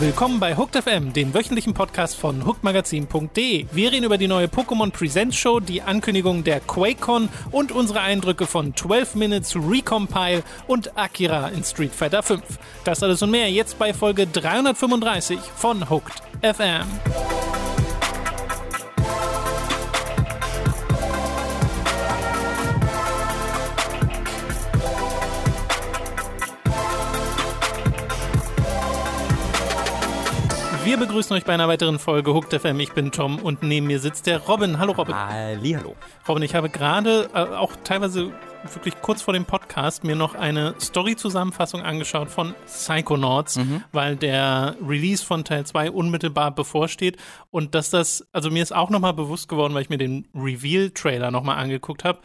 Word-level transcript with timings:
Willkommen 0.00 0.38
bei 0.38 0.56
Hooked 0.56 0.76
FM, 0.80 1.12
dem 1.12 1.34
wöchentlichen 1.34 1.74
Podcast 1.74 2.16
von 2.16 2.46
hookedmagazin.de. 2.46 3.66
Wir 3.72 3.90
reden 3.90 4.04
über 4.04 4.16
die 4.16 4.28
neue 4.28 4.46
Pokémon 4.46 4.92
Presents 4.92 5.36
Show, 5.36 5.58
die 5.58 5.82
Ankündigung 5.82 6.44
der 6.44 6.60
QuakeCon 6.60 7.28
und 7.50 7.72
unsere 7.72 8.00
Eindrücke 8.00 8.46
von 8.46 8.76
12 8.76 9.16
Minutes 9.16 9.56
Recompile 9.56 10.44
und 10.68 10.96
Akira 10.96 11.48
in 11.48 11.64
Street 11.64 11.92
Fighter 11.92 12.22
5. 12.22 12.42
Das 12.84 13.02
alles 13.02 13.22
und 13.22 13.32
mehr 13.32 13.50
jetzt 13.50 13.76
bei 13.76 13.92
Folge 13.92 14.28
335 14.28 15.40
von 15.56 15.90
Hooked 15.90 16.22
FM. 16.42 16.86
Wir 30.88 30.96
begrüßen 30.96 31.36
euch 31.36 31.44
bei 31.44 31.52
einer 31.52 31.68
weiteren 31.68 31.98
Folge 31.98 32.32
Hooked 32.32 32.58
FM. 32.62 32.80
Ich 32.80 32.92
bin 32.92 33.12
Tom 33.12 33.40
und 33.40 33.62
neben 33.62 33.86
mir 33.86 34.00
sitzt 34.00 34.26
der 34.26 34.38
Robin. 34.38 34.78
Hallo 34.78 34.92
Robin. 34.92 35.14
Hallihallo. 35.14 35.94
Robin, 36.26 36.42
ich 36.42 36.54
habe 36.54 36.70
gerade 36.70 37.28
äh, 37.34 37.40
auch 37.40 37.72
teilweise 37.84 38.32
wirklich 38.72 38.98
kurz 39.02 39.20
vor 39.20 39.34
dem 39.34 39.44
Podcast 39.44 40.02
mir 40.02 40.16
noch 40.16 40.34
eine 40.34 40.74
Story-Zusammenfassung 40.80 41.82
angeschaut 41.82 42.30
von 42.30 42.54
Psychonauts, 42.64 43.56
mhm. 43.56 43.84
weil 43.92 44.16
der 44.16 44.76
Release 44.82 45.22
von 45.22 45.44
Teil 45.44 45.66
2 45.66 45.90
unmittelbar 45.90 46.52
bevorsteht 46.52 47.18
und 47.50 47.74
dass 47.74 47.90
das, 47.90 48.26
also 48.32 48.50
mir 48.50 48.62
ist 48.62 48.74
auch 48.74 48.88
nochmal 48.88 49.12
bewusst 49.12 49.50
geworden, 49.50 49.74
weil 49.74 49.82
ich 49.82 49.90
mir 49.90 49.98
den 49.98 50.26
Reveal-Trailer 50.34 51.30
nochmal 51.30 51.58
angeguckt 51.58 52.02
habe, 52.02 52.20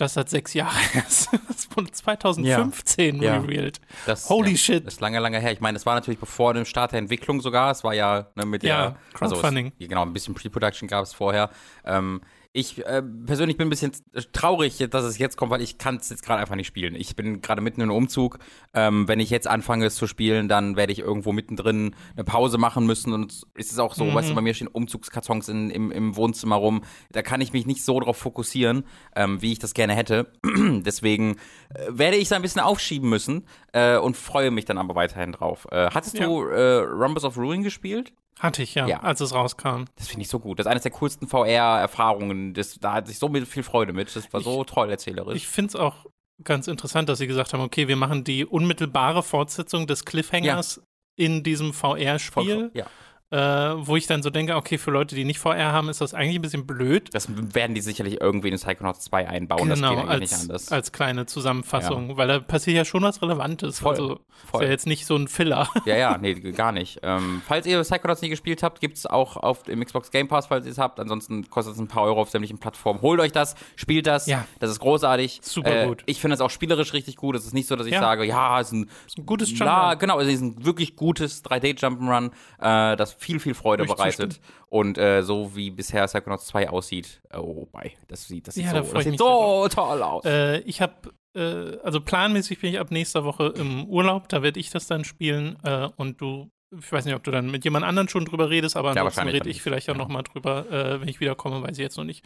das 0.00 0.16
hat 0.16 0.30
sechs 0.30 0.54
Jahre 0.54 0.76
Das 0.94 1.28
wurde 1.74 1.90
2015 1.90 3.22
ja. 3.22 3.38
revealed. 3.38 3.80
Das, 4.06 4.28
Holy 4.28 4.52
ja, 4.52 4.56
shit. 4.56 4.86
Das 4.86 4.94
ist 4.94 5.00
lange, 5.00 5.18
lange 5.18 5.40
her. 5.40 5.52
Ich 5.52 5.60
meine, 5.60 5.76
es 5.76 5.86
war 5.86 5.94
natürlich 5.94 6.20
bevor 6.20 6.54
dem 6.54 6.64
Start 6.64 6.92
der 6.92 7.00
Entwicklung 7.00 7.40
sogar. 7.40 7.70
Es 7.70 7.84
war 7.84 7.94
ja 7.94 8.28
ne, 8.34 8.46
mit 8.46 8.62
der. 8.62 8.68
Ja, 8.68 8.96
Crowdfunding. 9.12 9.66
Also 9.66 9.76
es, 9.78 9.88
genau, 9.88 10.02
ein 10.02 10.12
bisschen 10.12 10.34
Pre-Production 10.34 10.88
gab 10.88 11.04
es 11.04 11.12
vorher. 11.12 11.50
Ähm, 11.84 12.20
ich 12.58 12.84
äh, 12.84 13.02
persönlich 13.02 13.56
bin 13.56 13.68
ein 13.68 13.70
bisschen 13.70 13.92
traurig, 14.32 14.78
dass 14.90 15.04
es 15.04 15.18
jetzt 15.18 15.36
kommt, 15.36 15.50
weil 15.50 15.62
ich 15.62 15.78
kann 15.78 15.96
es 15.96 16.10
jetzt 16.10 16.24
gerade 16.24 16.40
einfach 16.40 16.56
nicht 16.56 16.66
spielen. 16.66 16.94
Ich 16.96 17.14
bin 17.14 17.40
gerade 17.40 17.60
mitten 17.60 17.80
in 17.80 17.88
einem 17.88 17.96
Umzug. 17.96 18.38
Ähm, 18.74 19.06
wenn 19.06 19.20
ich 19.20 19.30
jetzt 19.30 19.46
anfange 19.46 19.86
es 19.86 19.94
zu 19.94 20.06
spielen, 20.06 20.48
dann 20.48 20.76
werde 20.76 20.92
ich 20.92 20.98
irgendwo 20.98 21.32
mittendrin 21.32 21.94
eine 22.14 22.24
Pause 22.24 22.58
machen 22.58 22.84
müssen. 22.84 23.12
Und 23.12 23.42
es 23.54 23.70
ist 23.70 23.78
auch 23.78 23.94
so, 23.94 24.04
mhm. 24.04 24.14
weißt 24.14 24.30
du, 24.30 24.34
bei 24.34 24.40
mir 24.40 24.54
stehen 24.54 24.68
Umzugskartons 24.68 25.48
in, 25.48 25.70
im, 25.70 25.92
im 25.92 26.16
Wohnzimmer 26.16 26.56
rum. 26.56 26.82
Da 27.12 27.22
kann 27.22 27.40
ich 27.40 27.52
mich 27.52 27.64
nicht 27.64 27.84
so 27.84 28.00
drauf 28.00 28.16
fokussieren, 28.16 28.84
ähm, 29.14 29.40
wie 29.40 29.52
ich 29.52 29.60
das 29.60 29.72
gerne 29.72 29.94
hätte. 29.94 30.32
Deswegen 30.44 31.36
äh, 31.72 31.86
werde 31.90 32.16
ich 32.16 32.24
es 32.24 32.32
ein 32.32 32.42
bisschen 32.42 32.60
aufschieben 32.60 33.08
müssen 33.08 33.46
äh, 33.72 33.98
und 33.98 34.16
freue 34.16 34.50
mich 34.50 34.64
dann 34.64 34.78
aber 34.78 34.96
weiterhin 34.96 35.32
drauf. 35.32 35.68
Äh, 35.70 35.90
hattest 35.90 36.18
ja. 36.18 36.26
du 36.26 36.42
äh, 36.42 36.78
Rumbles 36.78 37.24
of 37.24 37.36
Ruin 37.36 37.62
gespielt? 37.62 38.12
Hatte 38.38 38.62
ich, 38.62 38.74
ja, 38.74 38.86
ja, 38.86 39.00
als 39.00 39.20
es 39.20 39.34
rauskam. 39.34 39.84
Das 39.96 40.08
finde 40.08 40.22
ich 40.22 40.28
so 40.28 40.38
gut. 40.38 40.58
Das 40.58 40.66
ist 40.66 40.70
eines 40.70 40.82
der 40.82 40.92
coolsten 40.92 41.26
VR-Erfahrungen. 41.26 42.54
Da 42.80 42.92
hatte 42.92 43.10
ich 43.10 43.18
so 43.18 43.32
viel 43.32 43.62
Freude 43.62 43.92
mit. 43.92 44.14
Das 44.14 44.32
war 44.32 44.40
so 44.40 44.60
ich, 44.60 44.66
toll 44.66 44.90
erzählerisch. 44.90 45.36
Ich 45.36 45.48
finde 45.48 45.68
es 45.70 45.76
auch 45.76 46.06
ganz 46.44 46.68
interessant, 46.68 47.08
dass 47.08 47.18
sie 47.18 47.26
gesagt 47.26 47.52
haben, 47.52 47.62
okay, 47.62 47.88
wir 47.88 47.96
machen 47.96 48.22
die 48.22 48.46
unmittelbare 48.46 49.22
Fortsetzung 49.22 49.86
des 49.86 50.04
Cliffhangers 50.04 50.76
ja. 50.76 51.24
in 51.24 51.42
diesem 51.42 51.72
VR-Spiel. 51.72 52.70
Ja 52.74 52.86
äh, 53.30 53.38
wo 53.38 53.96
ich 53.96 54.06
dann 54.06 54.22
so 54.22 54.30
denke, 54.30 54.56
okay, 54.56 54.78
für 54.78 54.90
Leute, 54.90 55.14
die 55.14 55.24
nicht 55.24 55.38
VR 55.38 55.72
haben, 55.72 55.90
ist 55.90 56.00
das 56.00 56.14
eigentlich 56.14 56.36
ein 56.36 56.42
bisschen 56.42 56.66
blöd. 56.66 57.10
Das 57.12 57.28
werden 57.54 57.74
die 57.74 57.82
sicherlich 57.82 58.20
irgendwie 58.20 58.48
in 58.48 58.56
Psychonauts 58.56 59.04
2 59.04 59.28
einbauen, 59.28 59.68
genau, 59.68 59.94
das 59.94 60.00
geht 60.00 60.10
als, 60.10 60.20
nicht 60.20 60.40
anders. 60.40 60.72
als 60.72 60.92
kleine 60.92 61.26
Zusammenfassung, 61.26 62.10
ja. 62.10 62.16
weil 62.16 62.28
da 62.28 62.40
passiert 62.40 62.76
ja 62.76 62.84
schon 62.86 63.02
was 63.02 63.20
Relevantes. 63.20 63.80
Voll, 63.80 63.90
also 63.90 64.20
voll. 64.46 64.62
ist 64.62 64.66
ja 64.66 64.70
jetzt 64.70 64.86
nicht 64.86 65.04
so 65.04 65.16
ein 65.16 65.28
Filler. 65.28 65.68
Ja, 65.84 65.96
ja, 65.96 66.18
nee, 66.18 66.34
gar 66.34 66.72
nicht. 66.72 67.00
Ähm, 67.02 67.40
falls 67.46 67.64
ihr 67.64 67.80
Psychonauts 67.80 68.20
nie 68.20 68.28
gespielt 68.28 68.62
habt, 68.62 68.80
gibt 68.80 68.98
es 68.98 69.06
auch 69.06 69.36
auf 69.36 69.62
dem 69.62 69.82
Xbox 69.82 70.10
Game 70.10 70.28
Pass, 70.28 70.48
falls 70.48 70.66
ihr 70.66 70.72
es 70.72 70.76
habt. 70.76 71.00
Ansonsten 71.00 71.48
kostet 71.48 71.74
es 71.74 71.80
ein 71.80 71.88
paar 71.88 72.02
Euro 72.02 72.20
auf 72.20 72.30
sämtlichen 72.30 72.58
Plattformen. 72.58 73.00
Holt 73.00 73.20
euch 73.20 73.32
das, 73.32 73.54
spielt 73.76 74.06
das. 74.06 74.26
Ja. 74.26 74.44
Das 74.58 74.70
ist 74.70 74.80
großartig. 74.80 75.40
Super 75.42 75.84
äh, 75.84 75.86
gut. 75.86 76.02
Ich 76.04 76.20
finde 76.20 76.34
es 76.34 76.40
auch 76.40 76.50
spielerisch 76.50 76.92
richtig 76.92 77.16
gut. 77.16 77.36
Es 77.36 77.46
ist 77.46 77.54
nicht 77.54 77.68
so, 77.68 77.76
dass 77.76 77.86
ich 77.86 77.94
ja. 77.94 78.00
sage, 78.00 78.24
ja, 78.24 78.60
es 78.60 78.68
ist 78.68 78.72
ein, 78.72 78.90
ist 79.06 79.18
ein 79.18 79.26
gutes 79.26 79.50
Jump'n'Run. 79.50 79.96
Genau, 79.96 80.18
es 80.18 80.28
ist 80.28 80.42
ein 80.42 80.64
wirklich 80.64 80.96
gutes 80.96 81.44
3D-Jump'n'Run, 81.44 82.32
äh, 82.60 82.96
das 82.96 83.17
viel, 83.18 83.40
viel 83.40 83.54
Freude 83.54 83.84
bereitet. 83.84 84.40
Und 84.68 84.98
äh, 84.98 85.22
so 85.22 85.54
wie 85.54 85.70
bisher 85.70 86.06
Psychonauts 86.06 86.46
2 86.46 86.70
aussieht, 86.70 87.20
oh 87.36 87.66
bei, 87.70 87.92
das 88.06 88.26
sieht, 88.26 88.48
das 88.48 88.54
sieht 88.54 88.64
ja, 88.64 88.82
so, 88.82 88.92
da 88.92 88.94
das 88.94 89.04
sieht 89.04 89.18
so 89.18 89.68
toll 89.68 90.02
aus. 90.02 90.24
Äh, 90.24 90.60
ich 90.60 90.80
habe 90.80 90.94
äh, 91.34 91.78
also 91.82 92.00
planmäßig 92.00 92.60
bin 92.60 92.72
ich 92.72 92.80
ab 92.80 92.90
nächster 92.90 93.24
Woche 93.24 93.52
im 93.56 93.86
Urlaub, 93.86 94.28
da 94.28 94.42
werde 94.42 94.60
ich 94.60 94.70
das 94.70 94.86
dann 94.86 95.04
spielen 95.04 95.56
äh, 95.64 95.88
und 95.96 96.20
du 96.20 96.50
ich 96.70 96.92
weiß 96.92 97.06
nicht, 97.06 97.14
ob 97.14 97.22
du 97.22 97.30
dann 97.30 97.50
mit 97.50 97.64
jemand 97.64 97.86
anderen 97.86 98.10
schon 98.10 98.26
drüber 98.26 98.50
redest, 98.50 98.76
aber 98.76 98.94
ja, 98.94 99.00
ansonsten 99.00 99.28
rede 99.28 99.48
ich 99.48 99.62
vielleicht 99.62 99.88
auch 99.88 99.94
ja. 99.94 99.98
noch 99.98 100.08
mal 100.08 100.22
drüber, 100.22 100.70
äh, 100.70 101.00
wenn 101.00 101.08
ich 101.08 101.18
wiederkomme, 101.18 101.62
weiß 101.62 101.72
ich 101.72 101.82
jetzt 101.82 101.96
noch 101.96 102.04
nicht. 102.04 102.24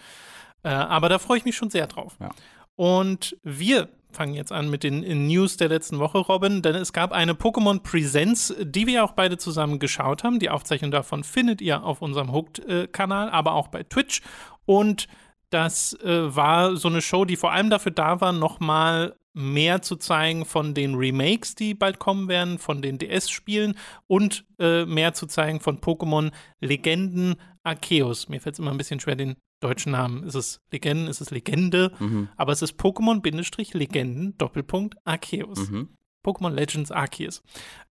Äh, 0.64 0.70
aber 0.70 1.08
da 1.08 1.20
freue 1.20 1.38
ich 1.38 1.44
mich 1.44 1.54
schon 1.54 1.70
sehr 1.70 1.86
drauf. 1.86 2.16
Ja. 2.18 2.30
Und 2.74 3.36
wir 3.44 3.88
fangen 4.12 4.34
jetzt 4.34 4.52
an 4.52 4.70
mit 4.70 4.82
den 4.82 5.26
News 5.26 5.56
der 5.56 5.68
letzten 5.68 5.98
Woche, 5.98 6.18
Robin, 6.18 6.62
denn 6.62 6.74
es 6.74 6.92
gab 6.92 7.12
eine 7.12 7.34
Pokémon 7.34 7.80
Presents, 7.82 8.54
die 8.60 8.86
wir 8.86 9.04
auch 9.04 9.12
beide 9.12 9.38
zusammen 9.38 9.78
geschaut 9.78 10.24
haben. 10.24 10.38
Die 10.38 10.50
Aufzeichnung 10.50 10.90
davon 10.90 11.24
findet 11.24 11.60
ihr 11.60 11.84
auf 11.84 12.02
unserem 12.02 12.32
Hooked-Kanal, 12.32 13.30
aber 13.30 13.54
auch 13.54 13.68
bei 13.68 13.82
Twitch. 13.82 14.22
Und 14.64 15.08
das 15.50 15.94
äh, 16.02 16.34
war 16.34 16.76
so 16.76 16.88
eine 16.88 17.02
Show, 17.02 17.24
die 17.24 17.36
vor 17.36 17.52
allem 17.52 17.70
dafür 17.70 17.92
da 17.92 18.20
war, 18.20 18.32
nochmal 18.32 19.14
mehr 19.34 19.82
zu 19.82 19.96
zeigen 19.96 20.44
von 20.44 20.74
den 20.74 20.94
Remakes, 20.94 21.54
die 21.54 21.74
bald 21.74 21.98
kommen 21.98 22.28
werden, 22.28 22.58
von 22.58 22.82
den 22.82 22.98
DS-Spielen 22.98 23.74
und 24.06 24.44
äh, 24.58 24.84
mehr 24.84 25.14
zu 25.14 25.26
zeigen 25.26 25.60
von 25.60 25.80
Pokémon 25.80 26.30
Legenden 26.60 27.36
Arceus. 27.62 28.28
Mir 28.28 28.40
fällt 28.40 28.54
es 28.54 28.58
immer 28.58 28.70
ein 28.70 28.78
bisschen 28.78 29.00
schwer, 29.00 29.16
den 29.16 29.36
deutschen 29.62 29.92
Namen. 29.92 30.24
Ist 30.24 30.34
es 30.34 30.60
Legenden, 30.70 31.06
ist 31.08 31.20
es 31.20 31.30
Legende, 31.30 31.92
mhm. 31.98 32.28
aber 32.36 32.52
es 32.52 32.62
ist 32.62 32.78
Pokémon-Legenden, 32.80 34.36
Doppelpunkt, 34.38 34.96
Arceus. 35.04 35.70
Mhm. 35.70 35.88
Pokémon 36.22 36.50
Legends 36.50 36.90
Arceus. 36.90 37.42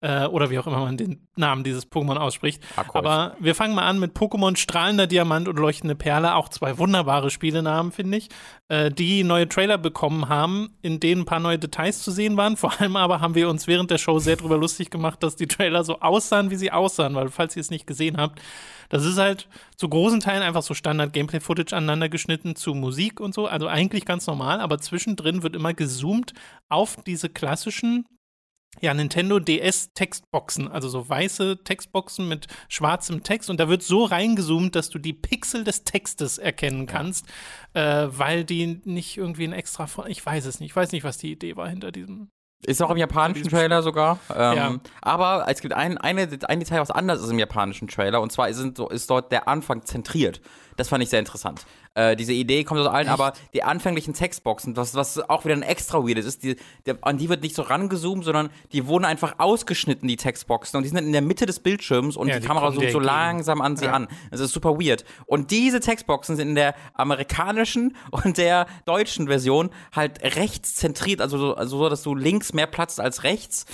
Äh, 0.00 0.26
oder 0.26 0.50
wie 0.50 0.58
auch 0.58 0.66
immer 0.66 0.78
man 0.78 0.96
den 0.96 1.26
Namen 1.36 1.64
dieses 1.64 1.90
Pokémon 1.90 2.16
ausspricht. 2.16 2.62
Arceus. 2.76 2.94
Aber 2.94 3.36
wir 3.40 3.54
fangen 3.54 3.74
mal 3.74 3.86
an 3.86 3.98
mit 3.98 4.16
Pokémon 4.16 4.56
Strahlender 4.56 5.06
Diamant 5.06 5.48
und 5.48 5.58
Leuchtende 5.58 5.96
Perle. 5.96 6.34
Auch 6.36 6.48
zwei 6.48 6.78
wunderbare 6.78 7.30
Spielenamen, 7.30 7.92
finde 7.92 8.18
ich. 8.18 8.28
Äh, 8.68 8.90
die 8.90 9.24
neue 9.24 9.48
Trailer 9.48 9.78
bekommen 9.78 10.28
haben, 10.28 10.76
in 10.80 11.00
denen 11.00 11.22
ein 11.22 11.26
paar 11.26 11.40
neue 11.40 11.58
Details 11.58 12.02
zu 12.02 12.12
sehen 12.12 12.36
waren. 12.36 12.56
Vor 12.56 12.80
allem 12.80 12.96
aber 12.96 13.20
haben 13.20 13.34
wir 13.34 13.48
uns 13.48 13.66
während 13.66 13.90
der 13.90 13.98
Show 13.98 14.18
sehr 14.20 14.36
darüber 14.36 14.56
lustig 14.56 14.90
gemacht, 14.90 15.22
dass 15.22 15.36
die 15.36 15.48
Trailer 15.48 15.84
so 15.84 16.00
aussahen, 16.00 16.50
wie 16.50 16.56
sie 16.56 16.70
aussahen. 16.70 17.14
Weil, 17.14 17.28
falls 17.28 17.56
ihr 17.56 17.60
es 17.60 17.70
nicht 17.70 17.86
gesehen 17.86 18.16
habt, 18.16 18.40
das 18.90 19.04
ist 19.04 19.16
halt 19.16 19.48
zu 19.76 19.88
großen 19.88 20.20
Teilen 20.20 20.42
einfach 20.42 20.62
so 20.62 20.74
Standard-Gameplay-Footage 20.74 21.74
aneinander 21.74 22.10
geschnitten 22.10 22.56
zu 22.56 22.74
Musik 22.74 23.20
und 23.20 23.32
so. 23.32 23.46
Also 23.46 23.66
eigentlich 23.68 24.04
ganz 24.04 24.26
normal, 24.26 24.60
aber 24.60 24.78
zwischendrin 24.78 25.42
wird 25.42 25.56
immer 25.56 25.72
gezoomt 25.72 26.34
auf 26.68 26.96
diese 27.06 27.30
klassischen 27.30 28.04
ja, 28.80 28.94
Nintendo 28.94 29.40
DS 29.40 29.92
Textboxen, 29.94 30.68
also 30.68 30.88
so 30.88 31.08
weiße 31.08 31.64
Textboxen 31.64 32.28
mit 32.28 32.46
schwarzem 32.68 33.22
Text 33.22 33.50
und 33.50 33.58
da 33.58 33.68
wird 33.68 33.82
so 33.82 34.04
reingezoomt, 34.04 34.76
dass 34.76 34.90
du 34.90 34.98
die 34.98 35.12
Pixel 35.12 35.64
des 35.64 35.82
Textes 35.82 36.38
erkennen 36.38 36.86
kannst, 36.86 37.26
ja. 37.74 38.04
äh, 38.04 38.18
weil 38.18 38.44
die 38.44 38.80
nicht 38.84 39.16
irgendwie 39.16 39.44
ein 39.44 39.52
extra, 39.52 39.88
ich 40.06 40.24
weiß 40.24 40.46
es 40.46 40.60
nicht, 40.60 40.70
ich 40.70 40.76
weiß 40.76 40.92
nicht, 40.92 41.02
was 41.04 41.18
die 41.18 41.32
Idee 41.32 41.56
war 41.56 41.68
hinter 41.68 41.90
diesem 41.90 42.28
ist 42.64 42.82
auch 42.82 42.90
im 42.90 42.96
japanischen 42.96 43.48
Trailer 43.48 43.82
sogar. 43.82 44.18
Ähm, 44.34 44.56
ja. 44.56 44.74
Aber 45.00 45.46
es 45.48 45.60
gibt 45.60 45.74
ein, 45.74 45.98
eine, 45.98 46.28
ein 46.46 46.60
Detail, 46.60 46.80
was 46.80 46.90
anders 46.90 47.20
ist 47.20 47.30
im 47.30 47.38
japanischen 47.38 47.88
Trailer. 47.88 48.20
Und 48.20 48.32
zwar 48.32 48.48
ist, 48.48 48.60
ist 48.60 49.10
dort 49.10 49.32
der 49.32 49.48
Anfang 49.48 49.84
zentriert. 49.84 50.40
Das 50.80 50.88
fand 50.88 51.02
ich 51.02 51.10
sehr 51.10 51.18
interessant. 51.18 51.66
Äh, 51.92 52.16
diese 52.16 52.32
Idee 52.32 52.64
kommt 52.64 52.80
aus 52.80 52.86
allen, 52.86 53.06
Echt? 53.06 53.12
aber 53.12 53.34
die 53.52 53.62
anfänglichen 53.62 54.14
Textboxen, 54.14 54.78
was, 54.78 54.94
was 54.94 55.20
auch 55.28 55.44
wieder 55.44 55.54
ein 55.54 55.62
extra 55.62 55.98
weird 55.98 56.16
ist, 56.16 56.42
die, 56.42 56.56
die, 56.86 56.94
an 57.02 57.18
die 57.18 57.28
wird 57.28 57.42
nicht 57.42 57.54
so 57.54 57.60
rangezoomt, 57.60 58.24
sondern 58.24 58.48
die 58.72 58.86
wurden 58.86 59.04
einfach 59.04 59.34
ausgeschnitten, 59.36 60.08
die 60.08 60.16
Textboxen. 60.16 60.78
Und 60.78 60.84
die 60.84 60.88
sind 60.88 60.96
in 60.96 61.12
der 61.12 61.20
Mitte 61.20 61.44
des 61.44 61.60
Bildschirms 61.60 62.16
und 62.16 62.28
ja, 62.28 62.36
die, 62.36 62.40
die, 62.40 62.46
Kamera 62.46 62.72
zoomt 62.72 62.92
so 62.92 62.98
langsam 62.98 63.60
an 63.60 63.76
sie 63.76 63.84
ja. 63.84 63.92
an. 63.92 64.08
Das 64.30 64.40
ist 64.40 64.52
super 64.52 64.80
weird. 64.80 65.04
Und 65.26 65.50
diese 65.50 65.80
Textboxen 65.80 66.36
sind 66.36 66.48
in 66.48 66.54
der 66.54 66.74
amerikanischen 66.94 67.94
und 68.10 68.38
der 68.38 68.66
deutschen 68.86 69.26
Version 69.26 69.68
halt 69.94 70.22
rechts 70.34 70.76
zentriert, 70.76 71.20
also 71.20 71.36
so, 71.36 71.54
also 71.56 71.76
so 71.76 71.90
dass 71.90 72.02
du 72.02 72.14
links 72.14 72.54
mehr 72.54 72.66
Platz 72.66 72.98
als 72.98 73.22
rechts. 73.22 73.66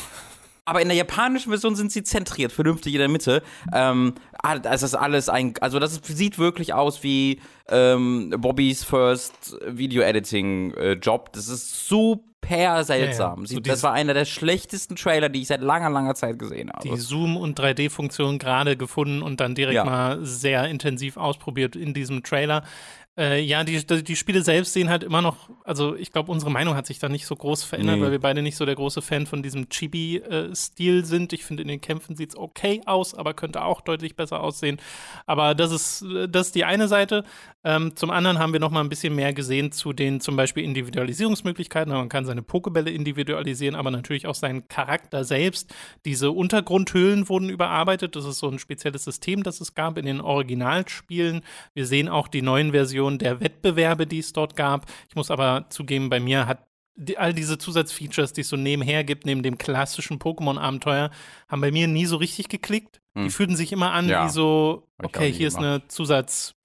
Aber 0.68 0.82
in 0.82 0.88
der 0.88 0.96
japanischen 0.96 1.50
Version 1.50 1.76
sind 1.76 1.92
sie 1.92 2.02
zentriert, 2.02 2.50
vernünftig 2.50 2.92
in 2.92 2.98
der 2.98 3.08
Mitte. 3.08 3.40
Ähm, 3.72 4.14
ah, 4.42 4.58
das 4.58 4.82
ist 4.82 4.96
alles 4.96 5.28
ein, 5.28 5.54
also 5.60 5.78
das 5.78 6.00
sieht 6.02 6.38
wirklich 6.40 6.74
aus 6.74 7.04
wie 7.04 7.40
ähm, 7.68 8.34
Bobbys 8.36 8.82
First 8.82 9.56
Video 9.66 10.02
Editing 10.02 10.74
äh, 10.74 10.92
Job. 10.94 11.32
Das 11.34 11.46
ist 11.48 11.88
super 11.88 12.84
seltsam. 12.84 13.44
Ja, 13.44 13.50
ja. 13.50 13.54
So 13.54 13.60
das 13.60 13.82
war 13.84 13.92
einer 13.92 14.12
der 14.14 14.24
schlechtesten 14.24 14.96
Trailer, 14.96 15.28
die 15.28 15.42
ich 15.42 15.48
seit 15.48 15.60
langer, 15.60 15.90
langer 15.90 16.14
Zeit 16.16 16.38
gesehen 16.38 16.70
habe. 16.70 16.88
die 16.88 16.96
Zoom- 16.96 17.36
und 17.36 17.58
3D-Funktion 17.58 18.38
gerade 18.38 18.76
gefunden 18.76 19.22
und 19.22 19.40
dann 19.40 19.54
direkt 19.54 19.74
Ja. 19.76 19.84
mal 19.84 20.24
sehr 20.24 20.64
intensiv 20.68 21.16
ausprobiert 21.16 21.76
in 21.76 21.94
diesem 21.94 22.22
Trailer. 22.24 22.64
Äh, 23.18 23.40
ja, 23.40 23.64
die, 23.64 23.82
die 24.04 24.16
Spiele 24.16 24.42
selbst 24.42 24.74
sehen 24.74 24.90
halt 24.90 25.02
immer 25.02 25.22
noch, 25.22 25.48
also 25.64 25.96
ich 25.96 26.12
glaube, 26.12 26.30
unsere 26.30 26.50
Meinung 26.50 26.74
hat 26.74 26.86
sich 26.86 26.98
da 26.98 27.08
nicht 27.08 27.24
so 27.24 27.34
groß 27.34 27.64
verändert, 27.64 27.96
Nee. 27.96 28.02
weil 28.02 28.10
wir 28.10 28.20
beide 28.20 28.42
nicht 28.42 28.56
so 28.56 28.66
der 28.66 28.74
große 28.74 29.00
Fan 29.00 29.26
von 29.26 29.42
diesem 29.42 29.70
Chibi-Stil 29.70 31.04
sind. 31.06 31.32
Ich 31.32 31.44
finde, 31.44 31.62
in 31.62 31.68
den 31.68 31.80
Kämpfen 31.80 32.14
sieht 32.14 32.30
es 32.30 32.36
okay 32.36 32.82
aus, 32.84 33.14
aber 33.14 33.32
könnte 33.32 33.64
auch 33.64 33.80
deutlich 33.80 34.16
besser 34.16 34.42
aussehen. 34.42 34.78
Aber 35.24 35.54
das 35.54 35.72
ist, 35.72 36.02
äh, 36.02 36.28
das 36.28 36.48
ist 36.48 36.56
die 36.56 36.64
eine 36.66 36.88
Seite. 36.88 37.24
Ähm, 37.64 37.96
zum 37.96 38.10
anderen 38.10 38.38
haben 38.38 38.52
wir 38.52 38.60
noch 38.60 38.70
mal 38.70 38.80
ein 38.80 38.90
bisschen 38.90 39.14
mehr 39.14 39.32
gesehen 39.32 39.72
zu 39.72 39.94
den 39.94 40.20
zum 40.20 40.36
Beispiel 40.36 40.62
Individualisierungsmöglichkeiten. 40.64 41.92
Man 41.92 42.10
kann 42.10 42.26
seine 42.26 42.42
Pokebälle 42.42 42.90
individualisieren, 42.90 43.76
aber 43.76 43.90
natürlich 43.90 44.26
auch 44.26 44.34
seinen 44.34 44.68
Charakter 44.68 45.24
selbst. 45.24 45.74
Diese 46.04 46.30
Untergrundhöhlen 46.32 47.30
wurden 47.30 47.48
überarbeitet. 47.48 48.14
Das 48.14 48.26
ist 48.26 48.40
so 48.40 48.48
ein 48.50 48.58
spezielles 48.58 49.04
System, 49.04 49.42
das 49.42 49.62
es 49.62 49.74
gab 49.74 49.96
in 49.96 50.04
den 50.04 50.20
Originalspielen. 50.20 51.40
Wir 51.72 51.86
sehen 51.86 52.10
auch 52.10 52.28
die 52.28 52.42
neuen 52.42 52.72
Versionen 52.72 53.05
der 53.10 53.40
Wettbewerbe, 53.40 54.06
die 54.06 54.18
es 54.18 54.32
dort 54.32 54.56
gab. 54.56 54.86
Ich 55.08 55.16
muss 55.16 55.30
aber 55.30 55.66
zugeben, 55.70 56.10
bei 56.10 56.20
mir 56.20 56.46
hat 56.46 56.66
die, 56.98 57.18
all 57.18 57.34
diese 57.34 57.58
Zusatzfeatures, 57.58 58.32
die 58.32 58.40
es 58.40 58.48
so 58.48 58.56
nebenher 58.56 59.04
gibt, 59.04 59.26
neben 59.26 59.42
dem 59.42 59.58
klassischen 59.58 60.18
Pokémon-Abenteuer, 60.18 61.10
haben 61.48 61.60
bei 61.60 61.70
mir 61.70 61.88
nie 61.88 62.06
so 62.06 62.16
richtig 62.16 62.48
geklickt. 62.48 63.00
Die 63.14 63.22
Hm. 63.24 63.30
fühlten 63.30 63.56
sich 63.56 63.72
immer 63.72 63.92
an 63.92 64.08
Ja. 64.08 64.24
wie 64.26 64.30
so, 64.30 64.88
okay, 65.02 65.30
hier 65.32 65.48
ist 65.48 65.56
eine 65.56 65.86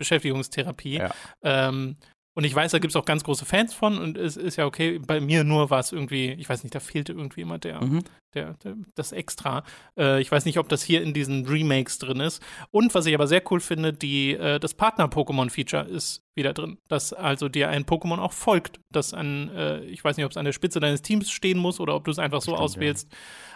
Zusatzbeschäftigungstherapie. 0.02 0.96
Ja. 0.98 1.12
Ähm, 1.44 1.98
und 2.34 2.46
ich 2.46 2.56
weiß, 2.56 2.72
da 2.72 2.80
gibt 2.80 2.92
es 2.92 2.96
auch 2.96 3.04
ganz 3.04 3.26
große 3.26 3.44
Fans 3.46 3.74
von 3.74 3.98
und 3.98 4.18
es 4.18 4.38
ist 4.38 4.56
ja 4.56 4.66
okay. 4.66 5.00
Bei 5.00 5.20
mir 5.20 5.44
nur 5.44 5.70
war 5.70 5.80
es 5.82 5.92
irgendwie, 5.92 6.32
ich 6.32 6.48
weiß 6.48 6.64
nicht, 6.64 6.74
da 6.74 6.80
fehlte 6.80 7.12
irgendwie 7.12 7.42
immer 7.42 7.60
der, 7.60 7.84
Mhm. 7.84 8.04
der, 8.34 8.54
der, 8.64 8.76
das 8.96 9.12
Extra. 9.12 9.64
Äh, 9.98 10.22
ich 10.22 10.32
weiß 10.32 10.46
nicht, 10.46 10.58
ob 10.58 10.70
das 10.70 10.82
hier 10.82 11.02
in 11.04 11.14
diesen 11.14 11.46
Remakes 11.46 11.98
drin 12.00 12.22
ist. 12.22 12.42
Und 12.72 12.96
was 12.96 13.06
ich 13.06 13.14
aber 13.16 13.28
sehr 13.28 13.44
cool 13.52 13.60
finde, 13.60 13.92
die, 13.92 14.32
äh, 14.32 14.60
das 14.62 14.74
Partner-Pokémon-Feature 14.76 15.84
ist 15.90 16.24
wieder 16.36 16.54
drin. 16.54 16.78
Dass 16.88 17.14
also 17.14 17.50
dir 17.50 17.70
ein 17.70 17.84
Pokémon 17.86 18.20
auch 18.20 18.34
folgt. 18.34 18.80
Das 18.92 19.14
an, 19.14 19.50
äh, 19.56 19.84
ich 19.86 20.04
weiß 20.04 20.18
nicht, 20.18 20.26
ob 20.26 20.32
es 20.32 20.38
an 20.38 20.46
der 20.46 20.54
Spitze 20.54 20.80
deines 20.80 21.02
Teams 21.02 21.30
stehen 21.30 21.58
muss 21.58 21.80
oder 21.80 21.96
ob 21.96 22.06
du 22.06 22.12
es 22.12 22.20
einfach 22.20 22.42
so 22.42 22.52
Stimmt, 22.52 22.60
auswählst. 22.60 23.10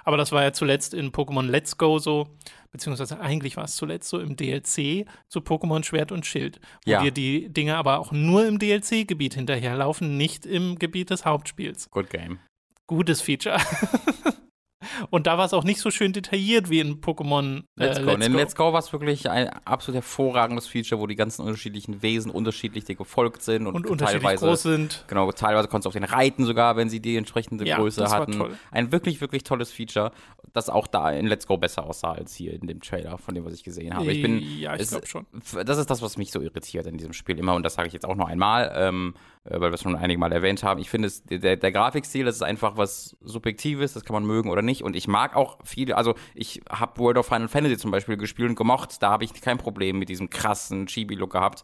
Aber 0.04 0.18
das 0.18 0.31
war 0.31 0.44
ja 0.44 0.51
zuletzt 0.54 0.94
in 0.94 1.12
Pokémon 1.12 1.48
Let's 1.48 1.77
Go 1.77 2.00
so, 2.00 2.27
beziehungsweise 2.72 3.19
eigentlich 3.19 3.57
war 3.57 3.63
es 3.66 3.75
zuletzt 3.75 4.10
so 4.10 4.19
im 4.19 4.36
DLC 4.36 5.06
zu 5.30 5.39
Pokémon 5.39 5.83
Schwert 5.83 6.12
und 6.12 6.25
Schild, 6.25 6.60
wo 6.86 6.92
Ja. 6.92 7.01
dir 7.01 7.12
die 7.12 7.50
Dinge 7.51 7.77
aber 7.77 8.00
auch 8.00 8.12
nur 8.12 8.45
im 8.45 8.60
DLC-Gebiet 8.60 9.33
hinterherlaufen, 9.36 10.18
nicht 10.18 10.45
im 10.45 10.78
Gebiet 10.78 11.10
des 11.10 11.25
Hauptspiels 11.25 11.89
Good 11.92 12.10
Game. 12.10 12.39
gutes 12.88 13.21
Feature. 13.21 13.57
Und 15.09 15.27
da 15.27 15.37
war 15.37 15.45
es 15.45 15.53
auch 15.53 15.63
nicht 15.63 15.79
so 15.79 15.91
schön 15.91 16.13
detailliert 16.13 16.69
wie 16.69 16.79
in 16.79 17.01
Pokémon 17.01 17.63
äh, 17.77 17.85
Let's 17.85 18.01
Go. 18.03 18.13
Und 18.13 18.21
in 18.21 18.33
Let's 18.33 18.55
Go 18.55 18.73
war 18.73 18.79
es 18.79 18.91
wirklich 18.93 19.29
ein 19.29 19.49
absolut 19.65 19.95
hervorragendes 19.95 20.67
Feature, 20.67 20.99
wo 21.01 21.07
die 21.07 21.15
ganzen 21.15 21.41
unterschiedlichen 21.43 22.01
Wesen 22.01 22.31
unterschiedlich 22.31 22.85
dir 22.85 22.95
gefolgt 22.95 23.41
sind 23.41 23.67
und, 23.67 23.75
und 23.75 23.87
unterschiedlich 23.87 24.23
teilweise 24.23 24.45
groß 24.45 24.61
sind. 24.63 25.05
Genau, 25.07 25.31
teilweise 25.31 25.67
konntest 25.67 25.85
du 25.85 25.89
auf 25.89 25.93
den 25.93 26.03
reiten 26.03 26.45
sogar, 26.45 26.75
wenn 26.75 26.89
sie 26.89 26.99
die 26.99 27.17
entsprechende 27.17 27.65
Ja, 27.65 27.77
Größe 27.77 28.09
hatten. 28.09 28.43
Ein 28.71 28.91
wirklich, 28.91 29.21
wirklich 29.21 29.43
tolles 29.43 29.71
Feature, 29.71 30.11
das 30.53 30.69
auch 30.69 30.87
da 30.87 31.11
in 31.11 31.27
Let's 31.27 31.47
Go 31.47 31.57
besser 31.57 31.85
aussah 31.85 32.13
als 32.13 32.35
hier 32.35 32.53
in 32.53 32.67
dem 32.67 32.81
Trailer, 32.81 33.17
von 33.17 33.35
dem, 33.35 33.45
was 33.45 33.53
ich 33.53 33.63
gesehen 33.63 33.93
habe. 33.93 34.11
Ich 34.11 34.21
bin, 34.21 34.39
ja, 34.39 34.75
ich 34.75 34.87
glaube 34.87 35.07
schon. 35.07 35.25
das 35.65 35.77
ist 35.77 35.89
das, 35.89 36.01
was 36.01 36.17
mich 36.17 36.31
so 36.31 36.41
irritiert 36.41 36.87
in 36.87 36.97
diesem 36.97 37.13
Spiel 37.13 37.37
immer 37.39 37.55
und 37.55 37.63
das 37.63 37.75
sage 37.75 37.87
ich 37.87 37.93
jetzt 37.93 38.05
auch 38.05 38.15
noch 38.15 38.27
einmal, 38.27 38.71
ähm, 38.75 39.13
äh, 39.15 39.34
weil 39.45 39.71
wir 39.71 39.74
es 39.74 39.81
schon 39.81 39.95
einige 39.95 40.19
Mal 40.19 40.31
erwähnt 40.31 40.63
haben. 40.63 40.80
Ich 40.80 40.89
finde, 40.89 41.12
der, 41.30 41.56
der 41.56 41.71
Grafikstil, 41.71 42.25
das 42.25 42.36
ist 42.36 42.42
einfach 42.42 42.77
was 42.77 43.15
Subjektives, 43.21 43.94
das 43.94 44.03
kann 44.03 44.15
man 44.15 44.25
mögen 44.25 44.50
oder 44.50 44.62
nicht 44.62 44.83
und 44.83 44.95
ich 44.95 45.07
mag 45.07 45.36
auch 45.36 45.59
viele, 45.63 45.97
also 45.97 46.15
ich 46.33 46.62
habe 46.69 47.00
World 47.00 47.18
of 47.18 47.27
Final 47.27 47.47
Fantasy 47.47 47.77
zum 47.77 47.92
Beispiel 47.92 48.18
gespielt 48.18 48.50
und 48.50 48.56
gemocht, 48.56 49.01
da 49.01 49.12
habe 49.12 49.24
ich 49.24 49.33
kein 49.33 49.57
Problem 49.57 50.00
mit 50.00 50.09
diesem 50.09 50.30
krassen 50.30 50.88
Chibi-Look 50.88 51.31
gehabt. 51.31 51.63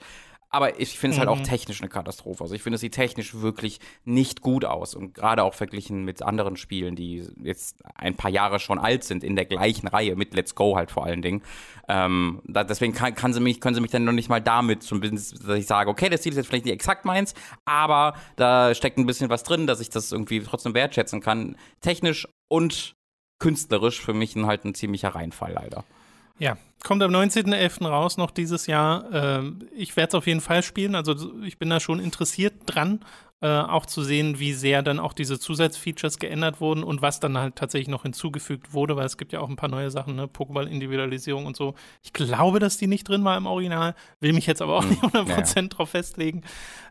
Aber 0.53 0.81
ich 0.81 0.99
finde 0.99 1.15
es 1.15 1.19
halt 1.19 1.29
Mhm. 1.29 1.35
auch 1.35 1.41
technisch 1.41 1.79
eine 1.81 1.89
Katastrophe. 1.89 2.43
Also 2.43 2.53
ich 2.53 2.61
finde, 2.61 2.75
es 2.75 2.81
sieht 2.81 2.93
technisch 2.93 3.35
wirklich 3.35 3.79
nicht 4.03 4.41
gut 4.41 4.65
aus. 4.65 4.95
Und 4.95 5.13
gerade 5.13 5.43
auch 5.43 5.53
verglichen 5.53 6.03
mit 6.03 6.21
anderen 6.21 6.57
Spielen, 6.57 6.97
die 6.97 7.25
jetzt 7.41 7.77
ein 7.95 8.15
paar 8.17 8.29
Jahre 8.29 8.59
schon 8.59 8.77
alt 8.77 9.05
sind, 9.05 9.23
in 9.23 9.37
der 9.37 9.45
gleichen 9.45 9.87
Reihe, 9.87 10.17
mit 10.17 10.33
Let's 10.33 10.53
Go 10.53 10.75
halt 10.75 10.91
vor 10.91 11.05
allen 11.05 11.21
Dingen. 11.21 11.41
Ähm, 11.87 12.41
da, 12.45 12.65
deswegen 12.65 12.93
kann, 12.93 13.15
kann 13.15 13.33
sie 13.33 13.39
mich, 13.39 13.61
können 13.61 13.75
sie 13.75 13.81
mich 13.81 13.91
dann 13.91 14.03
noch 14.03 14.11
nicht 14.11 14.27
mal 14.27 14.41
damit, 14.41 14.83
zumindest, 14.83 15.47
dass 15.47 15.57
ich 15.57 15.67
sage, 15.67 15.89
okay, 15.89 16.09
der 16.09 16.17
Stil 16.17 16.33
ist 16.33 16.37
jetzt 16.37 16.47
vielleicht 16.47 16.65
nicht 16.65 16.73
exakt 16.73 17.05
meins, 17.05 17.33
aber 17.63 18.15
da 18.35 18.75
steckt 18.75 18.97
ein 18.97 19.05
bisschen 19.05 19.29
was 19.29 19.43
drin, 19.43 19.67
dass 19.67 19.79
ich 19.79 19.89
das 19.89 20.11
irgendwie 20.11 20.41
trotzdem 20.41 20.73
wertschätzen 20.73 21.21
kann. 21.21 21.55
Technisch 21.79 22.27
und 22.49 22.95
künstlerisch 23.39 24.01
für 24.01 24.13
mich 24.13 24.35
ein, 24.35 24.45
halt 24.45 24.65
ein 24.65 24.75
ziemlicher 24.75 25.15
Reinfall 25.15 25.53
leider. 25.53 25.83
Ja, 26.41 26.57
kommt 26.83 27.03
am 27.03 27.11
19.11. 27.11 27.85
raus, 27.85 28.17
noch 28.17 28.31
dieses 28.31 28.65
Jahr. 28.65 29.05
Ähm, 29.13 29.59
ich 29.75 29.95
werde 29.95 30.09
es 30.09 30.15
auf 30.15 30.25
jeden 30.25 30.41
Fall 30.41 30.63
spielen. 30.63 30.95
Also 30.95 31.13
ich 31.43 31.59
bin 31.59 31.69
da 31.69 31.79
schon 31.79 31.99
interessiert 31.99 32.53
dran, 32.65 33.01
äh, 33.41 33.47
auch 33.47 33.85
zu 33.85 34.01
sehen, 34.01 34.39
wie 34.39 34.53
sehr 34.53 34.81
dann 34.81 34.99
auch 34.99 35.13
diese 35.13 35.37
Zusatzfeatures 35.37 36.17
geändert 36.17 36.59
wurden 36.59 36.83
und 36.83 37.03
was 37.03 37.19
dann 37.19 37.37
halt 37.37 37.57
tatsächlich 37.57 37.89
noch 37.89 38.01
hinzugefügt 38.01 38.73
wurde, 38.73 38.95
weil 38.95 39.05
es 39.05 39.17
gibt 39.17 39.33
ja 39.33 39.39
auch 39.39 39.49
ein 39.49 39.55
paar 39.55 39.69
neue 39.69 39.91
Sachen, 39.91 40.15
ne? 40.15 40.27
Pokéball-Individualisierung 40.27 41.45
und 41.45 41.55
so. 41.55 41.75
Ich 42.01 42.11
glaube, 42.11 42.57
dass 42.57 42.77
die 42.77 42.87
nicht 42.87 43.07
drin 43.07 43.23
war 43.23 43.37
im 43.37 43.45
Original, 43.45 43.93
will 44.19 44.33
mich 44.33 44.47
jetzt 44.47 44.63
aber 44.63 44.77
auch 44.77 44.83
nicht 44.83 45.03
100% 45.03 45.69
drauf 45.69 45.91
festlegen. 45.91 46.41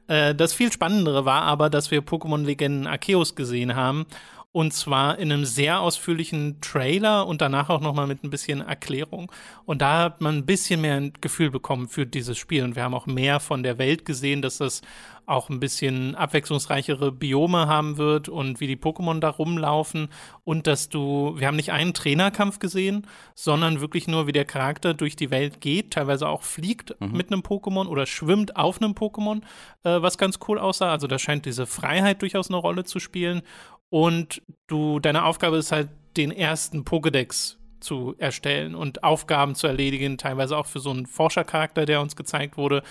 Äh, 0.07 0.33
das 0.37 0.53
viel 0.53 0.71
Spannendere 0.71 1.25
war 1.25 1.43
aber, 1.43 1.71
dass 1.71 1.91
wir 1.91 2.03
Pokémon-Legenden 2.03 2.87
Arceus 2.87 3.35
gesehen 3.35 3.75
haben. 3.75 4.07
Und 4.53 4.73
zwar 4.73 5.19
in 5.21 5.31
einem 5.31 5.45
sehr 5.45 5.81
ausführlichen 5.81 6.61
Trailer 6.61 7.29
und 7.29 7.41
danach 7.41 7.69
auch 7.69 7.81
nochmal 7.81 8.09
mit 8.09 8.25
ein 8.25 8.31
bisschen 8.31 8.61
Erklärung. 8.61 9.31
Und 9.65 9.81
da 9.81 9.99
hat 9.99 10.21
man 10.21 10.39
ein 10.39 10.47
bisschen 10.47 10.81
mehr 10.81 10.97
ein 10.97 11.13
Gefühl 11.21 11.53
bekommen 11.53 11.87
für 11.87 12.05
dieses 12.05 12.37
Spiel. 12.37 12.65
Und 12.65 12.75
wir 12.75 12.83
haben 12.83 12.95
auch 12.95 13.07
mehr 13.07 13.39
von 13.39 13.63
der 13.63 13.79
Welt 13.79 14.05
gesehen, 14.05 14.43
dass 14.43 14.59
das 14.59 14.83
auch 15.25 15.49
ein 15.49 15.61
bisschen 15.61 16.17
abwechslungsreichere 16.17 17.13
Biome 17.13 17.69
haben 17.69 17.97
wird 17.97 18.29
und 18.29 18.59
wie 18.59 18.67
die 18.67 18.77
Pokémon 18.77 19.21
da 19.21 19.29
rumlaufen. 19.29 20.09
Und 20.43 20.67
dass 20.67 20.89
du, 20.89 21.35
wir 21.37 21.47
haben 21.47 21.55
nicht 21.55 21.71
einen 21.71 21.95
Trainerkampf 21.95 22.59
gesehen, 22.59 23.07
sondern 23.37 23.81
wirklich 23.81 24.09
nur, 24.09 24.27
wie 24.27 24.33
der 24.33 24.45
Charakter 24.45 24.95
durch 24.95 25.15
die 25.15 25.31
Welt 25.31 25.61
geht, 25.61 25.93
teilweise 25.93 26.29
auch 26.29 26.43
fliegt 26.43 26.97
mit 27.01 27.31
einem 27.31 27.43
Pokémon 27.43 27.87
oder 27.87 28.07
schwimmt 28.07 28.57
auf 28.57 28.83
einem 28.83 28.95
Pokémon, 28.95 29.43
äh, 29.85 30.03
was 30.03 30.19
ganz 30.19 30.41
cool 30.49 30.59
aussah. 30.59 30.91
Also 30.91 31.07
da 31.07 31.21
scheint 31.21 31.47
diese 31.47 31.67
Freiheit 31.67 32.23
durchaus 32.23 32.49
eine 32.49 32.57
Rolle 32.57 32.83
zu 32.83 32.99
spielen. 32.99 33.43
Und 33.91 34.43
du, 34.69 35.01
deine 35.01 35.25
Aufgabe 35.25 35.57
ist 35.57 35.73
halt, 35.73 35.89
den 36.17 36.33
ersten 36.33 36.83
Pokédex 36.83 37.57
zu 37.79 38.15
erstellen 38.19 38.75
und 38.75 39.05
Aufgaben 39.05 39.55
zu 39.55 39.67
erledigen, 39.67 40.19
teilweise 40.19 40.57
auch 40.57 40.67
für 40.67 40.81
so 40.81 40.91
einen 40.91 41.07
Forschercharakter, 41.07 41.87
der 41.87 42.01
uns 42.01 42.17
gezeigt 42.17 42.57
wurde. 42.57 42.83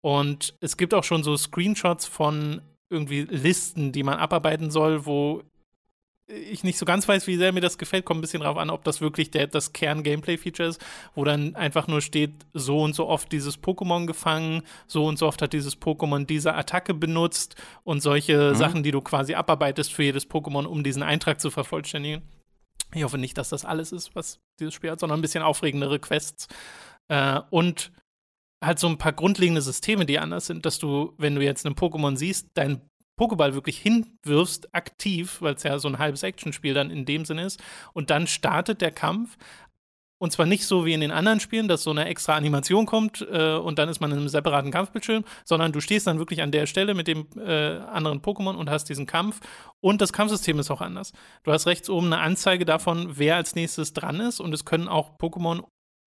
Und 0.00 0.54
es 0.60 0.76
gibt 0.76 0.94
auch 0.94 1.04
schon 1.04 1.22
so 1.22 1.36
Screenshots 1.36 2.06
von 2.06 2.60
irgendwie 2.90 3.22
Listen, 3.22 3.92
die 3.92 4.02
man 4.02 4.18
abarbeiten 4.18 4.70
soll, 4.70 5.06
wo 5.06 5.42
ich 6.26 6.64
nicht 6.64 6.78
so 6.78 6.84
ganz 6.84 7.06
weiß, 7.06 7.26
wie 7.26 7.36
sehr 7.36 7.52
mir 7.52 7.60
das 7.60 7.78
gefällt. 7.78 8.04
Kommt 8.04 8.18
ein 8.18 8.20
bisschen 8.22 8.42
drauf 8.42 8.56
an, 8.56 8.70
ob 8.70 8.84
das 8.84 9.00
wirklich 9.00 9.30
der, 9.30 9.46
das 9.46 9.72
Kern-Gameplay-Feature 9.72 10.68
ist, 10.68 10.80
wo 11.14 11.24
dann 11.24 11.54
einfach 11.56 11.88
nur 11.88 12.00
steht, 12.00 12.32
so 12.52 12.80
und 12.80 12.94
so 12.94 13.08
oft 13.08 13.32
dieses 13.32 13.62
Pokémon 13.62 14.06
gefangen, 14.06 14.62
so 14.86 15.06
und 15.06 15.18
so 15.18 15.26
oft 15.26 15.42
hat 15.42 15.52
dieses 15.52 15.80
Pokémon 15.80 16.24
diese 16.24 16.54
Attacke 16.54 16.94
benutzt 16.94 17.56
und 17.84 18.00
solche 18.00 18.54
Sachen, 18.54 18.82
die 18.82 18.92
du 18.92 19.00
quasi 19.00 19.34
abarbeitest 19.34 19.92
für 19.92 20.04
jedes 20.04 20.28
Pokémon, 20.28 20.64
um 20.64 20.82
diesen 20.84 21.02
Eintrag 21.02 21.40
zu 21.40 21.50
vervollständigen. 21.50 22.22
Ich 22.94 23.02
hoffe 23.04 23.18
nicht, 23.18 23.36
dass 23.38 23.48
das 23.48 23.64
alles 23.64 23.92
ist, 23.92 24.14
was 24.14 24.40
dieses 24.60 24.74
Spiel 24.74 24.90
hat, 24.90 25.00
sondern 25.00 25.18
ein 25.18 25.22
bisschen 25.22 25.42
aufregendere 25.42 25.98
Quests. 25.98 26.48
Äh, 27.08 27.40
und 27.50 27.92
halt 28.62 28.78
so 28.78 28.86
ein 28.86 28.98
paar 28.98 29.12
grundlegende 29.12 29.60
Systeme, 29.60 30.06
die 30.06 30.18
anders 30.18 30.46
sind, 30.46 30.64
dass 30.64 30.78
du, 30.78 31.14
wenn 31.18 31.34
du 31.34 31.42
jetzt 31.42 31.66
einen 31.66 31.74
Pokémon 31.74 32.16
siehst, 32.16 32.50
deinen 32.54 32.80
Pokéball 33.18 33.54
wirklich 33.54 33.78
hinwirfst, 33.78 34.74
aktiv, 34.74 35.40
weil 35.40 35.54
es 35.54 35.62
ja 35.62 35.78
so 35.78 35.88
ein 35.88 35.98
halbes 35.98 36.22
Actionspiel 36.22 36.74
dann 36.74 36.90
in 36.90 37.04
dem 37.04 37.24
Sinne 37.24 37.44
ist, 37.44 37.62
und 37.92 38.10
dann 38.10 38.26
startet 38.26 38.80
der 38.80 38.90
Kampf. 38.90 39.36
Und 40.18 40.30
zwar 40.30 40.46
nicht 40.46 40.66
so 40.66 40.86
wie 40.86 40.92
in 40.92 41.00
den 41.00 41.10
anderen 41.10 41.40
Spielen, 41.40 41.66
dass 41.66 41.82
so 41.82 41.90
eine 41.90 42.04
extra 42.04 42.36
Animation 42.36 42.86
kommt 42.86 43.26
äh, 43.28 43.56
und 43.56 43.80
dann 43.80 43.88
ist 43.88 43.98
man 43.98 44.12
in 44.12 44.18
einem 44.18 44.28
separaten 44.28 44.70
Kampfbildschirm, 44.70 45.24
sondern 45.44 45.72
du 45.72 45.80
stehst 45.80 46.06
dann 46.06 46.20
wirklich 46.20 46.42
an 46.42 46.52
der 46.52 46.66
Stelle 46.66 46.94
mit 46.94 47.08
dem 47.08 47.26
äh, 47.36 47.78
anderen 47.78 48.22
Pokémon 48.22 48.54
und 48.54 48.70
hast 48.70 48.88
diesen 48.88 49.06
Kampf. 49.06 49.40
Und 49.80 50.00
das 50.00 50.12
Kampfsystem 50.12 50.60
ist 50.60 50.70
auch 50.70 50.80
anders. 50.80 51.12
Du 51.42 51.50
hast 51.50 51.66
rechts 51.66 51.90
oben 51.90 52.12
eine 52.12 52.22
Anzeige 52.22 52.64
davon, 52.64 53.18
wer 53.18 53.34
als 53.34 53.56
nächstes 53.56 53.94
dran 53.94 54.20
ist 54.20 54.38
und 54.38 54.54
es 54.54 54.64
können 54.64 54.86
auch 54.86 55.18
Pokémon 55.18 55.64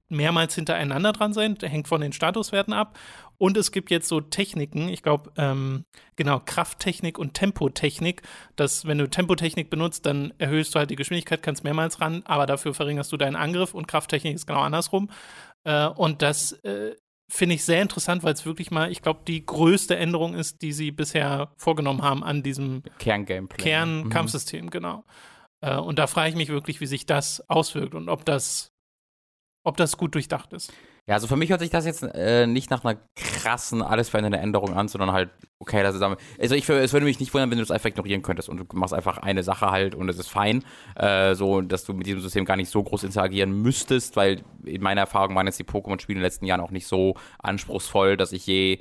mehrmals 0.08 0.56
hintereinander 0.56 1.12
dran 1.12 1.34
sein, 1.34 1.58
hängt 1.62 1.88
von 1.88 2.02
den 2.02 2.14
Statuswerten 2.14 2.74
ab. 2.74 2.98
Und 3.38 3.58
es 3.58 3.72
gibt 3.72 3.92
jetzt 3.92 4.08
so 4.08 4.22
Techniken, 4.22 4.90
ich 4.90 5.04
glaube, 5.04 5.32
ähm, 5.38 5.86
genau, 6.16 6.40
Krafttechnik 6.40 7.18
und 7.20 7.34
Tempotechnik, 7.34 8.22
dass 8.56 8.86
wenn 8.86 8.98
du 8.98 9.10
Tempotechnik 9.10 9.70
benutzt, 9.70 10.06
dann 10.06 10.34
erhöhst 10.38 10.74
du 10.74 10.80
halt 10.80 10.90
die 10.90 10.96
Geschwindigkeit, 10.96 11.44
kannst 11.44 11.64
mehrmals 11.64 12.02
ran, 12.02 12.24
aber 12.26 12.46
dafür 12.46 12.74
verringerst 12.74 13.12
du 13.12 13.18
deinen 13.18 13.36
Angriff 13.36 13.74
und 13.74 13.88
Krafttechnik 13.88 14.36
ist 14.36 14.48
genau 14.48 14.62
andersrum. 14.62 15.10
Äh, 15.64 15.88
und 15.88 16.22
das 16.22 16.54
äh, 16.64 16.96
finde 17.28 17.56
ich 17.56 17.64
sehr 17.64 17.82
interessant, 17.82 18.24
weil 18.24 18.34
es 18.34 18.46
wirklich 18.46 18.72
mal, 18.72 18.92
ich 18.92 19.02
glaube, 19.02 19.22
die 19.28 19.46
größte 19.46 19.96
Änderung 19.96 20.36
ist, 20.36 20.62
die 20.62 20.74
sie 20.74 20.92
bisher 20.92 21.52
vorgenommen 21.58 22.02
haben 22.02 22.24
an 22.24 22.44
diesem 22.44 22.84
Kerngameplay. 23.00 23.64
Kernkampfsystem, 23.64 24.66
mhm. 24.66 24.70
genau. 24.70 25.04
Äh, 25.62 25.78
und 25.78 26.00
da 26.00 26.08
frage 26.08 26.30
ich 26.30 26.36
mich 26.36 26.50
wirklich, 26.50 26.82
wie 26.82 26.86
sich 26.86 27.06
das 27.06 27.48
auswirkt 27.50 27.96
und 27.96 28.10
ob 28.10 28.26
das, 28.26 28.72
ob 29.64 29.78
das 29.78 29.98
gut 29.98 30.14
durchdacht 30.16 30.54
ist. 30.54 30.72
Ja, 31.08 31.14
also 31.14 31.28
für 31.28 31.36
mich 31.36 31.52
hört 31.52 31.60
sich 31.60 31.70
das 31.70 31.86
jetzt 31.86 32.02
äh, 32.02 32.48
nicht 32.48 32.72
nach 32.72 32.84
einer 32.84 33.00
krassen, 33.16 33.84
alles 33.84 34.10
verändernden 34.10 34.42
Änderung 34.42 34.74
an, 34.74 34.88
sondern 34.88 35.12
halt, 35.12 35.30
okay, 35.60 35.84
das 35.84 35.94
ist 35.94 36.02
damit. 36.02 36.18
Also 36.40 36.56
ich, 36.56 36.68
es 36.68 36.94
würde 36.94 37.06
mich 37.06 37.20
nicht 37.20 37.32
wundern, 37.32 37.52
wenn 37.52 37.60
du 37.60 37.64
das 37.64 37.70
einfach 37.70 37.90
ignorieren 37.90 38.24
könntest 38.24 38.50
und 38.50 38.58
du 38.58 38.66
machst 38.74 38.94
einfach 38.94 39.20
eine 39.20 39.44
Sache 39.44 39.70
halt 39.70 39.94
und 39.94 40.10
es 40.10 40.18
ist 40.18 40.30
fein. 40.30 40.66
Äh, 40.96 41.36
so, 41.36 41.62
dass 41.62 41.86
du 41.86 41.94
mit 41.94 42.08
diesem 42.08 42.22
System 42.22 42.44
gar 42.44 42.56
nicht 42.56 42.72
so 42.72 42.82
groß 42.82 43.04
interagieren 43.04 43.52
müsstest, 43.62 44.16
weil 44.16 44.42
in 44.64 44.82
meiner 44.82 45.02
Erfahrung 45.02 45.36
waren 45.36 45.46
jetzt 45.46 45.60
die 45.60 45.64
Pokémon-Spiele 45.64 46.18
in 46.18 46.22
den 46.22 46.26
letzten 46.26 46.46
Jahren 46.48 46.62
auch 46.62 46.72
nicht 46.72 46.88
so 46.88 47.14
anspruchsvoll, 47.38 48.18
dass 48.18 48.32
ich 48.32 48.48
je 48.48 48.80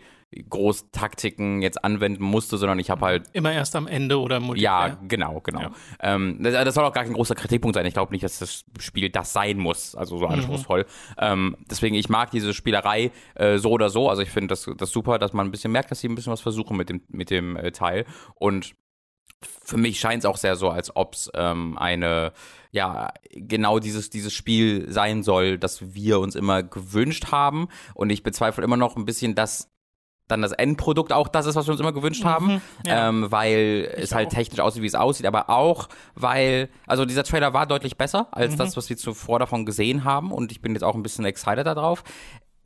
Großtaktiken 0.48 1.62
jetzt 1.62 1.84
anwenden 1.84 2.24
musste, 2.24 2.58
sondern 2.58 2.78
ich 2.78 2.90
habe 2.90 3.04
halt. 3.04 3.24
Immer 3.32 3.52
erst 3.52 3.76
am 3.76 3.86
Ende 3.86 4.20
oder 4.20 4.40
Multiplayer. 4.40 4.88
Ja, 4.88 4.98
genau, 5.06 5.40
genau. 5.40 5.60
Ja. 5.60 5.72
Ähm, 6.00 6.38
das, 6.40 6.52
das, 6.52 6.74
soll 6.74 6.84
auch 6.84 6.92
gar 6.92 7.04
kein 7.04 7.12
großer 7.12 7.34
Kritikpunkt 7.34 7.74
sein. 7.74 7.86
Ich 7.86 7.94
glaube 7.94 8.12
nicht, 8.12 8.24
dass 8.24 8.38
das 8.38 8.64
Spiel 8.78 9.10
das 9.10 9.32
sein 9.32 9.58
muss, 9.58 9.94
also 9.94 10.18
so 10.18 10.26
mhm. 10.26 10.34
anspruchsvoll. 10.34 10.80
Mhm. 10.80 10.86
Ähm, 11.18 11.56
deswegen, 11.70 11.94
ich 11.94 12.08
mag 12.08 12.30
diese 12.30 12.54
Spielerei 12.54 13.10
äh, 13.34 13.58
so 13.58 13.70
oder 13.70 13.90
so. 13.90 14.08
Also 14.08 14.22
ich 14.22 14.30
finde 14.30 14.48
das, 14.48 14.68
das 14.76 14.90
super, 14.90 15.18
dass 15.18 15.32
man 15.32 15.46
ein 15.46 15.50
bisschen 15.50 15.72
merkt, 15.72 15.90
dass 15.90 16.00
sie 16.00 16.08
ein 16.08 16.14
bisschen 16.14 16.32
was 16.32 16.40
versuchen 16.40 16.76
mit 16.76 16.88
dem, 16.88 17.02
mit 17.08 17.30
dem 17.30 17.56
äh, 17.56 17.72
Teil. 17.72 18.04
Und 18.34 18.74
für 19.64 19.76
mich 19.76 20.00
scheint 20.00 20.20
es 20.20 20.26
auch 20.26 20.36
sehr 20.36 20.56
so, 20.56 20.70
als 20.70 20.94
ob 20.96 21.14
es 21.14 21.30
ähm, 21.34 21.76
eine, 21.78 22.32
ja, 22.70 23.12
genau 23.32 23.78
dieses, 23.78 24.10
dieses 24.10 24.32
Spiel 24.32 24.90
sein 24.90 25.22
soll, 25.22 25.58
das 25.58 25.94
wir 25.94 26.20
uns 26.20 26.34
immer 26.34 26.62
gewünscht 26.62 27.30
haben. 27.30 27.68
Und 27.94 28.10
ich 28.10 28.22
bezweifle 28.22 28.64
immer 28.64 28.76
noch 28.76 28.96
ein 28.96 29.04
bisschen, 29.04 29.34
dass 29.34 29.73
dann 30.28 30.40
das 30.40 30.52
Endprodukt 30.52 31.12
auch 31.12 31.28
das 31.28 31.46
ist, 31.46 31.54
was 31.54 31.66
wir 31.66 31.72
uns 31.72 31.80
immer 31.80 31.92
gewünscht 31.92 32.24
mhm, 32.24 32.28
haben, 32.28 32.62
ja. 32.86 33.08
ähm, 33.08 33.30
weil 33.30 33.92
ich 33.96 34.04
es 34.04 34.14
halt 34.14 34.28
auch. 34.28 34.32
technisch 34.32 34.60
aussieht, 34.60 34.82
wie 34.82 34.86
es 34.86 34.94
aussieht, 34.94 35.26
aber 35.26 35.50
auch, 35.50 35.88
weil, 36.14 36.70
also 36.86 37.04
dieser 37.04 37.24
Trailer 37.24 37.52
war 37.52 37.66
deutlich 37.66 37.96
besser 37.96 38.28
als 38.32 38.54
mhm. 38.54 38.58
das, 38.58 38.76
was 38.76 38.88
wir 38.88 38.96
zuvor 38.96 39.38
davon 39.38 39.66
gesehen 39.66 40.04
haben 40.04 40.32
und 40.32 40.50
ich 40.50 40.62
bin 40.62 40.72
jetzt 40.72 40.82
auch 40.82 40.94
ein 40.94 41.02
bisschen 41.02 41.24
excited 41.24 41.66
darauf 41.66 42.04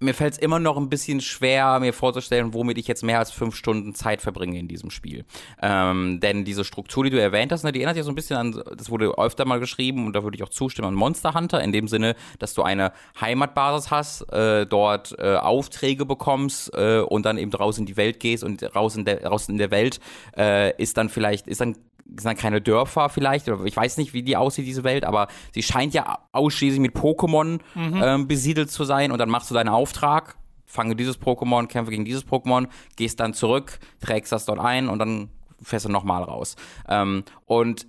mir 0.00 0.14
fällt 0.14 0.34
es 0.34 0.38
immer 0.38 0.58
noch 0.58 0.76
ein 0.76 0.88
bisschen 0.88 1.20
schwer, 1.20 1.78
mir 1.80 1.92
vorzustellen, 1.92 2.54
womit 2.54 2.78
ich 2.78 2.86
jetzt 2.86 3.02
mehr 3.02 3.18
als 3.18 3.30
fünf 3.30 3.56
Stunden 3.56 3.94
Zeit 3.94 4.22
verbringe 4.22 4.58
in 4.58 4.68
diesem 4.68 4.90
Spiel. 4.90 5.24
Ähm, 5.60 6.20
denn 6.20 6.44
diese 6.44 6.64
Struktur, 6.64 7.04
die 7.04 7.10
du 7.10 7.20
erwähnt 7.20 7.52
hast, 7.52 7.64
ne, 7.64 7.72
die 7.72 7.80
erinnert 7.80 7.96
ja 7.96 8.02
so 8.02 8.10
ein 8.10 8.14
bisschen 8.14 8.36
an, 8.36 8.62
das 8.76 8.90
wurde 8.90 9.12
öfter 9.18 9.44
mal 9.44 9.60
geschrieben 9.60 10.06
und 10.06 10.12
da 10.14 10.22
würde 10.22 10.36
ich 10.36 10.42
auch 10.42 10.50
zustimmen, 10.50 10.88
an 10.88 10.94
Monster 10.94 11.34
Hunter, 11.34 11.62
in 11.62 11.72
dem 11.72 11.88
Sinne, 11.88 12.14
dass 12.38 12.54
du 12.54 12.62
eine 12.62 12.92
Heimatbasis 13.20 13.90
hast, 13.90 14.32
äh, 14.32 14.66
dort 14.66 15.16
äh, 15.18 15.36
Aufträge 15.36 16.06
bekommst 16.06 16.72
äh, 16.74 17.00
und 17.00 17.26
dann 17.26 17.38
eben 17.38 17.52
raus 17.52 17.78
in 17.78 17.86
die 17.86 17.96
Welt 17.96 18.20
gehst 18.20 18.44
und 18.44 18.62
raus 18.74 18.96
in 18.96 19.04
der, 19.04 19.26
raus 19.26 19.48
in 19.48 19.58
der 19.58 19.70
Welt 19.70 20.00
äh, 20.36 20.80
ist 20.80 20.96
dann 20.96 21.08
vielleicht, 21.08 21.48
ist 21.48 21.60
dann 21.60 21.76
sind 22.16 22.38
keine 22.38 22.60
Dörfer 22.60 23.08
vielleicht, 23.08 23.48
oder 23.48 23.64
ich 23.64 23.76
weiß 23.76 23.98
nicht, 23.98 24.12
wie 24.12 24.22
die 24.22 24.36
aussieht, 24.36 24.66
diese 24.66 24.84
Welt, 24.84 25.04
aber 25.04 25.28
sie 25.52 25.62
scheint 25.62 25.94
ja 25.94 26.18
ausschließlich 26.32 26.80
mit 26.80 26.96
Pokémon 26.96 27.60
mhm. 27.74 28.02
ähm, 28.02 28.28
besiedelt 28.28 28.70
zu 28.70 28.84
sein 28.84 29.12
und 29.12 29.18
dann 29.18 29.28
machst 29.28 29.50
du 29.50 29.54
deinen 29.54 29.68
Auftrag, 29.68 30.36
fange 30.64 30.96
dieses 30.96 31.20
Pokémon, 31.20 31.66
kämpfe 31.66 31.90
gegen 31.90 32.04
dieses 32.04 32.26
Pokémon, 32.26 32.68
gehst 32.96 33.20
dann 33.20 33.34
zurück, 33.34 33.78
trägst 34.00 34.32
das 34.32 34.44
dort 34.44 34.60
ein 34.60 34.88
und 34.88 34.98
dann 34.98 35.30
fährst 35.62 35.86
du 35.86 35.88
nochmal 35.90 36.22
raus. 36.22 36.56
Ähm, 36.88 37.24
und 37.46 37.86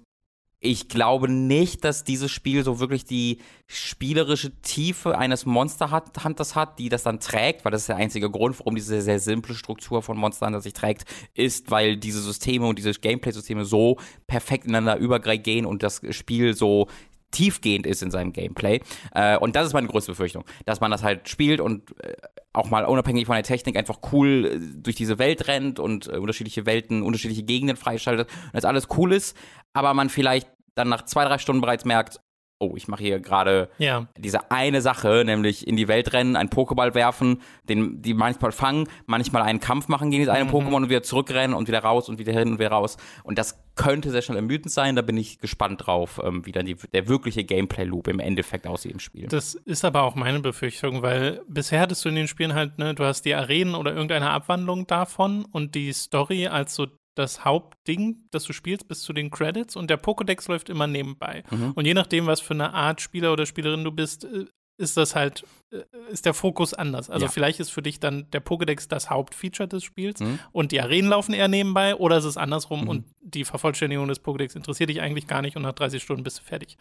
ich 0.61 0.89
glaube 0.89 1.29
nicht, 1.29 1.85
dass 1.85 2.03
dieses 2.03 2.31
Spiel 2.31 2.63
so 2.63 2.79
wirklich 2.79 3.05
die 3.05 3.37
spielerische 3.67 4.51
Tiefe 4.61 5.17
eines 5.17 5.45
Monster 5.45 5.91
Hunters 5.91 6.55
hat, 6.55 6.79
die 6.79 6.89
das 6.89 7.03
dann 7.03 7.21
trägt, 7.21 7.63
weil 7.63 7.71
das 7.71 7.81
ist 7.81 7.89
der 7.89 7.95
einzige 7.95 8.29
Grund, 8.29 8.59
warum 8.59 8.75
diese 8.75 8.87
sehr, 8.87 9.01
sehr 9.01 9.19
simple 9.19 9.55
Struktur 9.55 10.01
von 10.01 10.17
Monster 10.17 10.47
Hunter 10.47 10.59
sich 10.59 10.73
trägt, 10.73 11.05
ist, 11.33 11.71
weil 11.71 11.95
diese 11.95 12.21
Systeme 12.21 12.65
und 12.67 12.77
diese 12.77 12.91
Gameplay-Systeme 12.91 13.63
so 13.63 13.97
perfekt 14.27 14.65
ineinander 14.65 14.97
übergehen 14.97 15.65
und 15.65 15.81
das 15.81 16.01
Spiel 16.11 16.53
so 16.53 16.87
tiefgehend 17.31 17.85
ist 17.85 18.01
in 18.01 18.11
seinem 18.11 18.33
Gameplay. 18.33 18.81
Äh, 19.13 19.37
und 19.37 19.55
das 19.55 19.67
ist 19.67 19.73
meine 19.73 19.87
größte 19.87 20.11
Befürchtung, 20.11 20.43
dass 20.65 20.81
man 20.81 20.91
das 20.91 21.03
halt 21.03 21.29
spielt 21.29 21.61
und 21.61 21.83
äh, 22.03 22.15
auch 22.53 22.69
mal 22.69 22.85
unabhängig 22.85 23.25
von 23.25 23.35
der 23.35 23.43
Technik 23.43 23.77
einfach 23.77 23.99
cool 24.11 24.45
äh, 24.45 24.81
durch 24.81 24.95
diese 24.95 25.19
Welt 25.19 25.47
rennt 25.47 25.79
und 25.79 26.07
äh, 26.07 26.17
unterschiedliche 26.17 26.65
Welten, 26.65 27.03
unterschiedliche 27.03 27.43
Gegenden 27.43 27.77
freischaltet 27.77 28.29
und 28.29 28.53
das 28.53 28.65
alles 28.65 28.87
cool 28.97 29.13
ist, 29.13 29.37
aber 29.73 29.93
man 29.93 30.09
vielleicht 30.09 30.49
dann 30.75 30.89
nach 30.89 31.05
zwei, 31.05 31.25
drei 31.25 31.37
Stunden 31.37 31.61
bereits 31.61 31.85
merkt, 31.85 32.21
oh, 32.59 32.73
ich 32.75 32.87
mache 32.87 33.03
hier 33.03 33.19
gerade 33.19 33.69
ja. 33.77 34.07
diese 34.17 34.51
eine 34.51 34.81
Sache, 34.81 35.23
nämlich 35.25 35.65
in 35.65 35.77
die 35.77 35.87
Welt 35.87 36.11
rennen, 36.13 36.35
einen 36.35 36.49
Pokéball 36.49 36.93
werfen, 36.93 37.41
den 37.63 38.01
die 38.01 38.13
manchmal 38.13 38.51
fangen, 38.51 38.87
manchmal 39.05 39.43
einen 39.43 39.61
Kampf 39.61 39.87
machen 39.87 40.11
gegen 40.11 40.25
das 40.25 40.35
eine 40.35 40.45
mhm. 40.45 40.51
Pokémon 40.51 40.75
und 40.75 40.89
wieder 40.89 41.01
zurückrennen 41.01 41.55
und 41.55 41.67
wieder 41.69 41.79
raus 41.79 42.09
und 42.09 42.19
wieder 42.19 42.33
hin 42.33 42.51
und 42.51 42.59
wieder 42.59 42.71
raus. 42.71 42.97
Und 43.23 43.37
das 43.37 43.63
könnte 43.75 44.11
sehr 44.11 44.21
schnell 44.21 44.37
ermüdend 44.37 44.71
sein. 44.71 44.97
Da 44.97 45.01
bin 45.01 45.15
ich 45.15 45.39
gespannt 45.39 45.85
drauf, 45.85 46.19
ähm, 46.21 46.45
wie 46.45 46.51
dann 46.51 46.65
die, 46.65 46.75
der 46.75 47.07
wirkliche 47.07 47.45
Gameplay-Loop 47.45 48.09
im 48.09 48.19
Endeffekt 48.19 48.67
aussieht 48.67 48.91
im 48.91 48.99
Spiel. 48.99 49.27
Das 49.27 49.55
ist 49.55 49.85
aber 49.85 50.03
auch 50.03 50.15
meine 50.15 50.41
Befürchtung, 50.41 51.01
weil 51.01 51.41
bisher 51.47 51.79
hattest 51.79 52.03
du 52.03 52.09
in 52.09 52.15
den 52.15 52.27
Spielen 52.27 52.53
halt, 52.53 52.77
ne, 52.77 52.93
du 52.93 53.05
hast 53.05 53.23
die 53.23 53.33
Arenen 53.33 53.75
oder 53.75 53.93
irgendeine 53.93 54.31
Abwandlung 54.31 54.85
davon 54.85 55.45
und 55.45 55.75
die 55.75 55.93
Story 55.93 56.47
als 56.47 56.75
so 56.75 56.87
das 57.19 57.45
Hauptding, 57.45 58.23
das 58.31 58.43
du 58.45 58.53
spielst, 58.53 58.87
bis 58.87 59.01
zu 59.01 59.13
den 59.13 59.29
Credits 59.29 59.75
und 59.75 59.89
der 59.89 60.01
Pokédex 60.01 60.49
läuft 60.49 60.69
immer 60.69 60.87
nebenbei. 60.87 61.43
Mhm. 61.51 61.73
Und 61.73 61.85
je 61.85 61.93
nachdem, 61.93 62.25
was 62.25 62.39
für 62.39 62.53
eine 62.53 62.73
Art 62.73 63.01
Spieler 63.01 63.33
oder 63.33 63.45
Spielerin 63.45 63.83
du 63.83 63.91
bist, 63.91 64.23
äh, 64.25 64.45
ist 64.77 64.95
das 64.95 65.13
halt, 65.13 65.45
äh, 65.71 65.83
ist 66.09 66.25
der 66.25 66.33
Fokus 66.33 66.73
anders. 66.73 67.09
Also 67.09 67.25
ja. 67.25 67.31
vielleicht 67.31 67.59
ist 67.59 67.69
für 67.69 67.81
dich 67.81 67.99
dann 67.99 68.31
der 68.31 68.43
Pokédex 68.43 68.87
das 68.87 69.09
Hauptfeature 69.09 69.67
des 69.67 69.83
Spiels 69.83 70.21
mhm. 70.21 70.39
und 70.53 70.71
die 70.71 70.81
Arenen 70.81 71.09
laufen 71.09 71.33
eher 71.33 71.49
nebenbei 71.49 71.95
oder 71.95 72.17
ist 72.17 72.25
es 72.25 72.37
andersrum 72.37 72.83
mhm. 72.83 72.87
und 72.87 73.05
die 73.21 73.43
Vervollständigung 73.43 74.07
des 74.07 74.23
Pokédex 74.23 74.55
interessiert 74.55 74.89
dich 74.89 75.01
eigentlich 75.01 75.27
gar 75.27 75.41
nicht 75.41 75.57
und 75.57 75.63
nach 75.63 75.73
30 75.73 76.01
Stunden 76.01 76.23
bist 76.23 76.39
du 76.39 76.43
fertig. 76.43 76.77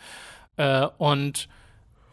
Äh, 0.56 0.86
und 0.98 1.48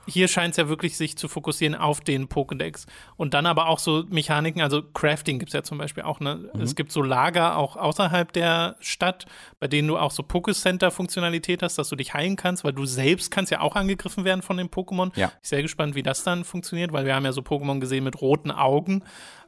hier 0.08 0.28
scheint 0.28 0.52
es 0.52 0.58
ja 0.58 0.70
wirklich 0.70 0.98
sich 0.98 1.18
zu 1.18 1.28
fokussieren 1.28 1.76
auf 1.76 2.02
den 2.02 2.28
Pokédex. 2.28 2.86
Und 3.18 3.34
dann 3.34 3.46
aber 3.46 3.68
auch 3.68 3.80
so 3.80 4.04
Mechaniken, 4.10 4.62
also 4.62 4.82
Crafting 4.82 5.40
gibt 5.40 5.50
es 5.50 5.54
ja 5.54 5.64
zum 5.64 5.78
Beispiel 5.78 6.04
auch. 6.04 6.20
Ne? 6.20 6.50
Mhm. 6.54 6.62
Es 6.62 6.76
gibt 6.76 6.92
so 6.92 7.02
Lager 7.02 7.58
auch 7.58 7.76
außerhalb 7.76 8.32
der 8.34 8.76
Stadt, 8.80 9.26
bei 9.60 9.68
denen 9.68 9.88
du 9.88 9.98
auch 9.98 10.12
so 10.12 10.24
Pokécenter-Funktionalität 10.24 11.64
hast, 11.64 11.78
dass 11.78 11.90
du 11.90 11.96
dich 11.96 12.14
heilen 12.14 12.36
kannst, 12.36 12.64
weil 12.64 12.74
du 12.74 12.86
selbst 12.86 13.32
kannst 13.32 13.52
ja 13.52 13.62
auch 13.62 13.76
angegriffen 13.76 14.26
werden 14.26 14.42
von 14.42 14.58
den 14.58 14.70
Pokémon. 14.70 15.12
Ja. 15.16 15.28
Ich 15.28 15.34
bin 15.34 15.40
sehr 15.44 15.62
gespannt, 15.62 15.96
wie 15.96 16.04
das 16.04 16.24
dann 16.24 16.44
funktioniert, 16.44 16.94
weil 16.94 17.06
wir 17.06 17.16
haben 17.16 17.26
ja 17.26 17.32
so 17.32 17.42
Pokémon 17.42 17.80
gesehen 17.80 18.04
mit 18.04 18.22
roten 18.22 18.52
Augen. 18.52 19.04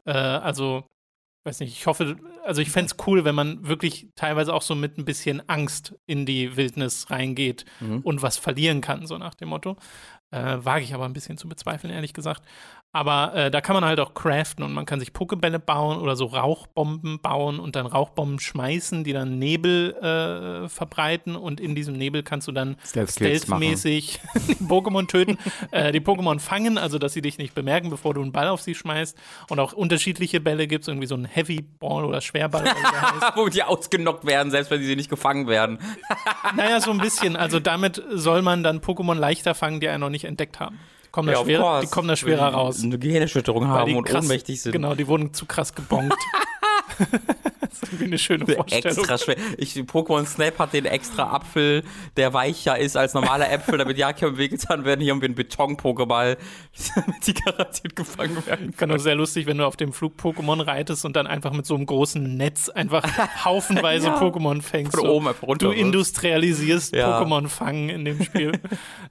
Äh, 0.05 0.11
also 0.11 0.85
weiß 1.47 1.61
nicht, 1.61 1.73
ich 1.73 1.87
hoffe, 1.87 2.17
also 2.45 2.61
ich 2.61 2.69
fände 2.69 2.91
es 2.91 3.07
cool, 3.07 3.25
wenn 3.25 3.33
man 3.33 3.67
wirklich 3.67 4.09
teilweise 4.15 4.53
auch 4.53 4.61
so 4.61 4.75
mit 4.75 4.97
ein 4.97 5.05
bisschen 5.05 5.41
Angst 5.49 5.95
in 6.05 6.25
die 6.25 6.57
Wildnis 6.57 7.09
reingeht 7.09 7.65
mhm. 7.79 8.01
und 8.01 8.21
was 8.21 8.37
verlieren 8.37 8.81
kann, 8.81 9.07
so 9.07 9.17
nach 9.17 9.33
dem 9.33 9.49
Motto. 9.49 9.77
Äh, 10.31 10.57
wage 10.65 10.83
ich 10.83 10.93
aber 10.93 11.05
ein 11.05 11.13
bisschen 11.13 11.37
zu 11.37 11.47
bezweifeln, 11.47 11.93
ehrlich 11.93 12.13
gesagt. 12.13 12.43
Aber 12.97 13.35
äh, 13.35 13.51
da 13.51 13.61
kann 13.61 13.75
man 13.75 13.85
halt 13.85 13.99
auch 13.99 14.15
craften 14.15 14.65
und 14.65 14.73
man 14.73 14.87
kann 14.87 14.99
sich 14.99 15.13
Pokebälle 15.13 15.59
bauen 15.59 15.99
oder 15.99 16.15
so 16.15 16.25
Rauchbomben 16.25 17.19
bauen 17.19 17.59
und 17.59 17.75
dann 17.75 17.85
Rauchbomben 17.85 18.39
schmeißen, 18.39 19.03
die 19.03 19.13
dann 19.13 19.37
Nebel 19.37 19.93
äh, 19.93 20.67
verbreiten 20.67 21.35
und 21.35 21.59
in 21.59 21.75
diesem 21.75 21.93
Nebel 21.93 22.23
kannst 22.23 22.47
du 22.47 22.51
dann 22.51 22.75
stealth-mäßig 22.83 24.19
die 24.47 24.55
Pokémon 24.55 25.07
töten, 25.07 25.37
äh, 25.69 25.91
die 25.91 25.99
Pokémon 25.99 26.39
fangen, 26.39 26.79
also 26.79 26.97
dass 26.97 27.13
sie 27.13 27.21
dich 27.21 27.37
nicht 27.37 27.53
bemerken, 27.53 27.91
bevor 27.91 28.15
du 28.15 28.21
einen 28.23 28.31
Ball 28.31 28.47
auf 28.47 28.63
sie 28.63 28.73
schmeißt. 28.73 29.15
Und 29.51 29.59
auch 29.59 29.73
unterschiedliche 29.73 30.39
Bälle 30.39 30.65
gibt 30.65 30.81
es, 30.81 30.87
irgendwie 30.87 31.05
so 31.05 31.13
ein 31.13 31.25
Heavy 31.25 31.61
Ball 31.61 32.03
oder 32.03 32.19
Schwerball. 32.19 32.65
Wo 33.35 33.47
die 33.47 33.61
ausgenockt 33.61 34.25
werden, 34.25 34.49
selbst 34.49 34.71
wenn 34.71 34.81
sie 34.81 34.95
nicht 34.95 35.11
gefangen 35.11 35.45
werden. 35.45 35.77
naja, 36.55 36.81
so 36.81 36.89
ein 36.89 36.97
bisschen. 36.97 37.35
Also 37.35 37.59
damit 37.59 38.01
soll 38.09 38.41
man 38.41 38.63
dann 38.63 38.79
Pokémon 38.79 39.13
leichter 39.13 39.53
fangen, 39.53 39.81
die 39.81 39.87
einen 39.87 40.01
noch 40.01 40.09
nicht 40.09 40.25
entdeckt 40.25 40.59
haben 40.59 40.79
kommen 41.17 41.29
ja, 41.29 41.39
da 41.39 41.43
schwerer, 41.45 41.81
die 41.81 41.87
kommen 41.87 42.07
da 42.07 42.15
schwerer 42.15 42.49
raus. 42.49 42.83
Eine 42.83 42.99
Gehirnerschütterung 42.99 43.67
haben 43.67 43.95
und 43.95 44.03
krass, 44.03 44.23
ohnmächtig 44.23 44.61
sind. 44.61 44.71
Genau, 44.71 44.93
die 44.93 45.07
wurden 45.07 45.33
zu 45.33 45.47
krass 45.47 45.73
gebongt. 45.73 46.13
das 47.69 47.83
ist 47.83 47.83
irgendwie 47.83 48.05
eine 48.05 48.17
schöne 48.17 48.45
Vorstellung. 48.45 48.97
Extra 48.97 49.17
schwer. 49.17 49.35
Ich, 49.57 49.73
Pokémon 49.75 50.25
Snap 50.25 50.59
hat 50.59 50.73
den 50.73 50.85
extra 50.85 51.31
Apfel, 51.31 51.83
der 52.15 52.33
weicher 52.33 52.77
ist 52.77 52.97
als 52.97 53.13
normale 53.13 53.47
Äpfel, 53.47 53.77
damit 53.77 53.97
Jakob 53.97 54.37
wehgetan 54.37 54.85
werden. 54.85 55.01
Hier 55.01 55.13
haben 55.13 55.21
wir 55.21 55.27
einen 55.27 55.35
Beton-Pokéball, 55.35 56.37
damit 56.95 57.27
die 57.27 57.33
garantiert 57.33 57.95
gefangen 57.95 58.45
werden. 58.45 58.75
Kann 58.75 58.97
sehr 58.99 59.15
lustig, 59.15 59.45
wenn 59.45 59.57
du 59.57 59.65
auf 59.65 59.75
dem 59.75 59.93
Flug-Pokémon 59.93 60.65
reitest 60.65 61.05
und 61.05 61.15
dann 61.15 61.27
einfach 61.27 61.51
mit 61.51 61.65
so 61.65 61.75
einem 61.75 61.85
großen 61.85 62.37
Netz 62.37 62.69
einfach 62.69 63.03
haufenweise 63.45 64.07
ja. 64.07 64.19
Pokémon 64.19 64.61
fängst. 64.61 64.95
Von 64.95 65.07
oben 65.07 65.27
einfach 65.27 65.47
runter. 65.47 65.67
Du 65.67 65.71
industrialisierst 65.71 66.95
ja. 66.95 67.21
Pokémon 67.21 67.47
fangen 67.47 67.89
in 67.89 68.05
dem 68.05 68.23
Spiel. 68.23 68.59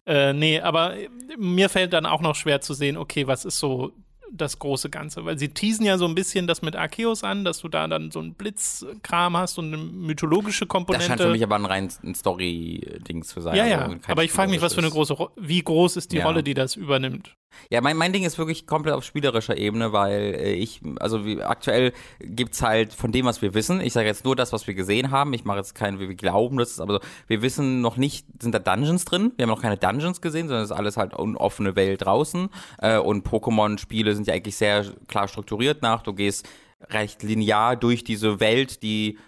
äh, 0.06 0.32
nee, 0.32 0.60
aber 0.60 0.94
mir 1.38 1.68
fällt 1.68 1.92
dann 1.92 2.06
auch 2.06 2.20
noch 2.20 2.34
schwer 2.34 2.60
zu 2.60 2.75
sehen, 2.75 2.96
okay, 2.96 3.26
was 3.26 3.44
ist 3.44 3.58
so 3.58 3.92
das 4.33 4.59
große 4.59 4.90
Ganze. 4.90 5.25
Weil 5.25 5.38
sie 5.38 5.49
teasen 5.49 5.85
ja 5.87 5.99
so 5.99 6.06
ein 6.06 6.14
bisschen 6.14 6.47
das 6.47 6.62
mit 6.62 6.76
Arceus 6.76 7.25
an, 7.25 7.45
dass 7.45 7.59
du 7.59 7.68
da 7.68 7.87
dann 7.87 8.11
so 8.11 8.21
einen 8.21 8.35
Blitzkram 8.35 9.37
hast 9.37 9.59
und 9.59 9.73
eine 9.73 9.78
mythologische 9.78 10.66
Komponente. 10.66 11.09
Das 11.09 11.09
scheint 11.09 11.21
für 11.21 11.33
mich 11.33 11.42
aber 11.42 11.56
ein 11.56 11.64
rein 11.64 11.90
Story-Ding 11.90 13.23
zu 13.23 13.40
sein. 13.40 13.56
Ja, 13.56 13.66
ja. 13.66 13.83
Also 13.83 13.97
aber 14.09 14.25
ich 14.25 14.33
frage 14.33 14.50
mich, 14.50 14.61
was 14.61 14.75
für 14.75 14.80
eine 14.80 14.90
große, 14.90 15.14
Ro 15.14 15.30
wie 15.37 15.62
groß 15.62 15.97
ist 15.97 16.12
die 16.12 16.18
ja. 16.18 16.26
Rolle, 16.26 16.42
die 16.42 16.54
das 16.54 16.76
übernimmt? 16.76 17.37
Ja, 17.71 17.80
mein, 17.80 17.97
mein 17.97 18.12
Ding 18.12 18.25
ist 18.25 18.38
wirklich 18.38 18.66
komplett 18.66 18.95
auf 18.95 19.04
spielerischer 19.04 19.56
Ebene, 19.56 19.92
weil 19.92 20.35
äh, 20.35 20.52
ich, 20.52 20.80
also 21.00 21.25
wie, 21.25 21.42
aktuell 21.42 21.92
gibt's 22.21 22.62
halt 22.62 22.92
von 22.92 23.12
dem, 23.12 23.26
was 23.26 23.42
wir 23.42 23.54
wissen, 23.54 23.80
ich 23.80 23.92
sage 23.92 24.06
jetzt 24.06 24.25
nur 24.25 24.37
das, 24.37 24.52
was 24.52 24.66
wir 24.66 24.75
gesehen 24.75 25.11
haben, 25.11 25.33
ich 25.33 25.45
mache 25.45 25.59
jetzt 25.59 25.75
keinen, 25.75 25.99
wie 25.99 26.09
wir 26.09 26.14
glauben, 26.14 26.59
das 26.59 26.73
ist 26.73 26.80
aber 26.80 26.95
so, 26.95 27.00
wir 27.26 27.42
wissen 27.42 27.80
noch 27.80 27.97
nicht, 27.97 28.26
sind 28.40 28.54
da 28.54 28.59
Dungeons 28.59 29.04
drin, 29.04 29.33
wir 29.37 29.45
haben 29.45 29.50
noch 29.50 29.62
keine 29.62 29.76
Dungeons 29.76 30.21
gesehen, 30.21 30.49
sondern 30.49 30.64
es 30.64 30.71
ist 30.71 30.76
alles 30.76 30.97
halt 30.97 31.14
eine 31.14 31.38
offene 31.38 31.76
Welt 31.76 32.04
draußen 32.04 32.49
äh, 32.78 32.99
und 32.99 33.26
Pokémon-Spiele 33.26 34.14
sind 34.16 34.26
ja 34.26 34.35
eigentlich 34.35 34.56
sehr 34.56 34.85
klar 35.08 35.28
strukturiert 35.28 35.82
nach, 35.82 36.02
du 36.02 36.12
gehst 36.12 36.49
recht 36.90 37.23
linear 37.23 37.76
durch 37.76 38.04
diese 38.04 38.40
Welt, 38.40 38.82
die 38.82 39.18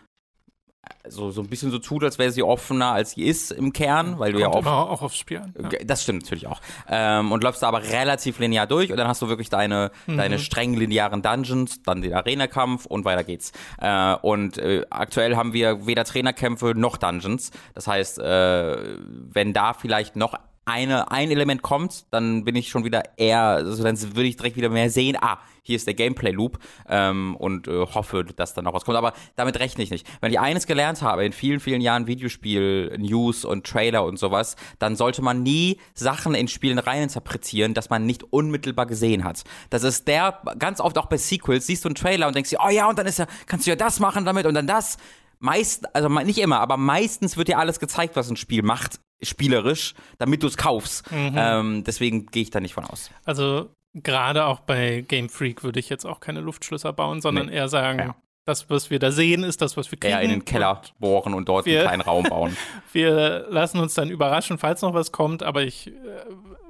so, 1.09 1.31
so 1.31 1.41
ein 1.41 1.49
bisschen 1.49 1.71
so 1.71 1.79
tut, 1.79 2.05
als 2.05 2.19
wäre 2.19 2.31
sie 2.31 2.43
offener, 2.43 2.93
als 2.93 3.13
sie 3.13 3.25
ist 3.25 3.51
im 3.51 3.73
Kern, 3.73 4.19
weil 4.19 4.33
du 4.33 4.39
ja 4.39 4.47
Kommt 4.47 4.57
oft 4.57 4.67
immer 4.67 4.91
auch 4.91 5.03
aufs 5.03 5.17
Spiel 5.17 5.39
an. 5.39 5.55
Ja. 5.59 5.79
das 5.85 6.03
stimmt 6.03 6.23
natürlich 6.23 6.47
auch. 6.47 6.61
Ähm, 6.89 7.33
und 7.33 7.43
läufst 7.43 7.63
da 7.63 7.69
aber 7.69 7.83
relativ 7.83 8.39
linear 8.39 8.67
durch 8.67 8.91
und 8.91 8.97
dann 8.97 9.09
hast 9.09 9.23
du 9.23 9.29
wirklich 9.29 9.49
deine, 9.49 9.91
deine 10.07 10.39
streng 10.39 10.75
linearen 10.75 11.23
Dungeons, 11.23 11.83
dann 11.83 12.03
den 12.03 12.15
Arena-Kampf 12.15 12.87
und 12.87 13.05
weiter 13.05 13.25
geht's. 13.25 13.53
Äh, 13.81 14.15
und 14.17 14.59
äh, 14.59 14.85
aktuell 14.91 15.37
haben 15.37 15.53
wir 15.53 15.87
weder 15.87 16.05
Trainerkämpfe 16.05 16.75
noch 16.77 16.97
Dungeons. 16.97 17.51
Das 17.75 17.87
heißt, 17.87 18.19
äh, 18.19 18.77
wenn 19.09 19.53
da 19.53 19.73
vielleicht 19.73 20.17
noch 20.17 20.35
eine, 20.69 21.11
ein 21.11 21.31
Element 21.31 21.63
kommt, 21.63 22.13
dann 22.13 22.45
bin 22.45 22.55
ich 22.55 22.69
schon 22.69 22.85
wieder 22.85 23.03
eher, 23.17 23.41
also 23.41 23.83
dann 23.83 24.01
würde 24.01 24.29
ich 24.29 24.37
direkt 24.37 24.57
wieder 24.57 24.69
mehr 24.69 24.91
sehen, 24.91 25.17
ah, 25.21 25.39
hier 25.63 25.77
ist 25.77 25.87
der 25.87 25.95
Gameplay-Loop 25.95 26.59
ähm, 26.89 27.37
und 27.37 27.69
äh, 27.69 27.87
hoffe, 27.87 28.25
dass 28.25 28.55
dann 28.55 28.65
noch 28.65 28.73
was 28.73 28.85
kommt. 28.85 28.97
Aber 28.97 29.13
damit 29.37 29.61
rechne 29.61 29.85
ich 29.85 29.91
nicht. 29.91 30.07
Wenn 30.21 30.33
ich 30.33 30.41
eines 30.41 30.67
gelernt 30.67 31.03
habe 31.03 31.27
in 31.27 31.33
vielen, 31.33 31.61
vielen 31.61 31.83
Jahren 31.83 32.07
Videospiel, 32.07 32.97
News 32.99 33.45
und 33.45 33.67
Trailer 33.67 34.05
und 34.05 34.19
sowas, 34.19 34.57
dann 34.79 34.97
sollte 34.97 35.21
man 35.21 35.43
nie 35.43 35.79
Sachen 35.95 36.35
in 36.35 36.49
Spielen 36.49 36.79
reininterpretieren, 36.79 37.75
dass 37.75 37.91
man 37.91 38.07
nicht 38.07 38.25
unmittelbar 38.25 38.87
gesehen 38.87 39.25
hat. 39.25 39.45
Das 39.69 39.83
ist 39.83 40.09
der, 40.09 40.41
ganz 40.59 40.81
oft 40.81 40.97
auch 40.97 41.07
bei 41.07 41.19
Sequels, 41.19 41.67
siehst 41.67 41.85
du 41.85 41.89
einen 41.89 41.97
Trailer 41.97 42.29
und 42.29 42.35
denkst 42.35 42.51
dir, 42.51 42.61
oh 42.65 42.71
ja, 42.71 42.89
und 42.89 42.99
dann 42.99 43.07
ist 43.07 43.19
ja, 43.19 43.27
kannst 43.47 43.67
du 43.67 43.71
ja 43.71 43.77
das 43.77 44.01
machen 44.01 44.25
damit 44.25 44.47
und 44.47 44.55
dann 44.55 44.67
das. 44.67 44.97
Meist, 45.41 45.95
also 45.95 46.09
nicht 46.09 46.39
immer, 46.39 46.59
aber 46.59 46.77
meistens 46.77 47.37
wird 47.37 47.47
dir 47.47 47.59
alles 47.59 47.79
gezeigt, 47.79 48.17
was 48.17 48.29
ein 48.29 48.35
Spiel 48.35 48.65
macht, 48.65 48.99
spielerisch, 49.23 49.95
damit 50.19 50.43
du 50.43 50.47
es 50.47 50.57
kaufst. 50.57 51.05
Ähm, 51.13 51.85
deswegen 51.85 52.27
gehe 52.27 52.43
ich 52.43 52.51
da 52.51 52.61
nicht 52.61 52.75
von 52.75 52.85
aus. 52.85 53.11
Also 53.25 53.71
gerade 53.95 54.45
auch 54.47 54.61
bei 54.61 55.03
Game 55.07 55.29
Freak 55.29 55.65
würde 55.65 55.81
ich 55.81 55.89
jetzt 55.89 56.05
auch 56.05 56.21
keine 56.21 56.41
Luftschlösser 56.41 56.93
bauen, 56.93 57.21
sondern 57.21 57.47
Nee. 57.47 57.55
eher 57.57 57.69
sagen, 57.69 57.99
Ja. 57.99 58.15
das, 58.45 58.71
was 58.71 58.91
wir 58.91 58.99
da 58.99 59.11
sehen, 59.11 59.43
ist 59.43 59.61
das, 59.61 59.77
was 59.77 59.91
wir 59.91 59.99
kriegen. 59.99 60.13
Eher 60.15 60.21
in 60.21 60.31
den 60.31 60.45
Keller 60.45 60.83
bohren 61.01 61.35
und 61.35 61.49
dort 61.49 61.67
Wir- 61.67 61.81
einen 61.81 61.89
kleinen 61.89 62.03
Raum 62.03 62.25
bauen. 62.25 62.57
Wir 62.93 63.47
lassen 63.51 63.79
uns 63.81 63.95
dann 63.95 64.11
überraschen, 64.11 64.59
falls 64.59 64.83
noch 64.83 64.95
was 64.95 65.11
kommt, 65.13 65.43
aber 65.43 65.63
ich 65.63 65.89
äh, 65.89 65.93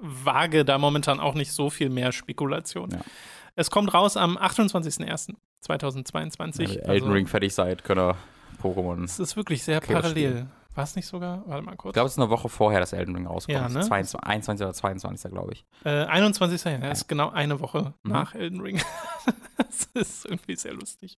wage 0.00 0.64
da 0.64 0.78
momentan 0.78 1.20
auch 1.20 1.34
nicht 1.34 1.52
so 1.52 1.70
viel 1.70 1.90
mehr 1.90 2.12
Spekulation. 2.12 2.90
Ja. 2.92 3.00
Es 3.56 3.70
kommt 3.70 3.92
raus 3.92 4.16
am 4.16 4.38
28.01.2022. 4.38 6.58
Wenn 6.58 6.70
ihr 6.70 6.76
Elden 6.84 6.88
also, 6.88 7.06
Ring 7.12 7.26
fertig 7.26 7.54
seid, 7.54 7.84
könnt 7.84 8.00
ihr 8.00 8.16
Pokémon. 8.62 9.04
Es 9.04 9.18
ist 9.18 9.36
wirklich 9.36 9.62
sehr 9.62 9.80
parallel. 9.80 10.46
War 10.78 10.84
es 10.84 10.94
nicht 10.94 11.06
sogar? 11.06 11.42
Warte 11.46 11.64
mal 11.64 11.74
kurz. 11.74 11.90
Ich 11.90 11.94
glaube, 11.94 12.06
es 12.06 12.12
ist 12.12 12.18
eine 12.20 12.30
Woche 12.30 12.48
vorher, 12.48 12.78
dass 12.78 12.92
Elden 12.92 13.16
Ring 13.16 13.26
rauskommt. 13.26 13.58
Ja, 13.58 13.68
ne? 13.68 13.80
22, 13.80 14.20
21 14.22 14.64
oder 14.64 14.72
22, 14.74 15.30
glaube 15.32 15.52
ich. 15.52 15.64
Äh, 15.84 16.04
21. 16.04 16.64
Ja, 16.64 16.78
das 16.78 16.98
ist 17.00 17.08
genau 17.08 17.30
eine 17.30 17.58
Woche 17.58 17.94
Mhm. 18.04 18.12
nach 18.12 18.34
Elden 18.36 18.60
Ring. 18.60 18.80
das 19.56 19.88
ist 19.94 20.24
irgendwie 20.24 20.54
sehr 20.54 20.74
lustig. 20.74 21.18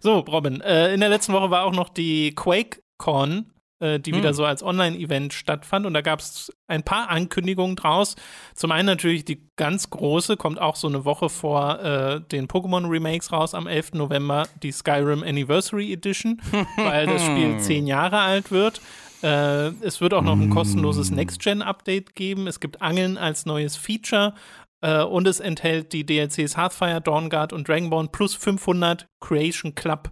So, 0.00 0.20
Robin, 0.20 0.62
äh, 0.62 0.94
in 0.94 1.00
der 1.00 1.10
letzten 1.10 1.34
Woche 1.34 1.50
war 1.50 1.64
auch 1.64 1.72
noch 1.72 1.90
die 1.90 2.34
QuakeCon, 2.34 3.52
äh, 3.82 4.00
die 4.00 4.12
Hm. 4.12 4.18
wieder 4.18 4.34
so 4.34 4.44
als 4.44 4.62
Online-Event 4.62 5.32
stattfand. 5.32 5.84
Und 5.86 5.94
da 5.94 6.00
gab 6.00 6.20
es 6.20 6.52
ein 6.68 6.82
paar 6.82 7.10
Ankündigungen 7.10 7.76
draus. 7.76 8.16
Zum 8.54 8.70
einen 8.70 8.86
natürlich 8.86 9.24
die 9.24 9.48
ganz 9.56 9.90
große, 9.90 10.36
kommt 10.36 10.60
auch 10.60 10.76
so 10.76 10.88
eine 10.88 11.04
Woche 11.04 11.28
vor 11.28 11.80
äh, 11.80 12.20
den 12.20 12.48
Pokémon-Remakes 12.48 13.32
raus 13.32 13.54
am 13.54 13.66
11. 13.66 13.94
November, 13.94 14.48
die 14.62 14.72
Skyrim 14.72 15.22
Anniversary 15.22 15.92
Edition, 15.92 16.40
weil 16.76 17.06
das 17.06 17.24
Spiel 17.24 17.58
zehn 17.58 17.86
Jahre 17.86 18.20
alt 18.20 18.50
wird. 18.50 18.80
Äh, 19.22 19.68
es 19.82 20.00
wird 20.00 20.14
auch 20.14 20.22
noch 20.22 20.32
ein 20.32 20.50
kostenloses 20.50 21.10
Next-Gen-Update 21.10 22.14
geben. 22.14 22.46
Es 22.46 22.60
gibt 22.60 22.82
Angeln 22.82 23.18
als 23.18 23.46
neues 23.46 23.76
Feature. 23.76 24.34
Äh, 24.80 25.02
und 25.02 25.26
es 25.28 25.40
enthält 25.40 25.92
die 25.92 26.04
DLCs 26.04 26.56
Hearthfire, 26.56 27.00
Dawnguard 27.00 27.52
und 27.52 27.68
Dragonborn 27.68 28.10
plus 28.10 28.34
500 28.34 29.06
Creation 29.20 29.74
Club 29.74 30.10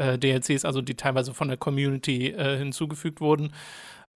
äh, 0.00 0.18
DLCs, 0.18 0.64
also 0.64 0.80
die 0.82 0.94
teilweise 0.94 1.34
von 1.34 1.48
der 1.48 1.56
Community 1.56 2.28
äh, 2.28 2.56
hinzugefügt 2.58 3.20
wurden. 3.20 3.52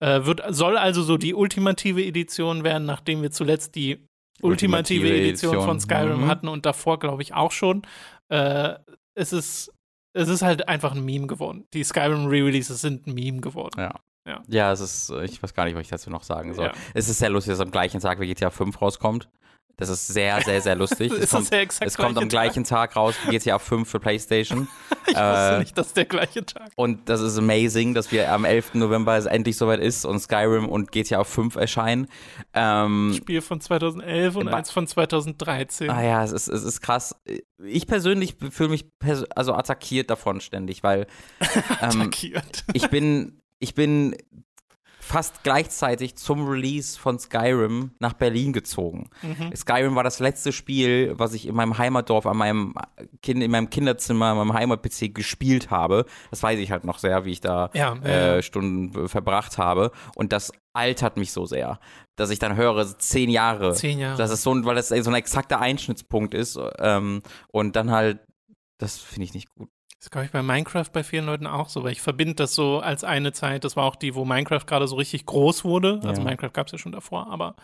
Äh, 0.00 0.24
wird, 0.24 0.42
soll 0.48 0.76
also 0.76 1.02
so 1.02 1.16
die 1.16 1.34
ultimative 1.34 2.04
Edition 2.04 2.64
werden, 2.64 2.84
nachdem 2.86 3.22
wir 3.22 3.30
zuletzt 3.30 3.74
die 3.76 4.06
ultimative, 4.42 5.02
Ultimative 5.02 5.06
Edition, 5.08 5.52
Edition. 5.52 5.64
von 5.68 5.80
Skyrim 5.80 6.22
Mhm. 6.22 6.26
hatten 6.28 6.48
und 6.48 6.66
davor, 6.66 6.98
glaube 6.98 7.22
ich, 7.22 7.34
auch 7.34 7.52
schon. 7.52 7.82
Äh, 8.28 8.74
es 9.14 9.32
ist 9.32 9.70
es 10.16 10.28
ist 10.28 10.42
halt 10.42 10.68
einfach 10.68 10.94
ein 10.94 11.04
Meme 11.04 11.26
geworden. 11.26 11.66
Die 11.74 11.82
Skyrim 11.82 12.26
Re-Releases 12.26 12.80
sind 12.80 13.06
ein 13.06 13.14
Meme 13.14 13.40
geworden. 13.40 13.74
Ja. 13.80 13.94
Ja. 14.26 14.42
Ja, 14.48 14.72
es 14.72 14.80
ist, 14.80 15.10
ich 15.24 15.42
weiß 15.42 15.52
gar 15.54 15.64
nicht, 15.64 15.74
was 15.74 15.82
ich 15.82 15.88
dazu 15.88 16.08
noch 16.08 16.22
sagen 16.22 16.54
soll. 16.54 16.66
Ja. 16.66 16.72
Es 16.94 17.08
ist 17.08 17.18
sehr 17.18 17.30
lustig, 17.30 17.52
dass 17.52 17.60
am 17.60 17.70
gleichen 17.72 18.00
Tag 18.00 18.20
wie 18.20 18.26
GTA 18.28 18.50
5 18.50 18.80
rauskommt. 18.80 19.28
Das 19.76 19.88
ist 19.88 20.06
sehr, 20.06 20.40
sehr, 20.42 20.60
sehr 20.60 20.76
lustig. 20.76 21.12
Ist 21.12 21.24
es 21.24 21.30
kommt, 21.30 21.52
es 21.80 21.96
kommt 21.96 22.18
am 22.18 22.28
gleiche 22.28 22.54
gleichen 22.54 22.64
Tag 22.64 22.96
raus 22.96 23.14
wie 23.24 23.30
GTA 23.30 23.58
5 23.58 23.88
für 23.88 24.00
PlayStation. 24.00 24.68
Ich 25.06 25.16
wusste 25.16 25.56
äh, 25.56 25.58
nicht, 25.58 25.76
dass 25.76 25.92
der 25.92 26.06
gleiche 26.06 26.46
Tag. 26.46 26.70
Und 26.76 27.10
das 27.10 27.20
ist 27.20 27.36
amazing, 27.36 27.92
dass 27.92 28.10
wir 28.10 28.32
am 28.32 28.46
11. 28.46 28.72
November 28.72 29.14
es 29.18 29.26
endlich 29.26 29.58
soweit 29.58 29.78
ist 29.78 30.06
und 30.06 30.18
Skyrim 30.18 30.66
und 30.66 30.92
GTA 30.92 31.24
5 31.24 31.56
erscheinen. 31.56 32.08
Ähm, 32.54 33.12
Spiel 33.14 33.42
von 33.42 33.60
2011 33.60 34.34
und 34.34 34.48
eins 34.48 34.70
von 34.70 34.86
2013. 34.86 35.90
ah 35.90 36.02
ja, 36.02 36.24
es 36.24 36.32
ist, 36.32 36.48
es 36.48 36.64
ist 36.64 36.80
krass. 36.80 37.14
Ich 37.62 37.86
persönlich 37.86 38.36
fühle 38.50 38.70
mich 38.70 38.86
pers 38.98 39.24
also 39.32 39.52
attackiert 39.52 40.08
davon 40.08 40.40
ständig, 40.40 40.82
weil 40.82 41.06
ähm, 41.82 42.00
Attackiert. 42.00 42.64
ich 42.72 42.88
bin, 42.88 43.42
ich 43.58 43.74
bin 43.74 44.16
fast 45.06 45.42
gleichzeitig 45.42 46.16
zum 46.16 46.46
Release 46.48 46.98
von 46.98 47.18
Skyrim 47.18 47.90
nach 47.98 48.14
Berlin 48.14 48.52
gezogen. 48.54 49.10
Mhm. 49.22 49.54
Skyrim 49.54 49.94
war 49.94 50.02
das 50.02 50.18
letzte 50.18 50.50
Spiel, 50.50 51.12
was 51.18 51.34
ich 51.34 51.46
in 51.46 51.54
meinem 51.54 51.76
Heimatdorf, 51.76 52.26
an 52.26 52.38
meinem 52.38 52.74
kind, 53.22 53.42
in 53.42 53.50
meinem 53.50 53.68
Kinderzimmer, 53.68 54.26
an 54.26 54.38
meinem 54.38 54.54
Heimat-PC 54.54 55.14
gespielt 55.14 55.70
habe. 55.70 56.06
Das 56.30 56.42
weiß 56.42 56.58
ich 56.58 56.70
halt 56.70 56.84
noch 56.84 56.98
sehr, 56.98 57.24
wie 57.26 57.32
ich 57.32 57.40
da 57.42 57.70
Ja, 57.74 57.94
äh, 58.02 58.36
ja. 58.36 58.42
Stunden 58.42 59.04
äh, 59.04 59.08
verbracht 59.08 59.58
habe. 59.58 59.90
Und 60.16 60.32
das 60.32 60.52
altert 60.72 61.16
mich 61.18 61.32
so 61.32 61.44
sehr, 61.44 61.78
dass 62.16 62.30
ich 62.30 62.38
dann 62.38 62.56
höre, 62.56 62.98
zehn 62.98 63.28
Jahre. 63.28 63.74
Zehn 63.74 63.98
Jahre. 63.98 64.16
Das 64.16 64.30
ist 64.30 64.42
so, 64.42 64.54
ein- 64.54 64.64
weil 64.64 64.74
das 64.74 64.88
so 64.88 65.10
ein 65.10 65.14
exakter 65.14 65.60
Einschnittspunkt 65.60 66.32
ist. 66.34 66.58
Ähm, 66.78 67.22
und 67.52 67.76
dann 67.76 67.90
halt, 67.90 68.20
das 68.78 68.98
finde 68.98 69.24
ich 69.24 69.34
nicht 69.34 69.48
gut. 69.54 69.68
Das 70.04 70.08
ist, 70.08 70.12
glaube 70.12 70.26
ich, 70.26 70.32
bei 70.32 70.42
Minecraft 70.42 70.84
bei 70.92 71.02
vielen 71.02 71.24
Leuten 71.24 71.46
auch 71.46 71.70
so, 71.70 71.82
weil 71.82 71.92
ich 71.92 72.02
verbinde 72.02 72.34
das 72.34 72.54
so 72.54 72.80
als 72.80 73.04
eine 73.04 73.32
Zeit, 73.32 73.64
das 73.64 73.74
war 73.74 73.84
auch 73.84 73.96
die, 73.96 74.14
wo 74.14 74.26
Minecraft 74.26 74.66
gerade 74.66 74.86
so 74.86 74.96
richtig 74.96 75.24
groß 75.24 75.64
wurde. 75.64 76.00
Also 76.04 76.20
Ja. 76.20 76.24
Minecraft 76.28 76.52
gab 76.52 76.66
es 76.66 76.72
ja 76.72 76.78
schon 76.78 76.92
davor, 76.92 77.28
aber 77.28 77.56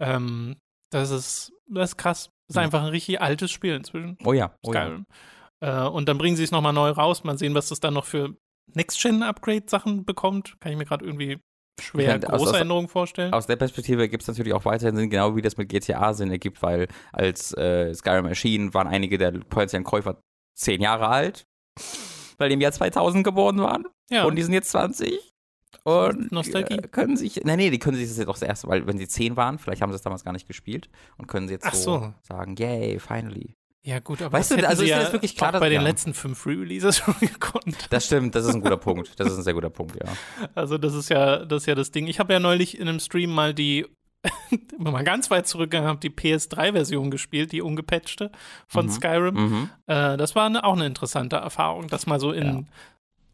ähm, 0.00 0.56
das 0.90 1.10
ist, 1.10 1.52
das 1.68 1.90
ist 1.90 1.96
krass. 1.98 2.30
Das 2.48 2.56
ist 2.56 2.62
einfach 2.62 2.80
ein 2.82 2.88
richtig 2.88 3.20
altes 3.20 3.50
Spiel 3.50 3.74
inzwischen. 3.74 4.16
Oh 4.24 4.32
ja, 4.32 4.54
oh 4.64 4.72
ja. 4.72 4.80
Skyrim. 4.86 5.06
Äh, 5.60 5.82
und 5.88 6.08
dann 6.08 6.16
bringen 6.16 6.36
sie 6.36 6.44
es 6.44 6.50
nochmal 6.52 6.72
neu 6.72 6.88
raus. 6.90 7.22
Mal 7.22 7.36
sehen, 7.38 7.54
was 7.54 7.68
das 7.68 7.80
dann 7.80 7.92
noch 7.94 8.06
für 8.06 8.34
Next-Gen-Upgrade-Sachen 8.74 10.04
bekommt. 10.06 10.56
Kann 10.60 10.72
ich 10.72 10.78
mir 10.78 10.84
gerade 10.86 11.04
irgendwie 11.04 11.38
schwer 11.80 12.16
Ich 12.16 12.22
mein, 12.22 12.30
aus- 12.30 12.38
große 12.40 12.50
aus- 12.54 12.60
Änderungen 12.60 12.88
vorstellen. 12.88 13.32
Aus 13.34 13.46
der 13.46 13.56
Perspektive 13.56 14.08
gibt 14.08 14.22
es 14.22 14.28
natürlich 14.28 14.52
auch 14.54 14.64
weiterhin 14.64 14.96
Sinn, 14.96 15.10
genau 15.10 15.36
wie 15.36 15.42
das 15.42 15.56
mit 15.56 15.68
GTA 15.68 16.14
Sinn 16.14 16.30
ergibt, 16.30 16.62
weil 16.62 16.88
als 17.12 17.52
äh, 17.56 17.92
Skyrim 17.94 18.26
erschien, 18.26 18.72
waren 18.74 18.86
einige 18.86 19.18
der 19.18 19.32
potenziellen 19.32 19.84
Käufer 19.84 20.18
zehn 20.56 20.80
Jahre 20.80 21.08
alt, 21.08 21.44
weil 22.38 22.48
die 22.48 22.54
im 22.54 22.60
Jahr 22.60 22.72
2000 22.72 23.24
geboren 23.24 23.58
waren 23.58 23.86
ja, 24.10 24.24
und 24.24 24.36
die 24.36 24.42
sind 24.42 24.52
jetzt 24.54 24.70
20 24.70 25.18
und 25.84 26.32
Nostalgie. 26.32 26.74
äh, 26.78 26.88
können 26.88 27.16
sich, 27.16 27.40
nee, 27.44 27.56
nee, 27.56 27.70
die 27.70 27.78
können 27.78 27.96
sich 27.96 28.08
das 28.08 28.16
jetzt 28.16 28.28
auch 28.28 28.34
das 28.38 28.42
erste, 28.48 28.68
weil 28.68 28.86
wenn 28.86 28.96
sie 28.98 29.08
zehn 29.08 29.36
waren, 29.36 29.58
vielleicht 29.58 29.82
haben 29.82 29.90
sie 29.92 29.96
es 29.96 30.02
damals 30.02 30.24
gar 30.24 30.32
nicht 30.32 30.46
gespielt 30.46 30.88
und 31.18 31.26
können 31.26 31.48
sie 31.48 31.54
jetzt 31.54 31.70
so, 31.74 31.98
so. 31.98 32.14
sagen, 32.22 32.54
yay, 32.56 32.98
finally. 32.98 33.54
ja, 33.82 33.98
gut, 33.98 34.22
aber 34.22 34.38
Weißt 34.38 34.52
das 34.52 34.58
du, 34.60 34.68
also 34.68 34.82
ist 34.82 34.88
ja 34.88 35.00
jetzt 35.02 35.12
wirklich 35.12 35.36
klar, 35.36 35.52
dass- 35.52 35.60
bei 35.60 35.68
den 35.68 35.82
ja. 35.82 35.86
letzten 35.86 36.14
fünf 36.14 36.46
Re-Releases 36.46 36.96
schon 37.04 37.14
gekonnt. 37.20 37.88
Das 37.90 38.06
stimmt, 38.06 38.34
das 38.34 38.46
ist 38.46 38.54
ein 38.54 38.60
guter 38.62 38.78
Punkt. 38.78 39.18
Das 39.20 39.30
ist 39.30 39.36
ein 39.36 39.42
sehr 39.42 39.54
guter 39.54 39.70
Punkt, 39.70 39.96
ja. 39.96 40.10
Also 40.54 40.78
das 40.78 40.94
ist 40.94 41.10
ja 41.10 41.44
das 41.44 41.64
ist 41.64 41.66
ja 41.66 41.74
das 41.74 41.90
Ding. 41.90 42.06
Ich 42.06 42.18
habe 42.18 42.32
ja 42.32 42.40
neulich 42.40 42.78
in 42.78 42.88
einem 42.88 43.00
Stream 43.00 43.30
mal 43.30 43.52
die 43.52 43.84
mal 44.78 45.04
ganz 45.04 45.30
weit 45.30 45.46
zurückgegangen, 45.46 45.88
habe 45.88 46.00
die 46.00 46.10
PS3-Version 46.10 47.10
gespielt, 47.10 47.52
die 47.52 47.60
ungepatchte 47.62 48.30
von 48.66 48.86
Mhm. 48.86 48.90
Skyrim. 48.90 49.34
Mhm. 49.34 49.70
Äh, 49.86 50.16
das 50.16 50.34
war 50.34 50.46
eine, 50.46 50.64
auch 50.64 50.74
eine 50.74 50.86
interessante 50.86 51.36
Erfahrung, 51.36 51.88
das 51.88 52.06
mal 52.06 52.18
so 52.20 52.32
in 52.32 52.46
Ja. 52.46 52.62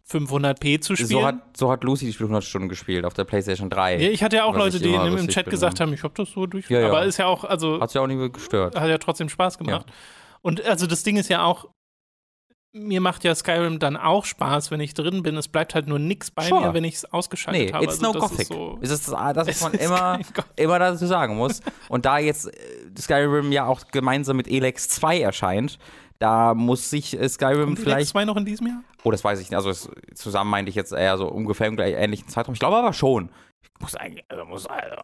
500p 0.08 0.80
zu 0.80 0.96
spielen. 0.96 1.08
So 1.08 1.24
hat, 1.24 1.36
so 1.56 1.70
hat 1.70 1.84
Lucy 1.84 2.06
die 2.06 2.12
Spiel 2.12 2.26
100 2.26 2.42
Stunden 2.42 2.68
gespielt 2.68 3.04
auf 3.04 3.14
der 3.14 3.24
PlayStation 3.24 3.70
3. 3.70 3.98
ja, 4.00 4.10
ich 4.10 4.24
hatte 4.24 4.36
ja 4.36 4.44
auch 4.44 4.56
Leute, 4.56 4.80
die 4.80 4.92
im, 4.92 5.16
Chat 5.28 5.34
finde. 5.44 5.50
gesagt 5.50 5.78
haben, 5.78 5.92
ich 5.92 6.02
habe 6.02 6.14
das 6.16 6.30
so 6.32 6.46
durch. 6.46 6.68
Ja, 6.68 6.80
ja. 6.80 6.88
Aber 6.88 7.04
ist 7.04 7.18
ja 7.18 7.26
auch, 7.26 7.44
also 7.44 7.80
Hat 7.80 7.90
sich 7.90 8.00
auch 8.00 8.08
nicht 8.08 8.32
gestört. 8.34 8.74
hat 8.78 8.88
ja 8.88 8.98
trotzdem 8.98 9.28
Spaß 9.28 9.58
gemacht. 9.58 9.86
Und 10.42 10.64
also 10.64 10.86
das 10.88 11.04
Ding 11.04 11.16
ist 11.16 11.28
ja 11.28 11.44
auch, 11.44 11.68
mir 12.72 13.00
macht 13.00 13.24
ja 13.24 13.34
Skyrim 13.34 13.78
dann 13.78 13.96
auch 13.96 14.24
Spaß, 14.24 14.70
wenn 14.70 14.80
ich 14.80 14.94
drin 14.94 15.22
bin. 15.22 15.36
Es 15.36 15.48
bleibt 15.48 15.74
halt 15.74 15.88
nur 15.88 15.98
nichts 15.98 16.30
bei 16.30 16.44
Sure. 16.44 16.68
mir, 16.68 16.74
wenn 16.74 16.84
ich 16.84 16.94
es 16.96 17.04
ausgeschaltet 17.12 17.62
Nee, 17.66 17.72
habe. 17.72 17.84
it's 17.84 17.94
Also 18.02 18.06
no 18.06 18.12
das 18.12 18.22
Gothic. 18.30 18.40
Ist 18.40 18.48
so, 18.48 18.78
es 18.80 18.90
ist 18.90 19.08
das, 19.08 19.34
das 19.34 19.48
was 19.48 19.60
man 19.62 19.72
immer, 19.74 20.20
immer 20.56 20.78
dazu 20.78 21.06
sagen 21.06 21.36
muss. 21.36 21.60
Und 21.88 22.04
da 22.04 22.18
jetzt 22.18 22.46
äh, 22.46 22.52
Skyrim 22.98 23.50
ja 23.52 23.64
auch 23.66 23.88
gemeinsam 23.90 24.36
mit 24.36 24.48
Elex 24.48 24.88
2 24.88 25.20
erscheint, 25.20 25.78
da 26.18 26.54
muss 26.54 26.90
sich 26.90 27.18
äh, 27.18 27.28
Skyrim 27.28 27.64
Kommt 27.64 27.78
vielleicht. 27.80 27.98
Lex 27.98 28.10
2 28.10 28.24
noch 28.26 28.36
in 28.36 28.44
diesem 28.44 28.66
Jahr? 28.68 28.82
Oh, 29.02 29.10
das 29.10 29.24
weiß 29.24 29.40
ich 29.40 29.50
nicht. 29.50 29.56
Also 29.56 29.70
es, 29.70 29.90
zusammen 30.14 30.50
meinte 30.50 30.68
ich 30.68 30.76
jetzt 30.76 30.92
eher 30.92 31.16
so 31.18 31.26
ungefähr 31.28 31.66
im 31.66 31.78
ähnlichen 31.78 32.28
Zeitraum. 32.28 32.54
Ich 32.54 32.60
glaube 32.60 32.76
aber 32.76 32.92
schon. 32.92 33.30
Ich 33.62 33.70
muss 33.80 33.94
eigentlich, 33.96 34.24
also 34.28 34.44
muss, 34.44 34.66
also, 34.66 34.96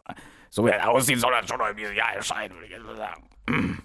so 0.50 0.64
wie 0.66 0.70
er 0.70 0.88
aussieht, 0.88 1.18
soll 1.18 1.32
das 1.32 1.48
schon 1.48 1.58
noch 1.58 1.68
in 1.70 1.76
diesem 1.76 1.96
Jahr 1.96 2.12
erscheinen, 2.14 2.54
würde 2.54 2.66
ich 2.66 2.72
jetzt 2.72 2.84
mal 2.84 2.96
sagen. 2.96 3.82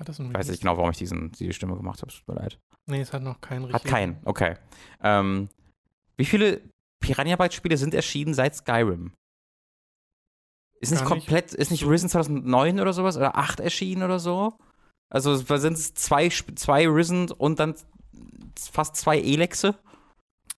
Hat 0.00 0.08
das 0.08 0.18
ein 0.18 0.30
Ich 0.30 0.34
weiß 0.34 0.48
nicht 0.48 0.62
genau, 0.62 0.78
warum 0.78 0.90
ich 0.90 0.96
diesen, 0.96 1.30
diese 1.32 1.52
Stimme 1.52 1.76
gemacht 1.76 2.00
habe. 2.00 2.10
Tut 2.10 2.26
mir 2.26 2.34
leid. 2.34 2.58
Nee, 2.86 3.02
es 3.02 3.12
hat 3.12 3.22
noch 3.22 3.40
keinen 3.42 3.66
Hat 3.66 3.74
richtigen. 3.74 3.90
keinen, 3.90 4.20
okay. 4.24 4.56
Ähm, 5.02 5.50
wie 6.16 6.24
viele 6.24 6.62
Piranha 7.00 7.36
Bytes 7.36 7.54
Spiele 7.54 7.76
sind 7.76 7.92
erschienen 7.92 8.32
seit 8.32 8.56
Skyrim? 8.56 9.12
Ist 10.80 10.90
nicht 10.90 11.04
Gar 11.04 11.14
nicht 11.14 11.26
komplett, 11.26 11.52
ist 11.52 11.70
nicht 11.70 11.86
Risen 11.86 12.08
2009 12.08 12.80
oder 12.80 12.94
sowas 12.94 13.18
oder 13.18 13.36
8 13.36 13.60
erschienen 13.60 14.02
oder 14.02 14.18
so? 14.18 14.56
Also 15.10 15.36
sind 15.36 15.74
es 15.74 15.92
zwei, 15.92 16.30
zwei 16.30 16.88
Risen 16.88 17.30
und 17.30 17.60
dann 17.60 17.74
fast 18.56 18.96
zwei 18.96 19.20
Elexe? 19.20 19.74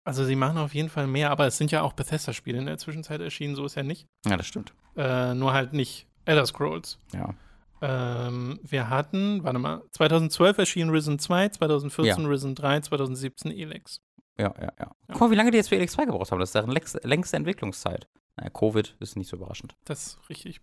Also 0.04 0.24
sie 0.24 0.36
machen 0.36 0.58
auf 0.58 0.74
jeden 0.74 0.88
Fall 0.88 1.08
mehr, 1.08 1.30
aber 1.30 1.46
es 1.48 1.56
sind 1.58 1.72
ja 1.72 1.82
auch 1.82 1.92
Bethesda-Spiele 1.94 2.58
in 2.58 2.66
der 2.66 2.78
Zwischenzeit 2.78 3.20
erschienen, 3.20 3.56
so 3.56 3.64
ist 3.64 3.74
ja 3.74 3.82
nicht. 3.82 4.06
Ja, 4.26 4.36
das 4.36 4.46
stimmt. 4.46 4.72
Äh, 4.96 5.34
nur 5.34 5.52
halt 5.52 5.72
nicht 5.72 6.06
Elder 6.24 6.46
Scrolls. 6.46 6.98
Ja. 7.12 7.34
Ähm, 7.82 8.60
wir 8.62 8.88
hatten, 8.88 9.42
warte 9.42 9.58
mal, 9.58 9.82
2012 9.90 10.58
erschien 10.58 10.90
Risen 10.90 11.18
2, 11.18 11.48
2014 11.50 12.26
Risen 12.26 12.54
3, 12.54 12.80
2017 12.80 13.50
Elex. 13.50 14.00
Ja, 14.38 14.54
ja, 14.58 14.72
ja. 14.78 14.90
Guck 15.08 15.20
mal, 15.20 15.30
wie 15.30 15.34
lange 15.34 15.50
die 15.50 15.58
jetzt 15.58 15.68
für 15.68 15.76
Elex 15.76 15.92
2 15.94 16.06
gebraucht 16.06 16.30
haben. 16.30 16.38
Das 16.38 16.50
ist 16.50 16.54
deren 16.54 16.70
längste, 16.70 17.36
Entwicklungszeit. 17.36 18.08
Naja, 18.36 18.50
Covid 18.50 18.96
ist 19.00 19.16
nicht 19.16 19.28
so 19.28 19.36
überraschend. 19.36 19.74
Das 19.84 20.06
ist 20.06 20.28
richtig. 20.30 20.60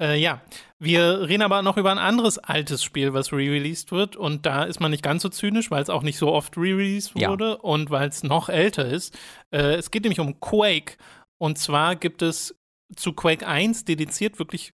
Äh, 0.00 0.18
ja, 0.18 0.40
wir 0.78 1.22
reden 1.28 1.42
aber 1.42 1.62
noch 1.62 1.76
über 1.76 1.90
ein 1.90 1.98
anderes 1.98 2.38
altes 2.38 2.82
Spiel, 2.84 3.12
was 3.12 3.32
re-released 3.32 3.92
wird. 3.92 4.16
Und 4.16 4.46
da 4.46 4.64
ist 4.64 4.80
man 4.80 4.90
nicht 4.90 5.02
ganz 5.02 5.22
so 5.22 5.28
zynisch, 5.28 5.70
weil 5.70 5.82
es 5.82 5.90
auch 5.90 6.02
nicht 6.02 6.16
so 6.18 6.32
oft 6.32 6.56
re-released 6.56 7.18
Ja. 7.18 7.30
wurde 7.30 7.58
und 7.58 7.90
weil 7.90 8.08
es 8.08 8.22
noch 8.22 8.48
älter 8.48 8.86
ist. 8.86 9.18
Äh, 9.50 9.74
es 9.74 9.90
geht 9.90 10.02
nämlich 10.04 10.20
um 10.20 10.38
Quake. 10.40 10.96
Und 11.38 11.58
zwar 11.58 11.96
gibt 11.96 12.22
es 12.22 12.54
zu 12.94 13.12
Quake 13.12 13.46
1 13.46 13.84
dediziert 13.84 14.38
wirklich 14.38 14.72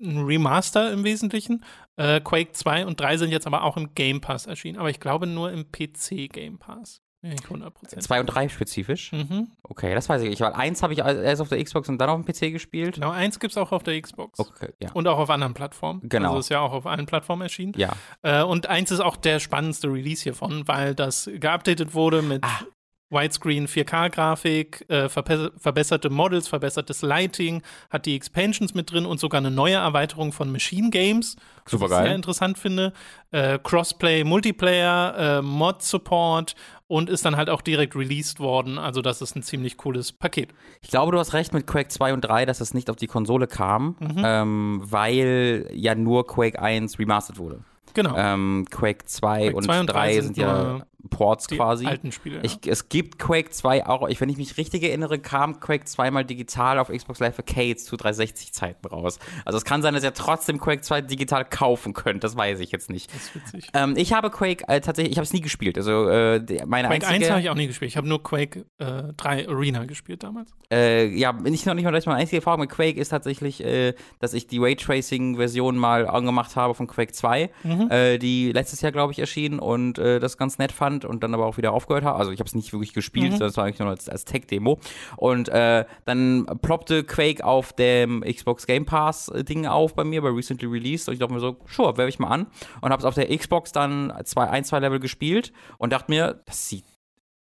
ein 0.00 0.24
Remaster 0.24 0.92
im 0.92 1.04
Wesentlichen. 1.04 1.64
Äh, 1.96 2.20
Quake 2.20 2.52
2 2.52 2.86
und 2.86 3.00
3 3.00 3.16
sind 3.18 3.30
jetzt 3.30 3.46
aber 3.46 3.62
auch 3.64 3.76
im 3.76 3.94
Game 3.94 4.20
Pass 4.20 4.46
erschienen. 4.46 4.78
Aber 4.78 4.90
ich 4.90 5.00
glaube 5.00 5.26
nur 5.26 5.52
im 5.52 5.70
PC 5.70 6.28
Game 6.32 6.58
Pass. 6.58 7.00
Nicht 7.22 7.46
100%. 7.46 8.00
2 8.00 8.20
und 8.20 8.26
3 8.26 8.50
spezifisch? 8.50 9.10
Mhm. 9.12 9.48
Okay, 9.62 9.94
das 9.94 10.10
weiß 10.10 10.20
ich 10.20 10.28
nicht, 10.28 10.42
weil 10.42 10.52
1 10.52 10.82
habe 10.82 10.92
ich 10.92 10.98
erst 10.98 11.40
auf 11.40 11.48
der 11.48 11.62
Xbox 11.64 11.88
und 11.88 11.96
dann 11.96 12.10
auf 12.10 12.22
dem 12.22 12.26
PC 12.26 12.52
gespielt. 12.52 12.96
Genau, 12.96 13.12
1 13.12 13.40
gibt 13.40 13.52
es 13.52 13.56
auch 13.56 13.72
auf 13.72 13.82
der 13.82 13.98
Xbox. 13.98 14.38
Okay, 14.38 14.74
ja. 14.78 14.92
Und 14.92 15.08
auch 15.08 15.16
auf 15.18 15.30
anderen 15.30 15.54
Plattformen. 15.54 16.02
Genau. 16.06 16.28
Also 16.28 16.40
ist 16.40 16.48
ja 16.50 16.60
auch 16.60 16.72
auf 16.74 16.84
allen 16.84 17.06
Plattformen 17.06 17.40
erschienen. 17.40 17.72
Ja. 17.76 17.92
Äh, 18.20 18.42
und 18.42 18.66
eins 18.66 18.90
ist 18.90 19.00
auch 19.00 19.16
der 19.16 19.40
spannendste 19.40 19.88
Release 19.88 20.22
hiervon, 20.22 20.68
weil 20.68 20.94
das 20.94 21.30
geupdatet 21.32 21.94
wurde 21.94 22.20
mit 22.20 22.44
Ah. 22.44 22.60
Widescreen 23.10 23.68
4K-Grafik, 23.68 24.84
äh, 24.88 25.08
verbe 25.08 25.52
verbesserte 25.56 26.10
Models, 26.10 26.48
verbessertes 26.48 27.02
Lighting, 27.02 27.62
hat 27.90 28.06
die 28.06 28.16
Expansions 28.16 28.74
mit 28.74 28.90
drin 28.90 29.06
und 29.06 29.20
sogar 29.20 29.40
eine 29.40 29.50
neue 29.50 29.74
Erweiterung 29.74 30.32
von 30.32 30.50
Machine 30.50 30.90
Games. 30.90 31.36
Super 31.66 31.84
was 31.84 31.90
ich 31.90 31.96
sehr 31.96 32.04
geil. 32.06 32.14
interessant 32.16 32.58
finde. 32.58 32.92
Äh, 33.30 33.58
Crossplay, 33.62 34.24
Multiplayer, 34.24 35.38
äh, 35.38 35.42
Mod-Support 35.42 36.54
und 36.86 37.08
ist 37.08 37.24
dann 37.24 37.36
halt 37.36 37.50
auch 37.50 37.62
direkt 37.62 37.94
released 37.94 38.40
worden. 38.40 38.78
Also, 38.78 39.00
das 39.00 39.22
ist 39.22 39.36
ein 39.36 39.42
ziemlich 39.42 39.76
cooles 39.76 40.12
Paket. 40.12 40.50
Ich 40.82 40.90
glaube, 40.90 41.12
du 41.12 41.18
hast 41.18 41.32
recht 41.34 41.52
mit 41.54 41.66
Quake 41.66 41.88
2 41.88 42.12
und 42.14 42.20
3, 42.22 42.46
dass 42.46 42.60
es 42.60 42.74
nicht 42.74 42.90
auf 42.90 42.96
die 42.96 43.06
Konsole 43.06 43.46
kam, 43.46 43.96
Mhm. 44.00 44.22
ähm, 44.24 44.80
weil 44.84 45.68
ja 45.72 45.94
nur 45.94 46.26
Quake 46.26 46.60
1 46.60 46.98
remastered 46.98 47.38
wurde. 47.38 47.60
Genau. 47.94 48.14
Ähm, 48.16 48.66
Quake 48.70 49.04
2 49.06 49.38
Quake 49.50 49.56
und 49.56 49.62
2 49.64 49.80
und 49.80 49.86
3 49.86 49.92
3 49.92 50.20
sind 50.20 50.36
ja 50.36 50.80
Ports 51.10 51.46
die 51.46 51.56
quasi. 51.56 51.86
alten 51.86 52.12
Spiele. 52.12 52.40
Ich, 52.42 52.58
es 52.66 52.88
gibt 52.88 53.18
Quake 53.18 53.50
2 53.50 53.86
auch, 53.86 54.08
ich, 54.08 54.20
wenn 54.20 54.28
ich 54.28 54.36
mich 54.36 54.56
richtig 54.56 54.82
erinnere, 54.82 55.18
kam 55.18 55.60
Quake 55.60 55.84
2 55.84 56.10
mal 56.10 56.24
digital 56.24 56.78
auf 56.78 56.88
Xbox 56.88 57.20
Live 57.20 57.38
Arcades 57.38 57.84
zu 57.84 57.96
360-Zeiten 57.96 58.86
raus. 58.86 59.18
Also 59.44 59.58
es 59.58 59.64
kann 59.64 59.82
sein, 59.82 59.94
dass 59.94 60.02
ihr 60.04 60.14
trotzdem 60.14 60.58
Quake 60.58 60.82
2 60.82 61.02
digital 61.02 61.44
kaufen 61.44 61.92
könnt, 61.94 62.24
das 62.24 62.36
weiß 62.36 62.60
ich 62.60 62.72
jetzt 62.72 62.90
nicht. 62.90 63.12
das 63.14 63.22
ist 63.24 63.34
witzig. 63.34 63.68
Ähm, 63.74 63.94
ich 63.96 64.12
habe 64.12 64.30
Quake 64.30 64.64
äh, 64.68 64.80
tatsächlich, 64.80 65.12
ich 65.12 65.18
habe 65.18 65.24
es 65.24 65.32
nie 65.32 65.40
gespielt. 65.40 65.76
Also 65.78 66.08
äh, 66.08 66.40
meine 66.66 66.88
Quake 66.88 67.04
1 67.06 67.14
einzige, 67.14 67.30
habe 67.30 67.40
ich 67.40 67.50
auch 67.50 67.54
nie 67.54 67.66
gespielt. 67.66 67.90
Ich 67.90 67.96
habe 67.96 68.08
nur 68.08 68.22
Quake 68.22 68.64
äh, 68.78 69.12
3 69.16 69.48
Arena 69.48 69.84
gespielt 69.84 70.22
damals. 70.22 70.50
äh, 70.72 71.06
ja, 71.08 71.32
nicht 71.32 71.66
noch 71.66 71.74
nicht 71.74 71.84
mal 71.84 71.90
gleich 71.90 72.06
meine 72.06 72.18
einzige 72.18 72.36
Erfahrung 72.38 72.60
mit 72.60 72.70
Quake 72.70 72.98
ist 73.00 73.08
tatsächlich, 73.10 73.62
äh, 73.64 73.94
dass 74.20 74.34
ich 74.34 74.46
die 74.46 74.58
Raytracing-Version 74.58 75.76
mal 75.76 76.06
angemacht 76.06 76.56
habe 76.56 76.74
von 76.74 76.86
Quake 76.86 77.12
2, 77.12 77.50
Mhm. 77.64 77.90
äh, 77.90 78.18
die 78.18 78.52
letztes 78.52 78.80
Jahr, 78.80 78.92
glaube 78.92 79.12
ich, 79.12 79.18
erschien 79.18 79.58
und 79.58 79.98
äh, 79.98 80.20
das 80.20 80.36
ganz 80.38 80.58
nett 80.58 80.70
fand 80.72 80.93
und 81.04 81.22
dann 81.22 81.32
aber 81.34 81.46
auch 81.46 81.56
wieder 81.56 81.72
aufgehört 81.72 82.04
habe. 82.04 82.18
Also 82.18 82.30
ich 82.30 82.40
habe 82.40 82.46
es 82.46 82.54
nicht 82.54 82.72
wirklich 82.72 82.92
gespielt, 82.92 83.32
Mhm. 83.32 83.38
das 83.38 83.56
war 83.56 83.64
eigentlich 83.64 83.78
nur 83.78 83.88
als, 83.88 84.08
als 84.08 84.24
Tech-Demo. 84.26 84.78
Und 85.16 85.48
äh, 85.48 85.86
dann 86.04 86.44
ploppte 86.60 87.04
Quake 87.04 87.42
auf 87.44 87.72
dem 87.72 88.20
Xbox 88.20 88.66
Game 88.66 88.84
Pass-Ding 88.84 89.66
auf 89.66 89.94
bei 89.94 90.04
mir, 90.04 90.20
bei 90.20 90.28
Recently 90.28 90.68
Released 90.68 91.08
und 91.08 91.14
ich 91.14 91.20
dachte 91.20 91.32
mir 91.32 91.40
so, 91.40 91.56
sure, 91.66 91.96
werfe 91.96 92.10
ich 92.10 92.18
mal 92.18 92.28
an 92.28 92.46
und 92.82 92.90
habe 92.90 93.00
es 93.00 93.04
auf 93.06 93.14
der 93.14 93.34
Xbox 93.36 93.72
dann 93.72 94.12
zwei, 94.24 94.48
ein, 94.50 94.64
zwei 94.64 94.78
Level 94.80 95.00
gespielt 95.00 95.52
und 95.78 95.92
dachte 95.94 96.10
mir, 96.10 96.42
das 96.44 96.68
sieht 96.68 96.84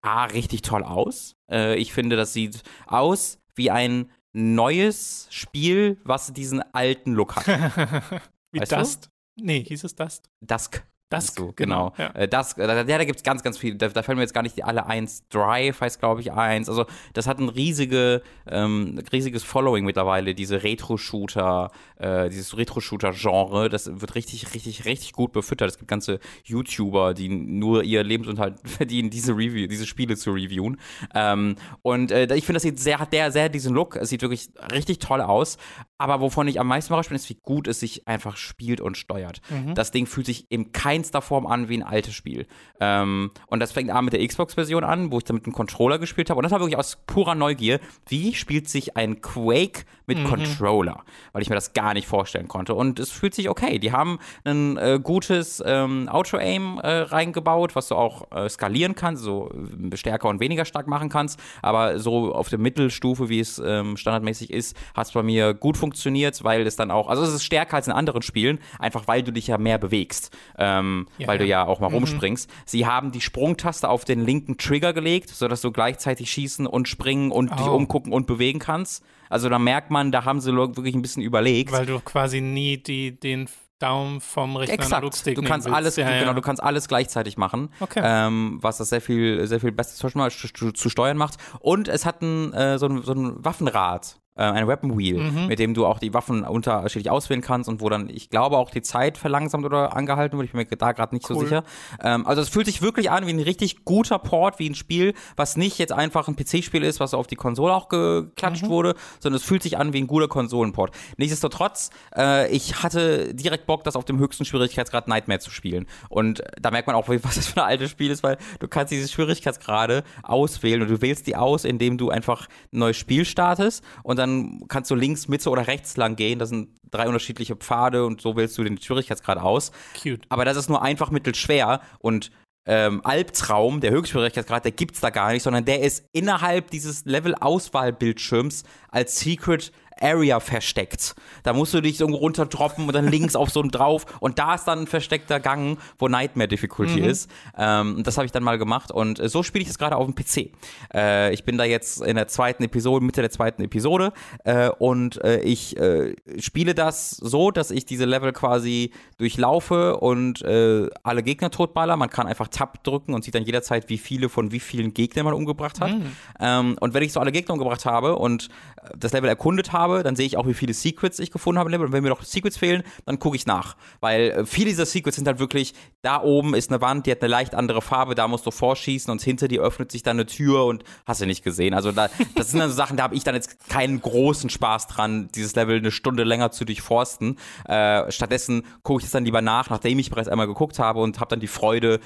A, 0.01 0.25
richtig 0.25 0.61
toll 0.61 0.83
aus. 0.83 1.35
Äh, 1.51 1.77
ich 1.77 1.91
finde, 1.91 2.15
das 2.15 2.31
sieht 2.31 2.61
aus 2.85 3.39
wie 3.55 3.71
ein 3.71 4.11
neues 4.33 5.27
Spiel, 5.31 5.97
was 6.03 6.31
diesen 6.33 6.61
alten 6.73 7.13
Look 7.13 7.35
hat. 7.37 7.47
Wie 8.51 8.59
Weißt 8.59 8.71
du? 8.71 8.75
Dust? 8.75 9.09
Nee, 9.37 9.63
hieß 9.63 9.83
es 9.83 9.95
Dust? 9.95 10.29
Dusk. 10.41 10.85
Dusk, 11.09 11.37
So, 11.37 11.53
genau. 11.55 11.93
Ja. 11.97 12.07
Äh, 12.15 12.27
Das, 12.27 12.57
äh, 12.57 12.65
da, 12.65 12.83
da 12.83 13.03
gibt 13.03 13.17
es 13.17 13.23
ganz, 13.23 13.43
ganz 13.43 13.57
viele. 13.57 13.75
Da, 13.75 13.89
da 13.89 14.01
fällen 14.01 14.17
mir 14.17 14.23
jetzt 14.23 14.33
gar 14.33 14.41
nicht 14.41 14.57
die 14.57 14.63
alle 14.63 14.87
eins. 14.87 15.27
Drive 15.29 15.81
heißt, 15.81 15.99
glaube 15.99 16.21
ich, 16.21 16.31
eins. 16.31 16.67
Also, 16.67 16.85
das 17.13 17.27
hat 17.27 17.39
ein 17.39 17.49
riesige, 17.49 18.21
ähm, 18.47 18.99
riesiges 19.11 19.43
Following 19.43 19.85
mittlerweile, 19.85 20.33
diese 20.33 20.63
Retro-Shooter, 20.63 21.71
äh, 21.97 22.29
dieses 22.29 22.57
Retro-Shooter-Genre. 22.57 23.69
Das 23.69 24.01
wird 24.01 24.15
richtig, 24.15 24.53
richtig, 24.55 24.85
richtig 24.85 25.13
gut 25.13 25.31
befüttert. 25.31 25.69
Es 25.69 25.77
gibt 25.77 25.89
ganze 25.89 26.19
YouTuber, 26.43 27.13
die 27.13 27.29
nur 27.29 27.83
ihr 27.83 28.03
Lebensunterhalt 28.03 28.55
verdienen, 28.67 29.09
diese 29.11 29.33
Review, 29.33 29.67
diese 29.67 29.85
Spiele 29.85 30.17
zu 30.17 30.31
reviewen. 30.31 30.79
Ähm, 31.13 31.55
und 31.83 32.11
äh, 32.11 32.23
ich 32.35 32.45
finde, 32.45 32.57
das 32.57 32.63
sieht 32.63 32.79
sehr, 32.79 32.99
hat 32.99 33.13
der 33.13 33.31
sehr 33.31 33.49
diesen 33.49 33.73
Look. 33.75 33.95
Es 33.95 34.09
sieht 34.09 34.21
wirklich 34.23 34.49
richtig 34.71 34.99
toll 34.99 35.21
aus. 35.21 35.57
Aber 35.97 36.19
wovon 36.19 36.47
ich 36.47 36.59
am 36.59 36.67
meisten 36.67 36.91
überrascht 36.91 37.09
bin, 37.09 37.15
ist, 37.15 37.29
wie 37.29 37.39
gut 37.41 37.67
es 37.67 37.79
sich 37.79 38.07
einfach 38.07 38.35
spielt 38.37 38.81
und 38.81 38.97
steuert. 38.97 39.41
Mhm. 39.49 39.75
Das 39.75 39.91
Ding 39.91 40.07
fühlt 40.07 40.25
sich 40.25 40.51
in 40.51 40.73
keinster 40.95 41.21
Form 41.21 41.45
an 41.45 41.69
wie 41.69 41.77
ein 41.77 41.83
altes 41.83 42.13
Spiel. 42.13 42.47
Ähm, 42.79 43.31
und 43.47 43.59
das 43.59 43.71
fängt 43.71 43.89
an 43.89 44.05
mit 44.05 44.13
der 44.13 44.25
Xbox-Version 44.25 44.83
an, 44.83 45.11
wo 45.11 45.17
ich 45.17 45.23
dann 45.23 45.35
mit 45.35 45.45
einem 45.45 45.53
Controller 45.53 45.99
gespielt 45.99 46.29
habe. 46.29 46.37
Und 46.39 46.43
das 46.43 46.51
war 46.51 46.59
wirklich 46.59 46.77
aus 46.77 46.97
purer 47.07 47.35
Neugier. 47.35 47.79
Wie 48.07 48.33
spielt 48.33 48.69
sich 48.69 48.97
ein 48.97 49.21
Quake 49.21 49.85
mit 50.07 50.19
Mhm. 50.19 50.25
Controller? 50.25 51.03
Weil 51.33 51.41
ich 51.41 51.49
mir 51.49 51.55
das 51.55 51.73
gar 51.73 51.93
nicht 51.93 52.07
vorstellen 52.07 52.47
konnte. 52.47 52.73
Und 52.73 52.99
es 52.99 53.11
fühlt 53.11 53.33
sich 53.33 53.49
okay. 53.49 53.79
Die 53.79 53.91
haben 53.91 54.19
ein 54.43 54.77
äh, 54.77 54.99
gutes 55.01 55.63
ähm, 55.65 56.07
Auto-Aim 56.09 56.79
äh, 56.83 56.87
reingebaut, 56.97 57.75
was 57.75 57.87
du 57.89 57.95
auch 57.95 58.31
äh, 58.31 58.49
skalieren 58.49 58.95
kannst, 58.95 59.23
so 59.23 59.51
äh, 59.91 59.95
stärker 59.97 60.27
und 60.29 60.39
weniger 60.39 60.65
stark 60.65 60.87
machen 60.87 61.09
kannst. 61.09 61.39
Aber 61.61 61.99
so 61.99 62.33
auf 62.33 62.49
der 62.49 62.59
Mittelstufe, 62.59 63.29
wie 63.29 63.39
es 63.39 63.59
ähm, 63.59 63.97
standardmäßig 63.97 64.51
ist, 64.51 64.77
hat 64.93 65.07
es 65.07 65.13
bei 65.13 65.23
mir 65.23 65.53
gut 65.53 65.77
funktioniert, 65.77 66.43
weil 66.43 66.67
es 66.67 66.75
dann 66.75 66.91
auch, 66.91 67.07
also 67.07 67.23
es 67.23 67.33
ist 67.33 67.43
stärker 67.43 67.75
als 67.77 67.87
in 67.87 67.93
anderen 67.93 68.21
Spielen, 68.21 68.59
einfach 68.79 69.07
weil 69.07 69.23
du 69.23 69.31
dich 69.31 69.47
ja 69.47 69.57
mehr 69.57 69.77
bewegst, 69.77 70.35
ähm, 70.57 70.84
Ja, 71.17 71.27
weil 71.27 71.37
du 71.37 71.45
ja. 71.45 71.65
auch 71.65 71.79
mal 71.79 71.87
rumspringst. 71.87 72.49
Sie 72.65 72.85
haben 72.85 73.11
die 73.11 73.21
Sprungtaste 73.21 73.89
auf 73.89 74.05
den 74.05 74.25
linken 74.25 74.57
Trigger 74.57 74.93
gelegt, 74.93 75.29
sodass 75.29 75.61
du 75.61 75.71
gleichzeitig 75.71 76.31
schießen 76.31 76.67
und 76.67 76.87
springen 76.87 77.31
und 77.31 77.51
dich 77.51 77.65
Oh. 77.67 77.75
umgucken 77.75 78.13
und 78.13 78.27
bewegen 78.27 78.59
kannst. 78.59 79.03
Also 79.29 79.49
da 79.49 79.57
merkt 79.59 79.89
man, 79.91 80.11
da 80.11 80.25
haben 80.25 80.39
sie 80.39 80.53
wirklich 80.55 80.95
ein 80.95 81.01
bisschen 81.01 81.23
überlegt. 81.23 81.71
Weil 81.71 81.85
du 81.85 81.99
quasi 81.99 82.41
nie 82.41 82.77
die, 82.77 83.19
den 83.19 83.49
Daumen 83.79 84.21
vom 84.21 84.55
Rechner 84.55 84.73
Exakt. 84.75 84.93
Analogstick 84.93 85.35
Du 85.35 85.41
kannst 85.41 85.67
alles, 85.67 85.95
ja, 85.97 86.05
du, 86.05 86.13
ja. 86.13 86.19
genau, 86.19 86.33
du 86.33 86.41
kannst 86.41 86.63
alles 86.63 86.87
gleichzeitig 86.87 87.37
machen. 87.37 87.69
Okay. 87.79 88.01
Ähm, 88.03 88.59
was 88.61 88.77
das 88.77 88.89
sehr 88.89 89.01
viel, 89.01 89.45
sehr 89.47 89.59
viel 89.59 89.71
besser 89.71 90.09
zu, 90.09 90.71
zu 90.71 90.89
steuern 90.89 91.17
macht. 91.17 91.35
Und 91.59 91.87
es 91.87 92.05
hat 92.05 92.21
ein, 92.21 92.53
äh, 92.53 92.77
so, 92.77 92.87
ein, 92.87 93.01
so 93.03 93.11
ein 93.13 93.43
Waffenrad 93.43 94.19
äh, 94.37 94.43
ein 94.43 94.67
Weapon 94.67 94.97
Wheel, 94.97 95.17
Mhm. 95.17 95.47
mit 95.47 95.59
dem 95.59 95.73
du 95.73 95.85
auch 95.85 95.99
die 95.99 96.13
Waffen 96.13 96.43
unterschiedlich 96.43 97.09
auswählen 97.09 97.41
kannst 97.41 97.69
und 97.69 97.81
wo 97.81 97.89
dann, 97.89 98.09
ich 98.09 98.29
glaube, 98.29 98.57
auch 98.57 98.69
die 98.69 98.81
Zeit 98.81 99.17
verlangsamt 99.17 99.65
oder 99.65 99.95
angehalten 99.95 100.37
wird. 100.37 100.47
Ich 100.47 100.51
bin 100.53 100.59
mir 100.69 100.77
da 100.77 100.91
gerade 100.91 101.15
nicht 101.15 101.25
so 101.25 101.35
Cool. 101.35 101.43
sicher. 101.45 101.63
Ähm, 102.03 102.25
also 102.27 102.41
es 102.41 102.49
fühlt 102.49 102.65
sich 102.65 102.81
wirklich 102.81 103.09
an 103.11 103.25
wie 103.27 103.31
ein 103.33 103.39
richtig 103.39 103.85
guter 103.85 104.19
Port, 104.19 104.59
wie 104.59 104.69
ein 104.69 104.75
Spiel, 104.75 105.13
was 105.37 105.55
nicht 105.57 105.77
jetzt 105.79 105.93
einfach 105.93 106.27
ein 106.27 106.35
PC-Spiel 106.35 106.83
ist, 106.83 106.99
was 106.99 107.13
auf 107.13 107.27
die 107.27 107.35
Konsole 107.35 107.73
auch 107.73 107.87
geklatscht 107.89 108.67
wurde, 108.67 108.95
sondern 109.19 109.37
es 109.37 109.43
fühlt 109.45 109.63
sich 109.63 109.77
an 109.77 109.93
wie 109.93 110.01
ein 110.01 110.07
guter 110.07 110.27
Konsolenport. 110.27 110.93
Nichtsdestotrotz, 111.17 111.89
äh, 112.15 112.49
ich 112.51 112.83
hatte 112.83 113.33
direkt 113.33 113.65
Bock, 113.67 113.83
das 113.83 113.95
auf 113.95 114.05
dem 114.05 114.19
höchsten 114.19 114.45
Schwierigkeitsgrad 114.45 115.07
Nightmare 115.07 115.39
zu 115.39 115.49
spielen. 115.51 115.85
Und 116.09 116.43
da 116.61 116.71
merkt 116.71 116.87
man 116.87 116.95
auch, 116.95 117.07
was 117.23 117.35
das 117.35 117.47
für 117.47 117.61
ein 117.63 117.69
altes 117.69 117.89
Spiel 117.91 118.11
ist, 118.11 118.21
weil 118.23 118.37
du 118.59 118.67
kannst 118.67 118.91
diese 118.91 119.07
Schwierigkeitsgrade 119.07 120.03
auswählen 120.23 120.81
und 120.81 120.89
du 120.89 121.01
wählst 121.01 121.27
die 121.27 121.35
aus, 121.35 121.63
indem 121.65 121.97
du 121.97 122.09
einfach 122.09 122.47
ein 122.73 122.79
neues 122.79 122.97
Spiel 122.97 123.25
startest 123.25 123.83
und 124.03 124.17
dann 124.19 124.24
kannst 124.67 124.91
du 124.91 124.95
links, 124.95 125.27
Mitte 125.27 125.49
oder 125.49 125.67
rechts 125.67 125.97
lang 125.97 126.15
gehen. 126.15 126.39
Das 126.39 126.49
sind 126.49 126.69
drei 126.91 127.07
unterschiedliche 127.07 127.55
Pfade 127.55 128.05
und 128.05 128.21
so 128.21 128.35
wählst 128.35 128.57
du 128.57 128.63
den 128.63 128.79
Schwierigkeitsgrad 128.79 129.37
aus. 129.37 129.71
Cute. 130.01 130.25
Aber 130.29 130.45
das 130.45 130.57
ist 130.57 130.69
nur 130.69 130.81
einfach 130.81 131.11
mittelschwer 131.11 131.81
und 131.99 132.31
ähm, 132.67 133.01
Albtraum, 133.03 133.79
der 133.79 133.91
Höchstschwierigkeitsgrad, 133.91 134.65
der 134.65 134.71
gibt's 134.71 134.99
da 134.99 135.11
gar 135.11 135.31
nicht, 135.31 135.43
sondern 135.43 135.65
der 135.65 135.81
ist 135.81 136.05
innerhalb 136.13 136.71
dieses 136.71 137.05
Level-Auswahlbildschirms 137.05 138.63
als 138.89 139.19
Secret 139.19 139.71
Area 140.01 140.39
versteckt. 140.39 141.15
Da 141.43 141.53
musst 141.53 141.73
du 141.73 141.81
dich 141.81 141.97
so 141.97 142.05
irgendwo 142.05 142.19
runterdroppen 142.19 142.87
und 142.87 142.93
dann 142.93 143.07
links 143.07 143.35
auf 143.35 143.49
so 143.49 143.61
einen 143.61 143.71
drauf 143.71 144.05
und 144.19 144.39
da 144.39 144.55
ist 144.55 144.65
dann 144.65 144.79
ein 144.79 144.87
versteckter 144.87 145.39
Gang, 145.39 145.77
wo 145.97 146.07
Nightmare 146.07 146.47
Difficulty 146.47 146.99
ist. 147.01 147.29
Ähm, 147.57 148.03
das 148.03 148.17
habe 148.17 148.25
ich 148.25 148.31
dann 148.31 148.43
mal 148.43 148.57
gemacht 148.57 148.91
und 148.91 149.19
äh, 149.19 149.29
so 149.29 149.43
spiele 149.43 149.61
ich 149.61 149.67
das 149.67 149.77
gerade 149.77 149.95
auf 149.95 150.05
dem 150.05 150.15
PC. 150.15 150.51
Äh, 150.93 151.33
ich 151.33 151.43
bin 151.43 151.57
da 151.57 151.63
jetzt 151.63 152.01
in 152.01 152.15
der 152.15 152.27
zweiten 152.27 152.63
Episode, 152.63 153.05
Mitte 153.05 153.21
der 153.21 153.31
zweiten 153.31 153.63
Episode 153.63 154.11
äh, 154.43 154.69
und 154.69 155.23
äh, 155.23 155.41
ich 155.41 155.77
äh, 155.77 156.15
spiele 156.39 156.73
das 156.75 157.11
so, 157.11 157.51
dass 157.51 157.71
ich 157.71 157.85
diese 157.85 158.05
Level 158.05 158.33
quasi 158.33 158.91
durchlaufe 159.17 159.97
und 159.97 160.41
äh, 160.41 160.87
alle 161.03 161.23
Gegner 161.23 161.51
totballer. 161.51 161.95
Man 161.97 162.09
kann 162.09 162.27
einfach 162.27 162.47
Tab 162.47 162.83
drücken 162.83 163.13
und 163.13 163.23
sieht 163.23 163.35
dann 163.35 163.43
jederzeit, 163.43 163.89
wie 163.89 163.97
viele 163.97 164.29
von 164.29 164.51
wie 164.51 164.59
vielen 164.59 164.93
Gegnern 164.93 165.25
man 165.25 165.33
umgebracht 165.33 165.79
hat. 165.79 165.91
Ähm, 166.39 166.77
und 166.79 166.93
wenn 166.93 167.03
ich 167.03 167.13
so 167.13 167.19
alle 167.19 167.31
Gegner 167.31 167.53
umgebracht 167.53 167.85
habe 167.85 168.15
und 168.15 168.49
das 168.97 169.13
Level 169.13 169.29
erkundet 169.29 169.71
habe, 169.71 169.84
dann 169.87 170.15
sehe 170.15 170.25
ich 170.25 170.37
auch, 170.37 170.47
wie 170.47 170.53
viele 170.53 170.73
Secrets 170.73 171.19
ich 171.19 171.31
gefunden 171.31 171.59
habe. 171.59 171.75
Und 171.75 171.91
wenn 171.91 172.03
mir 172.03 172.09
noch 172.09 172.23
Secrets 172.23 172.57
fehlen, 172.57 172.83
dann 173.05 173.19
gucke 173.19 173.35
ich 173.35 173.45
nach. 173.45 173.75
Weil 173.99 174.31
äh, 174.31 174.45
viele 174.45 174.69
dieser 174.69 174.85
Secrets 174.85 175.15
sind 175.15 175.27
halt 175.27 175.39
wirklich, 175.39 175.73
da 176.01 176.21
oben 176.21 176.53
ist 176.53 176.71
eine 176.71 176.81
Wand, 176.81 177.05
die 177.05 177.11
hat 177.11 177.21
eine 177.21 177.29
leicht 177.29 177.55
andere 177.55 177.81
Farbe, 177.81 178.15
da 178.15 178.27
musst 178.27 178.45
du 178.45 178.51
vorschießen 178.51 179.11
und 179.11 179.21
hinter 179.21 179.47
dir 179.47 179.61
öffnet 179.61 179.91
sich 179.91 180.03
dann 180.03 180.17
eine 180.17 180.25
Tür 180.25 180.65
und 180.65 180.83
hast 181.05 181.21
du 181.21 181.25
nicht 181.25 181.43
gesehen. 181.43 181.73
Also 181.73 181.91
da, 181.91 182.09
das 182.35 182.51
sind 182.51 182.59
dann 182.59 182.69
so 182.69 182.75
Sachen, 182.75 182.97
da 182.97 183.03
habe 183.03 183.15
ich 183.15 183.23
dann 183.23 183.35
jetzt 183.35 183.69
keinen 183.69 184.01
großen 184.01 184.49
Spaß 184.49 184.87
dran, 184.87 185.29
dieses 185.33 185.55
Level 185.55 185.77
eine 185.77 185.91
Stunde 185.91 186.23
länger 186.23 186.51
zu 186.51 186.65
durchforsten. 186.65 187.37
Äh, 187.65 188.11
stattdessen 188.11 188.63
gucke 188.83 189.01
ich 189.01 189.05
es 189.05 189.11
dann 189.11 189.25
lieber 189.25 189.41
nach, 189.41 189.69
nachdem 189.69 189.99
ich 189.99 190.09
bereits 190.09 190.27
einmal 190.27 190.47
geguckt 190.47 190.79
habe 190.79 191.01
und 191.01 191.19
habe 191.19 191.29
dann 191.29 191.39
die 191.39 191.47
Freude, 191.47 191.99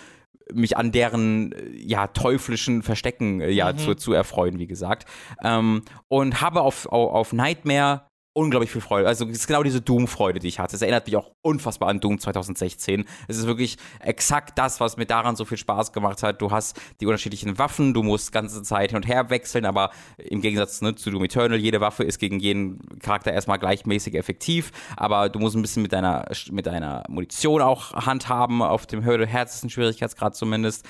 mich 0.53 0.77
an 0.77 0.91
deren 0.91 1.51
äh, 1.51 1.69
ja 1.75 2.07
teuflischen 2.07 2.81
Verstecken 2.81 3.41
äh, 3.41 3.49
ja 3.49 3.75
zu, 3.75 3.95
zu 3.95 4.13
erfreuen, 4.13 4.59
wie 4.59 4.67
gesagt. 4.67 5.05
Ähm, 5.43 5.83
und 6.07 6.41
habe 6.41 6.61
auf, 6.61 6.85
auf, 6.87 7.13
auf 7.13 7.33
Nightmare 7.33 8.08
unglaublich 8.39 8.71
viel 8.71 8.81
Freude. 8.81 9.07
Also 9.07 9.25
es 9.25 9.39
ist 9.39 9.47
genau 9.47 9.63
diese 9.63 9.81
Doom-Freude, 9.81 10.39
die 10.39 10.47
ich 10.47 10.59
hatte. 10.59 10.75
Es 10.75 10.81
erinnert 10.81 11.05
mich 11.05 11.17
auch 11.17 11.31
unfassbar 11.41 11.89
an 11.89 11.99
Doom 11.99 12.19
2016. 12.19 13.05
Es 13.27 13.37
ist 13.37 13.47
wirklich 13.47 13.77
exakt 13.99 14.57
das, 14.57 14.79
was 14.79 14.97
mir 14.97 15.05
daran 15.05 15.35
so 15.35 15.45
viel 15.45 15.57
Spaß 15.57 15.91
gemacht 15.91 16.23
hat. 16.23 16.41
Du 16.41 16.51
hast 16.51 16.79
die 17.01 17.05
unterschiedlichen 17.05 17.57
Waffen, 17.57 17.93
du 17.93 18.01
musst 18.01 18.31
ganze 18.31 18.63
Zeit 18.63 18.91
hin 18.91 18.97
und 18.97 19.07
her 19.07 19.29
wechseln, 19.29 19.65
aber 19.65 19.91
im 20.17 20.41
Gegensatz 20.41 20.81
ne, 20.81 20.95
zu 20.95 21.11
Doom 21.11 21.25
Eternal, 21.25 21.57
jede 21.57 21.81
Waffe 21.81 22.03
ist 22.03 22.17
gegen 22.17 22.39
jeden 22.39 22.79
Charakter 22.99 23.31
erstmal 23.31 23.59
gleichmäßig 23.59 24.15
effektiv, 24.15 24.71
aber 24.95 25.29
du 25.29 25.39
musst 25.39 25.55
ein 25.55 25.61
bisschen 25.61 25.83
mit 25.83 25.91
deiner, 25.91 26.25
mit 26.51 26.65
deiner 26.65 27.03
Munition 27.09 27.61
auch 27.61 27.93
handhaben, 27.93 28.61
auf 28.61 28.87
dem 28.87 29.03
höher- 29.03 29.19
härtesten 29.25 29.69
Schwierigkeitsgrad 29.69 30.35
zumindest. 30.35 30.85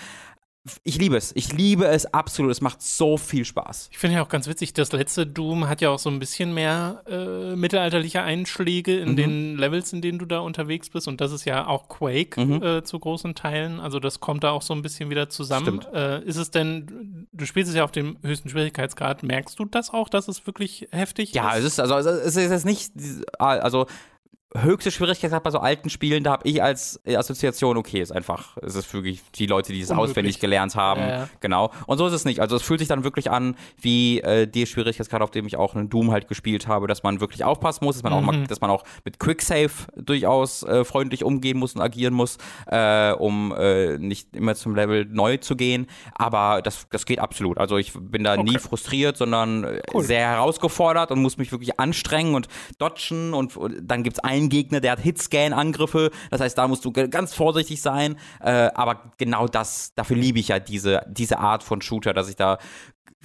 Ich 0.83 0.97
liebe 0.97 1.17
es. 1.17 1.31
Ich 1.35 1.53
liebe 1.53 1.85
es 1.87 2.05
absolut. 2.13 2.51
Es 2.51 2.61
macht 2.61 2.81
so 2.81 3.17
viel 3.17 3.45
Spaß. 3.45 3.89
Ich 3.91 3.97
finde 3.97 4.15
ja 4.17 4.23
auch 4.23 4.29
ganz 4.29 4.47
witzig, 4.47 4.73
das 4.73 4.91
letzte 4.91 5.25
Doom 5.27 5.67
hat 5.67 5.81
ja 5.81 5.89
auch 5.89 5.99
so 5.99 6.09
ein 6.09 6.19
bisschen 6.19 6.53
mehr 6.53 7.03
äh, 7.09 7.55
mittelalterliche 7.55 8.21
Einschläge 8.21 8.93
Mhm. 9.01 9.07
in 9.09 9.15
den 9.15 9.57
Levels, 9.57 9.93
in 9.93 10.01
denen 10.01 10.19
du 10.19 10.25
da 10.25 10.39
unterwegs 10.39 10.89
bist. 10.89 11.07
Und 11.07 11.21
das 11.21 11.31
ist 11.31 11.45
ja 11.45 11.67
auch 11.67 11.87
Quake 11.89 12.39
Mhm. 12.39 12.63
äh, 12.63 12.83
zu 12.83 12.99
großen 12.99 13.35
Teilen. 13.35 13.79
Also 13.79 13.99
das 13.99 14.19
kommt 14.19 14.43
da 14.43 14.51
auch 14.51 14.61
so 14.61 14.73
ein 14.73 14.81
bisschen 14.81 15.09
wieder 15.09 15.29
zusammen. 15.29 15.81
Stimmt. 15.81 15.93
Äh, 15.93 16.23
ist 16.23 16.37
es 16.37 16.51
denn, 16.51 17.27
du 17.31 17.45
spielst 17.45 17.69
es 17.69 17.75
ja 17.75 17.83
auf 17.83 17.91
dem 17.91 18.17
höchsten 18.23 18.49
Schwierigkeitsgrad. 18.49 19.23
Merkst 19.23 19.57
du 19.59 19.65
das 19.65 19.91
auch, 19.91 20.09
dass 20.09 20.27
es 20.27 20.45
wirklich 20.47 20.87
heftig 20.91 21.33
Ja, 21.33 21.51
ist? 21.53 21.65
es 21.65 21.73
ist 21.73 21.79
also 21.79 21.95
es 22.09 22.35
ist 22.35 22.49
jetzt 22.51 22.65
nicht 22.65 22.91
also 23.37 23.85
höchste 24.55 24.89
Schwierigkeit 24.89 25.43
bei 25.43 25.51
so 25.51 25.59
alten 25.59 25.89
Spielen, 25.91 26.23
da 26.23 26.31
habe 26.31 26.47
ich 26.49 26.61
als 26.63 26.99
Assoziation, 27.05 27.77
okay, 27.77 28.01
ist 28.01 28.11
einfach, 28.11 28.57
es 28.63 28.73
ist 28.73 28.91
wirklich 28.93 29.21
die 29.35 29.45
Leute, 29.45 29.71
die 29.73 29.81
es 29.81 29.91
auswendig 29.91 30.39
gelernt 30.39 30.75
haben, 30.75 31.01
Ja, 31.01 31.09
ja. 31.09 31.29
genau. 31.39 31.71
Und 31.85 31.99
so 31.99 32.07
ist 32.07 32.13
es 32.13 32.25
nicht. 32.25 32.39
Also 32.39 32.55
es 32.55 32.63
fühlt 32.63 32.79
sich 32.79 32.87
dann 32.89 33.03
wirklich 33.03 33.29
an, 33.29 33.55
wie 33.79 34.21
äh, 34.21 34.47
die 34.47 34.65
Schwierigkeitsgrad, 34.65 35.21
auf 35.21 35.29
dem 35.29 35.45
ich 35.45 35.55
auch 35.55 35.75
einen 35.75 35.89
Doom 35.89 36.11
halt 36.11 36.27
gespielt 36.27 36.67
habe, 36.67 36.87
dass 36.87 37.03
man 37.03 37.21
wirklich 37.21 37.43
aufpassen 37.43 37.85
muss, 37.85 37.97
dass 37.97 38.03
man 38.03 38.13
auch 38.13 38.21
Mhm. 38.21 38.25
mal, 38.25 38.47
dass 38.47 38.59
man 38.59 38.71
auch 38.71 38.83
mit 39.05 39.19
Quicksave 39.19 39.71
durchaus 39.95 40.63
äh, 40.63 40.83
freundlich 40.83 41.23
umgehen 41.23 41.59
muss 41.59 41.75
und 41.75 41.81
agieren 41.81 42.15
muss, 42.15 42.37
äh, 42.67 43.11
um 43.11 43.53
äh, 43.55 43.97
nicht 43.99 44.35
immer 44.35 44.55
zum 44.55 44.73
Level 44.75 45.05
neu 45.05 45.37
zu 45.37 45.55
gehen. 45.55 45.85
Aber 46.15 46.61
das, 46.63 46.87
das 46.89 47.05
geht 47.05 47.19
absolut. 47.19 47.59
Also 47.59 47.77
ich 47.77 47.93
bin 47.93 48.23
da 48.23 48.35
nie 48.35 48.49
Okay. 48.49 48.59
frustriert, 48.59 49.15
sondern 49.17 49.63
äh, 49.63 49.81
Cool. 49.93 50.03
sehr 50.03 50.27
herausgefordert 50.27 51.11
und 51.11 51.21
muss 51.21 51.37
mich 51.37 51.51
wirklich 51.51 51.79
anstrengen 51.79 52.33
und 52.33 52.47
dodgen 52.79 53.33
und, 53.35 53.55
und 53.55 53.75
dann 53.83 54.01
gibt's 54.03 54.19
einen 54.39 54.49
Gegner, 54.49 54.79
der 54.79 54.93
hat 54.93 54.99
Hitscan-Angriffe, 54.99 56.11
das 56.31 56.41
heißt, 56.41 56.57
da 56.57 56.67
musst 56.67 56.85
du 56.85 56.91
ganz 56.91 57.33
vorsichtig 57.33 57.81
sein, 57.81 58.17
äh, 58.41 58.69
aber 58.73 59.11
genau 59.17 59.47
das, 59.47 59.93
dafür 59.95 60.17
liebe 60.17 60.39
ich 60.39 60.49
ja 60.49 60.59
diese, 60.59 61.01
diese 61.07 61.39
Art 61.39 61.63
von 61.63 61.81
Shooter, 61.81 62.13
dass 62.13 62.29
ich 62.29 62.35
da 62.35 62.57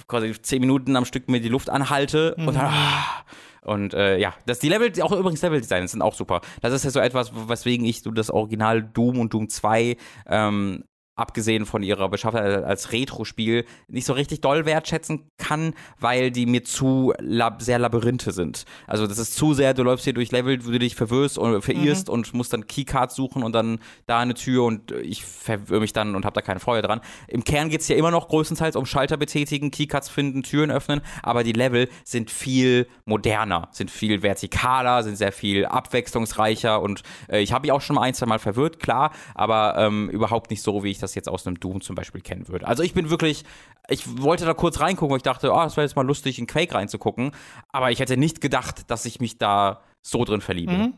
quasi 0.07 0.33
zehn 0.41 0.61
Minuten 0.61 0.95
am 0.95 1.05
Stück 1.05 1.29
mir 1.29 1.39
die 1.39 1.49
Luft 1.49 1.69
anhalte 1.69 2.35
und 2.35 2.55
dann 2.55 2.65
ah, 2.65 3.23
und 3.65 3.95
äh, 3.95 4.17
ja, 4.17 4.35
das 4.45 4.59
die 4.59 4.69
Level, 4.69 4.91
auch 5.01 5.11
übrigens 5.11 5.41
Level-Designs 5.41 5.91
sind 5.91 6.03
auch 6.03 6.13
super. 6.13 6.41
Das 6.61 6.71
ist 6.71 6.83
ja 6.83 6.91
so 6.91 6.99
etwas, 6.99 7.31
weswegen 7.33 7.85
ich 7.85 8.03
so 8.03 8.11
das 8.11 8.29
Original 8.29 8.83
Doom 8.83 9.19
und 9.19 9.33
Doom 9.33 9.49
2 9.49 9.97
ähm, 10.27 10.83
abgesehen 11.15 11.65
von 11.65 11.81
ihrer 11.83 12.09
Beschaffenheit 12.09 12.63
als 12.63 12.91
Retro-Spiel, 12.91 13.65
nicht 13.87 14.05
so 14.05 14.13
richtig 14.13 14.41
doll 14.41 14.65
wertschätzen 14.65 15.29
kann, 15.37 15.73
weil 15.99 16.31
die 16.31 16.45
mir 16.45 16.63
zu 16.63 17.13
lab 17.19 17.61
sehr 17.61 17.79
Labyrinthe 17.79 18.31
sind. 18.31 18.65
Also 18.87 19.07
das 19.07 19.17
ist 19.17 19.35
zu 19.35 19.53
sehr, 19.53 19.73
du 19.73 19.83
läufst 19.83 20.03
hier 20.03 20.13
durch 20.13 20.31
Level, 20.31 20.65
wo 20.65 20.71
du 20.71 20.79
dich 20.79 20.95
verwirrst 20.95 21.37
und 21.37 21.61
verirrst 21.61 22.09
und 22.09 22.33
musst 22.33 22.53
dann 22.53 22.67
Keycards 22.67 23.15
suchen 23.15 23.43
und 23.43 23.53
dann 23.53 23.79
da 24.07 24.19
eine 24.19 24.33
Tür 24.33 24.65
und 24.65 24.91
ich 24.91 25.23
verwirre 25.23 25.79
mich 25.79 25.93
dann 25.93 26.15
und 26.15 26.25
habe 26.25 26.33
da 26.33 26.41
keine 26.41 26.59
Freude 26.59 26.85
dran. 26.85 27.01
Im 27.27 27.43
Kern 27.43 27.69
geht's 27.69 27.87
ja 27.87 27.95
immer 27.95 28.11
noch 28.11 28.27
größtenteils 28.27 28.75
um 28.75 28.85
Schalter 28.85 29.17
betätigen, 29.17 29.71
Keycards 29.71 30.09
finden, 30.09 30.43
Türen 30.43 30.71
öffnen, 30.71 31.01
aber 31.23 31.43
die 31.43 31.53
Level 31.53 31.89
sind 32.03 32.29
viel 32.29 32.87
moderner, 33.05 33.69
sind 33.71 33.89
viel 33.89 34.21
vertikaler, 34.21 35.03
sind 35.03 35.17
sehr 35.17 35.31
viel 35.31 35.65
abwechslungsreicher 35.65 36.81
und 36.81 37.03
äh, 37.29 37.39
ich 37.39 37.53
habe 37.53 37.63
mich 37.63 37.71
auch 37.71 37.81
schon 37.81 37.95
mal 37.95 38.01
ein, 38.01 38.13
zwei 38.13 38.25
Mal 38.25 38.39
verwirrt, 38.39 38.79
klar, 38.79 39.11
aber 39.33 39.75
ähm, 39.77 40.09
überhaupt 40.09 40.49
nicht 40.49 40.61
so, 40.61 40.83
wie 40.83 40.91
ich 40.91 40.99
das 40.99 41.04
jetzt 41.13 41.29
aus 41.29 41.45
einem 41.45 41.59
Doom 41.59 41.81
zum 41.81 41.95
Beispiel 41.95 42.21
kennen 42.21 42.47
würde. 42.47 42.65
Also 42.65 42.81
ich 42.81 42.93
bin 42.93 43.09
wirklich, 43.11 43.43
ich 43.89 44.21
wollte 44.21 44.45
da 44.45 44.53
kurz 44.55 44.79
reingucken, 44.79 45.11
weil 45.11 45.17
ich 45.17 45.23
dachte, 45.23 45.53
ah, 45.53 45.65
es 45.65 45.77
wäre 45.77 45.85
jetzt 45.85 45.95
mal 45.95 46.05
lustig, 46.05 46.39
in 46.39 46.47
Quake 46.47 46.73
reinzugucken, 46.73 47.31
aber 47.71 47.91
ich 47.91 47.99
hätte 47.99 48.17
nicht 48.17 48.41
gedacht, 48.41 48.89
dass 48.89 49.05
ich 49.05 49.19
mich 49.19 49.37
da 49.37 49.81
so 50.01 50.23
drin 50.23 50.41
verliebe. 50.41 50.71
Mhm. 50.71 50.93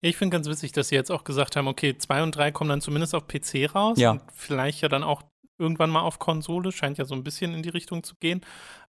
Ich 0.00 0.16
finde 0.16 0.36
ganz 0.36 0.48
witzig, 0.48 0.72
dass 0.72 0.88
sie 0.88 0.94
jetzt 0.94 1.10
auch 1.10 1.24
gesagt 1.24 1.56
haben, 1.56 1.66
okay, 1.66 1.96
2 1.98 2.22
und 2.22 2.36
3 2.36 2.52
kommen 2.52 2.70
dann 2.70 2.80
zumindest 2.80 3.14
auf 3.14 3.26
PC 3.26 3.74
raus 3.74 3.98
Ja. 3.98 4.12
und 4.12 4.22
vielleicht 4.32 4.80
ja 4.82 4.88
dann 4.88 5.02
auch 5.02 5.22
irgendwann 5.58 5.90
mal 5.90 6.02
auf 6.02 6.18
Konsole, 6.18 6.70
scheint 6.70 6.98
ja 6.98 7.04
so 7.04 7.14
ein 7.14 7.24
bisschen 7.24 7.54
in 7.54 7.62
die 7.62 7.68
Richtung 7.68 8.04
zu 8.04 8.14
gehen. 8.20 8.42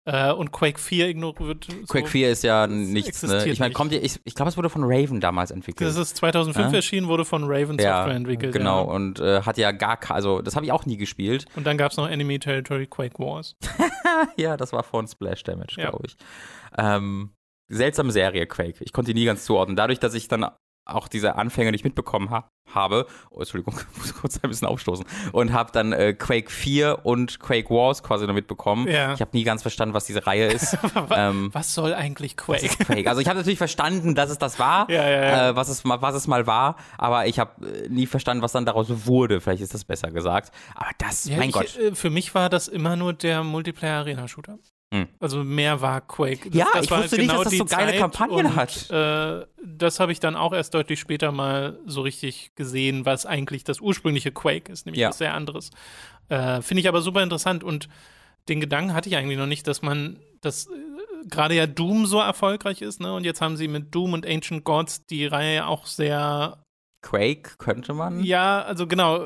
Äh, 0.08 0.32
und 0.32 0.52
Quake 0.52 0.80
4 0.80 1.10
ignoriert. 1.10 1.66
So, 1.66 1.74
Quake 1.88 2.08
4 2.08 2.30
ist 2.32 2.44
ja 2.44 2.68
nichts, 2.68 3.24
ne? 3.24 3.30
existiert 3.30 3.54
Ich 3.54 3.60
meine, 3.60 3.74
kommt 3.74 3.92
ihr, 3.92 4.04
ich, 4.04 4.20
ich 4.24 4.36
glaube, 4.36 4.50
es 4.50 4.56
wurde 4.58 4.70
von 4.70 4.84
Raven 4.84 5.20
damals 5.20 5.50
entwickelt. 5.50 5.90
Das 5.90 5.98
ist 5.98 6.16
2005 6.18 6.68
Ja. 6.72 6.76
erschienen, 6.76 7.08
wurde 7.08 7.26
von 7.26 7.44
Raven 7.46 7.80
ja, 7.80 7.98
Software 7.98 8.16
entwickelt. 8.16 8.54
genau. 8.54 8.86
Ja. 8.88 8.94
Und 8.94 9.20
äh, 9.20 9.42
hat 9.42 9.58
ja 9.58 9.72
gar, 9.72 9.98
ke- 9.98 10.14
also 10.14 10.44
das 10.44 10.56
habe 10.56 10.64
ich 10.66 10.72
auch 10.72 10.86
nie 10.86 10.98
gespielt. 10.98 11.46
Und 11.56 11.66
dann 11.66 11.78
gab 11.78 11.90
es 11.92 11.98
noch 11.98 12.08
Enemy 12.08 12.38
Territory 12.38 12.86
Quake 12.86 13.18
Wars. 13.18 13.56
ja, 14.38 14.58
das 14.58 14.74
war 14.74 14.84
von 14.84 15.08
Splash 15.08 15.44
Damage, 15.44 15.76
Ja. 15.78 15.90
glaube 15.90 16.06
ich. 16.06 16.18
Ähm, 16.78 17.32
seltsame 17.68 18.12
Serie, 18.12 18.46
Quake. 18.46 18.84
Ich 18.84 18.94
konnte 18.94 19.12
die 19.12 19.20
nie 19.20 19.26
ganz 19.26 19.44
zuordnen. 19.44 19.76
Dadurch, 19.76 20.00
dass 20.00 20.14
ich 20.14 20.28
dann 20.28 20.46
auch 20.86 21.08
diese 21.08 21.36
Anfänge 21.36 21.72
nicht 21.72 21.84
mitbekommen 21.84 22.30
ha 22.30 22.50
habe, 22.74 23.06
oh, 23.30 23.40
Entschuldigung, 23.40 23.80
ich 23.96 23.98
muss 24.00 24.14
kurz 24.16 24.40
ein 24.44 24.50
bisschen 24.50 24.68
aufstoßen, 24.68 25.06
und 25.32 25.54
habe 25.54 25.72
dann 25.72 25.94
äh, 25.94 26.14
Quake 26.14 26.50
4 26.50 27.06
und 27.06 27.40
Quake 27.40 27.70
Wars 27.70 28.02
quasi 28.02 28.26
noch 28.26 28.34
mitbekommen. 28.34 28.88
Ja. 28.88 29.14
Ich 29.14 29.22
habe 29.22 29.32
nie 29.34 29.44
ganz 29.44 29.62
verstanden, 29.62 29.94
was 29.94 30.06
diese 30.06 30.26
Reihe 30.26 30.48
ist. 30.48 30.76
ähm, 31.12 31.50
Was 31.54 31.74
soll 31.74 31.94
eigentlich 31.94 32.36
Quake? 32.38 32.68
Quake. 32.68 33.08
Also 33.08 33.22
ich 33.22 33.28
habe 33.28 33.38
natürlich 33.38 33.60
verstanden, 33.60 34.16
dass 34.16 34.30
es 34.32 34.40
das 34.40 34.58
war, 34.60 34.90
Ja, 34.90 35.08
ja. 35.08 35.50
Äh, 35.50 35.56
was, 35.56 35.70
es, 35.70 35.84
mal- 35.84 36.02
was 36.02 36.16
es 36.16 36.28
mal 36.28 36.48
war, 36.48 36.76
aber 36.98 37.28
ich 37.28 37.38
habe 37.40 37.66
äh, 37.68 37.88
nie 37.88 38.08
verstanden, 38.08 38.42
was 38.42 38.52
dann 38.52 38.66
daraus 38.66 38.88
wurde. 39.06 39.42
Vielleicht 39.42 39.62
ist 39.62 39.74
das 39.74 39.86
besser 39.86 40.10
gesagt. 40.12 40.52
Aber 40.74 40.90
das, 40.98 41.30
mein 41.30 41.50
ich, 41.50 41.54
Gott. 41.54 41.78
äh, 41.78 41.94
für 41.96 42.10
mich 42.10 42.34
war 42.34 42.50
das 42.50 42.68
immer 42.68 42.96
nur 42.96 43.14
der 43.14 43.44
Multiplayer-Arena-Shooter. 43.44 44.58
Mhm. 44.96 45.08
Also 45.20 45.44
mehr 45.44 45.82
war 45.82 46.02
Quake. 46.02 46.50
Das, 46.50 46.58
ja, 46.58 46.68
das 46.74 46.86
ich 46.86 46.92
wusste 46.92 47.18
genau 47.18 47.34
nicht, 47.34 47.46
dass 47.46 47.52
das 47.52 47.58
so 47.58 47.66
geile 47.66 47.92
Zeit 47.92 48.00
Kampagnen 48.00 48.46
und, 48.46 48.56
hat. 48.56 48.90
Äh, 48.90 49.46
das 49.64 50.00
habe 50.00 50.12
ich 50.12 50.20
dann 50.20 50.36
auch 50.36 50.54
erst 50.54 50.74
deutlich 50.74 51.00
später 51.00 51.32
mal 51.32 51.80
so 51.86 52.02
richtig 52.02 52.52
gesehen, 52.56 53.06
was 53.06 53.26
eigentlich 53.26 53.64
das 53.64 53.82
ursprüngliche 53.82 54.32
Quake 54.32 54.72
ist, 54.72 54.86
nämlich 54.86 55.02
ja. 55.02 55.10
was 55.10 55.18
sehr 55.18 55.34
anderes. 55.34 55.72
Äh, 56.30 56.62
Finde 56.62 56.82
ich 56.82 56.88
aber 56.88 57.02
super 57.02 57.24
interessant 57.24 57.64
und 57.64 57.90
den 58.48 58.60
Gedanken 58.60 58.94
hatte 58.94 59.10
ich 59.10 59.16
eigentlich 59.16 59.38
noch 59.38 59.48
nicht, 59.48 59.68
dass 59.68 59.82
man 59.82 60.20
das 60.42 60.68
äh, 60.68 61.28
gerade 61.28 61.56
ja 61.56 61.68
Doom 61.68 62.06
so 62.06 62.20
erfolgreich 62.20 62.82
ist, 62.82 63.02
ne? 63.02 63.14
Und 63.14 63.26
jetzt 63.26 63.42
haben 63.42 63.58
sie 63.58 63.68
mit 63.68 63.94
Doom 63.94 64.14
und 64.14 64.26
Ancient 64.26 64.64
Gods 64.64 65.06
die 65.08 65.26
Reihe 65.26 65.56
ja 65.56 65.68
auch 65.68 65.86
sehr 65.88 66.65
Quake 67.06 67.58
könnte 67.60 67.94
man. 67.94 68.24
Ja, 68.24 68.64
also 68.64 68.88
genau, 68.88 69.26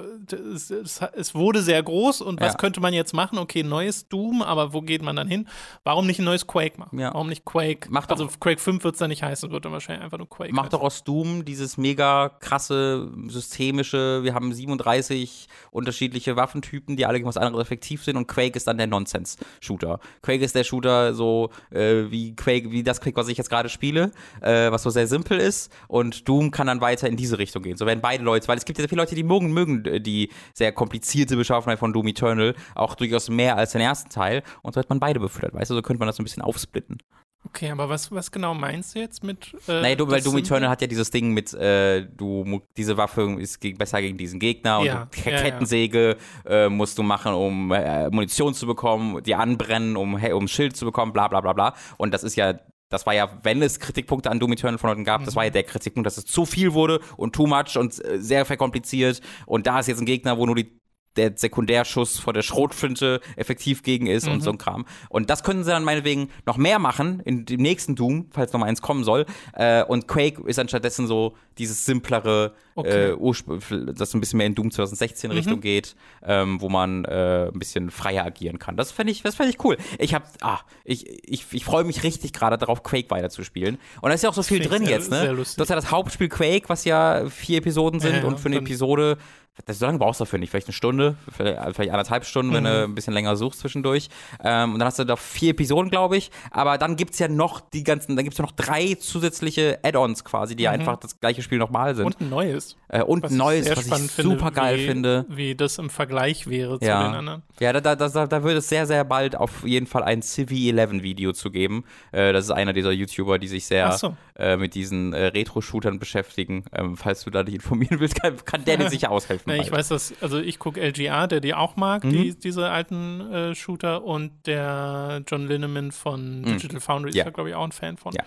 es, 0.53 0.69
es, 0.69 0.99
es 1.13 1.33
wurde 1.33 1.61
sehr 1.61 1.81
groß 1.81 2.21
und 2.21 2.41
was 2.41 2.53
ja. 2.53 2.57
könnte 2.57 2.81
man 2.81 2.93
jetzt 2.93 3.13
machen? 3.13 3.39
Okay, 3.39 3.63
neues 3.63 4.09
Doom, 4.09 4.41
aber 4.41 4.73
wo 4.73 4.81
geht 4.81 5.01
man 5.01 5.15
dann 5.15 5.29
hin? 5.29 5.47
Warum 5.85 6.05
nicht 6.05 6.19
ein 6.19 6.25
neues 6.25 6.45
Quake 6.45 6.77
machen? 6.77 6.99
Ja. 6.99 7.13
Warum 7.13 7.29
nicht 7.29 7.45
Quake? 7.45 7.89
Macht 7.89 8.11
also 8.11 8.27
Quake 8.27 8.59
5 8.59 8.83
wird 8.83 8.95
es 8.95 8.99
dann 8.99 9.09
nicht 9.09 9.23
heißen, 9.23 9.49
wird 9.49 9.63
dann 9.63 9.71
wahrscheinlich 9.71 10.03
einfach 10.03 10.17
nur 10.17 10.27
Quake. 10.27 10.53
Macht 10.53 10.73
doch 10.73 10.81
aus 10.81 11.05
Doom 11.05 11.45
dieses 11.45 11.77
mega 11.77 12.27
krasse, 12.41 13.09
systemische, 13.27 14.23
wir 14.23 14.33
haben 14.33 14.51
37 14.51 15.47
unterschiedliche 15.71 16.35
Waffentypen, 16.35 16.97
die 16.97 17.05
alle 17.05 17.19
gegen 17.19 17.29
was 17.29 17.37
anderes 17.37 17.65
effektiv 17.65 18.03
sind 18.03 18.17
und 18.17 18.27
Quake 18.27 18.57
ist 18.57 18.67
dann 18.67 18.77
der 18.77 18.87
Nonsense-Shooter. 18.87 20.01
Quake 20.21 20.43
ist 20.43 20.53
der 20.53 20.65
Shooter 20.65 21.13
so 21.13 21.49
äh, 21.71 22.11
wie 22.11 22.35
Quake, 22.35 22.71
wie 22.71 22.83
das 22.83 22.99
Quake, 22.99 23.15
was 23.15 23.29
ich 23.29 23.37
jetzt 23.37 23.49
gerade 23.49 23.69
spiele, 23.69 24.11
äh, 24.41 24.69
was 24.69 24.83
so 24.83 24.89
sehr 24.89 25.07
simpel 25.07 25.39
ist 25.39 25.71
und 25.87 26.27
Doom 26.27 26.51
kann 26.51 26.67
dann 26.67 26.81
weiter 26.81 27.07
in 27.07 27.15
diese 27.15 27.37
Richtung 27.37 27.63
gehen 27.63 27.68
gehen. 27.69 27.77
So 27.77 27.85
werden 27.85 28.01
beide 28.01 28.23
Leute, 28.23 28.47
weil 28.47 28.57
es 28.57 28.65
gibt 28.65 28.79
ja 28.79 28.87
viele 28.87 29.01
Leute, 29.01 29.15
die 29.15 29.23
mögen, 29.23 29.51
mögen 29.53 29.85
äh, 29.85 30.01
die 30.01 30.29
sehr 30.53 30.71
komplizierte 30.71 31.35
Beschaffenheit 31.35 31.79
von 31.79 31.93
Doom 31.93 32.07
Eternal 32.07 32.55
auch 32.75 32.95
durchaus 32.95 33.29
mehr 33.29 33.57
als 33.57 33.71
den 33.71 33.81
ersten 33.81 34.09
Teil. 34.09 34.43
Und 34.61 34.73
so 34.73 34.79
hat 34.79 34.89
man 34.89 34.99
beide 34.99 35.19
befüllt, 35.19 35.53
weißt 35.53 35.71
du, 35.71 35.75
so 35.75 35.81
könnte 35.81 35.99
man 35.99 36.07
das 36.07 36.17
so 36.17 36.23
ein 36.23 36.25
bisschen 36.25 36.43
aufsplitten. 36.43 36.97
Okay, 37.45 37.71
aber 37.71 37.87
was, 37.87 38.11
was 38.11 38.31
genau 38.31 38.53
meinst 38.53 38.93
du 38.93 38.99
jetzt 38.99 39.23
mit. 39.23 39.55
Äh, 39.67 39.81
naja, 39.81 39.95
du, 39.95 40.09
weil 40.09 40.21
Doom 40.21 40.37
Eternal 40.37 40.69
hat 40.69 40.81
ja 40.81 40.87
dieses 40.87 41.09
Ding 41.09 41.33
mit, 41.33 41.53
äh, 41.53 42.05
du, 42.05 42.61
diese 42.75 42.97
Waffe 42.97 43.37
ist 43.39 43.61
gegen, 43.61 43.77
besser 43.77 44.01
gegen 44.01 44.17
diesen 44.17 44.39
Gegner 44.39 44.81
ja, 44.83 45.03
und 45.03 45.25
ja, 45.25 45.41
Kettensäge 45.41 46.17
ja. 46.45 46.65
Äh, 46.65 46.69
musst 46.69 46.97
du 46.97 47.03
machen, 47.03 47.33
um 47.33 47.71
äh, 47.71 48.09
Munition 48.09 48.53
zu 48.53 48.67
bekommen, 48.67 49.23
die 49.23 49.35
anbrennen, 49.35 49.95
um, 49.95 50.15
um 50.15 50.47
Schild 50.49 50.75
zu 50.75 50.85
bekommen, 50.85 51.13
bla 51.13 51.29
bla 51.29 51.39
bla 51.39 51.53
bla. 51.53 51.75
Und 51.97 52.13
das 52.13 52.23
ist 52.23 52.35
ja 52.35 52.59
das 52.89 53.05
war 53.05 53.13
ja, 53.13 53.29
wenn 53.43 53.61
es 53.61 53.79
Kritikpunkte 53.79 54.29
an 54.29 54.39
Doom 54.39 54.53
Eternal 54.53 54.77
von 54.77 54.89
Leuten 54.89 55.03
gab, 55.03 55.21
mhm. 55.21 55.25
das 55.25 55.35
war 55.35 55.43
ja 55.43 55.49
mhm. 55.49 55.53
der 55.53 55.63
Kritikpunkt, 55.63 56.05
dass 56.05 56.17
es 56.17 56.25
zu 56.25 56.45
viel 56.45 56.73
wurde 56.73 56.99
und 57.17 57.33
too 57.35 57.47
much 57.47 57.77
und 57.77 58.03
äh, 58.03 58.19
sehr 58.19 58.45
verkompliziert. 58.45 59.21
Und 59.45 59.67
da 59.67 59.79
ist 59.79 59.87
jetzt 59.87 59.99
ein 59.99 60.05
Gegner, 60.05 60.37
wo 60.37 60.45
nur 60.45 60.55
die 60.55 60.79
der 61.15 61.33
Sekundärschuss 61.35 62.19
vor 62.19 62.33
der 62.33 62.43
Schrotflinte 62.43 63.19
effektiv 63.35 63.83
gegen 63.83 64.07
ist 64.07 64.25
mhm. 64.25 64.33
und 64.33 64.41
so 64.41 64.51
ein 64.51 64.57
Kram. 64.57 64.85
Und 65.09 65.29
das 65.29 65.43
können 65.43 65.63
sie 65.63 65.71
dann 65.71 65.83
meinetwegen 65.83 66.29
noch 66.45 66.57
mehr 66.57 66.79
machen 66.79 67.19
in 67.21 67.45
dem 67.45 67.61
nächsten 67.61 67.95
Doom, 67.95 68.27
falls 68.31 68.53
noch 68.53 68.59
mal 68.59 68.67
eins 68.67 68.81
kommen 68.81 69.03
soll. 69.03 69.25
Äh, 69.53 69.83
und 69.83 70.07
Quake 70.07 70.41
ist 70.47 70.57
dann 70.57 70.69
stattdessen 70.69 71.07
so 71.07 71.35
dieses 71.57 71.85
simplere, 71.85 72.53
okay. 72.79 73.11
äh, 73.11 73.93
das 73.93 74.13
ein 74.13 74.19
bisschen 74.19 74.37
mehr 74.37 74.47
in 74.47 74.55
Doom 74.55 74.71
2016 74.71 75.29
mhm. 75.29 75.37
Richtung 75.37 75.61
geht, 75.61 75.95
ähm, 76.23 76.61
wo 76.61 76.69
man 76.69 77.05
äh, 77.05 77.49
ein 77.53 77.59
bisschen 77.59 77.91
freier 77.91 78.25
agieren 78.25 78.59
kann. 78.59 78.77
Das 78.77 78.91
fände 78.91 79.11
ich, 79.11 79.21
das 79.21 79.39
ich 79.39 79.63
cool. 79.63 79.77
Ich 79.97 80.13
habe, 80.13 80.25
ah, 80.41 80.59
ich, 80.83 81.07
ich, 81.29 81.45
ich 81.51 81.65
freue 81.65 81.83
mich 81.83 82.03
richtig 82.03 82.33
gerade 82.33 82.57
darauf, 82.57 82.83
Quake 82.83 83.09
weiterzuspielen. 83.09 83.77
Und 84.01 84.09
da 84.09 84.13
ist 84.13 84.23
ja 84.23 84.29
auch 84.29 84.33
so 84.33 84.43
viel 84.43 84.59
drin 84.59 84.85
sehr, 84.85 84.97
jetzt, 84.97 85.11
ne? 85.11 85.35
Das 85.35 85.57
ist 85.57 85.69
ja 85.69 85.75
das 85.75 85.91
Hauptspiel 85.91 86.29
Quake, 86.29 86.69
was 86.69 86.85
ja 86.85 87.29
vier 87.29 87.59
Episoden 87.59 87.99
sind 87.99 88.17
ja, 88.17 88.23
und 88.23 88.39
für 88.39 88.47
eine 88.47 88.57
Episode 88.57 89.17
das, 89.65 89.79
so 89.79 89.85
lange 89.85 89.99
brauchst 89.99 90.19
du 90.19 90.23
dafür 90.23 90.39
nicht, 90.39 90.49
vielleicht 90.49 90.67
eine 90.67 90.73
Stunde, 90.73 91.15
vielleicht 91.31 91.91
anderthalb 91.91 92.25
Stunden, 92.25 92.51
mhm. 92.51 92.55
wenn 92.55 92.63
du 92.63 92.69
mhm. 92.69 92.91
ein 92.91 92.95
bisschen 92.95 93.13
länger 93.13 93.35
suchst 93.35 93.59
zwischendurch. 93.59 94.09
Ähm, 94.43 94.73
und 94.73 94.79
dann 94.79 94.87
hast 94.87 94.99
du 94.99 95.03
da 95.03 95.15
vier 95.15 95.51
Episoden, 95.51 95.89
glaube 95.89 96.17
ich. 96.17 96.31
Aber 96.51 96.77
dann 96.77 96.95
gibt 96.95 97.13
es 97.13 97.19
ja 97.19 97.27
noch 97.27 97.59
die 97.59 97.83
ganzen, 97.83 98.15
dann 98.15 98.25
gibt 98.25 98.33
es 98.33 98.37
ja 98.37 98.45
noch 98.45 98.51
drei 98.51 98.95
zusätzliche 98.95 99.79
Add-ons 99.83 100.23
quasi, 100.23 100.55
die 100.55 100.63
mhm. 100.63 100.73
einfach 100.73 100.97
das 100.97 101.19
gleiche 101.19 101.41
Spiel 101.41 101.57
nochmal 101.57 101.95
sind. 101.95 102.05
Und 102.05 102.21
ein 102.21 102.29
neues. 102.29 102.68
Äh, 102.87 103.03
und 103.03 103.23
ein 103.23 103.37
neues, 103.37 103.69
was 103.69 103.85
ich 103.85 104.11
super 104.11 104.51
geil 104.51 104.79
finde. 104.79 105.25
Wie 105.29 105.55
das 105.55 105.77
im 105.77 105.89
Vergleich 105.89 106.47
wäre 106.47 106.73
ja. 106.73 106.77
zu 106.79 106.85
den 106.85 107.15
anderen. 107.15 107.43
Ja, 107.59 107.73
da, 107.73 107.81
da, 107.81 107.95
da, 107.95 108.27
da 108.27 108.43
wird 108.43 108.57
es 108.57 108.69
sehr, 108.69 108.85
sehr 108.85 109.03
bald 109.03 109.35
auf 109.35 109.63
jeden 109.65 109.85
Fall 109.85 110.03
ein 110.03 110.21
Civi 110.21 110.69
11 110.69 111.03
Video 111.03 111.33
zu 111.33 111.51
geben. 111.51 111.83
Äh, 112.11 112.33
das 112.33 112.45
ist 112.45 112.51
einer 112.51 112.73
dieser 112.73 112.91
YouTuber, 112.91 113.37
die 113.37 113.47
sich 113.47 113.65
sehr 113.65 113.91
so. 113.93 114.15
äh, 114.35 114.57
mit 114.57 114.75
diesen 114.75 115.13
äh, 115.13 115.25
Retro-Shootern 115.27 115.99
beschäftigen. 115.99 116.65
Ähm, 116.73 116.97
falls 116.97 117.23
du 117.23 117.29
da 117.29 117.43
dich 117.43 117.55
informieren 117.55 117.99
willst, 117.99 118.21
kann, 118.21 118.37
kann 118.43 118.65
der 118.65 118.77
dir 118.77 118.89
sicher 118.89 119.11
aushelfen. 119.11 119.53
nee, 119.53 119.61
ich 119.61 119.71
weiß, 119.71 119.89
dass 119.89 120.13
also 120.21 120.39
ich 120.39 120.57
gucke 120.59 120.81
LGA, 120.81 121.27
der 121.27 121.41
die 121.41 121.53
auch 121.53 121.75
mag, 121.75 122.03
mhm. 122.03 122.09
die, 122.09 122.39
diese 122.39 122.69
alten 122.69 123.21
äh, 123.31 123.55
Shooter 123.55 124.03
und 124.03 124.31
der 124.47 125.23
John 125.27 125.47
Linneman 125.47 125.91
von 125.91 126.41
mhm. 126.41 126.45
Digital 126.45 126.79
Foundry 126.79 127.11
ja. 127.11 127.23
ist 127.23 127.27
da, 127.27 127.31
glaube 127.31 127.49
ich, 127.49 127.55
auch 127.55 127.63
ein 127.65 127.71
Fan 127.71 127.97
von. 127.97 128.13
Ja. 128.13 128.23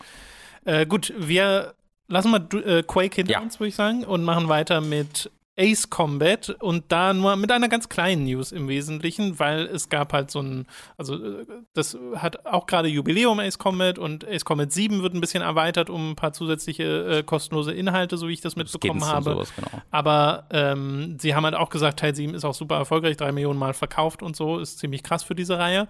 Äh, 0.64 0.86
gut, 0.86 1.12
wir 1.18 1.74
lassen 2.08 2.30
mal 2.30 2.46
äh, 2.64 2.82
Quake 2.82 3.16
hinter 3.16 3.32
ja. 3.32 3.40
uns, 3.40 3.58
würde 3.60 3.68
ich 3.68 3.74
sagen, 3.74 4.04
und 4.04 4.24
machen 4.24 4.48
weiter 4.48 4.80
mit 4.80 5.30
Ace 5.58 5.90
Combat 5.90 6.48
und 6.60 6.90
da 6.90 7.12
nur 7.12 7.36
mit 7.36 7.52
einer 7.52 7.68
ganz 7.68 7.90
kleinen 7.90 8.24
News 8.24 8.52
im 8.52 8.68
Wesentlichen, 8.68 9.38
weil 9.38 9.66
es 9.66 9.90
gab 9.90 10.14
halt 10.14 10.30
so 10.30 10.40
ein, 10.40 10.66
also 10.96 11.14
äh, 11.14 11.46
das 11.74 11.96
hat 12.16 12.46
auch 12.46 12.66
gerade 12.66 12.88
Jubiläum 12.88 13.38
Ace 13.38 13.58
Combat 13.58 13.98
und 13.98 14.26
Ace 14.26 14.46
Combat 14.46 14.72
7 14.72 15.02
wird 15.02 15.12
ein 15.14 15.20
bisschen 15.20 15.42
erweitert 15.42 15.90
um 15.90 16.12
ein 16.12 16.16
paar 16.16 16.32
zusätzliche 16.32 17.18
äh, 17.18 17.22
kostenlose 17.22 17.72
Inhalte, 17.72 18.16
so 18.16 18.28
wie 18.28 18.32
ich 18.32 18.40
das 18.40 18.56
mitbekommen 18.56 19.00
das 19.00 19.10
habe. 19.10 19.32
Sowas, 19.32 19.52
genau. 19.54 19.68
Aber 19.90 20.44
ähm, 20.50 21.18
sie 21.20 21.34
haben 21.34 21.44
halt 21.44 21.54
auch 21.54 21.68
gesagt, 21.68 22.00
Teil 22.00 22.14
7 22.14 22.32
ist 22.34 22.46
auch 22.46 22.54
super 22.54 22.76
erfolgreich, 22.76 23.18
drei 23.18 23.32
Millionen 23.32 23.58
Mal 23.58 23.74
verkauft 23.74 24.22
und 24.22 24.34
so, 24.34 24.58
ist 24.58 24.78
ziemlich 24.78 25.02
krass 25.02 25.22
für 25.22 25.34
diese 25.34 25.58
Reihe. 25.58 25.86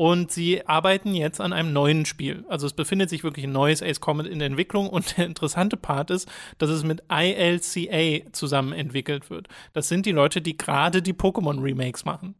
Und 0.00 0.32
sie 0.32 0.66
arbeiten 0.66 1.14
jetzt 1.14 1.42
an 1.42 1.52
einem 1.52 1.74
neuen 1.74 2.06
Spiel. 2.06 2.46
Also 2.48 2.66
es 2.66 2.72
befindet 2.72 3.10
sich 3.10 3.22
wirklich 3.22 3.44
ein 3.44 3.52
neues 3.52 3.82
Ace 3.82 4.00
Combat 4.00 4.26
in 4.26 4.38
der 4.38 4.46
Entwicklung. 4.46 4.88
Und 4.88 5.18
der 5.18 5.26
interessante 5.26 5.76
Part 5.76 6.10
ist, 6.10 6.26
dass 6.56 6.70
es 6.70 6.84
mit 6.84 7.02
ILCA 7.12 8.32
zusammen 8.32 8.72
entwickelt 8.72 9.28
wird. 9.28 9.48
Das 9.74 9.88
sind 9.88 10.06
die 10.06 10.12
Leute, 10.12 10.40
die 10.40 10.56
gerade 10.56 11.02
die 11.02 11.12
Pokémon-Remakes 11.12 12.06
machen. 12.06 12.34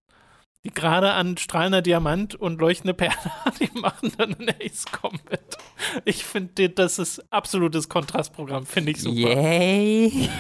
Die 0.65 0.71
gerade 0.71 1.13
an 1.13 1.37
strahlender 1.37 1.83
Diamant 1.83 2.35
und 2.35 2.63
leuchtende 2.63 2.95
Perle, 2.95 3.15
die 3.61 3.69
machen 3.79 4.11
dann 4.17 4.37
ein 4.37 4.55
Ace 4.65 4.87
Combat. 4.91 5.59
Ich 6.07 6.25
finde, 6.25 6.71
das 6.71 6.99
ist 6.99 7.31
absolutes 7.31 7.91
Kontrastprogramm, 7.91 8.65
finde 8.65 8.93
ich 8.93 9.03
super. 9.03 9.19
Yay! 9.19 10.31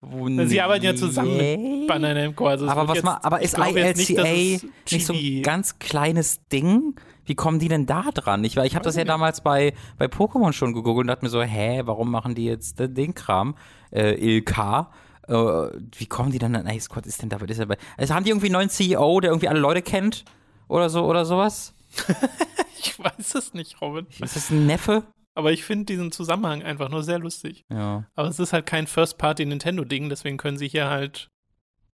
Sie 0.00 0.60
arbeiten 0.60 0.84
ja 0.84 0.94
zusammen 0.94 1.36
mit 1.36 1.88
Banana 1.88 2.22
Namco. 2.22 2.46
Also 2.46 2.68
aber 2.68 2.86
was 2.86 2.96
jetzt, 2.96 3.04
mal, 3.04 3.18
aber 3.22 3.42
ist 3.42 3.58
ILCA 3.58 4.22
nicht, 4.22 4.64
nicht, 4.90 5.06
so 5.06 5.12
ein 5.12 5.42
ganz 5.42 5.80
kleines 5.80 6.46
Ding? 6.48 6.94
Wie 7.24 7.34
kommen 7.34 7.58
die 7.58 7.68
denn 7.68 7.84
da 7.84 8.04
dran? 8.14 8.44
Ich, 8.44 8.56
ich 8.56 8.74
habe 8.74 8.84
das 8.84 8.94
ja 8.94 9.04
damals 9.04 9.40
bei, 9.40 9.74
bei 9.98 10.06
Pokémon 10.06 10.52
schon 10.52 10.72
gegoogelt 10.72 11.04
und 11.04 11.08
dachte 11.08 11.24
mir 11.24 11.30
so, 11.30 11.42
hä, 11.42 11.82
warum 11.84 12.10
machen 12.10 12.36
die 12.36 12.44
jetzt 12.44 12.78
den 12.78 13.14
Kram? 13.14 13.56
Äh, 13.90 14.14
ILK. 14.14 14.86
Äh, 15.26 15.34
wie 15.34 16.06
kommen 16.06 16.30
die 16.30 16.38
dann 16.38 16.54
an 16.54 16.80
Squad? 16.80 17.04
Ist 17.04 17.20
denn 17.20 17.28
da, 17.28 17.36
ist 17.36 17.60
dabei? 17.60 17.76
Also 17.96 18.14
haben 18.14 18.24
die 18.24 18.30
irgendwie 18.30 18.46
einen 18.46 18.54
neuen 18.54 18.70
CEO, 18.70 19.20
der 19.20 19.30
irgendwie 19.30 19.48
alle 19.48 19.60
Leute 19.60 19.82
kennt? 19.82 20.24
Oder 20.68 20.90
so, 20.90 21.04
oder 21.06 21.24
sowas? 21.24 21.74
ich 22.80 22.98
weiß 22.98 23.34
es 23.34 23.52
nicht, 23.52 23.80
Robin. 23.80 24.06
Ist 24.20 24.36
das 24.36 24.50
ein 24.50 24.66
Neffe? 24.66 25.02
Aber 25.38 25.52
ich 25.52 25.62
finde 25.62 25.84
diesen 25.84 26.10
Zusammenhang 26.10 26.64
einfach 26.64 26.88
nur 26.88 27.04
sehr 27.04 27.20
lustig. 27.20 27.64
Ja. 27.70 28.04
Aber 28.16 28.26
es 28.26 28.40
ist 28.40 28.52
halt 28.52 28.66
kein 28.66 28.88
First-Party-Nintendo-Ding, 28.88 30.08
deswegen 30.08 30.36
können 30.36 30.58
sie 30.58 30.66
hier 30.66 30.90
halt 30.90 31.30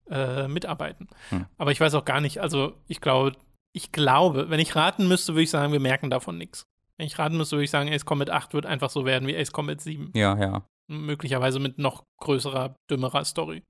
äh, 0.08 0.48
mitarbeiten. 0.48 1.08
Hm. 1.28 1.44
Aber 1.58 1.70
ich 1.70 1.78
weiß 1.78 1.92
auch 1.92 2.06
gar 2.06 2.22
nicht, 2.22 2.40
also 2.40 2.72
ich 2.86 3.02
glaube, 3.02 3.36
ich 3.74 3.92
glaube, 3.92 4.48
wenn 4.48 4.60
ich 4.60 4.74
raten 4.74 5.08
müsste, 5.08 5.34
würde 5.34 5.42
ich 5.42 5.50
sagen, 5.50 5.74
wir 5.74 5.80
merken 5.80 6.08
davon 6.08 6.38
nichts. 6.38 6.66
Wenn 6.96 7.06
ich 7.06 7.18
raten 7.18 7.36
müsste, 7.36 7.56
würde 7.56 7.64
ich 7.64 7.70
sagen, 7.70 7.92
Ace 7.92 8.06
Combat 8.06 8.30
8 8.30 8.54
wird 8.54 8.64
einfach 8.64 8.88
so 8.88 9.04
werden 9.04 9.28
wie 9.28 9.36
Ace 9.36 9.52
Combat 9.52 9.78
7. 9.78 10.12
Ja, 10.14 10.38
ja. 10.40 10.66
Möglicherweise 10.86 11.58
mit 11.58 11.76
noch 11.76 12.06
größerer, 12.20 12.76
dümmerer 12.88 13.26
Story. 13.26 13.62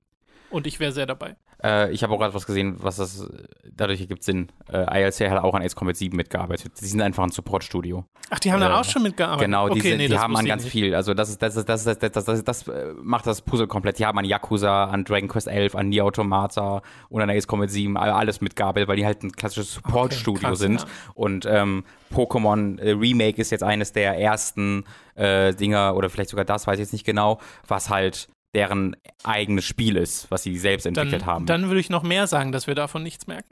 Und 0.55 0.67
ich 0.67 0.79
wäre 0.79 0.93
sehr 0.93 1.05
dabei. 1.05 1.35
Äh, 1.61 1.91
ich 1.91 2.01
habe 2.01 2.13
auch 2.13 2.17
gerade 2.17 2.33
was 2.33 2.45
gesehen, 2.45 2.77
was 2.79 2.95
das 2.95 3.29
dadurch 3.69 3.99
ergibt 3.99 4.23
Sinn. 4.23 4.53
Äh, 4.71 5.01
ILC 5.01 5.29
hat 5.29 5.43
auch 5.43 5.53
an 5.53 5.61
Ace 5.61 5.75
Combat 5.75 5.97
7 5.97 6.15
mitgearbeitet. 6.15 6.71
Die 6.79 6.85
sind 6.85 7.01
einfach 7.01 7.23
ein 7.23 7.31
Support-Studio. 7.31 8.05
Ach, 8.29 8.39
die 8.39 8.53
haben 8.53 8.61
äh, 8.61 8.69
da 8.69 8.79
auch 8.79 8.85
schon 8.85 9.03
mitgearbeitet? 9.03 9.47
Genau, 9.47 9.67
die, 9.67 9.81
okay, 9.81 9.89
sind, 9.89 9.97
nee, 9.97 10.07
die 10.07 10.17
haben 10.17 10.33
an 10.37 10.45
ganz 10.45 10.63
nicht. 10.63 10.71
viel. 10.71 10.95
Also 10.95 11.13
das, 11.13 11.27
ist, 11.27 11.41
das, 11.41 11.57
ist, 11.57 11.67
das, 11.67 11.85
ist, 11.85 12.01
das, 12.01 12.11
das, 12.13 12.23
das, 12.23 12.43
das, 12.45 12.67
äh, 12.69 12.93
macht 13.01 13.27
das 13.27 13.41
Puzzle 13.41 13.67
komplett. 13.67 13.99
Die 13.99 14.05
haben 14.05 14.17
an 14.17 14.23
Yakuza, 14.23 14.85
an 14.85 15.03
Dragon 15.03 15.27
Quest 15.27 15.49
11, 15.49 15.75
an 15.75 15.89
Nier 15.89 16.05
Automata 16.05 16.81
und 17.09 17.21
an 17.21 17.29
Ace 17.29 17.47
Combat 17.47 17.69
7 17.69 17.97
alles 17.97 18.39
mitgearbeitet, 18.39 18.87
weil 18.87 18.95
die 18.95 19.05
halt 19.05 19.23
ein 19.23 19.33
klassisches 19.33 19.73
Support-Studio 19.73 20.47
okay, 20.47 20.57
sind. 20.57 20.83
Ja. 20.83 20.87
Und 21.15 21.45
ähm, 21.45 21.83
Pokémon 22.13 22.79
äh, 22.79 22.91
Remake 22.91 23.41
ist 23.41 23.51
jetzt 23.51 23.63
eines 23.63 23.91
der 23.91 24.17
ersten 24.17 24.85
äh, 25.15 25.53
Dinger, 25.53 25.97
oder 25.97 26.09
vielleicht 26.09 26.29
sogar 26.29 26.45
das, 26.45 26.65
weiß 26.65 26.75
ich 26.75 26.85
jetzt 26.85 26.93
nicht 26.93 27.05
genau, 27.05 27.41
was 27.67 27.89
halt 27.89 28.29
deren 28.55 28.95
eigenes 29.23 29.65
Spiel 29.65 29.97
ist, 29.97 30.31
was 30.31 30.41
sie 30.43 30.57
selbst 30.57 30.85
entwickelt 30.85 31.21
dann, 31.21 31.25
haben. 31.25 31.45
Dann 31.45 31.67
würde 31.67 31.79
ich 31.79 31.89
noch 31.89 32.01
mehr 32.03 32.25
sagen, 32.25 32.51
dass 32.51 32.65
wir 32.67 32.73
davon 32.73 33.03
nichts 33.03 33.27
merken. 33.27 33.47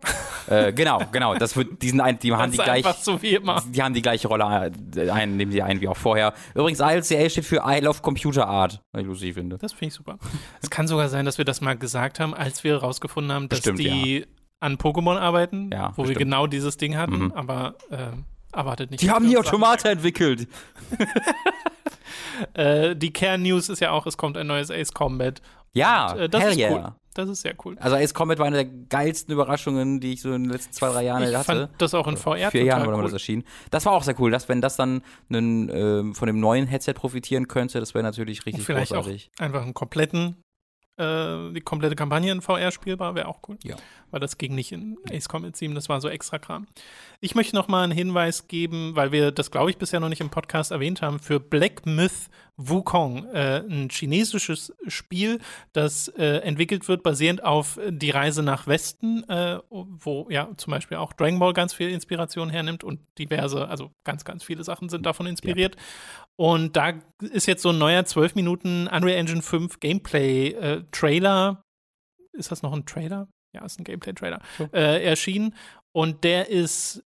Äh, 0.47 0.73
genau, 0.73 1.01
genau. 1.11 1.35
Das 1.35 1.55
wird, 1.55 1.81
die, 1.81 1.89
sind 1.89 2.01
ein, 2.01 2.17
die 2.19 2.33
haben 2.33 2.51
die 2.51 2.57
gleich, 2.57 2.85
so 3.01 3.17
die 3.17 3.37
haben 3.81 3.93
die 3.93 4.01
gleiche 4.01 4.27
Rolle 4.27 4.71
äh, 4.95 5.09
ein, 5.09 5.37
nehmen 5.37 5.51
sie 5.51 5.61
ein 5.61 5.81
wie 5.81 5.87
auch 5.87 5.97
vorher. 5.97 6.33
Übrigens, 6.55 6.79
ILCA 6.79 7.29
steht 7.29 7.45
für 7.45 7.63
I 7.65 7.79
Love 7.81 8.01
Computer 8.01 8.47
Art, 8.47 8.81
was 8.91 9.01
ich 9.01 9.07
lustig 9.07 9.33
finde. 9.35 9.57
Das 9.57 9.73
finde 9.73 9.89
ich 9.89 9.93
super. 9.93 10.17
es 10.61 10.69
kann 10.69 10.87
sogar 10.87 11.09
sein, 11.09 11.25
dass 11.25 11.37
wir 11.37 11.45
das 11.45 11.61
mal 11.61 11.77
gesagt 11.77 12.19
haben, 12.19 12.33
als 12.33 12.63
wir 12.63 12.71
herausgefunden 12.73 13.31
haben, 13.31 13.49
dass 13.49 13.59
Bestimmt, 13.59 13.79
die 13.79 14.19
ja 14.19 14.25
an 14.61 14.77
Pokémon 14.77 15.17
arbeiten, 15.17 15.69
Ja, 15.73 15.91
wo 15.95 16.03
wir 16.03 16.07
bestimmt. 16.07 16.19
genau 16.19 16.47
dieses 16.47 16.77
Ding 16.77 16.95
hatten, 16.95 17.25
Mhm. 17.25 17.31
aber 17.33 17.75
äh, 17.91 17.97
erwartet 18.53 18.91
nicht. 18.91 19.03
Die 19.03 19.11
haben 19.11 19.25
wir 19.25 19.31
die 19.31 19.37
Automate 19.37 19.89
entwickelt. 19.89 20.47
Äh, 22.53 22.95
die 22.95 23.11
Kern-News 23.13 23.69
ist 23.69 23.79
ja 23.79 23.91
auch, 23.91 24.05
es 24.05 24.17
kommt 24.17 24.37
ein 24.37 24.47
neues 24.47 24.71
Ace 24.71 24.93
Combat. 24.93 25.41
Ja, 25.73 26.11
Und, 26.13 26.19
äh, 26.19 26.29
das 26.29 26.41
hell 26.41 26.51
ist 26.51 26.57
yeah. 26.57 26.71
cool. 26.71 26.91
Das 27.15 27.29
ist 27.29 27.41
sehr 27.41 27.53
cool. 27.63 27.75
Also 27.79 27.95
Ace 27.95 28.13
Combat 28.15 28.39
war 28.39 28.47
eine 28.47 28.55
der 28.65 28.65
geilsten 28.65 29.31
Überraschungen, 29.33 29.99
die 29.99 30.13
ich 30.13 30.21
so 30.21 30.33
in 30.33 30.43
den 30.45 30.51
letzten 30.51 30.73
zwei, 30.73 30.89
drei 30.91 31.03
Jahren 31.03 31.21
Ich 31.23 31.35
hatte. 31.35 31.43
fand 31.45 31.69
das 31.77 31.93
auch 31.93 32.07
in 32.07 32.17
VR 32.17 32.49
Vier 32.49 32.63
Jahren 32.63 32.87
oder 32.87 32.97
cool. 32.97 33.03
das 33.03 33.13
erschien. 33.13 33.43
Das 33.69 33.85
war 33.85 33.93
auch 33.93 34.01
sehr 34.03 34.19
cool, 34.19 34.31
dass 34.31 34.49
wenn 34.49 34.61
das 34.61 34.77
dann 34.77 35.03
einen, 35.29 35.69
ähm, 35.69 36.15
von 36.15 36.25
dem 36.25 36.39
neuen 36.39 36.65
Headset 36.65 36.93
profitieren 36.93 37.47
könnte, 37.47 37.79
das 37.79 37.93
wäre 37.93 38.03
natürlich 38.03 38.39
Und 38.39 38.45
richtig 38.47 38.65
vielleicht 38.65 38.93
großartig. 38.93 39.29
auch 39.37 39.43
einfach 39.43 39.61
einen 39.61 39.75
kompletten, 39.75 40.37
äh, 40.97 41.51
die 41.51 41.61
komplette 41.61 41.95
Kampagne 41.95 42.31
in 42.31 42.41
VR 42.41 42.71
spielbar, 42.71 43.15
wäre 43.15 43.27
auch 43.27 43.39
cool. 43.47 43.57
Ja. 43.63 43.75
Weil 44.11 44.19
das 44.19 44.37
ging 44.37 44.55
nicht 44.55 44.71
in 44.71 44.97
Ace 45.09 45.27
Combat 45.27 45.55
7, 45.55 45.73
das 45.73 45.89
war 45.89 46.01
so 46.01 46.09
extra 46.09 46.39
Kram. 46.39 46.67
Ich 47.19 47.35
möchte 47.35 47.55
noch 47.55 47.67
mal 47.67 47.83
einen 47.83 47.91
Hinweis 47.91 48.47
geben, 48.47 48.95
weil 48.95 49.11
wir 49.11 49.31
das, 49.31 49.51
glaube 49.51 49.69
ich, 49.69 49.77
bisher 49.77 49.99
noch 49.99 50.09
nicht 50.09 50.21
im 50.21 50.29
Podcast 50.29 50.71
erwähnt 50.71 51.01
haben, 51.01 51.19
für 51.19 51.39
Black 51.39 51.85
Myth 51.85 52.29
Wukong, 52.57 53.25
äh, 53.33 53.63
ein 53.67 53.89
chinesisches 53.89 54.73
Spiel, 54.87 55.39
das 55.71 56.07
äh, 56.09 56.37
entwickelt 56.39 56.87
wird 56.87 57.01
basierend 57.01 57.43
auf 57.43 57.79
Die 57.89 58.11
Reise 58.11 58.43
nach 58.43 58.67
Westen, 58.67 59.27
äh, 59.27 59.59
wo 59.69 60.27
ja 60.29 60.49
zum 60.57 60.71
Beispiel 60.71 60.97
auch 60.97 61.13
Dragon 61.13 61.39
Ball 61.39 61.53
ganz 61.53 61.73
viel 61.73 61.89
Inspiration 61.89 62.49
hernimmt 62.49 62.83
und 62.83 62.99
diverse, 63.17 63.67
also 63.67 63.91
ganz, 64.03 64.23
ganz 64.23 64.43
viele 64.43 64.63
Sachen 64.63 64.89
sind 64.89 65.05
davon 65.05 65.25
inspiriert. 65.25 65.75
Und 66.35 66.75
da 66.75 66.93
ist 67.19 67.47
jetzt 67.47 67.63
so 67.63 67.69
ein 67.69 67.77
neuer 67.77 68.05
12 68.05 68.35
Minuten 68.35 68.87
Unreal 68.87 69.17
Engine 69.17 69.41
5 69.41 69.79
Gameplay-Trailer. 69.79 71.63
ist 72.33 72.51
das 72.51 72.61
noch 72.61 72.73
ein 72.73 72.85
Trailer? 72.85 73.27
Ja, 73.55 73.65
ist 73.65 73.79
ein 73.79 73.83
Gameplay-Trailer. 73.83 74.41
So. 74.57 74.69
Äh, 74.73 75.03
erschienen. 75.03 75.55
Und 75.91 76.23
der 76.23 76.49
ist 76.49 77.03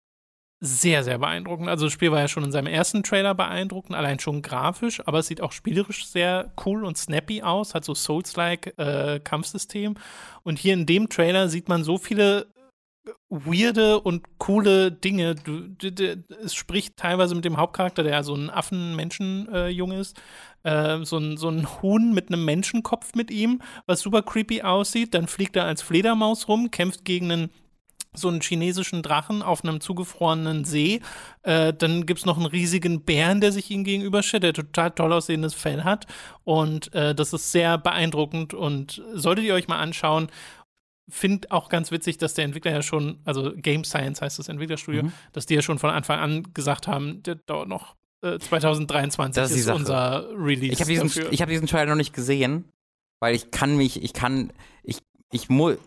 sehr, 0.63 1.03
sehr 1.03 1.17
beeindruckend. 1.17 1.69
Also 1.69 1.87
das 1.87 1.93
Spiel 1.93 2.11
war 2.11 2.19
ja 2.19 2.27
schon 2.27 2.43
in 2.43 2.51
seinem 2.51 2.67
ersten 2.67 3.01
Trailer 3.01 3.33
beeindruckend, 3.33 3.95
allein 3.95 4.19
schon 4.19 4.43
grafisch, 4.43 5.01
aber 5.07 5.19
es 5.19 5.27
sieht 5.27 5.41
auch 5.41 5.51
spielerisch 5.51 6.05
sehr 6.05 6.53
cool 6.65 6.85
und 6.85 6.97
snappy 6.97 7.41
aus, 7.41 7.73
hat 7.73 7.83
so 7.83 7.95
Souls-like 7.95 8.77
äh, 8.77 9.19
Kampfsystem. 9.19 9.95
Und 10.43 10.59
hier 10.59 10.75
in 10.75 10.85
dem 10.85 11.09
Trailer 11.09 11.49
sieht 11.49 11.67
man 11.67 11.83
so 11.83 11.97
viele 11.97 12.45
weirde 13.29 13.99
und 13.99 14.37
coole 14.37 14.91
Dinge. 14.91 15.33
Du, 15.33 15.61
du, 15.61 15.91
du, 15.91 16.23
es 16.43 16.53
spricht 16.53 16.95
teilweise 16.97 17.33
mit 17.33 17.45
dem 17.45 17.57
Hauptcharakter, 17.57 18.03
der 18.03 18.11
ja 18.13 18.23
so 18.23 18.35
ein 18.35 18.51
Affen-Menschen-Junge 18.51 19.99
ist, 19.99 20.21
äh, 20.61 21.03
so, 21.03 21.17
ein, 21.17 21.37
so 21.37 21.49
ein 21.49 21.67
Huhn 21.81 22.13
mit 22.13 22.27
einem 22.27 22.45
Menschenkopf 22.45 23.15
mit 23.15 23.31
ihm, 23.31 23.61
was 23.87 24.01
super 24.01 24.21
creepy 24.21 24.61
aussieht. 24.61 25.15
Dann 25.15 25.27
fliegt 25.27 25.55
er 25.55 25.65
als 25.65 25.81
Fledermaus 25.81 26.47
rum, 26.47 26.69
kämpft 26.69 27.03
gegen 27.03 27.31
einen 27.31 27.49
so 28.13 28.27
einen 28.27 28.41
chinesischen 28.41 29.03
Drachen 29.03 29.41
auf 29.41 29.63
einem 29.63 29.79
zugefrorenen 29.79 30.65
See. 30.65 31.01
Äh, 31.43 31.73
dann 31.73 32.05
gibt 32.05 32.19
es 32.19 32.25
noch 32.25 32.37
einen 32.37 32.45
riesigen 32.45 33.01
Bären, 33.03 33.39
der 33.39 33.51
sich 33.51 33.71
ihm 33.71 33.83
gegenübersteht, 33.83 34.43
der 34.43 34.53
total 34.53 34.91
toll 34.91 35.13
aussehendes 35.13 35.53
Fell 35.53 35.83
hat. 35.83 36.07
Und 36.43 36.93
äh, 36.93 37.15
das 37.15 37.31
ist 37.33 37.51
sehr 37.51 37.77
beeindruckend 37.77 38.53
und 38.53 39.01
solltet 39.13 39.45
ihr 39.45 39.53
euch 39.53 39.67
mal 39.67 39.79
anschauen. 39.79 40.27
Find 41.09 41.51
auch 41.51 41.69
ganz 41.69 41.91
witzig, 41.91 42.17
dass 42.17 42.33
der 42.35 42.45
Entwickler 42.45 42.71
ja 42.71 42.81
schon, 42.81 43.19
also 43.25 43.53
Game 43.55 43.83
Science 43.83 44.21
heißt 44.21 44.39
das 44.39 44.49
Entwicklerstudio, 44.49 45.03
Mhm. 45.03 45.11
dass 45.33 45.45
die 45.45 45.55
ja 45.55 45.61
schon 45.61 45.79
von 45.79 45.89
Anfang 45.89 46.19
an 46.19 46.53
gesagt 46.53 46.87
haben, 46.87 47.23
der 47.23 47.35
dauert 47.35 47.67
noch 47.67 47.95
äh, 48.23 48.39
2023 48.39 49.41
Das 49.41 49.51
ist 49.51 49.57
ist 49.61 49.69
unser 49.69 50.27
Release. 50.37 50.71
Ich 50.73 50.79
habe 50.81 50.89
diesen, 50.91 51.07
dafür. 51.07 51.31
ich 51.31 51.41
hab 51.41 51.49
diesen 51.49 51.67
Trailer 51.67 51.87
noch 51.91 51.95
nicht 51.95 52.13
gesehen, 52.13 52.65
weil 53.21 53.35
ich 53.35 53.51
kann 53.51 53.75
mich, 53.77 54.03
ich 54.03 54.13
kann, 54.13 54.53
ich, 54.83 54.99
ich 55.31 55.49
muss, 55.49 55.77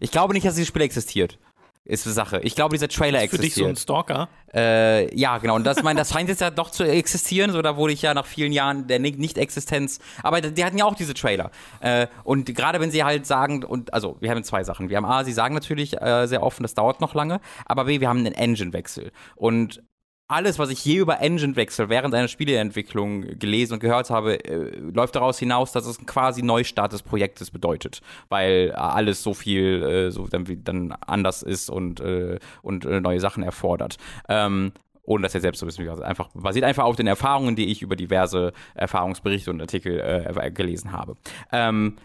ich 0.00 0.10
glaube 0.10 0.34
nicht, 0.34 0.44
dass 0.46 0.54
dieses 0.56 0.68
Spiel 0.68 0.82
existiert. 0.82 1.38
Ist 1.86 2.04
die 2.04 2.10
Sache. 2.10 2.40
Ich 2.42 2.54
glaube, 2.54 2.74
dieser 2.74 2.88
Trailer 2.88 3.20
für 3.28 3.38
dich 3.38 3.54
so 3.54 3.64
ein 3.64 3.70
existiert. 3.70 3.78
Stalker. 3.78 4.28
Äh, 4.54 5.16
ja, 5.18 5.38
genau. 5.38 5.54
Und 5.56 5.64
das, 5.64 5.82
mein, 5.82 5.96
das 5.96 6.10
scheint 6.12 6.28
jetzt 6.28 6.40
ja 6.42 6.50
doch 6.50 6.70
zu 6.70 6.84
existieren. 6.84 7.52
So, 7.52 7.62
da 7.62 7.76
wurde 7.76 7.94
ich 7.94 8.02
ja 8.02 8.12
nach 8.12 8.26
vielen 8.26 8.52
Jahren 8.52 8.86
der 8.86 8.98
Nicht- 8.98 9.18
Nicht-Existenz. 9.18 9.98
Aber 10.22 10.42
die 10.42 10.64
hatten 10.64 10.76
ja 10.76 10.84
auch 10.84 10.94
diese 10.94 11.14
Trailer. 11.14 11.50
Äh, 11.80 12.06
und 12.22 12.54
gerade 12.54 12.80
wenn 12.80 12.90
sie 12.90 13.02
halt 13.02 13.26
sagen, 13.26 13.64
und 13.64 13.94
also 13.94 14.18
wir 14.20 14.30
haben 14.30 14.44
zwei 14.44 14.62
Sachen. 14.62 14.90
Wir 14.90 14.98
haben 14.98 15.06
A, 15.06 15.24
sie 15.24 15.32
sagen 15.32 15.54
natürlich 15.54 16.00
äh, 16.00 16.26
sehr 16.26 16.42
offen, 16.42 16.62
das 16.64 16.74
dauert 16.74 17.00
noch 17.00 17.14
lange. 17.14 17.40
Aber 17.64 17.84
B, 17.86 18.00
wir 18.00 18.08
haben 18.10 18.18
einen 18.18 18.34
Engine-Wechsel. 18.34 19.10
Und 19.34 19.82
alles, 20.30 20.58
was 20.58 20.70
ich 20.70 20.84
je 20.84 20.96
über 20.98 21.20
Engine-Wechsel 21.20 21.88
während 21.88 22.14
einer 22.14 22.28
Spieleentwicklung 22.28 23.38
gelesen 23.38 23.74
und 23.74 23.80
gehört 23.80 24.10
habe, 24.10 24.44
äh, 24.44 24.78
läuft 24.78 25.16
daraus 25.16 25.38
hinaus, 25.38 25.72
dass 25.72 25.86
es 25.86 25.98
ein 25.98 26.06
quasi 26.06 26.42
Neustart 26.42 26.92
des 26.92 27.02
Projektes 27.02 27.50
bedeutet, 27.50 28.00
weil 28.28 28.70
äh, 28.70 28.72
alles 28.72 29.22
so 29.22 29.34
viel 29.34 29.82
äh, 29.82 30.10
so 30.10 30.28
dann, 30.28 30.44
dann 30.62 30.92
anders 30.92 31.42
ist 31.42 31.68
und, 31.68 32.00
äh, 32.00 32.38
und 32.62 32.84
äh, 32.84 33.00
neue 33.00 33.18
Sachen 33.18 33.42
erfordert. 33.42 33.96
Ähm, 34.28 34.72
ohne 35.02 35.24
das 35.24 35.32
jetzt 35.32 35.42
selbst 35.42 35.66
wissen, 35.66 35.80
wie 35.80 35.88
gesagt, 35.88 36.02
einfach 36.02 36.28
basiert 36.34 36.64
einfach 36.64 36.84
auf 36.84 36.94
den 36.94 37.08
Erfahrungen, 37.08 37.56
die 37.56 37.66
ich 37.66 37.82
über 37.82 37.96
diverse 37.96 38.52
Erfahrungsberichte 38.74 39.50
und 39.50 39.60
Artikel 39.60 39.98
äh, 39.98 40.50
gelesen 40.52 40.92
habe. 40.92 41.16
Ähm, 41.50 41.96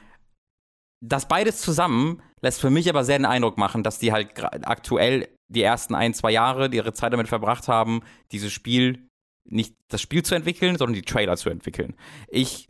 das 1.02 1.28
beides 1.28 1.62
zusammen 1.62 2.22
lässt 2.42 2.62
für 2.62 2.72
mich 2.72 2.90
aber 2.90 3.04
sehr 3.04 3.20
den 3.20 3.26
Eindruck 3.26 3.58
machen, 3.58 3.84
dass 3.84 4.00
die 4.00 4.12
halt 4.12 4.30
aktuell 4.66 5.28
die 5.48 5.62
ersten 5.62 5.96
ein, 5.96 6.14
zwei 6.14 6.32
Jahre 6.32 6.70
die 6.70 6.78
ihre 6.78 6.94
Zeit 6.94 7.14
damit 7.14 7.28
verbracht 7.28 7.68
haben, 7.68 8.02
dieses 8.32 8.52
Spiel 8.52 9.08
nicht 9.48 9.76
das 9.90 10.02
Spiel 10.02 10.24
zu 10.24 10.36
entwickeln, 10.36 10.78
sondern 10.78 10.96
die 10.96 11.04
Trailer 11.04 11.38
zu 11.38 11.50
entwickeln. 11.50 11.96
Ich 12.28 12.68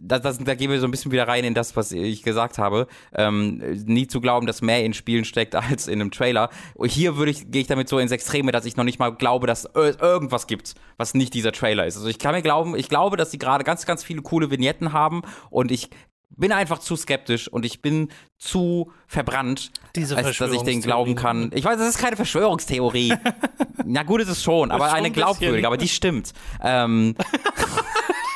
das, 0.00 0.22
das, 0.22 0.38
da 0.38 0.54
gehen 0.54 0.70
wir 0.70 0.80
so 0.80 0.86
ein 0.86 0.90
bisschen 0.90 1.12
wieder 1.12 1.28
rein 1.28 1.44
in 1.44 1.54
das, 1.54 1.76
was 1.76 1.92
ich 1.92 2.22
gesagt 2.22 2.58
habe. 2.58 2.86
Ähm, 3.14 3.58
nie 3.86 4.06
zu 4.06 4.20
glauben, 4.20 4.46
dass 4.46 4.62
mehr 4.62 4.84
in 4.84 4.94
Spielen 4.94 5.24
steckt 5.24 5.54
als 5.54 5.88
in 5.88 6.00
einem 6.00 6.10
Trailer. 6.10 6.50
Hier 6.84 7.16
würde 7.16 7.30
ich, 7.30 7.50
gehe 7.50 7.62
ich 7.62 7.68
damit 7.68 7.88
so 7.88 7.98
ins 7.98 8.12
Extreme, 8.12 8.52
dass 8.52 8.64
ich 8.64 8.76
noch 8.76 8.84
nicht 8.84 8.98
mal 8.98 9.10
glaube, 9.10 9.46
dass 9.46 9.64
es 9.64 9.96
irgendwas 10.00 10.46
gibt, 10.46 10.74
was 10.96 11.14
nicht 11.14 11.34
dieser 11.34 11.52
Trailer 11.52 11.86
ist. 11.86 11.96
Also 11.96 12.08
ich 12.08 12.18
kann 12.18 12.34
mir 12.34 12.42
glauben, 12.42 12.76
ich 12.76 12.88
glaube, 12.88 13.16
dass 13.16 13.30
sie 13.30 13.38
gerade 13.38 13.64
ganz, 13.64 13.86
ganz 13.86 14.04
viele 14.04 14.22
coole 14.22 14.50
Vignetten 14.50 14.92
haben 14.92 15.22
und 15.50 15.70
ich 15.70 15.90
bin 16.30 16.52
einfach 16.52 16.78
zu 16.78 16.96
skeptisch 16.96 17.48
und 17.48 17.64
ich 17.64 17.82
bin 17.82 18.10
zu 18.38 18.92
verbrannt, 19.06 19.72
als 19.96 20.38
dass 20.38 20.52
ich 20.52 20.62
den 20.62 20.80
glauben 20.80 21.14
kann. 21.14 21.50
Ich 21.54 21.64
weiß, 21.64 21.78
das 21.78 21.88
ist 21.88 21.98
keine 21.98 22.16
Verschwörungstheorie. 22.16 23.14
Na 23.84 24.02
gut, 24.02 24.20
ist 24.20 24.28
es 24.28 24.42
schon, 24.42 24.70
aber 24.70 24.88
schon 24.88 24.96
eine 24.98 25.06
ein 25.08 25.12
glaubwürdige, 25.12 25.66
aber 25.66 25.76
die 25.76 25.88
stimmt. 25.88 26.32
Ähm, 26.62 27.14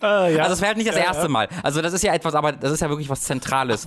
Ah, 0.00 0.28
ja. 0.28 0.42
Also 0.42 0.54
es 0.54 0.60
wäre 0.60 0.68
halt 0.68 0.76
nicht 0.78 0.88
das 0.88 0.96
Ja, 0.96 1.04
erste 1.04 1.24
ja. 1.24 1.28
Mal. 1.28 1.48
Also 1.62 1.82
das 1.82 1.92
ist 1.92 2.02
ja 2.02 2.14
etwas, 2.14 2.34
aber 2.34 2.52
das 2.52 2.72
ist 2.72 2.80
ja 2.80 2.88
wirklich 2.88 3.08
was 3.08 3.22
Zentrales. 3.22 3.86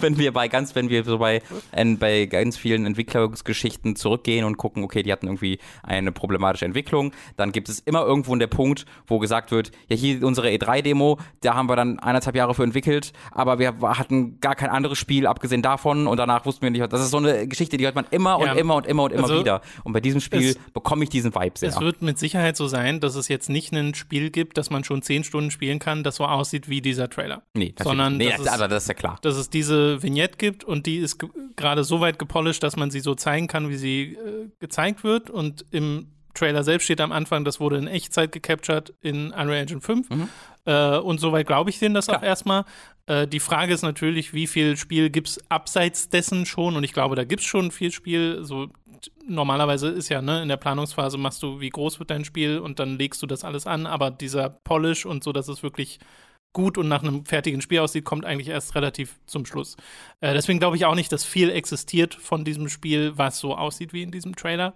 Wenn 0.00 0.18
wir 0.18 0.32
bei 0.32 0.48
ganz, 0.48 0.74
wenn 0.74 0.88
wir 0.90 1.04
so 1.04 1.18
bei, 1.18 1.42
äh, 1.72 1.84
bei 1.96 2.26
ganz 2.26 2.56
vielen 2.56 2.86
Entwicklergeschichten 2.86 3.96
zurückgehen 3.96 4.44
und 4.44 4.56
gucken, 4.56 4.84
okay, 4.84 5.02
die 5.02 5.12
hatten 5.12 5.26
irgendwie 5.26 5.58
eine 5.82 6.12
problematische 6.12 6.64
Entwicklung, 6.64 7.12
dann 7.36 7.52
gibt 7.52 7.68
es 7.68 7.80
immer 7.80 8.02
irgendwo 8.04 8.34
der 8.36 8.46
Punkt, 8.46 8.86
wo 9.06 9.18
gesagt 9.18 9.50
wird, 9.50 9.70
ja 9.88 9.96
hier 9.96 10.24
unsere 10.26 10.48
E3-Demo, 10.48 11.18
da 11.42 11.54
haben 11.54 11.68
wir 11.68 11.76
dann 11.76 11.98
eineinhalb 11.98 12.36
Jahre 12.36 12.54
für 12.54 12.64
entwickelt, 12.64 13.12
aber 13.30 13.58
wir 13.58 13.74
hatten 13.80 14.40
gar 14.40 14.54
kein 14.54 14.70
anderes 14.70 14.98
Spiel 14.98 15.26
abgesehen 15.26 15.62
davon 15.62 16.06
und 16.06 16.16
danach 16.18 16.44
wussten 16.46 16.62
wir 16.62 16.70
nicht, 16.70 16.92
das 16.92 17.00
ist 17.00 17.10
so 17.10 17.18
eine 17.18 17.46
Geschichte, 17.46 17.76
die 17.76 17.84
hört 17.86 17.94
man 17.94 18.06
immer 18.10 18.38
und 18.38 18.56
immer 18.56 18.76
und 18.76 18.86
immer 18.86 19.04
und 19.04 19.12
immer 19.12 19.22
Also, 19.24 19.40
wieder. 19.40 19.60
Und 19.84 19.92
bei 19.92 20.00
diesem 20.00 20.20
Spiel 20.20 20.56
bekomme 20.74 21.04
ich 21.04 21.10
diesen 21.10 21.34
Vibe 21.34 21.58
sehr. 21.58 21.68
Es 21.70 21.80
wird 21.80 22.02
mit 22.02 22.18
Sicherheit 22.18 22.56
so 22.56 22.66
sein, 22.66 23.00
dass 23.00 23.14
es 23.14 23.28
jetzt 23.28 23.48
nicht 23.48 23.72
ein 23.72 23.94
Spiel 23.94 24.30
gibt, 24.30 24.58
das 24.58 24.70
man 24.70 24.84
schon 24.84 25.02
zehn 25.02 25.15
Stunden 25.24 25.50
spielen 25.50 25.78
kann, 25.78 26.02
das 26.02 26.16
so 26.16 26.24
aussieht 26.24 26.68
wie 26.68 26.80
dieser 26.80 27.08
Trailer. 27.10 27.42
nee, 27.54 27.74
sondern 27.82 28.16
nee, 28.16 28.26
das 28.28 28.36
das, 28.38 28.46
ist- 28.46 28.52
also 28.52 28.66
das 28.68 28.82
ist 28.84 28.88
ja 28.88 28.94
klar. 28.94 29.18
Dass 29.22 29.36
es 29.36 29.50
diese 29.50 30.02
Vignette 30.02 30.36
gibt 30.36 30.64
und 30.64 30.86
die 30.86 30.96
ist 30.98 31.18
ge- 31.18 31.30
gerade 31.56 31.84
so 31.84 32.00
weit 32.00 32.18
gepolished, 32.18 32.62
dass 32.62 32.76
man 32.76 32.90
sie 32.90 33.00
so 33.00 33.14
zeigen 33.14 33.46
kann, 33.46 33.68
wie 33.68 33.76
sie 33.76 34.02
äh, 34.14 34.48
gezeigt 34.60 35.04
wird. 35.04 35.30
Und 35.30 35.64
im 35.70 36.08
Trailer 36.34 36.64
selbst 36.64 36.84
steht 36.84 37.00
am 37.00 37.12
Anfang, 37.12 37.44
das 37.44 37.60
wurde 37.60 37.78
in 37.78 37.86
Echtzeit 37.86 38.30
gecaptured 38.32 38.92
in 39.00 39.28
Unreal 39.32 39.62
Engine 39.62 39.80
5. 39.80 40.10
Mhm. 40.10 40.28
Äh, 40.66 40.98
und 40.98 41.18
soweit 41.18 41.46
glaube 41.46 41.70
ich 41.70 41.78
denen 41.78 41.94
das 41.94 42.08
auch 42.10 42.22
erstmal. 42.22 42.64
Äh, 43.06 43.26
die 43.26 43.40
Frage 43.40 43.72
ist 43.72 43.82
natürlich, 43.82 44.34
wie 44.34 44.46
viel 44.46 44.76
Spiel 44.76 45.08
gibt 45.10 45.28
es 45.28 45.40
abseits 45.50 46.08
dessen 46.10 46.44
schon? 46.44 46.76
Und 46.76 46.84
ich 46.84 46.92
glaube, 46.92 47.16
da 47.16 47.24
gibt 47.24 47.40
es 47.40 47.46
schon 47.46 47.70
viel 47.70 47.90
Spiel. 47.92 48.40
So 48.42 48.68
normalerweise 49.26 49.88
ist 49.88 50.08
ja, 50.08 50.22
ne, 50.22 50.42
in 50.42 50.48
der 50.48 50.56
Planungsphase 50.56 51.18
machst 51.18 51.42
du, 51.42 51.60
wie 51.60 51.70
groß 51.70 51.98
wird 51.98 52.10
dein 52.10 52.24
Spiel 52.24 52.58
und 52.58 52.78
dann 52.78 52.98
legst 52.98 53.22
du 53.22 53.26
das 53.26 53.44
alles 53.44 53.66
an, 53.66 53.86
aber 53.86 54.10
dieser 54.10 54.50
Polish 54.50 55.06
und 55.06 55.24
so, 55.24 55.32
dass 55.32 55.48
es 55.48 55.62
wirklich 55.62 55.98
gut 56.52 56.78
und 56.78 56.88
nach 56.88 57.02
einem 57.02 57.26
fertigen 57.26 57.60
Spiel 57.60 57.80
aussieht, 57.80 58.04
kommt 58.04 58.24
eigentlich 58.24 58.48
erst 58.48 58.74
relativ 58.74 59.18
zum 59.26 59.44
Schluss. 59.44 59.76
Äh, 60.20 60.32
deswegen 60.32 60.58
glaube 60.58 60.76
ich 60.76 60.86
auch 60.86 60.94
nicht, 60.94 61.12
dass 61.12 61.24
viel 61.24 61.50
existiert 61.50 62.14
von 62.14 62.44
diesem 62.44 62.68
Spiel, 62.68 63.12
was 63.18 63.38
so 63.38 63.54
aussieht 63.54 63.92
wie 63.92 64.02
in 64.02 64.10
diesem 64.10 64.34
Trailer, 64.34 64.74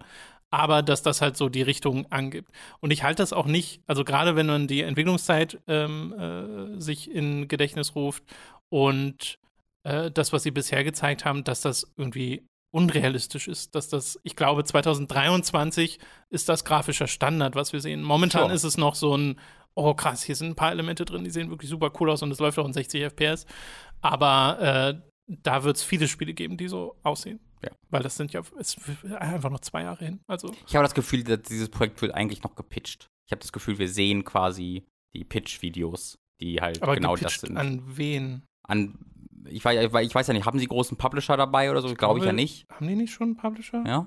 aber 0.50 0.82
dass 0.82 1.02
das 1.02 1.22
halt 1.22 1.36
so 1.36 1.48
die 1.48 1.62
Richtung 1.62 2.06
angibt. 2.10 2.50
Und 2.80 2.90
ich 2.90 3.02
halte 3.02 3.22
das 3.22 3.32
auch 3.32 3.46
nicht, 3.46 3.82
also 3.86 4.04
gerade 4.04 4.36
wenn 4.36 4.46
man 4.46 4.66
die 4.66 4.82
Entwicklungszeit 4.82 5.58
ähm, 5.68 6.12
äh, 6.12 6.80
sich 6.80 7.10
in 7.10 7.48
Gedächtnis 7.48 7.94
ruft 7.94 8.24
und 8.68 9.38
äh, 9.84 10.10
das, 10.10 10.32
was 10.32 10.42
sie 10.42 10.50
bisher 10.50 10.84
gezeigt 10.84 11.24
haben, 11.24 11.44
dass 11.44 11.62
das 11.62 11.90
irgendwie 11.96 12.42
unrealistisch 12.72 13.48
ist, 13.48 13.74
dass 13.74 13.88
das, 13.88 14.18
ich 14.22 14.36
glaube, 14.36 14.64
2023 14.64 15.98
ist 16.30 16.48
das 16.48 16.64
grafischer 16.64 17.06
Standard, 17.06 17.54
was 17.54 17.72
wir 17.72 17.80
sehen. 17.80 18.02
Momentan 18.02 18.42
Sure. 18.44 18.54
ist 18.54 18.64
es 18.64 18.76
noch 18.76 18.94
so 18.94 19.16
ein, 19.16 19.38
oh 19.74 19.94
krass, 19.94 20.22
hier 20.22 20.36
sind 20.36 20.48
ein 20.50 20.56
paar 20.56 20.70
Elemente 20.70 21.04
drin, 21.04 21.24
die 21.24 21.30
sehen 21.30 21.50
wirklich 21.50 21.70
super 21.70 21.90
cool 22.00 22.10
aus 22.10 22.22
und 22.22 22.30
es 22.30 22.38
läuft 22.38 22.58
auch 22.58 22.66
in 22.66 22.72
60 22.72 23.02
FPS. 23.02 23.46
Aber 24.00 24.58
äh, 24.60 25.00
da 25.42 25.64
wird 25.64 25.76
es 25.76 25.82
viele 25.82 26.08
Spiele 26.08 26.34
geben, 26.34 26.56
die 26.56 26.68
so 26.68 26.96
aussehen. 27.02 27.40
Ja. 27.62 27.70
Weil 27.90 28.02
das 28.02 28.16
sind 28.16 28.32
ja 28.32 28.40
einfach 29.18 29.50
noch 29.50 29.60
zwei 29.60 29.82
Jahre 29.82 30.04
hin. 30.04 30.20
Also 30.26 30.52
Ich 30.66 30.74
habe 30.74 30.84
das 30.84 30.94
Gefühl, 30.94 31.24
dass 31.24 31.42
dieses 31.42 31.68
Projekt 31.68 32.00
wird 32.00 32.14
eigentlich 32.14 32.42
noch 32.42 32.54
gepitcht. 32.54 33.08
Ich 33.26 33.32
habe 33.32 33.40
das 33.40 33.52
Gefühl, 33.52 33.78
wir 33.78 33.88
sehen 33.88 34.24
quasi 34.24 34.84
die 35.14 35.24
Pitch-Videos, 35.24 36.18
die 36.40 36.60
halt 36.60 36.82
aber 36.82 36.94
genau 36.94 37.16
das 37.16 37.34
sind. 37.40 37.56
an 37.56 37.82
wen? 37.96 38.44
An, 38.66 38.98
ich, 39.46 39.64
weiß, 39.64 39.90
ich 40.02 40.14
weiß 40.14 40.26
ja 40.26 40.34
nicht, 40.34 40.46
haben 40.46 40.58
sie 40.58 40.66
großen 40.66 40.96
Publisher 40.96 41.36
dabei 41.36 41.70
oder 41.70 41.80
so? 41.82 41.92
Glaube 41.94 42.18
ich 42.20 42.24
ja 42.24 42.32
nicht. 42.32 42.66
Haben 42.70 42.88
die 42.88 42.96
nicht 42.96 43.12
schon 43.12 43.28
einen 43.28 43.36
Publisher? 43.36 43.82
Ja. 43.86 44.06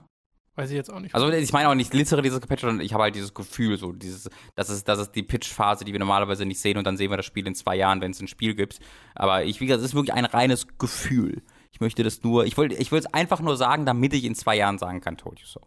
Weiß 0.56 0.70
ich 0.70 0.76
jetzt 0.76 0.94
auch 0.94 1.00
nicht. 1.00 1.16
Also 1.16 1.30
ich 1.32 1.52
meine 1.52 1.68
auch 1.70 1.74
nicht 1.74 1.94
literally 1.96 2.24
dieses 2.24 2.40
gepitcht, 2.40 2.62
sondern 2.62 2.86
ich 2.86 2.94
habe 2.94 3.04
halt 3.04 3.16
dieses 3.16 3.34
Gefühl, 3.34 3.78
so 3.78 3.92
dieses, 3.92 4.30
das 4.54 4.70
ist, 4.70 4.88
das 4.88 5.00
ist 5.00 5.12
die 5.14 5.24
Pitch-Phase, 5.24 5.84
die 5.84 5.94
wir 5.94 6.00
normalerweise 6.00 6.46
nicht 6.46 6.60
sehen 6.60 6.78
und 6.78 6.86
dann 6.86 6.96
sehen 6.96 7.10
wir 7.10 7.18
das 7.18 7.26
Spiel 7.26 7.48
in 7.48 7.56
zwei 7.56 7.76
Jahren, 7.76 8.02
wenn 8.02 8.12
es 8.12 8.22
ein 8.22 8.28
Spiel 8.28 8.54
gibt. 8.54 8.80
Aber 9.16 9.44
ich, 9.46 9.60
wie 9.62 9.66
gesagt, 9.66 9.80
es 9.80 9.88
ist 9.88 9.96
wirklich 9.96 10.14
ein 10.14 10.26
reines 10.26 10.68
Gefühl. 10.78 11.42
Ich 11.72 11.82
möchte 11.82 12.04
das 12.04 12.22
nur, 12.22 12.46
ich 12.46 12.56
will, 12.56 12.72
ich 12.72 12.92
will 12.92 13.00
es 13.00 13.08
einfach 13.08 13.40
nur 13.40 13.58
sagen, 13.58 13.88
damit 13.88 14.14
ich 14.14 14.26
in 14.26 14.36
zwei 14.36 14.56
Jahren 14.56 14.78
sagen 14.78 15.02
kann, 15.02 15.18
told 15.18 15.40
you 15.40 15.48
so. 15.48 15.60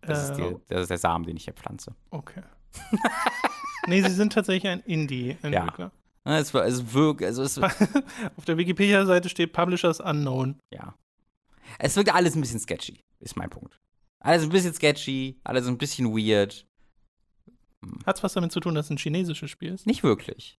Das, 0.00 0.30
ist, 0.30 0.38
Äh, 0.38 0.54
die, 0.54 0.56
das 0.68 0.82
ist 0.82 0.90
der 0.90 0.98
Samen, 0.98 1.26
den 1.26 1.36
ich 1.36 1.44
hier 1.44 1.52
pflanze. 1.52 1.94
okay. 2.10 2.42
nee, 3.88 4.00
sie 4.02 4.10
sind 4.10 4.32
tatsächlich 4.32 4.70
ein 4.70 4.80
Indie-Entwickler. 4.80 5.84
Ja, 5.86 5.92
Es, 6.34 6.52
war- 6.54 6.64
es 6.66 6.92
wirkt, 6.92 7.22
also 7.22 7.42
es, 7.42 7.58
Auf 8.36 8.44
der 8.46 8.56
Wikipedia-Seite 8.58 9.28
steht 9.28 9.52
Publishers 9.52 10.00
Unknown. 10.00 10.58
ja. 10.72 10.94
Es 11.78 11.96
wirkt 11.96 12.14
alles 12.14 12.34
ein 12.36 12.40
bisschen 12.40 12.60
sketchy, 12.60 13.00
ist 13.20 13.36
mein 13.36 13.50
Punkt. 13.50 13.78
Alles 14.20 14.42
ein 14.44 14.48
bisschen 14.50 14.72
sketchy, 14.72 15.38
alles 15.44 15.66
ein 15.66 15.76
bisschen 15.78 16.06
weird. 16.16 16.64
Hat's 18.06 18.22
was 18.22 18.32
damit 18.32 18.52
zu 18.52 18.60
tun, 18.60 18.74
dass 18.74 18.86
es 18.86 18.90
ein 18.90 18.96
chinesisches 18.98 19.50
Spiel 19.50 19.72
ist? 19.74 19.86
Nicht 19.86 20.02
wirklich. 20.02 20.58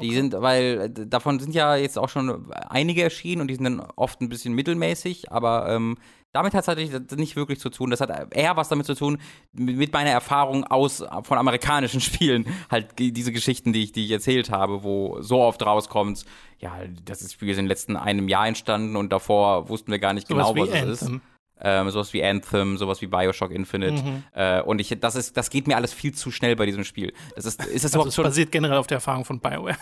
Die 0.00 0.06
Okay. 0.08 0.16
sind, 0.16 0.32
weil 0.34 0.92
äh, 0.96 1.06
davon 1.06 1.38
sind 1.40 1.54
ja 1.54 1.76
jetzt 1.76 1.98
auch 1.98 2.08
schon 2.08 2.52
einige 2.52 3.02
erschienen 3.02 3.40
und 3.42 3.48
die 3.48 3.54
sind 3.54 3.64
dann 3.64 3.80
oft 3.96 4.20
ein 4.20 4.28
bisschen 4.28 4.52
mittelmäßig, 4.54 5.30
aber 5.32 5.68
ähm, 5.70 5.96
damit 6.34 6.52
hat 6.52 6.62
es 6.62 6.68
halt 6.68 7.16
nicht 7.16 7.36
wirklich 7.36 7.60
zu 7.60 7.70
tun. 7.70 7.90
Das 7.90 8.00
hat 8.00 8.34
eher 8.34 8.56
was 8.56 8.68
damit 8.68 8.84
zu 8.86 8.94
tun, 8.94 9.18
mit 9.52 9.92
meiner 9.92 10.10
Erfahrung 10.10 10.64
aus 10.64 11.02
von 11.22 11.38
amerikanischen 11.38 12.00
Spielen, 12.02 12.46
halt 12.70 12.98
die- 12.98 13.12
diese 13.12 13.32
Geschichten, 13.32 13.72
die 13.72 13.84
ich, 13.84 13.92
die 13.92 14.04
ich 14.04 14.10
erzählt 14.10 14.50
habe, 14.50 14.82
wo 14.82 15.20
so 15.22 15.40
oft 15.40 15.64
rauskommt, 15.64 16.24
ja, 16.58 16.72
das 17.04 17.22
ist 17.22 17.32
Spiel 17.34 17.48
ist 17.50 17.58
in 17.58 17.64
den 17.64 17.68
letzten 17.68 17.96
einem 17.96 18.28
Jahr 18.28 18.46
entstanden 18.48 18.96
und 18.96 19.12
davor 19.12 19.68
wussten 19.68 19.90
wir 19.92 19.98
gar 19.98 20.12
nicht 20.12 20.26
Sowas 20.28 20.48
genau, 20.48 20.56
wie 20.66 20.70
was 20.70 20.82
es 20.82 20.88
ist. 20.88 21.02
Anthem. 21.04 21.20
Ähm, 21.60 21.88
sowas 21.90 22.12
wie 22.12 22.22
Anthem, 22.24 22.76
sowas 22.78 23.00
wie 23.00 23.06
Bioshock 23.06 23.52
Infinite. 23.52 24.02
Mhm. 24.02 24.24
Äh, 24.32 24.60
und 24.62 24.80
ich, 24.80 24.94
das 25.00 25.14
ist, 25.14 25.36
das 25.36 25.50
geht 25.50 25.68
mir 25.68 25.76
alles 25.76 25.92
viel 25.94 26.12
zu 26.12 26.30
schnell 26.32 26.56
bei 26.56 26.66
diesem 26.66 26.82
Spiel. 26.84 27.12
Das 27.36 27.44
ist, 27.44 27.64
ist 27.64 27.84
das 27.84 27.84
Also 27.84 27.88
überhaupt 27.96 28.08
es 28.08 28.14
schon 28.16 28.24
basiert 28.24 28.50
generell 28.50 28.76
auf 28.76 28.88
der 28.88 28.96
Erfahrung 28.96 29.24
von 29.24 29.38
BioWare. 29.38 29.76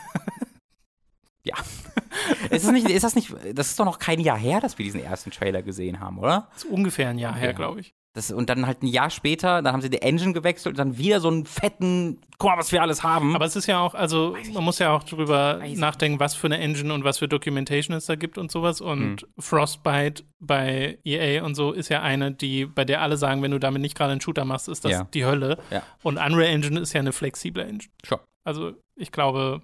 Ist, 2.50 2.64
es 2.64 2.70
nicht, 2.72 2.88
ist 2.88 3.04
das 3.04 3.14
nicht, 3.14 3.32
das 3.54 3.68
ist 3.68 3.80
doch 3.80 3.84
noch 3.84 3.98
kein 3.98 4.20
Jahr 4.20 4.38
her, 4.38 4.60
dass 4.60 4.78
wir 4.78 4.84
diesen 4.84 5.02
ersten 5.02 5.30
Trailer 5.30 5.62
gesehen 5.62 6.00
haben, 6.00 6.18
oder? 6.18 6.48
Das 6.54 6.64
ist 6.64 6.70
ungefähr 6.70 7.08
ein 7.08 7.18
Jahr 7.18 7.34
her, 7.34 7.50
Ja. 7.50 7.52
glaube 7.52 7.80
ich. 7.80 7.94
Das, 8.14 8.30
und 8.30 8.50
dann 8.50 8.66
halt 8.66 8.82
ein 8.82 8.88
Jahr 8.88 9.08
später, 9.08 9.62
dann 9.62 9.72
haben 9.72 9.80
sie 9.80 9.88
die 9.88 10.02
Engine 10.02 10.34
gewechselt 10.34 10.74
und 10.74 10.78
dann 10.78 10.98
wieder 10.98 11.18
so 11.18 11.28
einen 11.28 11.46
fetten, 11.46 12.20
guck 12.36 12.50
mal, 12.50 12.58
was 12.58 12.70
wir 12.70 12.82
alles 12.82 13.02
haben. 13.02 13.34
Aber 13.34 13.46
es 13.46 13.56
ist 13.56 13.66
ja 13.66 13.80
auch, 13.80 13.94
also 13.94 14.36
man 14.52 14.62
muss 14.62 14.78
ja 14.80 14.94
auch 14.94 15.02
drüber 15.02 15.60
Weiß 15.60 15.78
nachdenken, 15.78 16.20
was 16.20 16.34
für 16.34 16.46
eine 16.46 16.58
Engine 16.58 16.92
und 16.92 17.04
was 17.04 17.16
für 17.20 17.26
Documentation 17.26 17.96
es 17.96 18.04
da 18.04 18.14
gibt 18.14 18.36
und 18.36 18.50
sowas. 18.52 18.82
Und 18.82 19.22
Hm. 19.22 19.28
Frostbite 19.38 20.24
bei 20.40 20.98
EA 21.04 21.42
und 21.42 21.54
so 21.54 21.72
ist 21.72 21.88
ja 21.88 22.02
eine, 22.02 22.32
die, 22.32 22.66
bei 22.66 22.84
der 22.84 23.00
alle 23.00 23.16
sagen, 23.16 23.40
wenn 23.40 23.50
du 23.50 23.58
damit 23.58 23.80
nicht 23.80 23.96
gerade 23.96 24.12
einen 24.12 24.20
Shooter 24.20 24.44
machst, 24.44 24.68
ist 24.68 24.84
das 24.84 24.92
Ja. 24.92 25.04
die 25.14 25.24
Hölle. 25.24 25.56
Ja. 25.70 25.82
Und 26.02 26.18
Unreal 26.18 26.52
Engine 26.52 26.80
ist 26.80 26.92
ja 26.92 27.00
eine 27.00 27.12
flexible 27.12 27.62
Engine. 27.62 27.90
Sure. 28.06 28.20
Also 28.44 28.72
ich 28.94 29.10
glaube, 29.10 29.62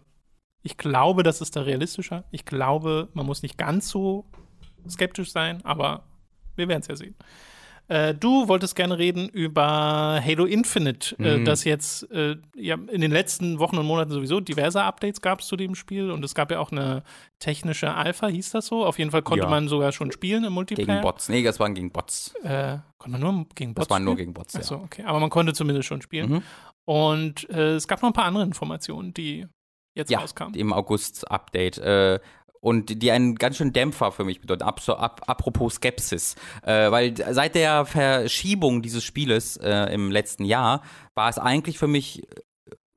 ich 0.62 0.76
glaube, 0.76 1.22
das 1.22 1.40
ist 1.40 1.56
da 1.56 1.62
realistischer. 1.62 2.24
Ich 2.30 2.44
glaube, 2.44 3.09
man 3.14 3.26
muss 3.26 3.42
nicht 3.42 3.56
ganz 3.59 3.88
so 3.88 4.24
skeptisch 4.88 5.32
sein, 5.32 5.64
aber 5.64 6.04
wir 6.56 6.68
werden 6.68 6.80
es 6.80 6.88
ja 6.88 6.96
sehen. 6.96 7.14
Äh, 7.90 8.14
du 8.14 8.48
wolltest 8.48 8.76
gerne 8.76 8.98
reden 8.98 9.30
über 9.30 10.20
Halo 10.22 10.44
Infinite, 10.44 11.16
äh, 11.18 11.38
Mhm. 11.38 11.44
das 11.46 11.64
jetzt 11.64 12.11
äh, 12.11 12.36
ja 12.54 12.74
in 12.74 13.00
den 13.00 13.11
letzten 13.11 13.61
Wochen 13.61 13.78
und 13.78 13.86
Monaten 13.86 14.11
sowieso 14.11 14.40
diverse 14.40 14.82
Updates 14.82 15.22
gab 15.22 15.40
es 15.40 15.46
zu 15.46 15.56
dem 15.56 15.74
Spiel 15.74 16.11
und 16.11 16.22
es 16.22 16.34
gab 16.34 16.50
ja 16.50 16.59
auch 16.59 16.70
eine 16.70 17.02
technische 17.38 17.94
Alpha, 17.94 18.26
hieß 18.26 18.50
das 18.50 18.66
so. 18.66 18.84
Auf 18.84 18.98
jeden 18.98 19.11
Fall 19.11 19.22
konnte 19.22 19.44
Ja. 19.44 19.48
man 19.50 19.68
sogar 19.68 19.92
schon 19.92 20.12
spielen 20.12 20.44
im 20.44 20.52
Multiplayer. 20.52 20.86
gegen 20.86 21.00
Bots. 21.00 21.30
Nee, 21.30 21.42
das 21.42 21.59
waren 21.61 21.74
gegen 21.74 21.90
Bots. 21.90 22.34
Äh, 22.42 22.76
konnte 22.98 23.18
man 23.18 23.20
nur 23.22 23.46
gegen 23.54 23.72
Bots 23.72 23.86
Das 23.88 23.90
waren 23.94 24.04
nur 24.04 24.16
gegen 24.16 24.34
Bots, 24.34 24.52
ja. 24.52 24.61
Achso, 24.61 24.74
okay. 24.76 25.04
Aber 25.06 25.18
man 25.20 25.30
konnte 25.30 25.54
zumindest 25.54 25.88
schon 25.88 26.02
spielen. 26.02 26.30
Mhm. 26.30 26.42
Und 26.84 27.48
äh, 27.48 27.76
es 27.76 27.88
gab 27.88 28.02
noch 28.02 28.11
ein 28.11 28.14
paar 28.14 28.26
andere 28.26 28.42
Informationen, 28.44 29.14
die 29.14 29.46
jetzt 29.99 30.11
Ja, 30.11 30.20
rauskamen. 30.20 30.55
im 30.55 30.72
August-Update. 30.72 31.78
Äh, 31.78 32.20
und 32.61 33.03
die 33.03 33.11
einen 33.12 33.36
ganz 33.36 33.57
schön 33.57 33.72
Dämpfer 33.72 34.11
für 34.11 34.24
mich 34.24 34.40
bedeuten. 34.40 34.62
Ab, 34.62 34.80
ab, 34.88 35.22
apropos 35.26 35.74
Skepsis. 35.74 36.34
Äh, 36.64 36.90
weil 36.90 37.14
seit 37.32 37.55
der 37.55 37.86
Verschiebung 37.86 38.82
dieses 38.82 39.05
Spieles 39.05 39.57
äh, 39.59 39.92
im 39.94 40.11
letzten 40.11 40.44
Jahr 40.44 40.82
war 41.14 41.28
es 41.28 41.38
eigentlich 41.38 41.78
für 41.78 41.86
mich, 41.86 42.24
äh, 42.24 42.40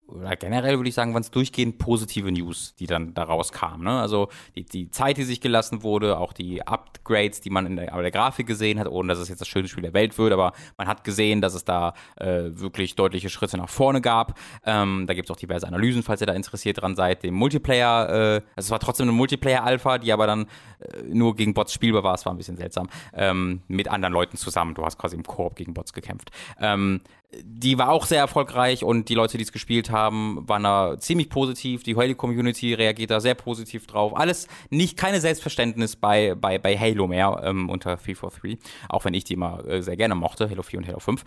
oder 0.08 0.36
generell 0.36 0.78
würde 0.78 0.90
ich 0.90 0.96
sagen, 0.96 1.14
waren 1.14 1.22
es 1.22 1.30
durchgehend 1.32 1.78
positive 1.78 2.32
News, 2.32 2.76
die 2.80 2.88
dann 2.88 3.14
daraus 3.14 3.52
kamen. 3.52 3.84
Ne? 3.84 4.00
Also 4.02 4.30
die, 4.56 4.66
die 4.66 4.90
Zeit, 4.90 5.18
die 5.18 5.24
sich 5.24 5.42
gelassen 5.42 5.84
wurde, 5.84 6.18
auch 6.18 6.34
die 6.34 6.66
Upgrades, 7.02 7.42
die 7.42 7.50
man 7.50 7.66
in 7.66 7.76
der, 7.76 8.02
der 8.02 8.12
Grafik 8.12 8.48
gesehen 8.48 8.80
hat, 8.80 8.88
ohne 8.88 9.10
dass 9.10 9.20
es 9.20 9.30
jetzt 9.30 9.42
das 9.42 9.48
schönste 9.48 9.72
Spiel 9.72 9.84
der 9.84 9.94
Welt 9.94 10.18
wird, 10.18 10.34
aber 10.34 10.54
man 10.78 10.88
hat 10.88 11.04
gesehen, 11.04 11.42
dass 11.42 11.54
es 11.54 11.66
da 11.66 11.94
äh, 12.18 12.50
wirklich 12.52 12.96
deutliche 12.96 13.30
Schritte 13.30 13.58
nach 13.58 13.70
vorne 13.70 14.02
gab. 14.02 14.38
Ähm, 14.66 15.06
da 15.08 15.14
gibt 15.14 15.30
es 15.30 15.36
auch 15.36 15.40
diverse 15.40 15.68
Analysen, 15.68 16.04
falls 16.04 16.22
ihr 16.22 16.28
da 16.28 16.34
interessiert 16.34 16.82
dran 16.82 16.96
seid. 16.96 17.24
Dem 17.24 17.34
Multiplayer, 17.34 18.10
äh, 18.10 18.42
also 18.56 18.68
es 18.68 18.72
war 18.72 18.80
trotzdem 18.80 19.06
eine 19.06 19.18
Multiplayer-Alpha, 19.18 19.98
die 19.98 20.14
aber 20.14 20.28
dann 20.28 20.46
äh, 20.80 21.04
nur 21.08 21.36
gegen 21.36 21.54
Bots 21.54 21.74
spielbar 21.74 22.04
war. 22.04 22.14
Es 22.14 22.26
war 22.26 22.34
ein 22.34 22.38
bisschen 22.38 22.58
seltsam. 22.58 22.90
Ähm, 23.14 23.62
mit 23.68 23.90
anderen 23.90 24.14
Leuten 24.14 24.38
zusammen. 24.38 24.76
Du 24.76 24.86
hast 24.86 24.98
quasi 24.98 25.16
im 25.16 25.24
Koop 25.24 25.56
gegen 25.56 25.74
Bots 25.74 25.94
gekämpft. 25.94 26.32
Ähm, 26.60 27.02
die 27.44 27.78
war 27.78 27.90
auch 27.90 28.06
sehr 28.06 28.20
erfolgreich 28.20 28.84
und 28.84 29.08
die 29.08 29.16
Leute, 29.16 29.38
die 29.38 29.44
es 29.44 29.54
gespielt 29.54 29.90
haben, 29.90 30.44
waren 30.48 30.64
da 30.64 30.98
ziemlich 31.00 31.30
positiv. 31.30 31.84
Die 31.84 31.96
Halo-Community 31.96 32.74
reagiert 32.74 33.12
da 33.12 33.22
sehr 33.22 33.36
positiv 33.36 33.88
drauf. 33.88 34.16
Alles 34.16 34.48
nicht, 34.70 34.98
keine 34.98 35.22
Selbstverständnis 35.22 35.96
bei, 35.96 36.36
bei, 36.36 36.58
bei 36.58 36.78
Halo 36.78 37.08
mehr 37.08 37.42
ähm, 37.44 37.70
unter 37.70 37.96
343. 37.96 38.60
Auch 38.90 39.06
wenn 39.06 39.14
ich 39.14 39.24
die 39.24 39.36
immer 39.36 39.66
äh, 39.66 39.82
sehr 39.82 39.96
gerne 39.96 40.16
mochte, 40.16 40.50
Halo 40.50 40.62
4 40.62 40.80
und 40.80 40.88
Halo 40.88 41.00
5. 41.00 41.24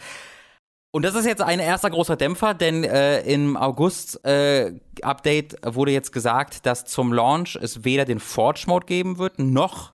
Und 0.93 1.05
das 1.05 1.15
ist 1.15 1.25
jetzt 1.27 1.43
ein 1.43 1.59
erster 1.59 1.89
großer 1.91 2.17
Dämpfer, 2.17 2.55
denn 2.55 2.85
äh, 2.85 3.21
im 3.23 3.57
August-Update 3.57 5.57
wurde 5.65 5.91
jetzt 5.91 6.13
gesagt, 6.13 6.67
dass 6.67 6.85
zum 6.85 7.13
Launch 7.13 7.59
es 7.61 7.85
weder 7.85 8.05
den 8.05 8.21
Forge-Mode 8.21 8.87
geben 8.87 9.19
wird, 9.19 9.41
noch 9.41 9.94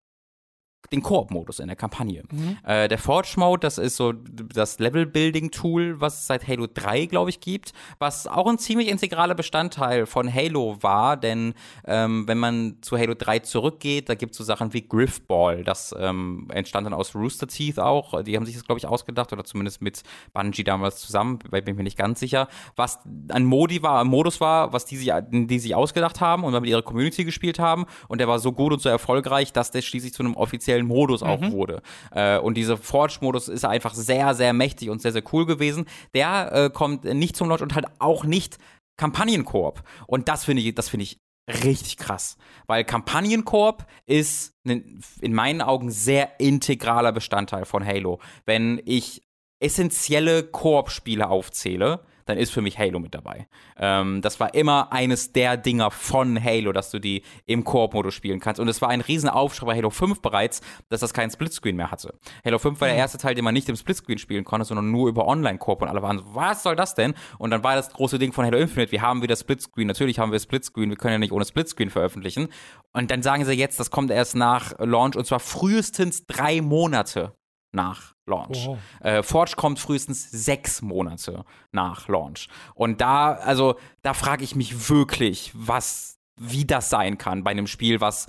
den 0.93 1.03
Koop-Modus 1.03 1.61
in 1.61 1.69
der 1.69 1.77
Kampagne. 1.77 2.25
Äh, 2.65 2.89
der 2.89 2.99
Forge-Mode, 2.99 3.61
das 3.61 3.79
ist 3.79 3.97
so 3.97 4.13
das 4.13 4.79
Level-Building-Tool, 4.79 6.01
was 6.01 6.21
es 6.21 6.27
seit 6.27 6.47
Halo 6.47 6.67
3, 6.73 7.07
glaube 7.07 7.31
ich, 7.31 7.41
gibt, 7.41 7.73
was 7.99 8.27
auch 8.27 8.47
ein 8.47 8.59
ziemlich 8.59 8.89
integraler 8.89 9.35
Bestandteil 9.35 10.07
von 10.07 10.33
Halo 10.33 10.83
war, 10.83 11.17
denn 11.17 11.55
ähm, 11.87 12.27
wenn 12.27 12.39
man 12.39 12.77
zu 12.81 12.99
Halo 12.99 13.15
3 13.15 13.41
zurückgeht, 13.41 14.09
da 14.09 14.15
gibt 14.15 14.33
es 14.33 14.39
so 14.39 14.45
Sachen 14.45 14.73
wie 14.73 14.87
Griffball, 14.87 15.65
das 15.65 15.95
ähm, 15.99 16.49
entstand 16.53 16.87
dann 16.87 16.95
aus 16.95 17.15
Rooster 17.15 17.47
Teeth 17.47 17.79
auch, 17.79 18.23
die 18.23 18.37
haben 18.37 18.45
sich 18.45 18.57
das, 18.57 18.65
glaube 18.65 18.79
ich, 18.79 18.87
ausgedacht 18.87 19.33
oder 19.33 19.45
zumindest 19.45 19.83
mit 19.83 20.03
Bungie 20.33 20.65
damals 20.65 21.01
zusammen, 21.01 21.39
bei 21.51 21.61
bin 21.61 21.75
ich 21.75 21.79
mir 21.79 21.85
nicht 21.85 21.99
ganz 21.99 22.21
sicher, 22.21 22.49
was 22.77 22.99
ein 23.29 23.45
Modi 23.45 23.83
war, 23.83 24.01
ein 24.01 24.07
Modus 24.07 24.41
war, 24.41 24.73
was 24.73 24.85
die 24.85 24.97
sich, 24.97 25.13
die 25.31 25.59
sich 25.59 25.75
ausgedacht 25.75 26.21
haben 26.21 26.45
und 26.45 26.53
dann 26.53 26.63
mit 26.63 26.71
ihrer 26.71 26.83
Community 26.83 27.25
gespielt 27.25 27.59
haben. 27.59 27.87
Und 28.09 28.19
der 28.19 28.29
war 28.29 28.39
so 28.39 28.53
gut 28.53 28.73
und 28.73 28.81
so 28.81 28.89
erfolgreich, 28.89 29.53
dass 29.53 29.71
der 29.71 29.83
schließlich 29.83 30.13
zu 30.13 30.23
einem 30.23 30.35
offiziellen 30.35 30.80
Modus 30.87 31.23
auch 31.23 31.41
wurde. 31.51 31.83
Äh, 32.13 32.39
und 32.39 32.57
dieser 32.57 32.77
Forge-Modus 32.77 33.49
ist 33.49 33.65
einfach 33.65 33.95
sehr, 33.95 34.35
sehr 34.35 34.53
mächtig 34.53 34.91
und 34.91 35.01
sehr, 35.03 35.13
sehr 35.13 35.23
cool 35.33 35.47
gewesen. 35.47 35.87
Der 36.15 36.53
äh, 36.53 36.71
kommt 36.71 37.05
nicht 37.05 37.37
zum 37.37 37.49
Launch 37.49 37.63
und 37.63 37.75
halt 37.75 37.87
auch 37.99 38.25
nicht 38.25 38.59
Kampagnenkoop. 38.97 39.83
Und 40.07 40.29
das 40.29 40.45
finde 40.45 40.63
ich, 40.63 40.75
das 40.75 40.89
finde 40.89 41.05
ich 41.05 41.19
richtig 41.65 41.97
krass. 41.97 42.37
Weil 42.67 42.85
Kampagnenkoop 42.85 43.87
ist 44.07 44.55
in 44.65 45.35
meinen 45.35 45.63
Augen 45.63 45.91
sehr 45.91 46.39
integraler 46.39 47.13
Bestandteil 47.13 47.65
von 47.65 47.85
Halo. 47.85 48.21
Wenn 48.45 48.81
ich 48.85 49.23
essentielle 49.61 50.45
Koop-Spiele 50.45 51.29
aufzähle, 51.29 52.05
dann 52.31 52.39
ist 52.39 52.51
für 52.53 52.63
mich 52.63 52.79
Halo 52.79 52.99
mit 52.99 53.15
dabei. 53.15 53.47
Ähm, 53.77 54.23
das 54.23 54.41
war 54.41 54.55
immer 54.55 54.93
eines 54.93 55.33
der 55.33 55.57
Dinger 55.57 55.91
von 55.91 56.43
Halo, 56.43 56.73
dass 56.73 56.91
du 56.91 56.99
die 56.99 57.23
im 57.47 57.65
Koop-Modus 57.65 58.15
spielen 58.15 58.41
kannst. 58.41 58.61
Und 58.61 58.69
es 58.69 58.81
war 58.81 58.89
ein 58.89 59.01
riesen 59.01 59.29
Aufschrei 59.29 59.67
bei 59.67 59.77
Halo 59.77 59.91
5 59.91 60.23
bereits, 60.23 60.61
dass 60.89 61.01
das 61.01 61.13
keinen 61.13 61.31
Splitscreen 61.31 61.77
mehr 61.77 61.91
hatte. 61.91 62.15
Halo 62.45 62.59
5 62.59 62.81
war 62.81 62.89
der 62.89 62.97
erste 62.97 63.19
Teil, 63.19 63.35
den 63.35 63.45
man 63.45 63.55
nicht 63.55 63.69
im 63.69 63.77
Splitscreen 63.77 64.19
spielen 64.19 64.45
konnte, 64.45 64.65
sondern 64.65 64.91
nur 64.91 65.09
über 65.09 65.27
Online-Koop. 65.27 65.83
Und 65.83 65.89
alle 65.89 66.03
waren 66.03 66.19
so, 66.19 66.25
was 66.35 66.63
soll 66.63 66.77
das 66.77 66.95
denn? 66.95 67.15
Und 67.39 67.51
dann 67.51 67.63
war 67.63 67.75
das 67.75 67.91
große 67.93 68.19
Ding 68.19 68.33
von 68.33 68.45
Halo 68.45 68.59
Infinite, 68.59 68.93
wir 68.93 69.03
haben 69.03 69.23
wieder 69.23 69.37
Splitscreen. 69.37 69.87
Natürlich 69.87 70.19
haben 70.19 70.33
wir 70.33 70.39
Splitscreen, 70.39 70.91
wir 70.91 70.97
können 70.97 71.13
ja 71.13 71.19
nicht 71.19 71.33
ohne 71.33 71.45
Splitscreen 71.45 71.91
veröffentlichen. 71.91 72.49
Und 72.93 73.11
dann 73.11 73.23
sagen 73.23 73.45
sie 73.45 73.53
jetzt, 73.53 73.79
das 73.81 73.91
kommt 73.91 74.11
erst 74.11 74.37
nach 74.37 74.79
Launch 74.79 75.17
und 75.17 75.27
zwar 75.27 75.41
frühestens 75.41 76.27
drei 76.27 76.61
Monate 76.61 77.35
nach 77.73 78.15
Launch. 78.27 78.67
Wow. 78.67 78.79
Äh, 79.01 79.23
Forge 79.23 79.53
kommt 79.57 79.79
frühestens 79.79 80.31
sechs 80.31 80.83
Monate 80.83 81.45
nach 81.73 82.09
Launch. 82.09 82.49
Und 82.75 83.01
da, 83.01 83.33
also, 83.33 83.77
da 84.03 84.15
frage 84.15 84.45
ich 84.45 84.55
mich 84.55 84.89
wirklich, 84.89 85.53
was, 85.55 86.19
wie 86.37 86.65
das 86.65 86.91
sein 86.91 87.19
kann 87.19 87.45
bei 87.45 87.51
einem 87.51 87.67
Spiel, 87.67 88.01
was 88.01 88.29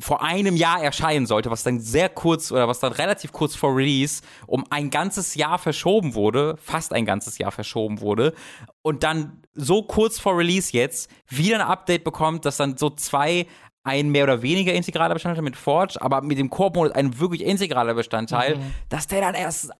vor 0.00 0.22
einem 0.22 0.56
Jahr 0.56 0.82
erscheinen 0.82 1.26
sollte, 1.26 1.50
was 1.50 1.62
dann 1.62 1.78
sehr 1.78 2.08
kurz 2.08 2.50
oder 2.50 2.66
was 2.66 2.80
dann 2.80 2.92
relativ 2.92 3.32
kurz 3.32 3.54
vor 3.54 3.76
Release 3.76 4.22
um 4.46 4.64
ein 4.70 4.88
ganzes 4.90 5.34
Jahr 5.34 5.58
verschoben 5.58 6.14
wurde, 6.14 6.56
fast 6.56 6.92
ein 6.94 7.04
ganzes 7.04 7.36
Jahr 7.38 7.52
verschoben 7.52 8.00
wurde 8.00 8.34
und 8.82 9.02
dann 9.02 9.42
so 9.54 9.82
kurz 9.82 10.18
vor 10.18 10.38
Release 10.38 10.72
jetzt 10.72 11.10
wieder 11.28 11.56
ein 11.56 11.66
Update 11.66 12.02
bekommt, 12.04 12.46
dass 12.46 12.56
dann 12.56 12.78
so 12.78 12.88
zwei 12.88 13.46
ein 13.82 14.10
mehr 14.10 14.24
oder 14.24 14.42
weniger 14.42 14.72
integraler 14.74 15.14
Bestandteil 15.14 15.42
mit 15.42 15.56
Forge, 15.56 16.00
aber 16.00 16.22
mit 16.22 16.38
dem 16.38 16.50
Koop-Modus 16.50 16.92
ein 16.92 17.18
wirklich 17.18 17.42
integraler 17.42 17.94
Bestandteil, 17.94 18.56
mhm. 18.56 18.74
dass 18.88 19.06
der 19.06 19.20
dann 19.20 19.34
erst 19.34 19.70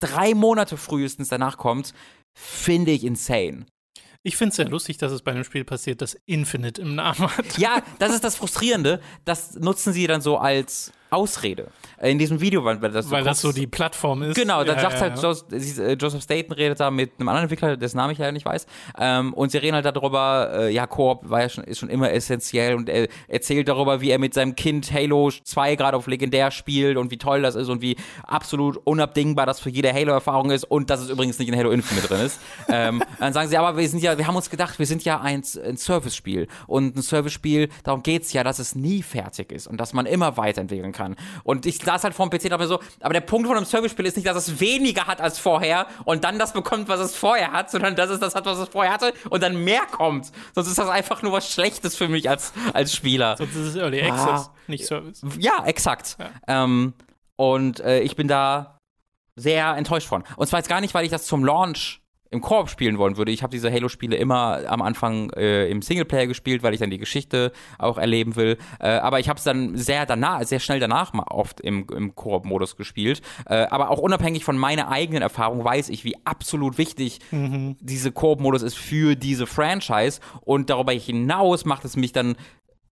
drei 0.00 0.34
Monate 0.34 0.76
frühestens 0.76 1.28
danach 1.28 1.56
kommt, 1.56 1.94
finde 2.34 2.90
ich 2.90 3.04
insane. 3.04 3.66
Ich 4.22 4.36
finde 4.36 4.50
es 4.50 4.56
sehr 4.56 4.68
lustig, 4.68 4.98
dass 4.98 5.12
es 5.12 5.22
bei 5.22 5.30
einem 5.30 5.44
Spiel 5.44 5.64
passiert, 5.64 6.02
das 6.02 6.18
Infinite 6.26 6.82
im 6.82 6.96
Namen 6.96 7.34
hat. 7.36 7.56
Ja, 7.56 7.82
das 7.98 8.12
ist 8.12 8.24
das 8.24 8.36
Frustrierende. 8.36 9.00
Das 9.24 9.54
nutzen 9.54 9.92
sie 9.92 10.06
dann 10.06 10.20
so 10.20 10.36
als 10.38 10.92
Ausrede. 11.10 11.68
In 12.00 12.18
diesem 12.18 12.40
Video, 12.40 12.64
weil 12.64 12.78
das, 12.78 13.10
weil 13.10 13.24
das 13.24 13.40
so 13.40 13.50
die 13.50 13.66
Plattform 13.66 14.22
ist. 14.22 14.36
Genau, 14.36 14.62
da 14.62 14.74
ja, 14.74 14.80
sagt 14.80 14.94
ja, 14.94 15.00
halt 15.00 15.16
ja. 15.16 15.22
Joseph, 15.22 15.78
äh, 15.78 15.92
Joseph 15.94 16.22
Staten 16.22 16.52
redet 16.52 16.78
da 16.78 16.90
mit 16.90 17.12
einem 17.18 17.28
anderen 17.28 17.44
Entwickler, 17.44 17.76
dessen 17.76 17.96
Namen 17.96 18.12
ich 18.12 18.18
ja 18.18 18.30
nicht 18.30 18.44
weiß. 18.44 18.66
Ähm, 18.98 19.32
und 19.32 19.50
sie 19.50 19.58
reden 19.58 19.74
halt 19.74 19.86
darüber, 19.86 20.50
äh, 20.52 20.72
ja, 20.72 20.86
Koop 20.86 21.28
war 21.28 21.40
ja 21.40 21.48
schon, 21.48 21.64
ist 21.64 21.78
schon 21.78 21.88
immer 21.88 22.12
essentiell 22.12 22.74
und 22.74 22.88
er 22.88 23.08
erzählt 23.26 23.68
darüber, 23.68 24.00
wie 24.00 24.10
er 24.10 24.18
mit 24.18 24.34
seinem 24.34 24.54
Kind 24.54 24.92
Halo 24.92 25.30
2 25.30 25.76
gerade 25.76 25.96
auf 25.96 26.06
legendär 26.06 26.50
spielt 26.50 26.98
und 26.98 27.10
wie 27.10 27.18
toll 27.18 27.42
das 27.42 27.54
ist 27.54 27.68
und 27.68 27.80
wie 27.80 27.96
absolut 28.26 28.76
unabdingbar 28.84 29.46
das 29.46 29.58
für 29.60 29.70
jede 29.70 29.92
Halo-Erfahrung 29.92 30.50
ist 30.50 30.64
und 30.64 30.90
dass 30.90 31.00
es 31.00 31.08
übrigens 31.08 31.38
nicht 31.38 31.48
in 31.48 31.56
Halo 31.56 31.70
Infinite 31.70 32.06
drin 32.06 32.20
ist. 32.20 32.38
ähm, 32.68 33.02
dann 33.18 33.32
sagen 33.32 33.48
sie, 33.48 33.56
aber 33.56 33.76
wir 33.76 33.88
sind 33.88 34.02
ja, 34.02 34.18
wir 34.18 34.26
haben 34.26 34.36
uns 34.36 34.50
gedacht, 34.50 34.78
wir 34.78 34.86
sind 34.86 35.04
ja 35.04 35.20
ein, 35.20 35.42
ein 35.64 35.76
Service-Spiel 35.76 36.48
und 36.66 36.96
ein 36.96 37.02
Service-Spiel, 37.02 37.70
darum 37.82 38.02
geht's 38.02 38.32
ja, 38.32 38.44
dass 38.44 38.58
es 38.58 38.74
nie 38.74 39.02
fertig 39.02 39.50
ist 39.52 39.66
und 39.66 39.78
dass 39.78 39.94
man 39.94 40.06
immer 40.06 40.36
weiterentwickeln 40.36 40.92
kann 40.92 40.97
kann. 40.98 41.16
Und 41.44 41.64
ich 41.64 41.78
saß 41.78 42.04
halt 42.04 42.14
vor 42.14 42.28
dem 42.28 42.30
PC 42.30 42.44
und 42.44 42.50
dachte 42.50 42.64
mir 42.64 42.68
so, 42.68 42.80
aber 43.00 43.14
der 43.14 43.20
Punkt 43.20 43.46
von 43.46 43.56
einem 43.56 43.64
Service-Spiel 43.64 44.04
ist 44.04 44.16
nicht, 44.16 44.26
dass 44.26 44.36
es 44.36 44.60
weniger 44.60 45.06
hat 45.06 45.20
als 45.20 45.38
vorher 45.38 45.86
und 46.04 46.24
dann 46.24 46.38
das 46.38 46.52
bekommt, 46.52 46.88
was 46.88 47.00
es 47.00 47.14
vorher 47.14 47.52
hat, 47.52 47.70
sondern 47.70 47.96
dass 47.96 48.10
es 48.10 48.20
das 48.20 48.34
hat, 48.34 48.44
was 48.44 48.58
es 48.58 48.68
vorher 48.68 48.92
hatte 48.92 49.14
und 49.30 49.42
dann 49.42 49.62
mehr 49.64 49.86
kommt. 49.90 50.32
Sonst 50.54 50.68
ist 50.68 50.78
das 50.78 50.88
einfach 50.88 51.22
nur 51.22 51.32
was 51.32 51.50
Schlechtes 51.50 51.96
für 51.96 52.08
mich 52.08 52.28
als, 52.28 52.52
als 52.74 52.94
Spieler. 52.94 53.36
Sonst 53.36 53.54
ist 53.54 53.68
es 53.68 53.76
Early 53.76 54.02
Access, 54.02 54.48
ah, 54.48 54.54
nicht 54.66 54.86
Service. 54.86 55.22
Ja, 55.38 55.64
exakt. 55.64 56.16
Ja. 56.18 56.64
Ähm, 56.64 56.94
und 57.36 57.80
äh, 57.80 58.00
ich 58.00 58.16
bin 58.16 58.26
da 58.26 58.78
sehr 59.36 59.76
enttäuscht 59.76 60.08
von. 60.08 60.24
Und 60.36 60.48
zwar 60.48 60.58
jetzt 60.58 60.68
gar 60.68 60.80
nicht, 60.80 60.94
weil 60.94 61.04
ich 61.04 61.10
das 61.10 61.26
zum 61.26 61.44
Launch 61.44 62.02
im 62.30 62.40
Koop 62.40 62.68
spielen 62.68 62.98
wollen 62.98 63.16
würde. 63.16 63.32
Ich 63.32 63.42
habe 63.42 63.50
diese 63.50 63.72
Halo-Spiele 63.72 64.16
immer 64.16 64.60
am 64.68 64.82
Anfang 64.82 65.30
äh, 65.30 65.68
im 65.68 65.80
Singleplayer 65.80 66.26
gespielt, 66.26 66.62
weil 66.62 66.74
ich 66.74 66.80
dann 66.80 66.90
die 66.90 66.98
Geschichte 66.98 67.52
auch 67.78 67.96
erleben 67.96 68.36
will. 68.36 68.58
Äh, 68.80 68.88
aber 68.88 69.18
ich 69.18 69.28
habe 69.28 69.38
es 69.38 69.44
dann 69.44 69.76
sehr 69.76 70.04
danach, 70.04 70.42
sehr 70.44 70.60
schnell 70.60 70.80
danach 70.80 71.12
mal 71.12 71.24
oft 71.28 71.60
im, 71.60 71.86
im 71.94 72.14
Koop-Modus 72.14 72.76
gespielt. 72.76 73.22
Äh, 73.46 73.66
aber 73.70 73.90
auch 73.90 73.98
unabhängig 73.98 74.44
von 74.44 74.58
meiner 74.58 74.90
eigenen 74.90 75.22
Erfahrung 75.22 75.64
weiß 75.64 75.88
ich, 75.88 76.04
wie 76.04 76.16
absolut 76.24 76.76
wichtig 76.76 77.20
mhm. 77.30 77.76
diese 77.80 78.12
Koop-Modus 78.12 78.62
ist 78.62 78.76
für 78.76 79.16
diese 79.16 79.46
Franchise. 79.46 80.20
Und 80.42 80.68
darüber 80.68 80.92
hinaus 80.92 81.64
macht 81.64 81.84
es 81.86 81.96
mich 81.96 82.12
dann 82.12 82.36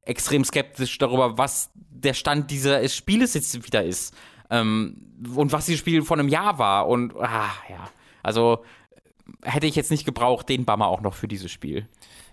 extrem 0.02 0.44
skeptisch 0.44 0.96
darüber, 0.98 1.36
was 1.36 1.70
der 1.74 2.14
Stand 2.14 2.50
dieses 2.50 2.94
Spieles 2.94 3.34
jetzt 3.34 3.66
wieder 3.66 3.84
ist. 3.84 4.14
Ähm, 4.48 4.96
und 5.34 5.52
was 5.52 5.66
dieses 5.66 5.80
Spiel 5.80 6.02
vor 6.02 6.18
einem 6.18 6.28
Jahr 6.28 6.58
war. 6.58 6.88
Und 6.88 7.14
ah, 7.16 7.50
ja. 7.68 7.90
Also 8.22 8.64
hätte 9.42 9.66
ich 9.66 9.76
jetzt 9.76 9.90
nicht 9.90 10.04
gebraucht, 10.04 10.48
den 10.48 10.64
Bummer 10.64 10.88
auch 10.88 11.00
noch 11.00 11.14
für 11.14 11.28
dieses 11.28 11.50
Spiel. 11.50 11.88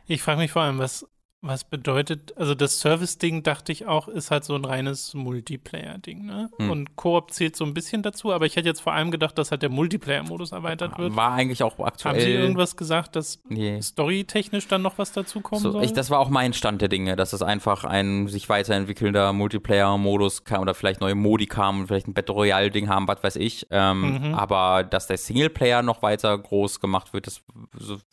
Ich 0.06 0.22
frage 0.22 0.39
mich 0.39 0.52
vor 0.52 0.64
allem, 0.64 0.80
was 0.80 1.08
was 1.46 1.66
bedeutet, 1.66 2.34
also 2.38 2.56
das 2.56 2.80
Service-Ding, 2.80 3.44
dachte 3.44 3.74
ich 3.74 3.86
auch, 3.86 4.08
ist 4.08 4.32
halt 4.32 4.46
so 4.46 4.56
ein 4.56 4.64
reines 4.64 5.14
Multiplayer-Ding, 5.14 6.26
ne? 6.26 6.50
Hm. 6.58 6.72
Und 6.72 6.96
Koop 6.96 7.32
zählt 7.32 7.58
so 7.58 7.66
ein 7.66 7.74
bisschen 7.74 8.02
dazu, 8.02 8.32
aber 8.32 8.46
ich 8.46 8.56
hätte 8.56 8.70
jetzt 8.70 8.80
vor 8.80 8.94
allem 8.94 9.12
gedacht, 9.12 9.38
dass 9.38 9.52
halt 9.52 9.62
der 9.62 9.70
Multiplayer-Modus 9.70 10.54
erweitert 10.54 10.98
wird. 10.98 11.14
War 11.18 11.34
eigentlich 11.34 11.62
auch 11.62 11.78
aktuell. 11.80 12.16
Haben 12.16 12.22
Sie 12.22 12.32
irgendwas 12.32 12.78
gesagt, 12.78 13.18
dass 13.18 13.41
nee. 13.50 13.82
storytechnisch 13.82 14.70
dann 14.70 14.82
noch 14.82 14.98
was 14.98 15.12
dazu 15.12 15.41
kommen 15.41 15.62
so, 15.62 15.72
soll? 15.72 15.84
Ich, 15.84 15.91
das 15.91 16.10
war 16.10 16.20
auch 16.20 16.30
mein 16.30 16.54
Stand 16.54 16.82
der 16.82 16.88
Dinge, 16.88 17.18
dass 17.18 17.34
es 17.34 17.41
einfach 17.41 17.84
ein 17.84 18.30
sich 18.30 18.48
weiterentwickelnder 18.48 19.34
Multiplayer-Modus 19.34 20.46
kam 20.46 20.62
oder 20.62 20.74
vielleicht 20.74 21.02
neue 21.02 21.16
Modi 21.16 21.46
kamen, 21.46 21.88
vielleicht 21.88 22.08
ein 22.08 22.14
Battle 22.14 22.36
Royale-Ding 22.36 22.88
haben, 22.88 23.06
was 23.10 23.22
weiß 23.22 23.36
ich. 23.36 23.68
Ähm, 23.70 24.30
mhm. 24.30 24.34
Aber 24.34 24.86
dass 24.86 25.08
der 25.08 25.18
Singleplayer 25.18 25.82
noch 25.82 26.02
weiter 26.04 26.38
groß 26.38 26.80
gemacht 26.80 27.12
wird, 27.12 27.28
das 27.28 27.41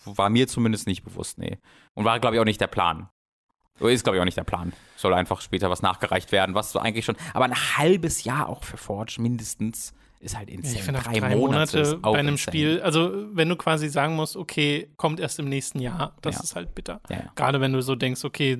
war 0.05 0.31
mir 0.31 0.49
zumindest 0.49 0.89
nicht 0.89 1.05
bewusst, 1.05 1.39
nee. 1.39 1.59
Und 1.95 2.05
war, 2.05 2.19
glaube 2.19 2.35
ich, 2.35 2.41
auch 2.41 2.45
nicht 2.45 2.61
der 2.61 2.67
Plan. 2.67 3.09
Ist, 3.81 4.05
glaube 4.05 4.17
ich, 4.17 4.21
auch 4.21 4.27
nicht 4.27 4.37
der 4.37 4.45
Plan. 4.45 4.73
Soll 4.97 5.15
einfach 5.15 5.41
später 5.41 5.71
was 5.71 5.83
nachgereicht 5.83 6.33
werden, 6.33 6.55
was 6.55 6.73
so 6.73 6.79
eigentlich 6.79 7.05
schon. 7.05 7.17
Aber 7.35 7.47
ein 7.47 7.55
halbes 7.55 8.25
Jahr 8.25 8.49
auch 8.49 8.65
für 8.65 8.77
Forge 8.77 9.17
mindestens 9.19 9.95
ist 10.21 10.37
halt 10.37 10.51
insane. 10.51 10.77
Ich 10.77 10.83
finde, 10.83 11.01
drei, 11.01 11.19
drei, 11.19 11.35
Monate, 11.35 11.79
Monate 11.79 11.97
bei 11.99 12.19
einem 12.19 12.29
insane. 12.35 12.39
Spiel, 12.39 12.81
also 12.83 13.27
wenn 13.35 13.49
du 13.49 13.57
quasi 13.57 13.89
sagen 13.89 14.17
musst, 14.17 14.37
okay, 14.37 14.91
kommt 14.97 15.19
erst 15.19 15.39
im 15.39 15.49
nächsten 15.49 15.81
Jahr, 15.81 16.15
das 16.21 16.37
ja. 16.37 16.43
ist 16.43 16.57
halt 16.57 16.75
bitter. 16.75 17.01
Ja, 17.09 17.17
ja. 17.17 17.33
Gerade 17.35 17.61
wenn 17.61 17.73
du 17.73 17.81
so 17.81 17.95
denkst, 17.95 18.25
okay, 18.25 18.59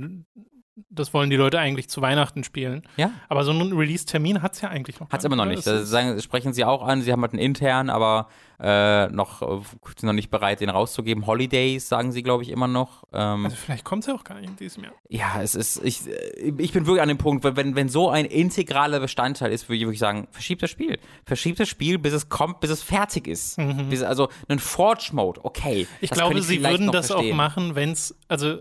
das 0.89 1.13
wollen 1.13 1.31
die 1.31 1.37
Leute 1.37 1.59
eigentlich 1.59 1.89
zu 1.89 2.01
Weihnachten 2.01 2.45
spielen. 2.45 2.83
Ja. 2.97 3.11
Aber 3.29 3.45
so 3.45 3.51
einen 3.51 3.73
Release-Termin 3.73 4.43
hat 4.43 4.55
es 4.55 4.61
ja 4.61 4.69
eigentlich 4.69 5.01
noch. 5.01 5.11
Hat 5.11 5.21
es 5.21 5.25
immer 5.25 5.37
noch 5.37 5.45
nicht. 5.45 5.67
Das 5.67 5.89
sagen, 5.89 6.21
sprechen 6.21 6.53
sie 6.53 6.65
auch 6.65 6.83
an, 6.83 7.03
sie 7.03 7.13
haben 7.13 7.23
halt 7.23 7.33
einen 7.33 7.43
intern, 7.43 7.91
aber 7.91 8.29
äh, 8.61 9.09
noch, 9.09 9.43
äh, 9.43 9.61
sind 9.97 10.05
noch 10.05 10.13
nicht 10.13 10.31
bereit, 10.31 10.61
den 10.61 10.69
rauszugeben. 10.69 11.27
Holidays 11.27 11.89
sagen 11.89 12.13
sie, 12.13 12.23
glaube 12.23 12.43
ich, 12.43 12.51
immer 12.51 12.69
noch. 12.69 13.05
Ähm, 13.13 13.47
also 13.47 13.57
vielleicht 13.57 13.85
kommt 13.85 14.03
es 14.03 14.09
ja 14.09 14.15
auch 14.15 14.25
gar 14.25 14.39
nicht 14.39 14.51
in 14.51 14.57
diesem 14.57 14.85
Jahr. 14.85 14.93
Ja, 15.09 15.41
es 15.43 15.55
ist, 15.55 15.83
ich, 15.83 16.03
ich 16.59 16.73
bin 16.73 16.87
wirklich 16.87 17.01
an 17.01 17.09
dem 17.09 17.19
Punkt, 17.19 17.45
wenn, 17.45 17.75
wenn 17.75 17.89
so 17.89 18.11
ein 18.11 18.27
integraler 18.27 19.01
Bestandteil 19.01 19.53
ist, 19.53 19.69
würde 19.69 19.77
ich 19.77 19.83
wirklich 19.83 19.99
sagen, 19.99 20.29
verschiebt 20.31 20.63
das 20.63 20.71
Spiel. 20.71 20.99
Verschiebt 21.25 21.59
das 21.59 21.69
Spiel, 21.69 21.99
bis 21.99 22.13
es 22.13 22.29
kommt, 22.29 22.61
bis 22.61 22.71
es 22.71 22.83
fertig 22.83 23.27
ist. 23.27 23.59
Mhm. 23.59 23.89
Bis, 23.89 24.03
also 24.03 24.29
ein 24.49 24.59
Forge-Mode, 24.59 25.45
okay. 25.45 25.87
Ich 26.01 26.11
glaube, 26.11 26.39
ich 26.39 26.47
sie 26.47 26.63
würden 26.63 26.91
das 26.93 27.07
verstehen. 27.07 27.33
auch 27.33 27.37
machen, 27.37 27.75
wenn 27.75 27.93
es, 27.93 28.15
also 28.29 28.61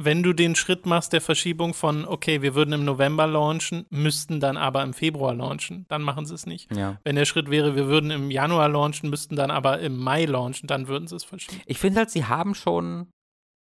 wenn 0.00 0.22
du 0.22 0.32
den 0.32 0.54
Schritt 0.54 0.86
machst 0.86 1.12
der 1.12 1.20
Verschiebung 1.20 1.74
von, 1.74 2.06
okay, 2.06 2.40
wir 2.40 2.54
würden 2.54 2.72
im 2.72 2.84
November 2.84 3.26
launchen, 3.26 3.84
müssten 3.90 4.38
dann 4.38 4.56
aber 4.56 4.84
im 4.84 4.94
Februar 4.94 5.34
launchen, 5.34 5.86
dann 5.88 6.02
machen 6.02 6.24
sie 6.24 6.34
es 6.34 6.46
nicht. 6.46 6.74
Ja. 6.74 7.00
Wenn 7.02 7.16
der 7.16 7.24
Schritt 7.24 7.50
wäre, 7.50 7.74
wir 7.74 7.88
würden 7.88 8.12
im 8.12 8.30
Januar 8.30 8.68
launchen, 8.68 9.10
müssten 9.10 9.34
dann 9.34 9.50
aber 9.50 9.80
im 9.80 9.96
Mai 9.96 10.24
launchen, 10.24 10.68
dann 10.68 10.86
würden 10.86 11.08
sie 11.08 11.16
es 11.16 11.24
verschieben. 11.24 11.60
Ich 11.66 11.78
finde 11.78 11.98
halt, 11.98 12.10
sie 12.10 12.24
haben 12.24 12.54
schon 12.54 13.08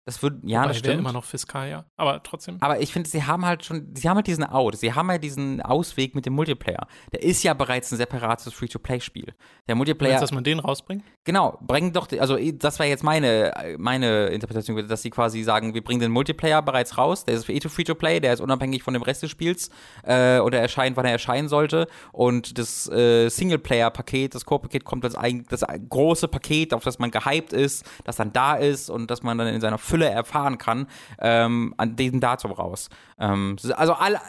das 0.08 0.22
würde, 0.22 0.40
ja, 0.46 0.62
Wobei, 0.62 0.68
das 0.70 0.78
stimmt. 0.78 1.00
immer 1.00 1.12
noch 1.12 1.26
fiskal, 1.26 1.70
ja. 1.70 1.84
Aber 1.98 2.24
trotzdem. 2.24 2.56
Aber 2.62 2.80
ich 2.80 2.94
finde, 2.94 3.10
sie 3.10 3.26
haben 3.26 3.46
halt 3.46 3.66
schon, 3.66 3.94
sie 3.94 4.08
haben 4.08 4.16
halt 4.16 4.28
diesen 4.28 4.46
Out. 4.46 4.78
Sie 4.78 4.94
haben 4.94 5.10
halt 5.10 5.22
diesen 5.22 5.62
Ausweg 5.62 6.16
mit 6.16 6.26
dem 6.26 6.32
Multiplayer. 6.32 6.88
Der 7.12 7.24
ist 7.24 7.44
ja 7.44 7.54
bereits 7.54 7.92
ein 7.92 7.98
separates 7.98 8.54
Free-to-Play-Spiel. 8.54 9.34
Der 9.68 9.76
Multiplayer. 9.76 10.12
Meinst, 10.12 10.24
dass 10.24 10.32
man 10.32 10.46
den 10.46 10.60
rausbringt? 10.60 11.04
Genau, 11.26 11.58
bringen 11.60 11.92
doch, 11.92 12.08
also 12.20 12.38
das 12.54 12.80
war 12.80 12.86
jetzt 12.86 13.04
meine, 13.04 13.76
meine 13.78 14.28
Interpretation, 14.28 14.88
dass 14.88 15.02
sie 15.02 15.10
quasi 15.10 15.44
sagen, 15.44 15.74
wir 15.74 15.84
bringen 15.84 16.00
den 16.00 16.12
Multiplayer 16.14 16.62
bereits 16.62 16.98
raus. 16.98 17.26
Der 17.26 17.34
ist 17.34 17.44
für 17.44 17.52
eh 17.52 17.60
Free-to-Play, 17.60 18.22
der 18.22 18.32
ist 18.32 18.40
unabhängig 18.40 18.84
von 18.84 18.94
dem 18.94 19.04
Rest 19.04 19.24
des 19.24 19.32
Spiels 19.32 19.70
äh, 20.04 20.40
oder 20.40 20.62
erscheint, 20.62 20.96
wann 20.96 21.06
er 21.06 21.12
erscheinen 21.12 21.50
sollte. 21.50 21.90
Und 22.14 22.58
das 22.58 22.90
äh, 22.90 23.28
Singleplayer-Paket, 23.28 24.36
das 24.36 24.46
Core-Paket 24.46 24.86
kommt 24.86 25.04
als 25.04 25.16
ein, 25.16 25.46
das 25.50 25.66
große 25.90 26.30
Paket, 26.30 26.74
auf 26.74 26.86
das 26.86 26.98
man 26.98 27.12
gehypt 27.12 27.52
ist, 27.52 27.86
das 28.06 28.16
dann 28.16 28.32
da 28.32 28.56
ist 28.56 28.90
und 28.90 29.12
das 29.12 29.22
man 29.22 29.38
dann 29.38 29.48
in 29.48 29.60
seiner 29.60 29.78
Fülle 29.98 30.10
erfahren 30.10 30.58
kann, 30.58 30.88
ähm, 31.20 31.74
an 31.78 31.96
diesem 31.96 32.20
Datum 32.20 32.52
raus. 32.52 32.90
Ähm, 33.20 33.58
also 33.76 33.94
alle, 33.94 34.20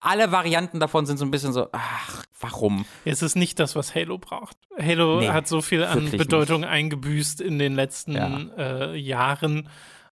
alle 0.00 0.32
Varianten 0.32 0.80
davon 0.80 1.04
sind 1.04 1.18
so 1.18 1.24
ein 1.24 1.30
bisschen 1.30 1.52
so, 1.52 1.68
ach, 1.72 2.24
warum? 2.40 2.86
Es 3.04 3.22
ist 3.22 3.36
nicht 3.36 3.58
das, 3.58 3.76
was 3.76 3.94
Halo 3.94 4.18
braucht. 4.18 4.56
Halo 4.78 5.20
nee, 5.20 5.28
hat 5.28 5.46
so 5.46 5.60
viel 5.60 5.84
an 5.84 6.10
Bedeutung 6.10 6.62
nicht. 6.62 6.70
eingebüßt 6.70 7.40
in 7.40 7.58
den 7.58 7.74
letzten 7.74 8.14
ja. 8.14 8.38
äh, 8.56 8.96
Jahren, 8.96 9.68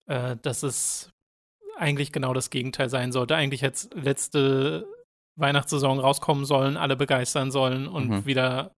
äh, 0.05 0.37
dass 0.41 0.63
es 0.63 1.11
eigentlich 1.77 2.11
genau 2.11 2.33
das 2.33 2.49
Gegenteil 2.49 2.89
sein 2.89 3.11
sollte. 3.11 3.35
Eigentlich 3.35 3.61
hätte 3.61 3.89
letzte 3.95 4.87
Weihnachtssaison 5.35 5.99
rauskommen 5.99 6.45
sollen, 6.45 6.77
alle 6.77 6.95
begeistern 6.95 7.51
sollen 7.51 7.87
und 7.87 8.09
mhm. 8.09 8.25
wieder 8.25 8.71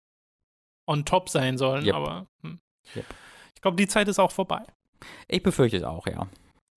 on 0.86 1.04
top 1.04 1.28
sein 1.28 1.58
sollen, 1.58 1.84
yep. 1.86 1.94
aber 1.94 2.26
hm. 2.42 2.60
yep. 2.94 3.06
ich 3.54 3.62
glaube, 3.62 3.76
die 3.76 3.88
Zeit 3.88 4.06
ist 4.06 4.18
auch 4.18 4.30
vorbei. 4.30 4.62
Ich 5.28 5.42
befürchte 5.42 5.76
es 5.76 5.84
auch, 5.84 6.06
ja. 6.06 6.26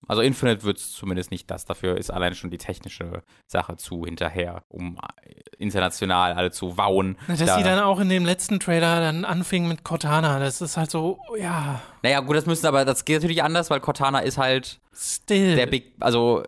Also 0.06 0.22
Infinite 0.22 0.62
wird 0.62 0.78
es 0.78 0.92
zumindest 0.92 1.30
nicht 1.30 1.50
das. 1.50 1.66
Dafür 1.66 1.98
ist 1.98 2.10
allein 2.10 2.34
schon 2.34 2.50
die 2.50 2.58
technische 2.58 3.22
Sache 3.46 3.76
zu 3.76 4.04
hinterher, 4.04 4.62
um 4.68 4.98
äh, 5.22 5.34
international 5.58 6.32
alle 6.32 6.50
zu 6.50 6.78
wauen. 6.78 7.18
Dass 7.26 7.40
da. 7.40 7.58
sie 7.58 7.64
dann 7.64 7.80
auch 7.80 8.00
in 8.00 8.08
dem 8.08 8.24
letzten 8.24 8.60
Trailer 8.60 9.00
dann 9.00 9.24
anfingen 9.24 9.68
mit 9.68 9.84
Cortana. 9.84 10.38
Das 10.38 10.62
ist 10.62 10.76
halt 10.76 10.90
so, 10.90 11.18
ja. 11.38 11.82
Naja, 12.02 12.20
gut, 12.20 12.36
das 12.36 12.46
müssen 12.46 12.66
aber, 12.66 12.84
das 12.86 13.04
geht 13.04 13.16
natürlich 13.16 13.42
anders, 13.42 13.70
weil 13.70 13.80
Cortana 13.80 14.20
ist 14.20 14.38
halt 14.38 14.80
Still. 14.94 15.56
der 15.56 15.66
Big, 15.66 15.94
also 16.00 16.44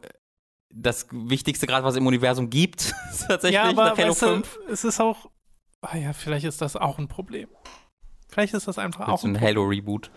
das 0.72 1.08
Wichtigste 1.10 1.66
gerade, 1.66 1.84
was 1.84 1.94
es 1.94 1.98
im 1.98 2.06
Universum 2.06 2.48
gibt, 2.48 2.94
tatsächlich 3.28 3.54
ja, 3.54 3.64
aber, 3.64 3.90
nach 3.90 3.98
Halo 3.98 4.10
weißt 4.10 4.20
5. 4.20 4.54
Du, 4.66 4.72
es 4.72 4.84
ist 4.84 5.00
auch, 5.00 5.28
ah 5.82 5.96
ja, 5.96 6.12
vielleicht 6.12 6.46
ist 6.46 6.62
das 6.62 6.76
auch 6.76 6.98
ein 6.98 7.08
Problem. 7.08 7.48
Vielleicht 8.28 8.54
ist 8.54 8.68
das 8.68 8.78
einfach 8.78 9.08
Willst 9.08 9.24
auch 9.24 9.28
ein, 9.28 9.36
ein 9.36 9.42
Halo-Reboot. 9.42 10.10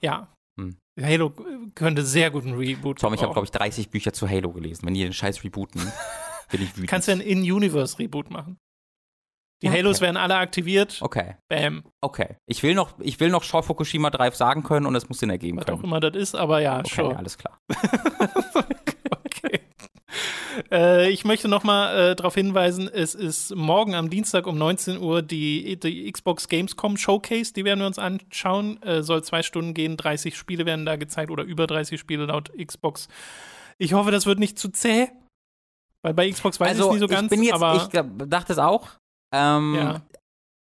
Ja, 0.00 0.28
hm. 0.56 0.76
Halo 1.00 1.32
könnte 1.74 2.02
sehr 2.04 2.30
gut 2.30 2.44
ein 2.44 2.54
Reboot 2.54 3.00
Tom, 3.00 3.12
ich 3.14 3.22
habe, 3.22 3.32
glaube 3.32 3.44
ich, 3.44 3.50
30 3.50 3.90
Bücher 3.90 4.12
zu 4.12 4.28
Halo 4.28 4.50
gelesen. 4.52 4.86
Wenn 4.86 4.94
die 4.94 5.02
den 5.02 5.12
Scheiß 5.12 5.44
rebooten, 5.44 5.80
bin 6.50 6.62
ich 6.62 6.70
wütend. 6.76 6.88
Kannst 6.88 7.08
du 7.08 7.12
ein 7.12 7.20
In-Universe-Reboot 7.20 8.30
machen. 8.30 8.58
Die 9.62 9.68
Okay. 9.68 9.78
Halos 9.78 10.02
werden 10.02 10.18
alle 10.18 10.36
aktiviert. 10.36 10.98
Okay, 11.00 11.36
Bam. 11.48 11.84
okay. 12.02 12.36
Ich 12.46 12.62
will 12.62 12.74
noch, 12.74 12.90
ich 13.00 13.18
will 13.20 13.30
noch 13.30 13.42
Short 13.42 13.64
Fukushima 13.64 14.10
Drive 14.10 14.34
sagen 14.36 14.62
können 14.62 14.84
und 14.84 14.94
es 14.94 15.08
muss 15.08 15.18
Sinn 15.18 15.30
ergeben 15.30 15.56
Was 15.58 15.64
können. 15.64 15.78
auch 15.78 15.84
immer 15.84 15.98
das 15.98 16.14
ist, 16.14 16.34
aber 16.34 16.60
ja, 16.60 16.80
Okay, 16.80 16.90
schon. 16.94 17.16
alles 17.16 17.38
klar. 17.38 17.58
Okay. 19.44 19.60
Äh, 20.70 21.10
ich 21.10 21.24
möchte 21.24 21.48
nochmal 21.48 22.12
äh, 22.12 22.16
darauf 22.16 22.34
hinweisen, 22.34 22.88
es 22.88 23.14
ist 23.14 23.54
morgen 23.54 23.94
am 23.94 24.08
Dienstag 24.08 24.46
um 24.46 24.56
19 24.56 24.98
Uhr 24.98 25.20
die, 25.20 25.78
die 25.78 26.10
Xbox 26.10 26.48
Gamescom 26.48 26.96
Showcase, 26.96 27.52
die 27.52 27.64
werden 27.64 27.80
wir 27.80 27.86
uns 27.86 27.98
anschauen. 27.98 28.82
Äh, 28.82 29.02
soll 29.02 29.22
zwei 29.22 29.42
Stunden 29.42 29.74
gehen, 29.74 29.98
30 29.98 30.34
Spiele 30.36 30.64
werden 30.64 30.86
da 30.86 30.96
gezeigt 30.96 31.30
oder 31.30 31.44
über 31.44 31.66
30 31.66 32.00
Spiele 32.00 32.26
laut 32.26 32.50
Xbox. 32.56 33.08
Ich 33.76 33.92
hoffe, 33.92 34.10
das 34.10 34.24
wird 34.24 34.38
nicht 34.38 34.58
zu 34.58 34.70
zäh, 34.70 35.08
weil 36.00 36.14
bei 36.14 36.30
Xbox 36.30 36.58
weiß 36.58 36.78
ich 36.78 36.84
es 36.84 36.90
nicht 36.90 37.00
so 37.00 37.08
ganz, 37.08 37.30
Also, 37.30 37.34
ich 37.34 37.50
bin 37.50 37.70
jetzt, 37.70 37.82
ich 37.84 37.90
glaub, 37.90 38.06
dachte 38.30 38.52
es 38.54 38.58
auch. 38.58 38.88
Ähm, 39.34 39.74
Ja. 39.74 40.02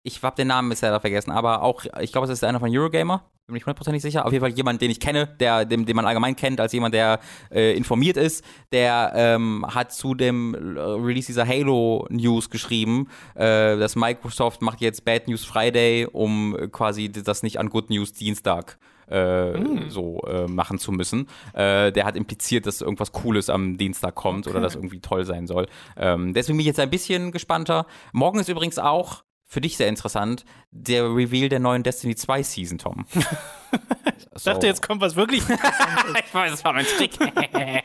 Ich 0.08 0.22
habe 0.22 0.36
den 0.36 0.48
Namen 0.48 0.70
bisher 0.70 0.88
leider 0.88 1.00
vergessen, 1.00 1.30
aber 1.30 1.62
auch, 1.62 1.84
ich 2.00 2.12
glaube, 2.12 2.26
es 2.26 2.32
ist 2.32 2.42
einer 2.42 2.60
von 2.60 2.74
Eurogamer. 2.74 3.24
Bin 3.46 3.52
mir 3.52 3.56
nicht 3.58 3.66
hundertprozentig 3.66 4.00
sicher. 4.02 4.24
Auf 4.24 4.32
jeden 4.32 4.42
Fall 4.42 4.52
jemand, 4.54 4.80
den 4.80 4.90
ich 4.90 5.00
kenne, 5.00 5.26
der, 5.38 5.64
den, 5.66 5.84
den 5.84 5.96
man 5.96 6.06
allgemein 6.06 6.34
kennt, 6.34 6.60
als 6.60 6.72
jemand, 6.72 6.94
der 6.94 7.20
äh, 7.50 7.76
informiert 7.76 8.16
ist. 8.16 8.42
Der 8.72 9.12
ähm, 9.14 9.66
hat 9.68 9.92
zu 9.92 10.14
dem 10.14 10.54
äh, 10.54 10.80
Release 10.80 11.26
dieser 11.26 11.46
Halo-News 11.46 12.48
geschrieben, 12.50 13.08
äh, 13.34 13.76
dass 13.76 13.96
Microsoft 13.96 14.62
macht 14.62 14.80
jetzt 14.80 15.04
Bad 15.04 15.28
News 15.28 15.44
Friday, 15.44 16.06
um 16.10 16.56
äh, 16.56 16.68
quasi 16.68 17.10
das 17.10 17.42
nicht 17.42 17.58
an 17.58 17.68
Good 17.68 17.90
News 17.90 18.12
Dienstag 18.12 18.78
äh, 19.08 19.88
so 19.88 20.20
äh, 20.26 20.46
machen 20.46 20.78
zu 20.78 20.92
müssen. 20.92 21.26
Äh, 21.54 21.92
der 21.92 22.04
hat 22.04 22.16
impliziert, 22.16 22.66
dass 22.66 22.82
irgendwas 22.82 23.12
Cooles 23.12 23.48
am 23.48 23.78
Dienstag 23.78 24.14
kommt 24.14 24.46
oder 24.46 24.56
Okay. 24.56 24.64
das 24.64 24.74
irgendwie 24.74 25.00
toll 25.00 25.24
sein 25.24 25.46
soll. 25.46 25.66
Ähm, 25.96 26.34
deswegen 26.34 26.58
bin 26.58 26.60
ich 26.62 26.66
jetzt 26.66 26.80
ein 26.80 26.90
bisschen 26.90 27.32
gespannter. 27.32 27.86
Morgen 28.12 28.38
ist 28.38 28.48
übrigens 28.50 28.78
auch 28.78 29.22
für 29.48 29.60
dich 29.62 29.76
sehr 29.76 29.88
interessant 29.88 30.44
der 30.70 31.04
Reveal 31.04 31.48
der 31.48 31.58
neuen 31.58 31.82
Destiny 31.82 32.14
2 32.14 32.42
Season, 32.42 32.78
Tom. 32.78 33.06
ich 34.36 34.44
dachte, 34.44 34.66
jetzt 34.66 34.86
kommt 34.86 35.00
was 35.00 35.16
wirklich. 35.16 35.42
ich 35.48 36.34
weiß, 36.34 36.50
das 36.50 36.64
war 36.64 36.74
mein 36.74 36.86
Trick. 36.86 37.12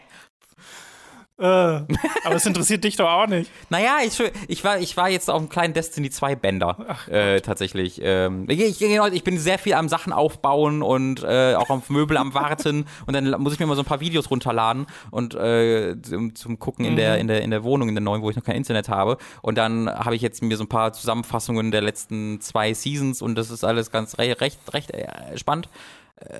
äh, 1.43 1.45
aber 2.23 2.35
es 2.35 2.45
interessiert 2.45 2.85
dich 2.85 2.95
doch 2.95 3.09
auch 3.09 3.27
nicht. 3.27 3.51
naja, 3.69 3.97
ich, 4.05 4.17
ich, 4.47 4.63
war, 4.63 4.79
ich 4.79 4.95
war 4.95 5.09
jetzt 5.09 5.29
auf 5.29 5.39
einem 5.39 5.49
kleinen 5.49 5.73
Destiny 5.73 6.09
2 6.09 6.35
Bänder. 6.35 6.97
Äh, 7.09 7.41
tatsächlich. 7.41 7.99
Ähm, 8.01 8.45
ich, 8.47 8.61
ich, 8.61 8.79
genau, 8.79 9.07
ich 9.07 9.25
bin 9.25 9.37
sehr 9.37 9.59
viel 9.59 9.73
am 9.73 9.89
Sachen 9.89 10.13
aufbauen 10.13 10.81
und 10.81 11.21
äh, 11.23 11.55
auch 11.55 11.69
auf 11.69 11.89
Möbel 11.89 12.15
am 12.15 12.33
Warten. 12.33 12.85
Und 13.05 13.13
dann 13.13 13.41
muss 13.41 13.53
ich 13.53 13.59
mir 13.59 13.65
mal 13.65 13.75
so 13.75 13.81
ein 13.81 13.85
paar 13.85 13.99
Videos 13.99 14.29
runterladen 14.31 14.85
und 15.11 15.35
äh, 15.35 15.95
zum, 16.01 16.35
zum 16.35 16.59
Gucken 16.59 16.85
in, 16.85 16.95
der, 16.95 17.17
in, 17.17 17.27
der, 17.27 17.41
in 17.41 17.51
der 17.51 17.63
Wohnung, 17.63 17.89
in 17.89 17.95
der 17.95 18.01
neuen, 18.01 18.21
wo 18.21 18.29
ich 18.29 18.35
noch 18.35 18.43
kein 18.43 18.55
Internet 18.55 18.87
habe. 18.87 19.17
Und 19.41 19.57
dann 19.57 19.89
habe 19.89 20.15
ich 20.15 20.21
jetzt 20.21 20.41
mir 20.41 20.55
so 20.55 20.63
ein 20.63 20.69
paar 20.69 20.93
Zusammenfassungen 20.93 21.71
der 21.71 21.81
letzten 21.81 22.39
zwei 22.39 22.73
Seasons 22.73 23.21
und 23.21 23.35
das 23.35 23.49
ist 23.49 23.63
alles 23.63 23.91
ganz 23.91 24.17
re 24.17 24.39
recht, 24.39 24.59
recht 24.73 24.91
äh, 24.91 25.37
spannend 25.37 25.67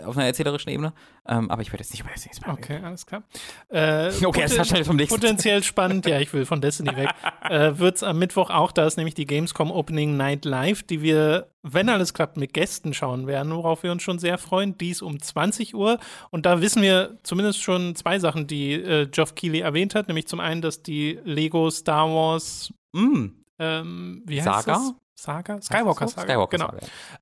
auf 0.06 0.18
einer 0.18 0.26
erzählerischen 0.28 0.70
Ebene. 0.72 0.94
Ähm, 1.28 1.50
aber 1.52 1.62
ich 1.62 1.72
werde 1.72 1.84
jetzt 1.84 1.92
nicht 1.92 2.02
über 2.02 2.10
Destiny 2.10 2.34
2 2.36 2.48
reden. 2.52 2.64
Okay, 2.64 2.80
alles 2.84 3.06
klar. 3.06 3.24
Äh, 3.70 4.12
Okay, 4.26 4.42
das 4.42 4.58
war 4.58 4.66
schnell 4.66 4.84
vom 4.86 4.96
nächsten. 4.96 5.20
Potenziell 5.20 5.64
spannend, 5.64 6.06
ja, 6.06 6.20
ich 6.20 6.34
will 6.34 6.46
von 6.46 6.62
Destiny 6.62 6.96
weg. 6.96 7.10
äh, 7.50 7.78
Wird 7.78 7.98
es 7.98 8.04
am 8.04 8.20
Mittwoch 8.20 8.50
auch, 8.50 8.72
da 8.72 8.86
ist 8.86 8.98
nämlich 8.98 9.16
die 9.16 9.26
Gamescom 9.26 9.72
Opening 9.72 10.18
Night 10.18 10.46
Live, 10.46 10.84
die 10.84 11.02
wir, 11.02 11.50
wenn 11.62 11.90
alles 11.90 12.14
klappt, 12.14 12.38
mit 12.38 12.54
Gästen 12.54 12.94
schauen 12.94 13.28
werden, 13.28 13.54
worauf 13.54 13.84
wir 13.84 13.92
uns 13.92 14.04
schon 14.04 14.20
sehr 14.20 14.38
freuen. 14.38 14.78
Dies 14.78 15.02
um 15.02 15.20
20 15.20 15.76
Uhr. 15.76 16.00
Und 16.32 16.46
da 16.46 16.62
wissen 16.62 16.82
wir 16.82 17.18
zumindest 17.24 17.62
schon 17.62 17.96
zwei 17.96 18.20
Sachen, 18.20 18.48
die 18.48 18.74
äh, 18.74 19.08
Geoff 19.08 19.36
Keighley 19.36 19.60
erwähnt 19.62 19.96
hat, 19.96 20.08
nämlich 20.08 20.28
zum 20.28 20.40
einen, 20.40 20.62
dass 20.62 20.84
die 20.84 21.20
Lego 21.24 21.70
Star 21.70 22.08
Wars, 22.10 22.74
Mm, 22.96 23.30
ähm, 23.58 24.22
wie 24.26 24.42
heißt 24.42 24.66
Saga? 24.66 24.74
das? 24.74 24.94
Saga? 25.24 25.62
Skywalker 25.62 26.08
Saga. 26.08 26.22
Skywalker 26.28 26.58
genau. 26.58 26.72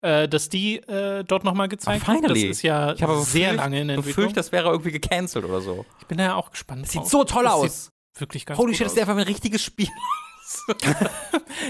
Saga. 0.02 0.22
Äh, 0.24 0.28
dass 0.28 0.50
die 0.50 0.78
äh, 0.78 1.24
dort 1.24 1.44
nochmal 1.44 1.68
gezeigt 1.70 2.08
wird. 2.08 2.18
Das 2.24 2.24
finally. 2.32 2.48
ist 2.50 2.62
ja 2.64 2.94
Ich 2.94 3.04
habe 3.04 3.14
aber 3.14 3.22
sehr 3.22 3.50
befürcht- 3.52 3.58
lange 3.58 3.80
in 3.82 3.90
Entwicklung. 3.90 4.06
befürchtet, 4.16 4.38
das 4.38 4.52
wäre 4.52 4.70
irgendwie 4.70 4.92
gecancelt 4.92 5.46
oder 5.46 5.62
so. 5.62 5.86
ich 6.00 6.08
bin 6.08 6.18
da 6.18 6.24
ja 6.26 6.36
auch 6.36 6.52
gespannt. 6.52 6.84
Das 6.84 6.92
sieht 6.92 7.06
so 7.06 7.24
toll 7.24 7.44
Das 7.44 7.54
aus. 7.54 7.92
Wirklich 8.18 8.46
ganz 8.46 8.60
Holy 8.60 8.74
shit, 8.74 8.88
aus. 8.88 8.94
das 8.94 8.98
ist 9.04 9.08
einfach 9.10 9.22
ein 9.22 9.28
richtiges 9.28 9.64
Spiel. 9.64 9.88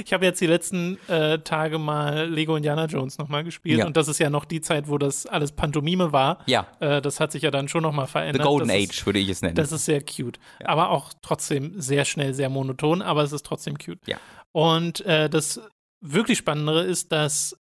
Ich 0.06 0.14
habe 0.14 0.26
jetzt 0.26 0.40
die 0.42 0.48
letzten 0.48 0.98
äh, 1.08 1.40
Tage 1.40 1.78
mal 1.78 2.28
Lego 2.30 2.56
Indiana 2.56 2.86
Jones 2.86 3.18
nochmal 3.18 3.44
gespielt 3.44 3.80
Ja. 3.80 3.86
und 3.86 3.96
das 3.98 4.08
ist 4.08 4.20
ja 4.20 4.30
noch 4.30 4.46
die 4.46 4.62
Zeit, 4.62 4.88
wo 4.88 4.98
das 4.98 5.26
alles 5.26 5.52
Pantomime 5.52 6.12
war. 6.12 6.40
Ja, 6.48 6.68
Äh, 6.80 7.02
das 7.02 7.20
hat 7.20 7.32
sich 7.32 7.44
ja 7.44 7.52
dann 7.52 7.68
schon 7.68 7.84
nochmal 7.84 8.06
The 8.08 8.12
verändert. 8.14 8.46
Golden 8.48 8.70
das 8.70 8.78
Age 8.78 9.06
würde 9.06 9.20
ich 9.20 9.30
es 9.30 9.42
nennen. 9.42 9.58
Ist, 9.58 9.72
das 9.72 9.80
ist 9.82 9.86
sehr 9.86 10.02
cute. 10.04 10.40
Aber 10.64 10.90
auch 10.90 11.12
trotzdem 11.22 11.80
sehr 11.80 12.06
schnell, 12.06 12.34
sehr 12.34 12.50
monoton, 12.50 13.02
aber 13.02 13.22
es 13.24 13.32
ist 13.34 13.46
trotzdem 13.46 13.78
cute. 13.78 14.00
Ja. 14.08 14.18
Und 14.52 15.02
äh, 15.06 15.30
das 15.30 15.62
wirklich 16.02 16.40
Spannendere 16.40 16.84
ist, 16.84 17.12
dass 17.12 17.58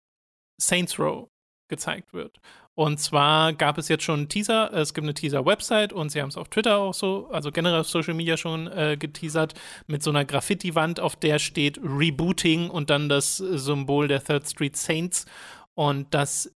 Saints 0.61 0.99
Row 0.99 1.28
gezeigt 1.68 2.12
wird. 2.12 2.41
Und 2.74 2.99
zwar 2.99 3.53
gab 3.53 3.78
es 3.78 3.88
jetzt 3.88 4.05
schon 4.05 4.20
einen 4.20 4.28
Teaser, 4.28 4.72
es 4.72 4.95
gibt 4.95 5.05
eine 5.05 5.14
Teaser-Website 5.14 5.93
und 5.93 6.11
sie 6.11 6.22
haben 6.22 6.30
es 6.30 6.36
auf 6.36 6.49
Twitter 6.49 6.78
auch 6.78 6.95
so, 6.95 7.28
also 7.30 7.53
generell 7.53 7.80
auf 7.80 7.88
Social 7.88 8.14
Media 8.14 8.36
schon 8.36 8.68
äh, 8.68 8.97
geteasert, 8.99 9.55
mit 9.86 10.03
so 10.03 10.11
einer 10.11 10.24
Graffiti-Wand, 10.24 10.99
auf 10.99 11.16
der 11.16 11.38
steht 11.38 11.78
Rebooting 11.78 12.70
und 12.70 12.91
dann 12.91 13.09
das 13.09 13.36
Symbol 13.36 14.09
der 14.09 14.24
Third 14.24 14.49
Street 14.49 14.76
Saints. 14.76 15.26
Und 15.74 16.14
das 16.14 16.55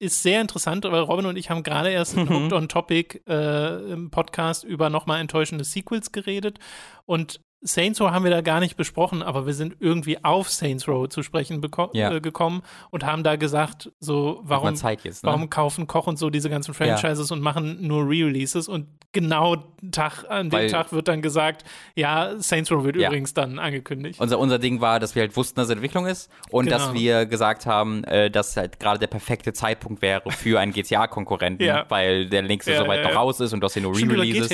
ist 0.00 0.22
sehr 0.22 0.40
interessant, 0.40 0.84
weil 0.84 1.02
Robin 1.02 1.26
und 1.26 1.36
ich 1.36 1.50
haben 1.50 1.62
gerade 1.62 1.90
erst 1.90 2.16
Mhm. 2.16 2.28
Hooked 2.28 2.52
on 2.52 2.68
Topic 2.68 3.20
äh, 3.28 3.92
im 3.92 4.10
Podcast 4.10 4.64
über 4.64 4.90
nochmal 4.90 5.20
enttäuschende 5.20 5.64
Sequels 5.64 6.10
geredet. 6.10 6.58
Und 7.04 7.40
Saints 7.62 8.00
Row 8.00 8.10
haben 8.10 8.24
wir 8.24 8.30
da 8.30 8.40
gar 8.40 8.60
nicht 8.60 8.76
besprochen, 8.76 9.22
aber 9.22 9.46
wir 9.46 9.52
sind 9.54 9.76
irgendwie 9.80 10.24
auf 10.24 10.48
Saints 10.50 10.88
Row 10.88 11.08
zu 11.08 11.22
sprechen 11.22 11.60
Ja. 11.92 12.10
äh, 12.12 12.20
gekommen 12.20 12.62
und 12.90 13.04
haben 13.04 13.22
da 13.22 13.36
gesagt, 13.36 13.90
so, 14.00 14.40
warum 14.44 14.68
jetzt, 14.74 14.84
ne? 14.84 15.28
Warum 15.28 15.50
kaufen 15.50 15.86
Koch 15.86 16.06
und 16.06 16.18
so 16.18 16.30
diese 16.30 16.48
ganzen 16.48 16.72
Franchises 16.72 17.30
und 17.30 17.40
machen 17.42 17.86
nur 17.86 18.04
Re-Releases 18.08 18.66
und 18.68 18.86
genau 19.12 19.56
Tag, 19.92 20.24
an 20.28 20.48
dem 20.48 20.52
Weil- 20.52 20.70
Tag 20.70 20.92
wird 20.92 21.08
dann 21.08 21.20
gesagt, 21.20 21.64
ja, 21.96 22.34
Saints 22.38 22.70
Row 22.70 22.84
wird 22.84 22.96
Ja. 22.96 23.08
übrigens 23.08 23.34
dann 23.34 23.58
angekündigt. 23.58 24.20
Unser, 24.20 24.38
unser 24.38 24.58
Ding 24.58 24.80
war, 24.80 25.00
dass 25.00 25.14
wir 25.14 25.22
halt 25.22 25.36
wussten, 25.36 25.56
dass 25.56 25.66
es 25.68 25.72
Entwicklung 25.72 26.06
ist 26.06 26.30
und 26.50 26.66
Genau. 26.66 26.78
dass 26.78 26.94
wir 26.94 27.26
gesagt 27.26 27.66
haben, 27.66 28.04
äh, 28.04 28.30
dass 28.30 28.56
halt 28.56 28.78
gerade 28.80 28.98
der 29.00 29.08
perfekte 29.08 29.52
Zeitpunkt 29.52 30.00
wäre 30.00 30.22
für 30.30 30.60
einen 30.60 30.72
GTA-Konkurrenten, 30.72 31.62
Ja. 31.66 31.84
weil 31.88 32.28
der 32.28 32.42
nächste 32.42 32.72
Ja, 32.72 32.78
so 32.82 32.88
weit 32.88 32.98
ja, 33.00 33.04
noch 33.04 33.10
ja. 33.12 33.18
raus 33.18 33.40
ist 33.40 33.52
und 33.52 33.60
du 33.60 33.64
hast 33.66 33.74
hier 33.74 33.82
nur 33.82 33.94
Re-Releases. 33.96 34.48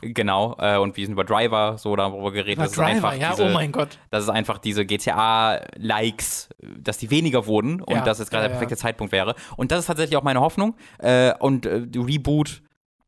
Genau, 0.00 0.56
äh, 0.58 0.78
und 0.78 0.96
wir 0.96 1.04
sind 1.06 1.12
über 1.12 1.24
Driver 1.24 1.76
so 1.78 1.94
darüber 1.94 2.31
Über 2.32 2.62
das 2.64 2.70
ist 2.72 2.78
Driver, 2.78 2.88
einfach 2.88 3.14
ja, 3.14 3.30
diese, 3.30 3.44
oh 3.44 3.48
mein 3.50 3.72
Gott. 3.72 3.98
dass 4.10 4.24
es 4.24 4.28
einfach 4.28 4.58
diese 4.58 4.84
GTA-Likes, 4.84 6.48
dass 6.78 6.98
die 6.98 7.10
weniger 7.10 7.46
wurden 7.46 7.80
und 7.80 7.94
Ja, 7.94 8.02
dass 8.02 8.18
jetzt 8.18 8.30
gerade 8.30 8.44
ja, 8.44 8.48
der 8.48 8.54
perfekte. 8.54 8.76
Zeitpunkt 8.76 9.12
wäre. 9.12 9.34
Und 9.56 9.70
das 9.70 9.80
ist 9.80 9.86
tatsächlich 9.86 10.16
auch 10.16 10.22
meine 10.22 10.40
Hoffnung. 10.40 10.74
Äh, 10.98 11.34
und 11.38 11.66
äh, 11.66 11.82
Reboot 11.94 12.62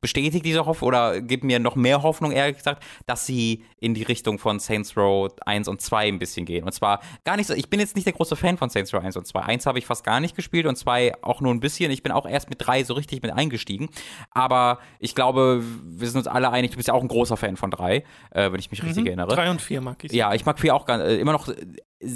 bestätigt 0.04 0.44
diese 0.44 0.66
Hoffnung 0.66 0.88
oder 0.88 1.22
gibt 1.22 1.44
mir 1.44 1.58
noch 1.58 1.76
mehr 1.76 2.02
Hoffnung, 2.02 2.30
ehrlich 2.30 2.58
gesagt, 2.58 2.84
dass 3.06 3.24
sie 3.24 3.64
in 3.80 3.94
die 3.94 4.02
Richtung 4.02 4.38
von 4.38 4.60
Saints 4.60 4.98
Row 4.98 5.32
1 5.46 5.66
und 5.66 5.80
2 5.80 6.08
ein 6.08 6.18
bisschen 6.18 6.44
gehen. 6.44 6.62
Und 6.62 6.72
zwar 6.72 7.00
gar 7.24 7.38
nicht 7.38 7.46
so, 7.46 7.54
ich 7.54 7.70
bin 7.70 7.80
jetzt 7.80 7.96
nicht 7.96 8.04
der 8.04 8.12
große 8.12 8.36
Fan 8.36 8.58
von 8.58 8.68
Saints 8.68 8.92
Row 8.92 9.02
1 9.02 9.16
und 9.16 9.26
2. 9.26 9.40
1 9.40 9.64
habe 9.64 9.78
ich 9.78 9.86
fast 9.86 10.04
gar 10.04 10.20
nicht 10.20 10.36
gespielt 10.36 10.66
und 10.66 10.76
2 10.76 11.22
auch 11.22 11.40
nur 11.40 11.54
ein 11.54 11.60
bisschen. 11.60 11.90
Ich 11.90 12.02
bin 12.02 12.12
auch 12.12 12.26
erst 12.26 12.50
mit 12.50 12.58
3 12.60 12.84
so 12.84 12.92
richtig 12.92 13.22
mit 13.22 13.32
eingestiegen. 13.32 13.88
Aber 14.30 14.78
ich 14.98 15.14
glaube, 15.14 15.64
wir 15.82 16.06
sind 16.06 16.18
uns 16.18 16.26
alle 16.26 16.50
einig, 16.50 16.72
du 16.72 16.76
bist 16.76 16.88
ja 16.88 16.92
auch 16.94 17.00
ein 17.00 17.08
großer 17.08 17.38
Fan 17.38 17.56
von 17.56 17.70
3, 17.70 17.96
äh, 17.96 18.52
wenn 18.52 18.60
ich 18.60 18.70
mich 18.70 18.82
richtig 18.82 19.06
erinnere. 19.06 19.34
Drei 19.34 19.50
und 19.50 19.62
vier 19.62 19.80
mag 19.80 20.04
ich. 20.04 20.12
Ja, 20.12 20.34
ich 20.34 20.44
mag 20.44 20.60
4 20.60 20.74
auch 20.74 20.86
äh, 20.86 21.16
immer 21.16 21.32
noch 21.32 21.48
äh, 21.48 21.54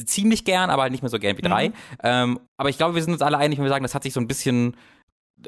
ziemlich 0.04 0.44
gern, 0.44 0.68
aber 0.68 0.82
halt 0.82 0.92
nicht 0.92 1.02
mehr 1.02 1.08
so 1.08 1.18
gern 1.18 1.38
wie 1.38 1.42
3. 1.42 1.72
Ähm, 2.02 2.38
aber 2.58 2.68
ich 2.68 2.76
glaube, 2.76 2.96
wir 2.96 3.02
sind 3.02 3.14
uns 3.14 3.22
alle 3.22 3.38
einig, 3.38 3.58
wenn 3.58 3.64
wir 3.64 3.70
sagen, 3.70 3.84
das 3.84 3.94
hat 3.94 4.02
sich 4.02 4.12
so 4.12 4.20
ein 4.20 4.28
bisschen, 4.28 4.76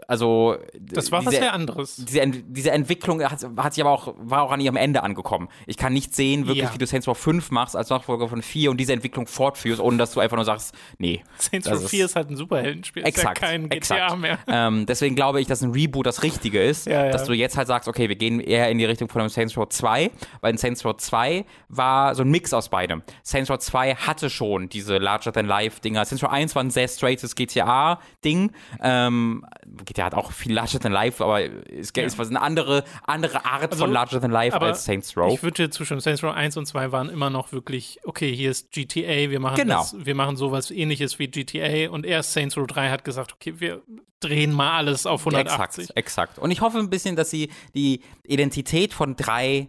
also 0.07 0.57
Das 0.81 1.11
war 1.11 1.21
was 1.25 1.31
diese, 1.31 1.43
sehr 1.43 1.53
anderes. 1.53 1.97
diese, 1.97 2.27
diese 2.27 2.71
Entwicklung 2.71 3.23
hat, 3.23 3.45
hat 3.57 3.75
sich 3.75 3.83
aber 3.85 3.91
auch, 3.93 4.15
war 4.19 4.43
auch 4.43 4.53
an 4.53 4.61
ihrem 4.61 4.77
Ende 4.77 5.03
angekommen. 5.03 5.49
Ich 5.67 5.77
kann 5.77 5.93
nicht 5.93 6.15
sehen, 6.15 6.47
wirklich, 6.47 6.65
Ja. 6.65 6.75
wie 6.75 6.79
du 6.79 6.87
Saints 6.87 7.09
Row 7.09 7.17
5 7.19 7.51
machst 7.51 7.75
als 7.77 7.91
Nachfolger 7.91 8.29
von 8.29 8.41
4 8.43 8.71
und 8.71 8.77
diese 8.79 8.93
Entwicklung 8.93 9.27
fortführst, 9.27 9.81
ohne 9.81 9.97
dass 9.97 10.13
du 10.13 10.21
einfach 10.21 10.37
nur 10.37 10.45
sagst, 10.45 10.75
nee. 10.99 11.23
Saints 11.39 11.69
Row 11.69 11.75
ist- 11.75 11.89
4 11.91 12.05
ist 12.05 12.17
halt 12.17 12.31
ein 12.31 12.37
Superheldenspiel. 12.37 13.05
Exakt, 13.05 13.39
Ist 13.39 13.43
ja 13.43 13.49
kein 13.49 13.69
GTA 13.69 13.77
exakt. 13.77 14.19
mehr. 14.19 14.39
Ähm, 14.49 14.87
deswegen 14.87 15.15
glaube 15.17 15.41
ich, 15.41 15.47
dass 15.47 15.63
ein 15.63 15.73
Reboot 15.73 16.07
das 16.07 16.23
Richtige 16.23 16.63
ist, 16.63 16.87
Ja, 16.87 17.07
ja. 17.07 17.11
dass 17.13 17.25
du 17.25 17.33
jetzt 17.33 17.57
halt 17.57 17.67
sagst, 17.69 17.89
okay, 17.89 18.09
wir 18.09 18.17
gehen 18.17 18.41
eher 18.41 18.71
in 18.71 18.79
die 18.79 18.85
Richtung 18.85 19.09
von 19.09 19.21
einem 19.21 19.31
Saints 19.31 19.57
Row 19.57 19.69
2, 19.69 20.11
weil 20.41 20.51
in 20.53 20.59
Saints 20.59 20.85
Row 20.85 20.97
2 20.97 21.45
war 21.69 22.15
so 22.15 22.23
ein 22.23 22.31
Mix 22.31 22.53
aus 22.53 22.69
beidem. 22.69 23.03
Saints 23.23 23.51
Row 23.51 23.59
2 23.59 23.95
hatte 23.97 24.31
schon 24.31 24.69
diese 24.69 24.99
Larger-than-Life-Dinger. 24.99 26.05
Saints 26.05 26.23
Row 26.25 26.31
1 26.31 26.55
war 26.55 26.63
ein 26.63 26.71
sehr 26.71 26.89
straightes 26.89 27.35
GTA-Ding. 27.35 28.53
Ähm, 28.83 29.45
GTA 29.85 30.05
hat 30.07 30.15
auch 30.15 30.33
viel 30.33 30.53
Larger-than-Life, 30.53 31.23
aber 31.23 31.43
es 31.43 31.93
Ja. 31.97 32.03
ist 32.05 32.19
was 32.19 32.29
eine 32.29 32.41
andere, 32.41 32.85
andere 33.07 33.45
Art 33.45 33.71
Also, 33.73 33.85
von 33.85 33.93
Larger-than-Life 33.93 34.55
aber 34.57 34.67
als 34.67 34.85
Saints 34.85 35.17
Row. 35.17 35.33
Ich 35.33 35.43
würde 35.43 35.65
dir 35.65 35.71
zustimmen. 35.71 36.01
Saints 36.01 36.23
Row 36.23 36.33
1 36.33 36.57
und 36.57 36.67
2 36.67 36.93
waren 36.93 37.09
immer 37.09 37.31
noch 37.31 37.53
wirklich, 37.53 37.99
okay, 38.05 38.35
hier 38.35 38.51
ist 38.51 38.71
GTA, 38.73 39.31
wir 39.31 39.41
machen, 39.41 39.57
Genau. 39.57 39.79
das, 39.81 39.95
wir 39.99 40.15
machen 40.15 40.37
sowas 40.37 40.71
ähnliches 40.71 41.19
wie 41.19 41.29
GTA 41.29 41.91
und 41.91 42.07
erst 42.07 42.33
Saints 42.33 42.57
Row 42.57 42.67
3 42.67 42.91
hat 42.91 43.05
gesagt, 43.05 43.33
okay, 43.33 43.55
wir 43.59 43.83
drehen 44.21 44.53
mal 44.53 44.77
alles 44.77 45.07
auf 45.07 45.25
180. 45.25 45.85
Exakt, 45.85 45.97
exakt. 45.99 46.39
Und 46.39 46.51
ich 46.51 46.61
hoffe 46.61 46.79
ein 46.79 46.91
bisschen, 46.91 47.17
dass 47.17 47.31
sie 47.31 47.51
die 47.75 48.03
Identität 48.25 48.93
von 48.93 49.17
drei 49.17 49.69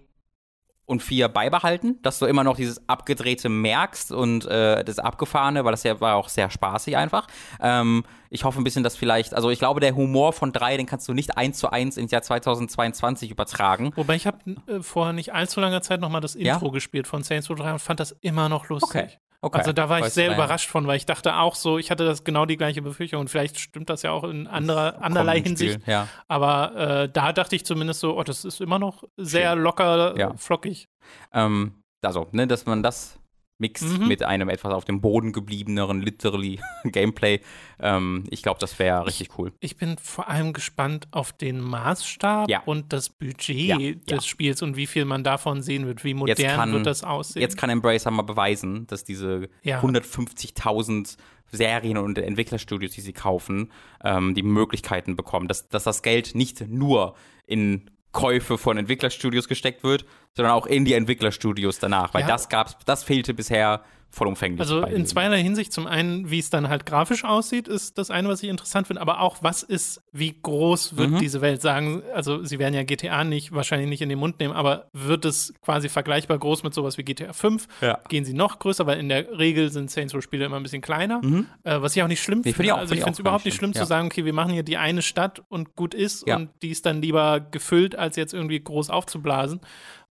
und 0.85 1.01
4 1.01 1.29
beibehalten, 1.29 1.99
dass 2.01 2.19
du 2.19 2.25
immer 2.25 2.43
noch 2.43 2.57
dieses 2.57 2.89
abgedrehte 2.89 3.47
merkst 3.47 4.11
und 4.11 4.45
äh, 4.45 4.83
das 4.83 4.99
abgefahrene, 4.99 5.63
weil 5.63 5.71
das 5.71 5.83
ja 5.83 6.01
war 6.01 6.15
auch 6.15 6.27
sehr 6.27 6.49
spaßig 6.49 6.97
einfach. 6.97 7.27
Ähm, 7.61 8.03
ich 8.33 8.45
hoffe 8.45 8.59
ein 8.59 8.63
bisschen, 8.63 8.81
dass 8.81 8.95
vielleicht, 8.95 9.33
also 9.33 9.49
ich 9.49 9.59
glaube, 9.59 9.81
der 9.81 9.93
Humor 9.93 10.31
von 10.33 10.51
3, 10.53 10.77
den 10.77 10.85
kannst 10.85 11.07
du 11.07 11.13
nicht 11.13 11.37
eins 11.37 11.57
zu 11.59 11.69
eins 11.69 11.97
ins 11.97 12.11
Jahr 12.11 12.21
2022 12.21 13.29
übertragen. 13.29 13.91
Wobei 13.95 14.15
ich 14.15 14.25
habe 14.25 14.37
äh, 14.67 14.81
vor 14.81 15.11
nicht 15.13 15.33
allzu 15.33 15.59
langer 15.59 15.81
Zeit 15.81 15.99
nochmal 16.01 16.21
das 16.21 16.35
Intro 16.35 16.67
Ja? 16.67 16.71
gespielt 16.71 17.07
von 17.07 17.23
Saints 17.23 17.49
Row 17.49 17.57
3 17.57 17.73
und 17.73 17.79
fand 17.79 17.99
das 17.99 18.13
immer 18.21 18.49
noch 18.49 18.69
lustig. 18.69 18.89
Okay. 19.01 19.09
Okay. 19.43 19.57
Also 19.57 19.73
da 19.73 19.89
war 19.89 19.99
ich 19.99 20.13
sehr 20.13 20.31
überrascht 20.31 20.69
von, 20.69 20.85
weil 20.85 20.97
ich 20.97 21.07
dachte 21.07 21.35
auch 21.37 21.55
so, 21.55 21.79
ich 21.79 21.89
hatte 21.89 22.05
das 22.05 22.23
genau 22.23 22.45
die 22.45 22.57
gleiche 22.57 22.83
Befürchtung 22.83 23.21
und 23.21 23.27
vielleicht 23.27 23.59
stimmt 23.59 23.89
das 23.89 24.03
ja 24.03 24.11
auch 24.11 24.23
in 24.23 24.45
anderer, 24.45 25.01
anderlei 25.01 25.37
Spiel, 25.39 25.43
Hinsicht. 25.47 25.87
Ja. 25.87 26.07
Aber 26.27 26.75
äh, 26.75 27.09
da 27.09 27.33
dachte 27.33 27.55
ich 27.55 27.65
zumindest 27.65 28.01
so, 28.01 28.15
oh, 28.15 28.21
das 28.23 28.45
ist 28.45 28.61
immer 28.61 28.77
noch 28.77 29.03
sehr 29.17 29.55
locker, 29.55 30.15
Ja. 30.15 30.35
flockig. 30.37 30.89
Ähm, 31.33 31.73
also, 32.03 32.27
ne, 32.33 32.45
dass 32.45 32.67
man 32.67 32.83
das 32.83 33.17
mixt 33.61 33.83
Mhm. 33.99 34.07
mit 34.09 34.23
einem 34.23 34.49
etwas 34.49 34.73
auf 34.73 34.83
dem 34.83 34.99
Boden 34.99 35.31
gebliebeneren, 35.31 36.01
literally 36.01 36.59
Gameplay. 36.83 37.39
Ähm, 37.79 38.25
ich 38.29 38.41
glaube, 38.43 38.59
das 38.59 38.77
wäre 38.79 39.05
richtig 39.05 39.29
cool. 39.37 39.53
Ich 39.61 39.77
bin 39.77 39.97
vor 39.97 40.27
allem 40.27 40.51
gespannt 40.51 41.07
auf 41.11 41.31
den 41.31 41.61
Maßstab 41.61 42.49
Ja. 42.49 42.61
und 42.65 42.91
das 42.91 43.09
Budget 43.09 43.55
Ja, 43.57 43.77
ja. 43.79 43.93
des 44.09 44.25
Spiels 44.25 44.61
und 44.61 44.75
wie 44.75 44.87
viel 44.87 45.05
man 45.05 45.23
davon 45.23 45.61
sehen 45.61 45.85
wird, 45.85 46.03
wie 46.03 46.13
modern 46.13 46.35
kann- 46.35 46.73
wird 46.73 46.85
das 46.85 47.03
aussehen. 47.05 47.41
Jetzt 47.41 47.55
kann 47.57 47.69
Embracer 47.69 48.11
mal 48.11 48.23
beweisen, 48.23 48.87
dass 48.87 49.03
diese 49.05 49.47
Ja. 49.63 49.79
150.000 49.81 51.17
Serien- 51.51 51.97
und 51.97 52.17
Entwicklerstudios, 52.17 52.91
die 52.93 53.01
sie 53.01 53.13
kaufen, 53.13 53.71
ähm, 54.03 54.33
die 54.35 54.43
Möglichkeiten 54.43 55.15
bekommen, 55.15 55.47
dass, 55.47 55.67
dass 55.69 55.83
das 55.83 56.01
Geld 56.01 56.33
nicht 56.33 56.67
nur 56.69 57.15
in 57.45 57.89
Käufe 58.11 58.57
von 58.57 58.77
Entwicklerstudios 58.77 59.47
gesteckt 59.47 59.83
wird, 59.83 60.05
sondern 60.35 60.53
auch 60.53 60.65
in 60.65 60.85
die 60.85 60.93
Entwicklerstudios 60.93 61.79
danach, 61.79 62.13
weil 62.13 62.21
Ja. 62.21 62.27
das 62.27 62.49
gab's, 62.49 62.75
das 62.85 63.03
fehlte 63.03 63.33
bisher 63.33 63.83
vollumfänglich. 64.11 64.59
Also 64.59 64.81
in 64.83 65.05
zweierlei 65.05 65.41
Hinsicht. 65.41 65.71
Zum 65.73 65.87
einen, 65.87 66.29
wie 66.29 66.39
es 66.39 66.49
dann 66.49 66.67
halt 66.69 66.85
grafisch 66.85 67.23
aussieht, 67.23 67.67
ist 67.67 67.97
das 67.97 68.11
eine, 68.11 68.27
was 68.27 68.43
ich 68.43 68.49
interessant 68.49 68.87
finde, 68.87 69.01
aber 69.01 69.21
auch, 69.21 69.37
was 69.41 69.63
ist, 69.63 70.01
wie 70.11 70.35
groß 70.41 70.97
wird 70.97 71.11
Mhm. 71.11 71.19
diese 71.19 71.41
Welt 71.41 71.61
sagen? 71.61 72.03
Also, 72.13 72.43
sie 72.43 72.59
werden 72.59 72.73
ja 72.73 72.83
GTA 72.83 73.23
nicht, 73.23 73.51
wahrscheinlich 73.53 73.89
nicht 73.89 74.01
in 74.01 74.09
den 74.09 74.19
Mund 74.19 74.39
nehmen, 74.39 74.53
aber 74.53 74.89
wird 74.93 75.25
es 75.25 75.53
quasi 75.61 75.87
vergleichbar 75.89 76.37
groß 76.37 76.63
mit 76.63 76.73
sowas 76.73 76.97
wie 76.97 77.03
GTA 77.03 77.33
5? 77.33 77.67
Ja. 77.81 77.99
Gehen 78.09 78.25
sie 78.25 78.33
noch 78.33 78.59
größer, 78.59 78.85
weil 78.85 78.99
in 78.99 79.09
der 79.09 79.37
Regel 79.39 79.71
sind 79.71 79.89
Saints 79.89 80.13
Row-Spiele 80.13 80.45
immer 80.45 80.57
ein 80.57 80.63
bisschen 80.63 80.81
kleiner, 80.81 81.21
äh, 81.63 81.81
was 81.81 81.95
ich 81.95 82.03
auch 82.03 82.07
nicht 82.07 82.21
schlimm 82.21 82.39
Mhm. 82.39 82.43
Nee, 82.45 82.51
finde. 82.53 82.65
ich 82.65 82.71
auch- 82.73 82.77
also, 82.77 82.93
ich 82.93 82.99
finde 82.99 83.13
es 83.13 83.19
überhaupt 83.19 83.45
nicht 83.45 83.55
schlimm 83.55 83.71
schlimm. 83.71 83.73
zu 83.73 83.79
Ja. 83.79 83.85
sagen, 83.85 84.07
okay, 84.07 84.25
wir 84.25 84.33
machen 84.33 84.51
hier 84.53 84.63
die 84.63 84.77
eine 84.77 85.01
Stadt 85.01 85.41
und 85.47 85.75
gut 85.75 85.93
ist 85.93 86.27
Ja. 86.27 86.35
und 86.35 86.49
die 86.61 86.69
ist 86.69 86.85
dann 86.85 87.01
lieber 87.01 87.39
gefüllt, 87.39 87.95
als 87.95 88.15
jetzt 88.17 88.33
irgendwie 88.33 88.59
groß 88.59 88.89
aufzublasen. 88.89 89.61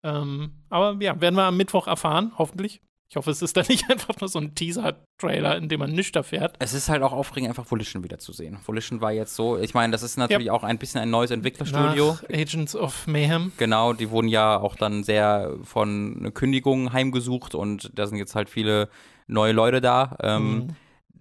Ähm, 0.02 0.52
aber 0.68 0.96
ja, 1.00 1.20
werden 1.20 1.34
wir 1.36 1.44
am 1.44 1.56
Mittwoch 1.56 1.86
erfahren, 1.86 2.32
hoffentlich. 2.38 2.80
Ich 3.08 3.16
hoffe, 3.16 3.30
es 3.30 3.40
ist 3.40 3.56
dann 3.56 3.66
nicht 3.68 3.88
einfach 3.90 4.18
nur 4.20 4.28
so 4.28 4.38
ein 4.38 4.54
Teaser-Trailer, 4.54 5.56
in 5.56 5.68
dem 5.68 5.80
man 5.80 5.92
nüchter 5.92 6.24
fährt. 6.24 6.56
Es 6.58 6.72
ist 6.72 6.88
halt 6.88 7.02
auch 7.02 7.12
aufregend, 7.12 7.48
einfach 7.48 7.70
Volition 7.70 8.02
wiederzusehen. 8.02 8.58
Volition 8.64 9.00
war 9.00 9.12
jetzt 9.12 9.34
so, 9.34 9.58
ich 9.58 9.74
meine, 9.74 9.92
das 9.92 10.02
ist 10.02 10.16
natürlich 10.16 10.50
auch 10.50 10.64
ein 10.64 10.78
bisschen 10.78 11.00
ein 11.00 11.10
neues 11.10 11.30
Entwicklerstudio. 11.30 12.12
Nach 12.12 12.22
Agents 12.30 12.74
of 12.74 13.06
Mayhem. 13.06 13.52
Genau, 13.56 13.92
die 13.92 14.10
wurden 14.10 14.28
ja 14.28 14.58
auch 14.58 14.74
dann 14.76 15.04
sehr 15.04 15.54
von 15.62 16.32
Kündigungen 16.34 16.92
heimgesucht 16.92 17.54
und 17.54 17.90
da 17.94 18.06
sind 18.06 18.18
jetzt 18.18 18.34
halt 18.34 18.48
viele 18.48 18.88
neue 19.26 19.52
Leute 19.52 19.80
da. 19.80 20.16
Ähm, 20.22 20.68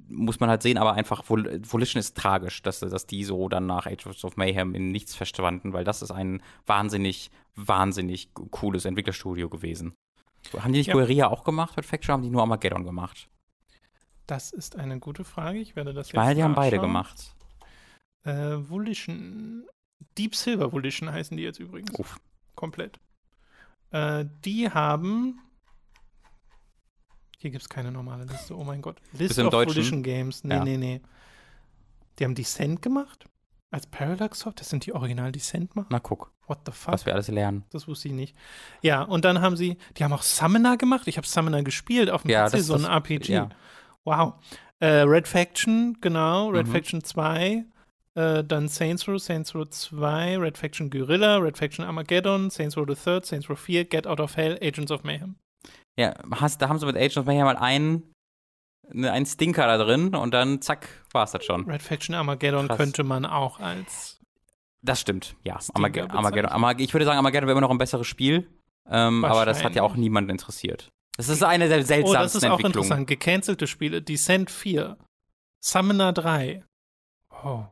Muss 0.08 0.40
man 0.40 0.50
halt 0.50 0.62
sehen, 0.62 0.78
aber 0.78 0.94
einfach 0.94 1.24
Vol 1.28 1.62
Volition 1.64 2.00
ist 2.00 2.16
tragisch, 2.16 2.62
dass, 2.62 2.80
dass 2.80 3.08
die 3.08 3.24
so 3.24 3.50
dann 3.50 3.66
nach 3.66 3.88
Agents 3.88 4.24
of 4.24 4.38
Mayhem 4.38 4.76
in 4.76 4.92
nichts 4.92 5.16
verschwanden, 5.16 5.74
weil 5.74 5.84
das 5.84 6.02
ist 6.04 6.12
ein 6.12 6.42
wahnsinnig, 6.66 7.32
wahnsinnig 7.56 8.30
cooles 8.34 8.86
Entwicklerstudio 8.86 9.50
gewesen. 9.50 9.96
Haben 10.54 10.74
die 10.74 10.80
nicht 10.80 10.88
Ja. 10.88 10.94
Guerilla 10.94 11.28
auch 11.28 11.44
gemacht 11.44 11.76
mit 11.76 11.86
Faction? 11.86 12.14
Haben 12.14 12.24
die 12.24 12.30
nur 12.30 12.42
Armageddon 12.42 12.84
gemacht? 12.84 13.30
Das 14.28 14.52
ist 14.52 14.76
eine 14.76 15.00
gute 15.00 15.24
Frage. 15.24 15.60
Ich 15.60 15.76
werde 15.76 15.94
das 15.94 16.08
Ich 16.08 16.14
jetzt 16.14 16.22
meine, 16.22 16.36
die 16.36 16.44
haben 16.44 16.56
beide 16.56 16.80
gemacht. 16.80 17.36
Äh, 18.24 18.58
Volition. 18.70 19.66
Deep 20.18 20.36
Silver 20.36 20.72
Volition 20.72 21.12
heißen 21.12 21.38
die 21.38 21.44
jetzt 21.44 21.60
übrigens. 21.60 21.92
Uff. 22.00 22.20
Komplett. 22.56 23.00
Äh, 23.92 24.26
die 24.44 24.70
haben. 24.70 25.40
Hier 27.38 27.52
gibt 27.52 27.62
es 27.64 27.70
keine 27.70 27.92
normale 27.92 28.24
Liste. 28.26 28.58
Oh 28.58 28.64
mein 28.64 28.82
Gott. 28.82 29.00
List 29.14 29.38
of 29.38 29.50
Deutschen? 29.52 29.76
Volition 29.76 30.04
Games. 30.04 30.44
Nee, 30.44 30.56
Ja. 30.56 30.64
nee, 30.64 30.78
nee. 30.78 31.02
Die 32.18 32.24
haben 32.24 32.34
Descent 32.36 32.82
gemacht? 32.82 33.26
Als 33.72 33.86
Parallax 33.88 34.40
Soft? 34.40 34.60
Das 34.60 34.70
sind 34.70 34.86
die 34.86 34.94
Original 34.94 35.32
Descent 35.32 35.76
machen? 35.76 35.88
Na 35.92 36.00
guck, 36.00 36.32
What 36.48 36.60
the 36.66 36.72
fuck? 36.72 36.94
was 36.94 37.06
wir 37.06 37.14
alles 37.14 37.28
lernen. 37.28 37.64
Das 37.72 37.88
wusste 37.88 38.08
ich 38.10 38.14
nicht. 38.14 38.36
Ja, 38.82 39.02
und 39.02 39.26
dann 39.26 39.42
haben 39.42 39.56
sie, 39.58 39.78
die 39.98 40.04
haben 40.04 40.14
auch 40.14 40.22
Summoner 40.22 40.78
gemacht. 40.78 41.08
Ich 41.08 41.18
habe 41.18 41.26
Summoner 41.28 41.64
gespielt 41.64 42.10
auf 42.10 42.22
dem 42.22 42.32
Ja, 42.32 42.46
PC, 42.48 42.52
das- 42.58 42.66
so 42.68 42.76
ein 42.76 42.82
das- 42.84 42.90
RPG. 42.92 43.34
ja. 43.34 43.50
Wow. 44.04 44.34
Äh, 44.80 44.88
Red 45.02 45.28
Faction, 45.28 45.98
genau, 46.02 46.50
Red 46.50 46.68
Mhm. 46.68 46.72
Faction 46.72 47.04
2. 47.04 47.66
Äh, 48.14 48.44
dann 48.44 48.68
Saints 48.70 49.08
Row, 49.08 49.18
Saints 49.20 49.54
Row 49.56 49.68
2, 49.70 50.38
Red 50.38 50.58
Faction 50.58 50.90
Guerrilla, 50.90 51.38
Red 51.38 51.58
Faction 51.58 51.84
Armageddon, 51.84 52.50
Saints 52.50 52.78
Row 52.78 52.86
the 52.88 52.96
Third, 52.96 53.26
Saints 53.26 53.50
Row 53.50 53.58
4, 53.60 53.84
Get 53.86 54.06
Out 54.08 54.20
of 54.22 54.38
Hell, 54.38 54.58
Agents 54.62 54.92
of 54.92 55.04
Mayhem. 55.04 55.36
Ja, 55.98 56.14
hast, 56.40 56.62
da 56.62 56.70
haben 56.70 56.78
sie 56.80 56.86
mit 56.86 56.96
Agents 56.96 57.18
of 57.18 57.26
Mayhem 57.26 57.44
mal 57.46 57.58
einen, 57.58 58.14
ne, 58.94 59.12
einen 59.12 59.26
Stinker 59.26 59.66
da 59.68 59.78
drin 59.84 60.14
und 60.16 60.34
dann 60.34 60.62
zack, 60.62 60.88
war 61.12 61.24
es 61.24 61.32
das 61.32 61.44
schon. 61.44 61.70
Red 61.70 61.82
Faction 61.82 62.16
Armageddon 62.16 62.68
Krass. 62.68 62.78
könnte 62.78 63.04
man 63.04 63.26
auch 63.26 63.60
als 63.60 64.15
Das 64.86 65.02
stimmt, 65.02 65.36
ja. 65.44 65.60
Stinker 65.60 65.76
Armage 65.78 65.92
bezeichnen. 65.94 66.18
Armageddon. 66.18 66.52
Armag 66.52 66.76
ich 66.80 66.94
würde 66.94 67.06
sagen, 67.06 67.18
Armageddon 67.18 67.48
wäre 67.48 67.54
immer 67.58 67.62
noch 67.68 67.72
ein 67.72 67.78
besseres 67.78 68.06
Spiel, 68.08 68.48
ähm, 68.90 69.26
aber 69.26 69.46
das 69.46 69.64
hat 69.64 69.76
ja 69.76 69.82
auch 69.84 69.96
niemanden 69.96 70.30
interessiert. 70.30 70.90
Das 71.18 71.30
ist 71.30 71.44
eine 71.44 71.68
der 71.70 71.78
Oh, 71.78 71.80
das 71.82 71.88
seltsamsten 71.88 72.38
ist 72.40 72.44
auch 72.46 72.60
Entwicklungen. 72.60 72.86
interessant. 72.86 73.08
Gecancelte 73.08 73.68
Spiele. 73.68 74.02
Descent 74.02 74.52
4. 74.52 74.98
Summoner 75.64 76.14
3. 76.14 76.64
Oh. 77.44 77.64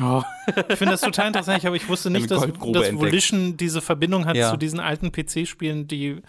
Oh, 0.00 0.22
Ich 0.68 0.78
finde 0.78 0.92
das 0.92 1.02
total 1.02 1.28
interessant, 1.28 1.64
aber 1.66 1.76
ich 1.76 1.86
wusste 1.88 2.10
nicht, 2.10 2.30
dass, 2.30 2.40
dass 2.40 2.50
entdeckt. 2.50 2.94
Volition 2.98 3.56
diese 3.58 3.82
Verbindung 3.82 4.24
hat 4.24 4.36
Ja. 4.36 4.50
zu 4.50 4.56
diesen 4.56 4.80
alten 4.80 5.12
PC-Spielen, 5.12 5.86
die, 5.86 6.22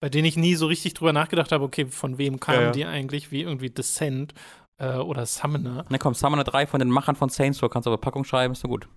bei 0.00 0.08
denen 0.08 0.24
ich 0.26 0.36
nie 0.36 0.54
so 0.54 0.66
richtig 0.66 0.94
drüber 0.94 1.12
nachgedacht 1.12 1.50
habe, 1.52 1.64
okay, 1.64 1.86
von 1.86 2.16
wem 2.16 2.38
kamen 2.38 2.58
Ja, 2.58 2.64
ja. 2.66 2.70
die 2.70 2.84
eigentlich, 2.86 3.32
wie 3.32 3.42
irgendwie 3.42 3.70
Descent 3.70 4.34
äh, 4.80 4.94
oder 4.98 5.26
Summoner. 5.26 5.84
Na 5.88 5.98
komm, 5.98 6.14
Summoner 6.14 6.44
3 6.44 6.68
von 6.68 6.78
den 6.78 6.90
Machern 6.90 7.16
von 7.16 7.28
Saints 7.28 7.60
Row, 7.62 7.68
kannst 7.68 7.86
du 7.86 7.90
auf 7.90 7.96
der 7.98 8.04
Packung 8.04 8.22
schreiben, 8.24 8.52
ist 8.52 8.60
so 8.60 8.68
gut. 8.68 8.88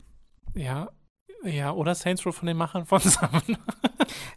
Ja, 0.55 0.89
ja, 1.43 1.71
oder 1.71 1.95
Saints 1.95 2.25
Row 2.25 2.35
von 2.35 2.47
den 2.47 2.57
Machern 2.57 2.85
von 2.85 2.99
Summoner. 2.99 3.59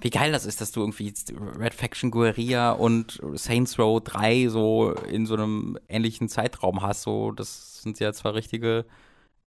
Wie 0.00 0.10
geil 0.10 0.32
das 0.32 0.46
ist, 0.46 0.60
dass 0.60 0.72
du 0.72 0.80
irgendwie 0.80 1.12
Red 1.58 1.74
Faction 1.74 2.10
Guerilla 2.10 2.72
und 2.72 3.20
Saints 3.34 3.78
Row 3.78 4.00
3 4.02 4.48
so 4.48 4.92
in 4.92 5.26
so 5.26 5.34
einem 5.34 5.78
ähnlichen 5.88 6.28
Zeitraum 6.28 6.82
hast. 6.82 7.02
So, 7.02 7.32
das 7.32 7.82
sind 7.82 8.00
ja 8.00 8.12
zwar 8.12 8.34
richtige, 8.34 8.86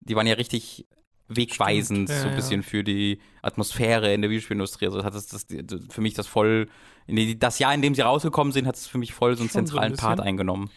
die 0.01 0.15
waren 0.15 0.27
ja 0.27 0.35
richtig 0.35 0.85
wegweisend, 1.29 2.09
Stimmt, 2.09 2.17
ja, 2.17 2.23
so 2.23 2.29
ein 2.29 2.35
bisschen 2.35 2.63
für 2.63 2.83
die 2.83 3.19
Atmosphäre 3.41 4.13
in 4.13 4.21
der 4.21 4.29
Videospielindustrie. 4.29 4.85
Also 4.85 5.03
hat 5.03 5.15
das, 5.15 5.27
das 5.27 5.45
für 5.89 6.01
mich 6.01 6.13
das 6.13 6.27
voll, 6.27 6.69
das 7.07 7.59
Jahr, 7.59 7.73
in 7.73 7.81
dem 7.81 7.95
sie 7.95 8.01
rausgekommen 8.01 8.53
sind, 8.53 8.67
hat 8.67 8.75
es 8.75 8.87
für 8.87 8.97
mich 8.97 9.13
voll 9.13 9.35
so 9.35 9.41
einen 9.41 9.49
Schon 9.49 9.65
so 9.65 9.77
ein 9.77 9.95
zentralen 9.95 9.97
Part 9.97 10.19
eingenommen. 10.19 10.69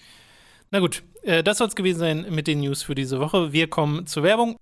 Na 0.70 0.80
gut, 0.80 1.02
äh, 1.22 1.42
das 1.42 1.58
soll 1.58 1.68
es 1.68 1.76
gewesen 1.76 1.98
sein 1.98 2.26
mit 2.30 2.46
den 2.46 2.60
News 2.60 2.82
für 2.82 2.94
diese 2.94 3.20
Woche. 3.20 3.52
Wir 3.52 3.68
kommen 3.68 4.06
zur 4.06 4.22
Werbung. 4.22 4.56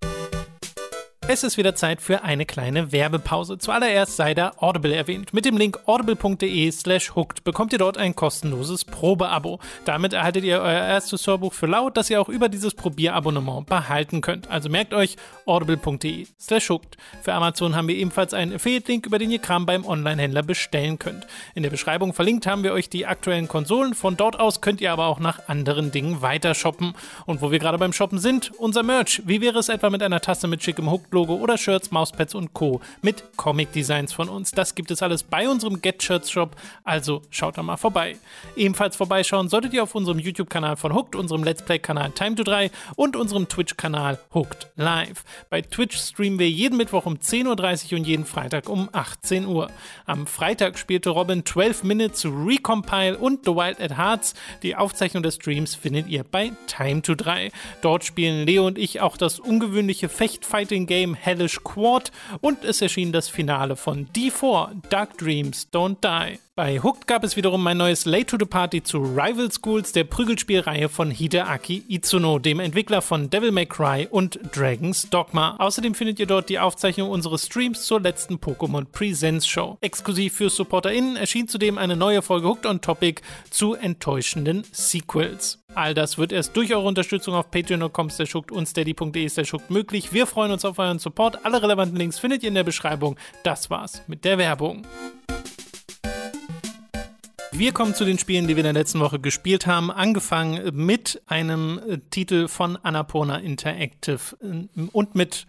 Es 1.31 1.45
ist 1.45 1.59
wieder 1.59 1.75
Zeit 1.75 2.01
für 2.01 2.23
eine 2.23 2.47
kleine 2.47 2.91
Werbepause. 2.91 3.59
Zuallererst 3.59 4.17
sei 4.17 4.33
da 4.33 4.53
Audible 4.57 4.95
erwähnt. 4.95 5.35
Mit 5.35 5.45
dem 5.45 5.59
Link 5.59 5.79
audible.de 5.85 6.71
slash 6.73 7.15
hooked 7.15 7.45
bekommt 7.45 7.71
ihr 7.75 7.79
dort 7.79 7.99
ein 7.99 8.17
kostenloses 8.17 8.87
Probeabo. 8.87 9.61
Damit 9.85 10.15
erhaltet 10.15 10.45
ihr 10.45 10.63
euer 10.63 10.87
erstes 10.87 11.27
Hörbuch 11.27 11.53
für 11.53 11.67
laut, 11.67 11.99
das 11.99 12.09
ihr 12.09 12.19
auch 12.19 12.31
über 12.31 12.49
dieses 12.49 12.73
Probierabonnement 12.73 13.67
behalten 13.67 14.23
könnt. 14.23 14.51
Also 14.51 14.71
merkt 14.71 14.95
euch 14.95 15.17
audible.de 15.45 16.27
slash 16.41 16.71
hooked. 16.71 16.97
Für 17.21 17.35
Amazon 17.35 17.77
haben 17.77 17.89
wir 17.89 17.97
ebenfalls 17.97 18.33
einen 18.33 18.55
Affiliate-Link, 18.55 19.05
über 19.05 19.19
den 19.19 19.31
ihr 19.31 19.39
Kram 19.39 19.67
beim 19.67 19.85
Online-Händler 19.85 20.43
bestellen 20.43 20.99
könnt. 20.99 21.27
In 21.55 21.63
der 21.63 21.69
Beschreibung 21.69 22.15
verlinkt 22.15 22.47
haben 22.47 22.63
wir 22.63 22.73
euch 22.73 22.89
die 22.89 23.05
aktuellen 23.05 23.49
Konsolen. 23.49 23.93
Von 23.93 24.17
dort 24.17 24.41
aus 24.41 24.63
könnt 24.63 24.81
ihr 24.81 24.93
aber 24.93 25.05
auch 25.05 25.21
nach 25.21 25.47
anderen 25.47 25.93
Dingen 25.93 26.23
weiter 26.23 26.55
shoppen. 26.55 26.95
Und 27.27 27.43
wo 27.43 27.51
wir 27.51 27.59
gerade 27.59 27.77
beim 27.77 27.93
Shoppen 27.93 28.19
sind, 28.19 28.51
unser 28.57 28.83
Merch. 28.83 29.21
Wie 29.27 29.43
wäre 29.43 29.59
es 29.59 29.69
etwa 29.69 29.91
mit 29.91 30.03
einer 30.03 30.23
Tasse 30.23 30.49
mit 30.49 30.63
schickem 30.63 30.91
Hooked-Logo 31.19 31.35
oder 31.35 31.59
Shirts, 31.59 31.91
Mauspads 31.91 32.35
und 32.35 32.55
Co. 32.55 32.81
mit 33.03 33.25
Comic-Designs 33.37 34.13
von 34.13 34.29
uns? 34.29 34.53
Das 34.53 34.75
gibt 34.75 34.91
es 34.91 35.03
alles 35.03 35.23
bei 35.23 35.49
unserem 35.49 35.83
Get 35.83 36.03
Shirts 36.03 36.31
Shop. 36.31 36.55
Also 36.85 37.23
schaut 37.31 37.59
da 37.59 37.63
mal 37.63 37.77
vorbei. 37.77 38.17
Ebenfalls 38.57 38.97
vorbeischauen 38.97 39.49
solltet 39.49 39.73
ihr 39.73 39.83
auf 39.83 39.95
unserem 39.95 40.19
YouTube-Kanal 40.19 40.77
von 40.77 40.95
Hooked, 40.95 41.17
unserem 41.17 41.43
Let's 41.43 41.63
Play-Kanal 41.63 42.13
Time 42.13 42.37
to 42.37 42.45
3 42.45 42.71
und 42.95 43.17
unserem 43.17 43.49
Twitch-Kanal 43.49 44.19
Hooked 44.33 44.69
Live. 44.77 45.25
Bei 45.51 45.61
Twitch 45.61 45.97
streamen 45.97 46.39
wir 46.39 46.49
jeden 46.49 46.77
Mittwoch 46.77 47.07
um 47.07 47.17
10.30 47.17 47.93
Uhr 47.93 47.99
und 47.99 48.07
jeden 48.07 48.25
Freitag 48.25 48.69
um 48.69 48.89
18 48.93 49.47
Uhr. 49.47 49.71
Am 50.07 50.27
Freitag 50.27 50.79
spielte 50.79 51.11
Robin 51.11 51.45
12 51.45 51.83
Minutes 51.83 52.25
Recompile 52.25 53.17
und 53.19 53.45
The 53.45 53.53
Wild 53.53 53.81
at 53.81 53.97
Hearts. 53.99 54.35
Die 54.63 54.77
Aufzeichnung 54.77 55.23
des 55.23 55.37
Streams 55.37 55.75
findet 55.75 56.09
ihr 56.09 56.23
bei 56.23 56.53
Time 56.67 57.03
to 57.03 57.15
3. 57.15 57.51
Dort 57.83 58.05
spielen 58.05 58.47
Leo 58.47 58.67
und 58.67 58.79
ich 58.79 59.01
auch 59.01 59.17
das 59.17 59.41
ungewöhnliche 59.41 60.09
Fecht-Fighting-Game 60.09 61.08
Game 61.09 61.15
Hellish 61.15 61.61
Quad 61.65 62.13
und 62.41 62.65
es 62.65 62.83
erschien 62.83 63.13
das 63.13 63.29
Finale 63.29 63.77
von 63.77 64.09
D4, 64.09 64.73
Dark 64.91 65.17
Dreams 65.17 65.69
Don't 65.73 65.97
Die. 66.03 66.39
Bei 66.55 66.81
Hooked 66.81 67.07
gab 67.07 67.23
es 67.23 67.37
wiederum 67.37 67.65
ein 67.69 67.77
neues 67.77 68.05
Late 68.05 68.27
to 68.27 68.37
the 68.37 68.45
Party 68.45 68.83
zu 68.83 68.99
Rival 68.99 69.49
Schools, 69.53 69.93
der 69.93 70.03
Prügelspielreihe 70.03 70.89
von 70.89 71.11
Hideaki 71.11 71.85
Itsuno, 71.89 72.41
dem 72.41 72.59
Entwickler 72.59 73.01
von 73.01 73.31
Devil 73.31 73.53
May 73.53 73.67
Cry 73.67 74.09
und 74.11 74.41
Dragon's 74.53 75.09
Dogma. 75.09 75.55
Außerdem 75.61 75.95
findet 75.95 76.19
ihr 76.19 76.27
dort 76.27 76.49
die 76.49 76.59
Aufzeichnung 76.59 77.11
unseres 77.11 77.47
Streams 77.47 77.85
zur 77.85 78.01
letzten 78.01 78.39
Pokémon 78.39 78.87
Presents 78.91 79.47
Show. 79.47 79.79
Exklusiv 79.81 80.35
für 80.35 80.51
SupporterInnen 80.51 81.17
erschien 81.17 81.47
zudem 81.47 81.79
eine 81.79 81.95
neue 81.95 82.23
Folge 82.23 82.49
Hooked 82.49 82.67
on 82.67 82.81
Topic 82.81 83.23
zu 83.51 83.75
enttäuschenden 83.75 84.65
Sequels. 84.73 85.61
All 85.75 85.95
das 85.95 86.19
wird 86.19 86.33
erst 86.33 86.57
durch 86.57 86.75
eure 86.75 86.89
Unterstützung 86.89 87.35
auf 87.35 87.53
patreon.com 87.53 88.09
und 88.51 88.67
steady.de 88.67 89.31
möglich. 89.69 90.13
Wir 90.13 90.27
freuen 90.27 90.51
uns 90.51 90.65
auf 90.65 90.79
euren 90.81 90.98
Support. 90.99 91.45
Alle 91.45 91.63
relevanten 91.63 91.97
Links 91.97 92.19
findet 92.19 92.43
ihr 92.43 92.49
in 92.49 92.55
der 92.55 92.65
Beschreibung. 92.65 93.17
Das 93.45 93.71
war's 93.71 94.03
mit 94.07 94.25
der 94.25 94.39
Werbung. 94.39 94.87
Wir 97.59 97.73
kommen 97.73 97.95
zu 97.95 98.05
den 98.05 98.19
Spielen, 98.19 98.47
die 98.47 98.55
wir 98.55 98.61
in 98.61 98.73
der 98.73 98.73
letzten 98.73 99.01
Woche 99.01 99.19
gespielt 99.19 99.67
haben. 99.67 99.91
Angefangen 99.91 100.75
mit 100.75 101.21
einem 101.27 101.81
äh, 101.89 101.99
Titel 102.11 102.47
von 102.47 102.77
Annapurna 102.77 103.39
Interactive 103.39 104.37
äh, 104.41 104.89
und 104.93 105.15
mit 105.17 105.47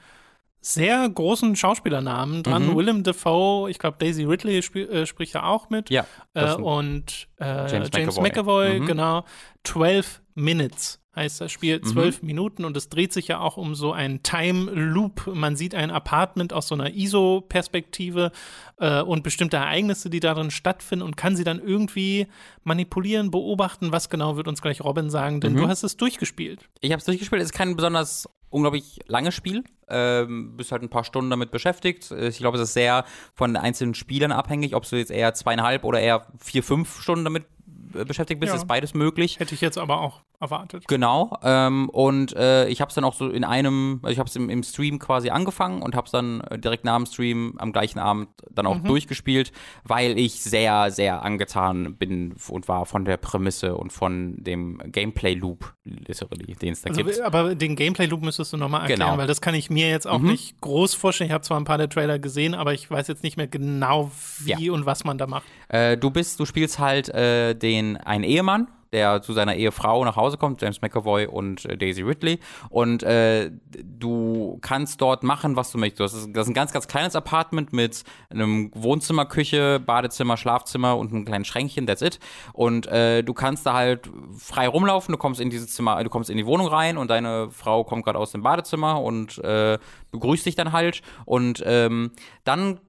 sehr 0.61 1.07
großen 1.07 1.55
Schauspielernamen 1.55 2.43
dran. 2.43 2.67
Mhm. 2.67 2.75
Willem 2.75 3.03
Dafoe, 3.03 3.69
ich 3.69 3.79
glaube 3.79 3.97
Daisy 3.99 4.23
Ridley 4.23 4.59
sp 4.65 4.89
äh, 4.89 5.05
spricht 5.05 5.33
ja 5.33 5.43
auch 5.43 5.69
mit. 5.69 5.89
Ja. 5.89 6.05
Äh, 6.33 6.55
und 6.55 7.27
äh, 7.39 7.71
James, 7.71 7.89
James, 7.93 8.17
McAvoy, 8.17 8.29
McAvoy 8.29 8.79
mhm. 8.79 8.85
genau. 8.85 9.25
12 9.63 10.21
Minutes 10.35 10.98
heißt 11.15 11.41
das 11.41 11.51
Spiel, 11.51 11.79
mhm. 11.79 11.83
zwölf 11.83 12.21
mhm. 12.21 12.27
Minuten 12.27 12.65
und 12.65 12.77
es 12.77 12.89
dreht 12.89 13.13
sich 13.13 13.27
ja 13.27 13.39
auch 13.39 13.57
um 13.57 13.75
so 13.75 13.91
einen 13.93 14.23
Time 14.23 14.71
Loop. 14.71 15.27
Man 15.27 15.55
sieht 15.55 15.75
ein 15.75 15.91
Apartment 15.91 16.53
aus 16.53 16.67
so 16.67 16.75
einer 16.75 16.93
ISO-Perspektive 16.93 18.31
äh, 18.77 19.01
und 19.01 19.23
bestimmte 19.23 19.57
Ereignisse, 19.57 20.09
die 20.09 20.19
darin 20.19 20.51
stattfinden 20.51 21.03
und 21.03 21.17
kann 21.17 21.35
sie 21.35 21.43
dann 21.43 21.59
irgendwie 21.59 22.27
manipulieren, 22.63 23.31
beobachten. 23.31 23.91
Was 23.91 24.09
genau 24.09 24.37
wird 24.37 24.47
uns 24.47 24.61
gleich 24.61 24.81
Robin 24.81 25.09
sagen, 25.09 25.41
denn 25.41 25.53
mhm. 25.53 25.57
du 25.57 25.67
hast 25.67 25.83
es 25.83 25.97
durchgespielt. 25.97 26.69
Ich 26.81 26.91
habe 26.91 26.99
es 26.99 27.05
durchgespielt. 27.05 27.41
Es 27.41 27.49
ist 27.49 27.57
kein 27.57 27.75
besonders 27.75 28.29
unglaublich 28.49 28.99
langes 29.07 29.35
Spiel. 29.35 29.63
Ähm, 29.87 30.55
bist 30.55 30.71
halt 30.71 30.83
ein 30.83 30.89
paar 30.89 31.03
Stunden 31.03 31.29
damit 31.29 31.51
beschäftigt. 31.51 32.11
Ich 32.11 32.37
glaube, 32.37 32.57
es 32.57 32.63
ist 32.63 32.73
sehr 32.73 33.05
von 33.33 33.53
den 33.53 33.61
einzelnen 33.61 33.95
Spielern 33.95 34.31
abhängig, 34.31 34.75
ob 34.75 34.87
du 34.87 34.97
jetzt 34.97 35.11
eher 35.11 35.33
zweieinhalb 35.33 35.83
oder 35.83 35.99
eher 35.99 36.27
vier, 36.37 36.63
fünf 36.63 37.01
Stunden 37.01 37.23
damit 37.23 37.43
äh, 37.43 37.47
beschäftigt 37.91 38.39
bist, 38.39 38.51
ja. 38.51 38.57
ist 38.57 38.67
beides 38.67 38.93
möglich. 38.93 39.39
Hätte 39.39 39.55
ich 39.55 39.61
jetzt 39.61 39.77
aber 39.77 40.01
auch 40.01 40.21
erwartet. 40.39 40.87
Genau. 40.87 41.37
Ähm, 41.43 41.89
und 41.89 42.35
äh, 42.35 42.67
ich 42.69 42.81
habe 42.81 42.89
es 42.89 42.95
dann 42.95 43.03
auch 43.03 43.13
so 43.13 43.29
in 43.29 43.43
einem, 43.43 43.99
also 44.03 44.13
ich 44.13 44.19
habe 44.19 44.29
es 44.29 44.35
im, 44.35 44.49
im, 44.49 44.63
Stream 44.63 44.99
quasi 44.99 45.29
angefangen 45.29 45.81
und 45.81 45.95
habe 45.95 46.05
es 46.05 46.11
dann 46.11 46.41
äh, 46.41 46.57
direkt 46.57 46.85
nach 46.85 46.95
dem 46.95 47.05
Stream 47.05 47.55
am 47.57 47.73
gleichen 47.73 47.99
Abend 47.99 48.29
dann 48.49 48.65
auch 48.65 48.77
mhm. 48.77 48.85
durchgespielt, 48.85 49.51
weil 49.83 50.17
ich 50.17 50.41
sehr, 50.41 50.91
sehr 50.91 51.23
angetan 51.23 51.95
bin 51.95 52.35
und 52.47 52.67
war 52.67 52.85
von 52.85 53.03
der 53.03 53.17
Prämisse 53.17 53.75
und 53.75 53.91
von 53.91 54.35
dem 54.37 54.81
Gameplay-Loop, 54.85 55.73
den 55.83 56.05
es 56.07 56.81
da 56.81 56.89
also, 56.89 57.03
gibt. 57.03 57.19
Aber 57.21 57.55
den 57.55 57.75
Gameplay-Loop 57.75 58.21
müsstest 58.21 58.53
du 58.53 58.57
nochmal 58.57 58.81
erklären, 58.81 58.99
genau. 59.01 59.17
weil 59.17 59.27
das 59.27 59.41
kann 59.41 59.55
ich 59.55 59.69
mir 59.69 59.89
jetzt 59.89 60.07
auch 60.07 60.19
mhm. 60.19 60.29
nicht 60.29 60.61
groß 60.61 60.93
vorstellen. 60.93 61.29
Ich 61.29 61.33
habe 61.33 61.43
zwar 61.43 61.59
ein 61.59 61.65
paar 61.65 61.77
der 61.77 61.89
Trailer 61.89 62.17
gesehen, 62.17 62.53
aber 62.53 62.73
ich 62.73 62.89
weiß 62.89 63.07
jetzt 63.07 63.23
nicht 63.23 63.35
mehr 63.35 63.47
genau, 63.47 64.11
wie 64.39 64.65
ja. 64.65 64.71
und 64.71 64.85
was 64.85 65.03
man 65.03 65.17
da 65.17 65.27
macht. 65.27 65.43
Äh, 65.69 65.97
du 65.97 66.11
bist, 66.11 66.39
du 66.39 66.45
spielst 66.45 66.79
halt 66.79 67.09
äh, 67.09 67.55
den 67.55 67.97
einen 67.97 68.23
Ehemann 68.23 68.67
der 68.91 69.21
zu 69.21 69.33
seiner 69.33 69.55
Ehefrau 69.55 70.03
nach 70.03 70.15
Hause 70.15 70.37
kommt, 70.37 70.61
James 70.61 70.81
McAvoy 70.81 71.27
und 71.27 71.65
äh, 71.65 71.77
Daisy 71.77 72.01
Ridley. 72.01 72.39
Und 72.69 73.03
äh, 73.03 73.51
du 73.83 74.57
kannst 74.61 75.01
dort 75.01 75.23
machen, 75.23 75.55
was 75.55 75.71
du 75.71 75.77
möchtest. 75.77 75.99
Das 75.99 76.13
ist, 76.13 76.35
das 76.35 76.45
ist 76.45 76.51
ein 76.51 76.53
ganz, 76.53 76.71
ganz 76.71 76.87
kleines 76.87 77.15
Apartment 77.15 77.73
mit 77.73 78.03
einem 78.29 78.71
Wohnzimmer, 78.73 79.25
Küche, 79.25 79.79
Badezimmer, 79.79 80.37
Schlafzimmer 80.37 80.97
und 80.97 81.11
einem 81.11 81.25
kleinen 81.25 81.45
Schränkchen, 81.45 81.85
that's 81.85 82.01
it. 82.01 82.19
Und 82.53 82.87
äh, 82.87 83.23
du 83.23 83.33
kannst 83.33 83.65
da 83.65 83.73
halt 83.73 84.09
frei 84.37 84.67
rumlaufen, 84.67 85.11
du 85.11 85.17
kommst 85.17 85.39
in 85.39 85.49
dieses 85.49 85.73
Zimmer, 85.73 86.03
du 86.03 86.09
kommst 86.09 86.29
in 86.29 86.37
die 86.37 86.45
Wohnung 86.45 86.67
rein 86.67 86.97
und 86.97 87.09
deine 87.09 87.49
Frau 87.51 87.83
kommt 87.83 88.05
gerade 88.05 88.17
aus 88.17 88.31
dem 88.31 88.41
Badezimmer 88.41 89.01
und 89.01 89.37
äh, 89.39 89.77
begrüßt 90.11 90.45
dich 90.45 90.55
dann 90.55 90.71
halt. 90.71 91.01
Und 91.25 91.61
ähm, 91.65 92.11
dann 92.43 92.79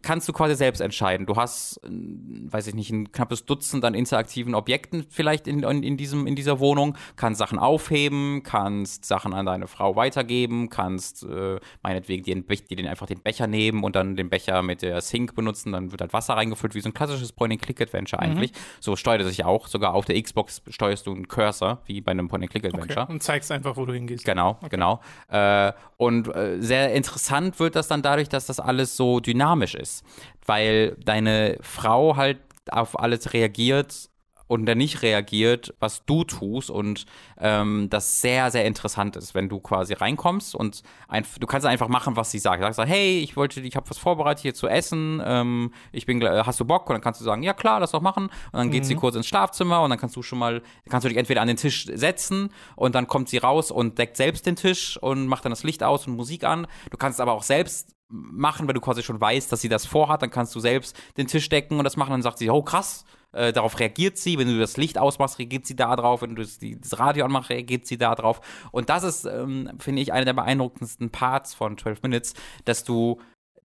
kannst 0.00 0.26
du 0.28 0.32
quasi 0.32 0.54
selbst 0.54 0.80
entscheiden. 0.80 1.26
Du 1.26 1.36
hast, 1.36 1.80
weiß 1.84 2.68
ich 2.68 2.74
nicht, 2.74 2.90
ein 2.90 3.12
knappes 3.12 3.44
Dutzend 3.44 3.84
an 3.84 3.92
interaktiven 3.94 4.54
Objekten 4.54 5.04
vielleicht 5.10 5.46
in, 5.46 5.62
in, 5.62 5.96
diesem, 5.98 6.26
in 6.26 6.34
dieser 6.34 6.60
Wohnung, 6.60 6.96
kannst 7.16 7.38
Sachen 7.38 7.58
aufheben, 7.58 8.42
kannst 8.42 9.04
Sachen 9.04 9.34
an 9.34 9.44
deine 9.44 9.66
Frau 9.66 9.94
weitergeben, 9.94 10.70
kannst 10.70 11.24
äh, 11.24 11.60
meinetwegen 11.82 12.22
dir, 12.22 12.40
dir 12.42 12.76
den, 12.76 12.86
einfach 12.86 13.06
den 13.06 13.20
Becher 13.20 13.46
nehmen 13.46 13.84
und 13.84 13.94
dann 13.94 14.16
den 14.16 14.30
Becher 14.30 14.62
mit 14.62 14.80
der 14.80 15.02
Sink 15.02 15.34
benutzen, 15.34 15.72
dann 15.72 15.92
wird 15.92 16.00
halt 16.00 16.14
Wasser 16.14 16.34
reingefüllt, 16.34 16.74
wie 16.74 16.80
so 16.80 16.88
ein 16.88 16.94
klassisches 16.94 17.32
Point-and-Click-Adventure 17.32 18.22
mhm. 18.22 18.30
eigentlich. 18.30 18.52
So 18.80 18.96
steuert 18.96 19.20
es 19.20 19.28
sich 19.28 19.44
auch. 19.44 19.66
Sogar 19.66 19.92
auf 19.92 20.06
der 20.06 20.20
Xbox 20.20 20.62
steuerst 20.68 21.06
du 21.06 21.12
einen 21.12 21.28
Cursor, 21.28 21.82
wie 21.84 22.00
bei 22.00 22.12
einem 22.12 22.28
Point-and-Click-Adventure. 22.28 23.02
Okay. 23.02 23.12
Und 23.12 23.22
zeigst 23.22 23.52
einfach, 23.52 23.76
wo 23.76 23.84
du 23.84 23.92
hingehst. 23.92 24.24
Genau, 24.24 24.52
okay. 24.60 24.68
genau. 24.70 25.00
Äh, 25.28 25.72
und 25.98 26.34
äh, 26.34 26.60
sehr 26.60 26.94
interessant 26.94 27.60
wird 27.60 27.76
das 27.76 27.88
dann 27.88 28.00
dadurch, 28.00 28.30
dass 28.30 28.46
das 28.46 28.58
alles 28.58 28.96
so 28.96 29.20
dynamisch 29.20 29.74
ist 29.74 29.81
ist, 29.82 30.04
weil 30.46 30.96
deine 31.04 31.58
Frau 31.60 32.16
halt 32.16 32.38
auf 32.70 32.98
alles 32.98 33.32
reagiert 33.34 34.08
und 34.52 34.66
der 34.66 34.74
nicht 34.74 35.00
reagiert, 35.00 35.72
was 35.80 36.04
du 36.04 36.24
tust 36.24 36.68
und 36.68 37.06
ähm, 37.38 37.88
das 37.88 38.20
sehr, 38.20 38.50
sehr 38.50 38.66
interessant 38.66 39.16
ist, 39.16 39.34
wenn 39.34 39.48
du 39.48 39.60
quasi 39.60 39.94
reinkommst 39.94 40.54
und 40.54 40.82
ein, 41.08 41.24
du 41.40 41.46
kannst 41.46 41.66
einfach 41.66 41.88
machen, 41.88 42.16
was 42.16 42.30
sie 42.30 42.38
sagt. 42.38 42.62
Du 42.62 42.70
sagst, 42.70 42.92
hey, 42.92 43.20
ich 43.20 43.34
wollte, 43.34 43.62
ich 43.62 43.76
habe 43.76 43.88
was 43.88 43.96
vorbereitet 43.96 44.42
hier 44.42 44.52
zu 44.52 44.68
essen, 44.68 45.22
ähm, 45.24 45.72
ich 45.90 46.04
bin, 46.04 46.22
hast 46.22 46.60
du 46.60 46.66
Bock? 46.66 46.86
Und 46.90 46.92
dann 46.92 47.00
kannst 47.00 47.18
du 47.22 47.24
sagen, 47.24 47.42
ja 47.42 47.54
klar, 47.54 47.80
lass 47.80 47.92
doch 47.92 48.02
machen. 48.02 48.24
Und 48.24 48.32
dann 48.52 48.70
geht 48.70 48.82
mhm. 48.82 48.88
sie 48.88 48.94
kurz 48.94 49.16
ins 49.16 49.26
Schlafzimmer 49.26 49.80
und 49.80 49.88
dann 49.88 49.98
kannst 49.98 50.16
du 50.16 50.22
schon 50.22 50.38
mal, 50.38 50.60
kannst 50.90 51.06
du 51.06 51.08
dich 51.08 51.16
entweder 51.16 51.40
an 51.40 51.48
den 51.48 51.56
Tisch 51.56 51.86
setzen 51.86 52.50
und 52.76 52.94
dann 52.94 53.06
kommt 53.06 53.30
sie 53.30 53.38
raus 53.38 53.70
und 53.70 53.96
deckt 53.96 54.18
selbst 54.18 54.44
den 54.44 54.56
Tisch 54.56 54.98
und 54.98 55.28
macht 55.28 55.46
dann 55.46 55.52
das 55.52 55.62
Licht 55.62 55.82
aus 55.82 56.06
und 56.06 56.14
Musik 56.14 56.44
an. 56.44 56.66
Du 56.90 56.98
kannst 56.98 57.22
aber 57.22 57.32
auch 57.32 57.42
selbst 57.42 57.94
machen, 58.10 58.68
wenn 58.68 58.74
du 58.74 58.82
quasi 58.82 59.02
schon 59.02 59.18
weißt, 59.18 59.50
dass 59.50 59.62
sie 59.62 59.70
das 59.70 59.86
vorhat, 59.86 60.20
dann 60.20 60.30
kannst 60.30 60.54
du 60.54 60.60
selbst 60.60 60.94
den 61.16 61.26
Tisch 61.26 61.48
decken 61.48 61.78
und 61.78 61.84
das 61.84 61.96
machen. 61.96 62.10
Dann 62.10 62.20
sagt 62.20 62.36
sie, 62.36 62.50
oh 62.50 62.62
krass, 62.62 63.06
äh, 63.32 63.52
darauf 63.52 63.78
reagiert 63.78 64.18
sie. 64.18 64.38
Wenn 64.38 64.48
du 64.48 64.58
das 64.58 64.76
Licht 64.76 64.98
ausmachst, 64.98 65.38
reagiert 65.38 65.66
sie 65.66 65.76
da 65.76 65.94
drauf. 65.96 66.22
Wenn 66.22 66.34
du 66.34 66.42
das, 66.42 66.58
Radio 66.98 67.24
anmachst, 67.24 67.50
reagiert 67.50 67.86
sie 67.86 67.98
da 67.98 68.14
drauf. 68.14 68.40
Und 68.70 68.88
das 68.88 69.02
ist, 69.02 69.24
ähm, 69.24 69.70
finde 69.78 70.02
ich, 70.02 70.12
einer 70.12 70.24
der 70.24 70.34
beeindruckendsten 70.34 71.10
Parts 71.10 71.54
von 71.54 71.78
12 71.78 72.02
Minutes, 72.02 72.34
dass 72.64 72.84
du, 72.84 73.20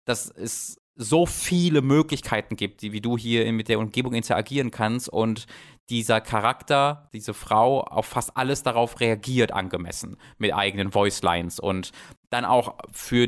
dass 0.06 0.30
es 0.30 0.82
so 0.96 1.26
viele 1.26 1.82
Möglichkeiten 1.82 2.56
gibt, 2.56 2.82
die, 2.82 2.92
wie 2.92 3.02
du 3.02 3.18
hier 3.18 3.52
mit 3.54 3.70
der 3.70 3.80
Umgebung 3.80 4.14
interagieren 4.14 4.72
kannst 4.72 5.10
und 5.10 5.46
dieser 5.90 6.20
Charakter, 6.22 7.10
diese 7.14 7.34
Frau 7.34 7.82
auf 7.82 8.08
fast 8.08 8.36
alles 8.36 8.64
darauf 8.64 9.00
reagiert 9.00 9.54
angemessen 9.54 10.18
mit 10.38 10.54
eigenen 10.54 10.92
Voice 10.92 11.22
Lines 11.22 11.60
und 11.60 11.92
dann 12.30 12.46
auch 12.46 12.78
für 12.92 13.28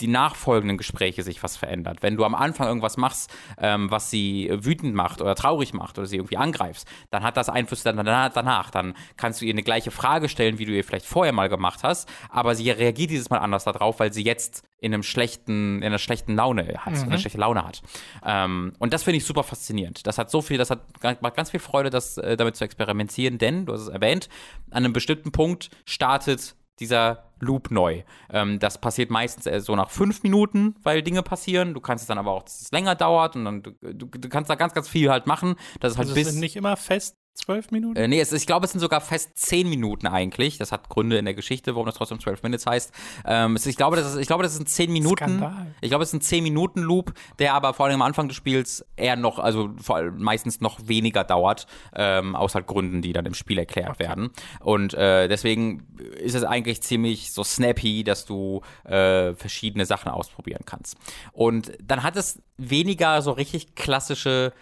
die 0.00 0.08
nachfolgenden 0.08 0.76
Gespräche 0.76 1.22
sich 1.22 1.42
was 1.42 1.56
verändert. 1.56 2.02
Wenn 2.02 2.16
du 2.16 2.24
am 2.24 2.34
Anfang 2.34 2.66
irgendwas 2.66 2.96
machst, 2.96 3.32
ähm, 3.58 3.90
was 3.90 4.10
sie 4.10 4.50
wütend 4.52 4.94
macht 4.94 5.20
oder 5.20 5.34
traurig 5.34 5.72
macht 5.72 5.98
oder 5.98 6.06
sie 6.06 6.16
irgendwie 6.16 6.36
angreifst, 6.36 6.88
dann 7.10 7.22
hat 7.22 7.36
das 7.36 7.48
Einfluss 7.48 7.82
dann 7.84 7.96
danach. 7.96 8.70
Dann 8.70 8.94
kannst 9.16 9.40
du 9.40 9.44
ihr 9.44 9.52
eine 9.52 9.62
gleiche 9.62 9.90
Frage 9.90 10.28
stellen, 10.28 10.58
wie 10.58 10.64
du 10.64 10.72
ihr 10.72 10.84
vielleicht 10.84 11.06
vorher 11.06 11.32
mal 11.32 11.48
gemacht 11.48 11.84
hast, 11.84 12.08
aber 12.28 12.54
sie 12.54 12.70
reagiert 12.70 13.10
dieses 13.10 13.30
Mal 13.30 13.38
anders 13.38 13.64
darauf, 13.64 14.00
weil 14.00 14.12
sie 14.12 14.24
jetzt 14.24 14.64
in 14.80 14.92
einem 14.92 15.02
schlechten, 15.02 15.78
in 15.78 15.84
einer 15.84 15.98
schlechten 15.98 16.34
Laune 16.34 16.66
hat, 16.78 16.92
mhm. 16.94 17.04
eine 17.04 17.18
schlechte 17.18 17.38
Laune 17.38 17.64
hat. 17.64 17.82
Ähm, 18.24 18.74
und 18.78 18.92
das 18.92 19.04
finde 19.04 19.18
ich 19.18 19.24
super 19.24 19.44
faszinierend. 19.44 20.06
Das 20.06 20.18
hat 20.18 20.30
so 20.30 20.42
viel, 20.42 20.58
das 20.58 20.70
hat 20.70 20.82
macht 21.22 21.36
ganz 21.36 21.50
viel 21.50 21.60
Freude, 21.60 21.90
das 21.90 22.18
äh, 22.18 22.36
damit 22.36 22.56
zu 22.56 22.64
experimentieren, 22.64 23.38
denn, 23.38 23.64
du 23.64 23.72
hast 23.72 23.82
es 23.82 23.88
erwähnt, 23.88 24.28
an 24.70 24.84
einem 24.84 24.92
bestimmten 24.92 25.32
Punkt 25.32 25.70
startet 25.86 26.56
dieser 26.80 27.30
Loop 27.44 27.70
neu. 27.70 28.02
Ähm, 28.30 28.58
das 28.58 28.80
passiert 28.80 29.10
meistens 29.10 29.64
so 29.64 29.76
nach 29.76 29.90
fünf 29.90 30.22
Minuten, 30.22 30.74
weil 30.82 31.02
Dinge 31.02 31.22
passieren. 31.22 31.74
Du 31.74 31.80
kannst 31.80 32.02
es 32.02 32.08
dann 32.08 32.18
aber 32.18 32.32
auch, 32.32 32.42
dass 32.42 32.60
es 32.60 32.72
länger 32.72 32.94
dauert 32.94 33.36
und 33.36 33.44
dann 33.44 33.62
du, 33.62 33.70
du, 33.80 34.06
du 34.06 34.28
kannst 34.28 34.50
da 34.50 34.54
ganz, 34.54 34.74
ganz 34.74 34.88
viel 34.88 35.10
halt 35.10 35.26
machen. 35.26 35.56
Das 35.80 35.92
ist 35.92 35.98
halt 35.98 36.08
also 36.08 36.14
bis. 36.14 36.30
Sind 36.30 36.40
nicht 36.40 36.56
immer 36.56 36.76
fest 36.76 37.16
Zwölf 37.34 37.72
Minuten? 37.72 37.96
Äh, 37.96 38.06
nee, 38.06 38.20
es, 38.20 38.32
ich 38.32 38.46
glaube, 38.46 38.64
es 38.64 38.70
sind 38.70 38.80
sogar 38.80 39.00
fest 39.00 39.32
zehn 39.34 39.68
Minuten 39.68 40.06
eigentlich. 40.06 40.56
Das 40.56 40.70
hat 40.70 40.88
Gründe 40.88 41.18
in 41.18 41.24
der 41.24 41.34
Geschichte, 41.34 41.74
warum 41.74 41.86
das 41.86 41.96
trotzdem 41.96 42.20
12 42.20 42.44
Minutes 42.44 42.64
heißt. 42.64 42.92
Ähm, 43.26 43.56
es, 43.56 43.66
ich, 43.66 43.76
glaube, 43.76 43.96
das 43.96 44.14
ist, 44.14 44.20
ich 44.20 44.28
glaube, 44.28 44.44
das 44.44 44.54
sind 44.54 44.68
zehn 44.68 44.92
Minuten. 44.92 45.16
Skandal. 45.16 45.74
Ich 45.80 45.90
glaube, 45.90 46.04
es 46.04 46.10
ist 46.10 46.14
ein 46.14 46.20
zehn 46.20 46.44
Minuten 46.44 46.80
Loop, 46.80 47.12
der 47.40 47.54
aber 47.54 47.74
vor 47.74 47.86
allem 47.86 47.96
am 47.96 48.02
Anfang 48.02 48.28
des 48.28 48.36
Spiels 48.36 48.86
eher 48.94 49.16
noch, 49.16 49.40
also 49.40 49.70
vor 49.82 49.96
allem 49.96 50.22
meistens 50.22 50.60
noch 50.60 50.86
weniger 50.86 51.24
dauert, 51.24 51.66
ähm, 51.96 52.36
aus 52.36 52.54
halt 52.54 52.68
Gründen, 52.68 53.02
die 53.02 53.12
dann 53.12 53.26
im 53.26 53.34
Spiel 53.34 53.58
erklärt 53.58 53.90
okay. 53.90 54.04
werden. 54.04 54.30
Und 54.60 54.94
äh, 54.94 55.26
deswegen 55.26 55.88
ist 56.20 56.34
es 56.34 56.44
eigentlich 56.44 56.82
ziemlich 56.82 57.32
so 57.32 57.42
snappy, 57.42 58.04
dass 58.04 58.26
du 58.26 58.60
äh, 58.84 59.34
verschiedene 59.34 59.86
Sachen 59.86 60.10
ausprobieren 60.10 60.62
kannst. 60.66 60.96
Und 61.32 61.72
dann 61.82 62.04
hat 62.04 62.14
es 62.14 62.40
weniger 62.58 63.20
so 63.22 63.32
richtig 63.32 63.74
klassische 63.74 64.52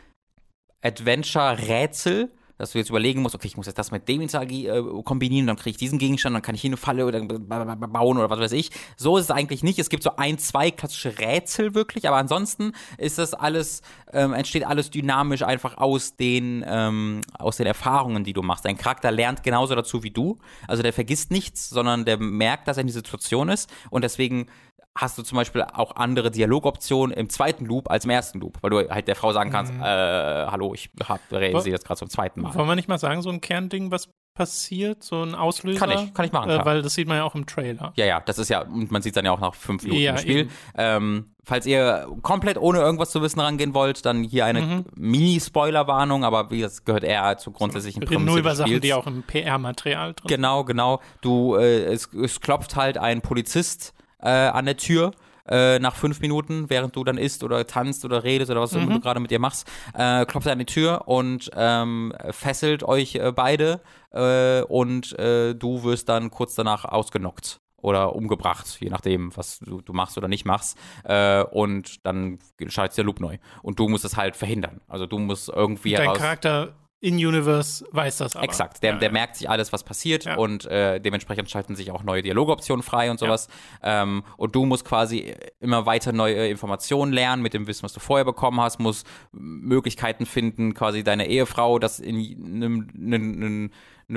Adventure-Rätsel, 0.82 2.30
dass 2.62 2.70
du 2.70 2.78
jetzt 2.78 2.90
überlegen 2.90 3.22
musst, 3.22 3.34
okay, 3.34 3.48
ich 3.48 3.56
muss 3.56 3.66
jetzt 3.66 3.76
das 3.76 3.90
mit 3.90 4.08
dem 4.08 4.20
äh, 4.20 5.02
kombinieren, 5.02 5.48
dann 5.48 5.56
kriege 5.56 5.70
ich 5.70 5.78
diesen 5.78 5.98
Gegenstand, 5.98 6.34
dann 6.34 6.42
kann 6.42 6.54
ich 6.54 6.60
hier 6.60 6.68
eine 6.68 6.76
Falle 6.76 7.06
oder 7.06 7.20
bauen 7.20 8.18
oder 8.18 8.30
was 8.30 8.38
weiß 8.38 8.52
ich. 8.52 8.70
So 8.96 9.16
ist 9.16 9.24
es 9.24 9.30
eigentlich 9.32 9.64
nicht. 9.64 9.80
Es 9.80 9.90
gibt 9.90 10.04
so 10.04 10.14
ein, 10.16 10.38
zwei 10.38 10.70
klassische 10.70 11.18
Rätsel 11.18 11.74
wirklich, 11.74 12.06
aber 12.06 12.18
ansonsten 12.18 12.70
ist 12.98 13.18
das 13.18 13.34
alles, 13.34 13.82
ähm, 14.12 14.32
entsteht 14.32 14.64
alles 14.64 14.90
dynamisch 14.90 15.42
einfach 15.42 15.76
aus 15.78 16.14
den, 16.14 16.64
ähm, 16.64 17.22
aus 17.36 17.56
den 17.56 17.66
Erfahrungen, 17.66 18.22
die 18.22 18.32
du 18.32 18.42
machst. 18.42 18.64
Dein 18.64 18.78
Charakter 18.78 19.10
lernt 19.10 19.42
genauso 19.42 19.74
dazu 19.74 20.04
wie 20.04 20.12
du. 20.12 20.38
Also 20.68 20.84
der 20.84 20.92
vergisst 20.92 21.32
nichts, 21.32 21.68
sondern 21.68 22.04
der 22.04 22.18
merkt, 22.18 22.68
dass 22.68 22.76
er 22.76 22.82
in 22.82 22.86
die 22.86 22.92
Situation 22.92 23.48
ist 23.48 23.72
und 23.90 24.04
deswegen 24.04 24.46
hast 24.94 25.16
du 25.16 25.22
zum 25.22 25.36
Beispiel 25.36 25.62
auch 25.62 25.96
andere 25.96 26.30
Dialogoptionen 26.30 27.16
im 27.16 27.28
zweiten 27.30 27.64
Loop 27.64 27.90
als 27.90 28.04
im 28.04 28.10
ersten 28.10 28.40
Loop, 28.40 28.58
weil 28.60 28.70
du 28.70 28.90
halt 28.90 29.08
der 29.08 29.16
Frau 29.16 29.32
sagen 29.32 29.50
kannst, 29.50 29.72
mhm. 29.72 29.80
äh, 29.80 29.84
hallo, 29.84 30.74
ich 30.74 30.90
sie 31.30 31.70
jetzt 31.70 31.86
gerade 31.86 31.98
zum 31.98 32.10
zweiten 32.10 32.42
Mal. 32.42 32.54
Wollen 32.54 32.68
wir 32.68 32.76
nicht 32.76 32.88
mal 32.88 32.98
sagen, 32.98 33.22
so 33.22 33.30
ein 33.30 33.40
Kernding, 33.40 33.90
was 33.90 34.10
passiert, 34.34 35.02
so 35.02 35.22
ein 35.22 35.34
Auslöser? 35.34 35.78
Kann 35.78 35.90
ich, 35.90 36.14
kann 36.14 36.24
ich 36.24 36.32
machen. 36.32 36.50
Äh, 36.50 36.64
weil 36.64 36.82
das 36.82 36.94
sieht 36.94 37.06
man 37.06 37.18
ja 37.18 37.24
auch 37.24 37.34
im 37.34 37.46
Trailer. 37.46 37.92
Ja, 37.96 38.06
ja, 38.06 38.20
das 38.20 38.38
ist 38.38 38.48
ja, 38.48 38.62
und 38.62 38.90
man 38.90 39.02
sieht 39.02 39.16
dann 39.16 39.24
ja 39.24 39.32
auch 39.32 39.40
nach 39.40 39.54
fünf 39.54 39.82
Minuten 39.82 40.00
ja, 40.00 40.12
im 40.12 40.18
Spiel. 40.18 40.48
Ähm, 40.74 41.34
falls 41.44 41.66
ihr 41.66 42.06
komplett 42.22 42.56
ohne 42.56 42.78
irgendwas 42.78 43.10
zu 43.10 43.20
wissen 43.20 43.40
rangehen 43.40 43.74
wollt, 43.74 44.04
dann 44.06 44.22
hier 44.24 44.46
eine 44.46 44.62
mhm. 44.62 44.84
Mini-Spoiler-Warnung, 44.94 46.24
aber 46.24 46.50
wie 46.50 46.62
das 46.62 46.84
gehört 46.84 47.04
eher 47.04 47.36
zur 47.38 47.52
grundsätzlichen 47.52 48.04
Prämisse 48.04 48.26
nur 48.26 48.38
über 48.38 48.54
Sachen, 48.54 48.80
die 48.80 48.94
auch 48.94 49.06
im 49.06 49.22
PR-Material 49.22 50.14
drin 50.14 50.28
Genau, 50.28 50.64
genau. 50.64 51.00
Du, 51.20 51.56
äh, 51.56 51.84
es, 51.84 52.12
es 52.14 52.40
klopft 52.40 52.76
halt 52.76 52.98
ein 52.98 53.20
Polizist 53.20 53.94
äh, 54.22 54.28
an 54.28 54.66
der 54.66 54.76
Tür. 54.76 55.12
Äh, 55.44 55.80
nach 55.80 55.96
fünf 55.96 56.20
Minuten, 56.20 56.70
während 56.70 56.94
du 56.94 57.02
dann 57.02 57.18
isst 57.18 57.42
oder 57.42 57.66
tanzt 57.66 58.04
oder 58.04 58.22
redest 58.22 58.52
oder 58.52 58.60
was 58.60 58.72
mhm. 58.74 58.88
du 58.88 59.00
gerade 59.00 59.18
mit 59.18 59.32
dir 59.32 59.40
machst, 59.40 59.68
äh, 59.92 60.24
klopft 60.24 60.46
er 60.46 60.52
an 60.52 60.60
die 60.60 60.66
Tür 60.66 61.08
und 61.08 61.50
ähm, 61.56 62.12
fesselt 62.30 62.84
euch 62.84 63.16
äh, 63.16 63.32
beide 63.32 63.80
äh, 64.12 64.62
und 64.62 65.18
äh, 65.18 65.54
du 65.54 65.82
wirst 65.82 66.08
dann 66.08 66.30
kurz 66.30 66.54
danach 66.54 66.84
ausgenockt 66.84 67.60
oder 67.82 68.14
umgebracht, 68.14 68.78
je 68.80 68.88
nachdem, 68.88 69.36
was 69.36 69.58
du, 69.58 69.80
du 69.80 69.92
machst 69.92 70.16
oder 70.16 70.28
nicht 70.28 70.44
machst. 70.44 70.78
Äh, 71.04 71.42
und 71.42 72.06
dann 72.06 72.38
schaltet 72.68 72.98
der 72.98 73.04
Loop 73.04 73.20
neu. 73.20 73.38
Und 73.62 73.78
du 73.78 73.88
musst 73.88 74.04
es 74.04 74.16
halt 74.16 74.36
verhindern. 74.36 74.80
Also 74.86 75.06
du 75.06 75.18
musst 75.18 75.48
irgendwie 75.48 75.92
Dein 75.92 76.12
Charakter 76.12 76.74
in-Universe 77.02 77.84
weiß 77.90 78.18
das 78.18 78.36
aber. 78.36 78.44
Exakt, 78.44 78.82
der, 78.82 78.92
ja, 78.92 78.98
der 78.98 79.08
ja. 79.08 79.12
merkt 79.12 79.36
sich 79.36 79.50
alles, 79.50 79.72
was 79.72 79.82
passiert 79.82 80.24
ja. 80.24 80.36
und 80.36 80.64
äh, 80.66 81.00
dementsprechend 81.00 81.50
schalten 81.50 81.74
sich 81.74 81.90
auch 81.90 82.04
neue 82.04 82.22
Dialogoptionen 82.22 82.82
frei 82.82 83.10
und 83.10 83.18
sowas. 83.18 83.48
Ähm, 83.82 84.22
und 84.36 84.54
du 84.54 84.64
musst 84.64 84.84
quasi 84.84 85.34
immer 85.58 85.84
weiter 85.84 86.12
neue 86.12 86.46
Informationen 86.48 87.12
lernen 87.12 87.42
mit 87.42 87.54
dem 87.54 87.66
Wissen, 87.66 87.82
was 87.82 87.92
du 87.92 87.98
vorher 87.98 88.24
bekommen 88.24 88.60
hast, 88.60 88.78
musst 88.78 89.04
Möglichkeiten 89.32 90.26
finden, 90.26 90.74
quasi 90.74 91.02
deine 91.02 91.26
Ehefrau 91.26 91.80
das 91.80 91.98
in 91.98 92.16
einem, 92.16 92.88
einem 92.94 93.70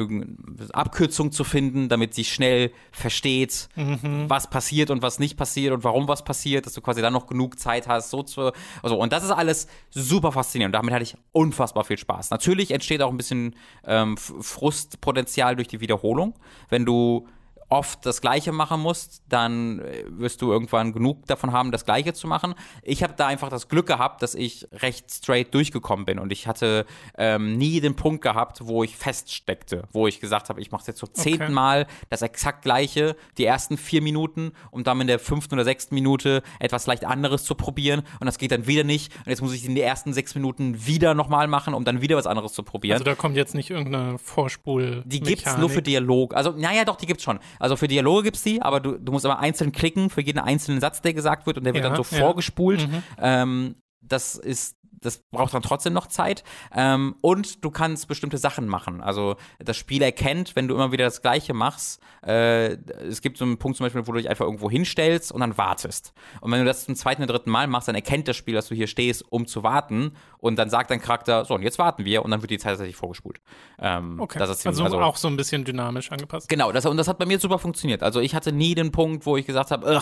eine 0.03 0.25
Abkürzung 0.73 1.31
zu 1.31 1.43
finden, 1.43 1.89
damit 1.89 2.13
sie 2.13 2.23
schnell 2.23 2.71
versteht, 2.91 3.69
mhm. 3.75 4.25
was 4.27 4.49
passiert 4.49 4.91
und 4.91 5.01
was 5.01 5.19
nicht 5.19 5.37
passiert 5.37 5.73
und 5.73 5.83
warum 5.83 6.07
was 6.07 6.23
passiert, 6.23 6.65
dass 6.65 6.73
du 6.73 6.81
quasi 6.81 7.01
dann 7.01 7.13
noch 7.13 7.27
genug 7.27 7.59
Zeit 7.59 7.87
hast, 7.87 8.09
so 8.09 8.23
zu. 8.23 8.51
Also, 8.83 8.97
und 8.97 9.13
das 9.13 9.23
ist 9.23 9.31
alles 9.31 9.67
super 9.89 10.31
faszinierend. 10.31 10.75
Damit 10.75 10.93
hatte 10.93 11.03
ich 11.03 11.15
unfassbar 11.31 11.83
viel 11.83 11.97
Spaß. 11.97 12.29
Natürlich 12.31 12.71
entsteht 12.71 13.01
auch 13.01 13.11
ein 13.11 13.17
bisschen 13.17 13.55
ähm, 13.85 14.17
Frustpotenzial 14.17 15.55
durch 15.55 15.67
die 15.67 15.79
Wiederholung. 15.81 16.35
Wenn 16.69 16.85
du 16.85 17.27
oft 17.69 18.05
das 18.05 18.21
Gleiche 18.21 18.51
machen 18.51 18.79
musst, 18.79 19.23
dann 19.27 19.79
äh, 19.79 20.03
wirst 20.07 20.41
du 20.41 20.51
irgendwann 20.51 20.93
genug 20.93 21.25
davon 21.25 21.51
haben, 21.51 21.71
das 21.71 21.85
Gleiche 21.85 22.13
zu 22.13 22.27
machen. 22.27 22.53
Ich 22.83 23.01
habe 23.03 23.13
da 23.17 23.27
einfach 23.27 23.49
das 23.49 23.67
Glück 23.67 23.87
gehabt, 23.87 24.21
dass 24.21 24.35
ich 24.35 24.67
recht 24.71 25.11
straight 25.11 25.53
durchgekommen 25.53 26.05
bin 26.05 26.19
und 26.19 26.31
ich 26.31 26.47
hatte 26.47 26.85
ähm, 27.17 27.57
nie 27.57 27.79
den 27.79 27.95
Punkt 27.95 28.21
gehabt, 28.21 28.59
wo 28.63 28.83
ich 28.83 28.95
feststeckte, 28.95 29.83
wo 29.91 30.07
ich 30.07 30.19
gesagt 30.19 30.49
habe, 30.49 30.61
ich 30.61 30.71
mache 30.71 30.83
jetzt 30.87 30.99
zum 30.99 31.13
zehnten 31.13 31.43
okay. 31.43 31.53
Mal 31.53 31.87
das 32.09 32.21
exakt 32.21 32.61
Gleiche, 32.61 33.15
die 33.37 33.45
ersten 33.45 33.77
vier 33.77 34.01
Minuten, 34.01 34.51
um 34.71 34.83
dann 34.83 35.01
in 35.01 35.07
der 35.07 35.19
fünften 35.19 35.55
oder 35.55 35.63
sechsten 35.63 35.95
Minute 35.95 36.43
etwas 36.59 36.85
leicht 36.85 37.05
anderes 37.05 37.45
zu 37.45 37.55
probieren 37.55 38.03
und 38.19 38.25
das 38.25 38.37
geht 38.37 38.51
dann 38.51 38.67
wieder 38.67 38.83
nicht 38.83 39.15
und 39.17 39.27
jetzt 39.27 39.41
muss 39.41 39.53
ich 39.53 39.65
in 39.65 39.75
den 39.75 39.83
ersten 39.83 40.13
sechs 40.13 40.35
Minuten 40.35 40.85
wieder 40.85 41.15
nochmal 41.15 41.47
machen, 41.47 41.73
um 41.73 41.83
dann 41.83 42.01
wieder 42.01 42.15
was 42.15 42.27
anderes 42.27 42.53
zu 42.53 42.63
probieren. 42.63 42.93
Also 42.93 43.05
da 43.05 43.15
kommt 43.15 43.35
jetzt 43.35 43.55
nicht 43.55 43.71
irgendeine 43.71 44.19
Vorspul. 44.19 45.03
Die 45.05 45.19
gibt's 45.19 45.57
nur 45.57 45.69
für 45.69 45.81
Dialog. 45.81 46.35
Also 46.35 46.51
naja, 46.51 46.85
doch, 46.85 46.95
die 46.95 47.07
gibt's 47.07 47.23
schon. 47.23 47.39
Also 47.59 47.64
für 47.75 47.87
Dialoge 47.87 48.23
gibt 48.23 48.37
es 48.37 48.43
die, 48.43 48.61
aber 48.61 48.79
du, 48.79 48.99
du 48.99 49.11
musst 49.11 49.25
immer 49.25 49.39
einzeln 49.39 49.71
klicken 49.71 50.09
für 50.09 50.21
jeden 50.21 50.39
einzelnen 50.39 50.79
Satz, 50.79 51.01
der 51.01 51.13
gesagt 51.13 51.47
wird 51.47 51.57
und 51.57 51.63
der 51.63 51.73
wird 51.73 51.83
dann 51.83 51.95
so 51.95 52.05
ja. 52.15 52.21
vorgespult. 52.21 52.87
Mhm. 52.87 53.03
Ähm, 53.19 53.75
das 54.01 54.35
ist 54.35 54.75
das 55.05 55.19
braucht 55.31 55.53
dann 55.53 55.61
trotzdem 55.61 55.93
noch 55.93 56.07
Zeit. 56.07 56.43
Ähm, 56.73 57.15
und 57.21 57.63
du 57.63 57.71
kannst 57.71 58.07
bestimmte 58.07 58.37
Sachen 58.37 58.67
machen. 58.67 59.01
Also 59.01 59.35
das 59.59 59.77
Spiel 59.77 60.01
erkennt, 60.01 60.55
wenn 60.55 60.67
du 60.67 60.75
immer 60.75 60.91
wieder 60.91 61.05
das 61.05 61.21
Gleiche 61.21 61.53
machst. 61.53 62.01
Äh, 62.25 62.73
es 63.07 63.21
gibt 63.21 63.37
so 63.37 63.45
einen 63.45 63.57
Punkt 63.57 63.77
zum 63.77 63.85
Beispiel, 63.85 64.07
wo 64.07 64.11
du 64.11 64.17
dich 64.17 64.29
einfach 64.29 64.45
irgendwo 64.45 64.69
hinstellst 64.69 65.31
und 65.31 65.41
dann 65.41 65.57
wartest. 65.57 66.13
Und 66.41 66.51
wenn 66.51 66.59
du 66.59 66.65
das 66.65 66.85
zum 66.85 66.95
zweiten 66.95 67.23
oder 67.23 67.33
dritten 67.33 67.51
Mal 67.51 67.67
machst, 67.67 67.87
dann 67.87 67.95
erkennt 67.95 68.27
das 68.27 68.35
Spiel, 68.35 68.53
dass 68.53 68.67
du 68.67 68.75
hier 68.75 68.87
stehst, 68.87 69.23
um 69.31 69.47
zu 69.47 69.63
warten. 69.63 70.13
Und 70.37 70.57
dann 70.57 70.69
sagt 70.69 70.91
dein 70.91 71.01
Charakter, 71.01 71.45
so, 71.45 71.55
und 71.55 71.63
jetzt 71.63 71.79
warten 71.79 72.05
wir. 72.05 72.23
Und 72.23 72.31
dann 72.31 72.41
wird 72.41 72.51
die 72.51 72.57
Zeit 72.57 72.71
tatsächlich 72.71 72.95
vorgespult. 72.95 73.41
Ähm, 73.79 74.19
okay. 74.19 74.39
Ziemlich, 74.39 74.67
also, 74.67 74.83
also, 74.83 74.99
auch 75.01 75.17
so 75.17 75.27
ein 75.27 75.37
bisschen 75.37 75.65
dynamisch 75.65 76.11
angepasst. 76.11 76.49
Genau, 76.49 76.71
das, 76.71 76.85
und 76.85 76.97
das 76.97 77.07
hat 77.07 77.17
bei 77.17 77.25
mir 77.25 77.39
super 77.39 77.59
funktioniert. 77.59 78.03
Also 78.03 78.19
ich 78.19 78.35
hatte 78.35 78.51
nie 78.51 78.75
den 78.75 78.91
Punkt, 78.91 79.25
wo 79.25 79.37
ich 79.37 79.45
gesagt 79.45 79.71
habe, 79.71 80.01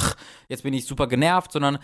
jetzt 0.50 0.64
bin 0.64 0.74
ich 0.74 0.86
super 0.86 1.08
genervt, 1.08 1.52
sondern 1.52 1.80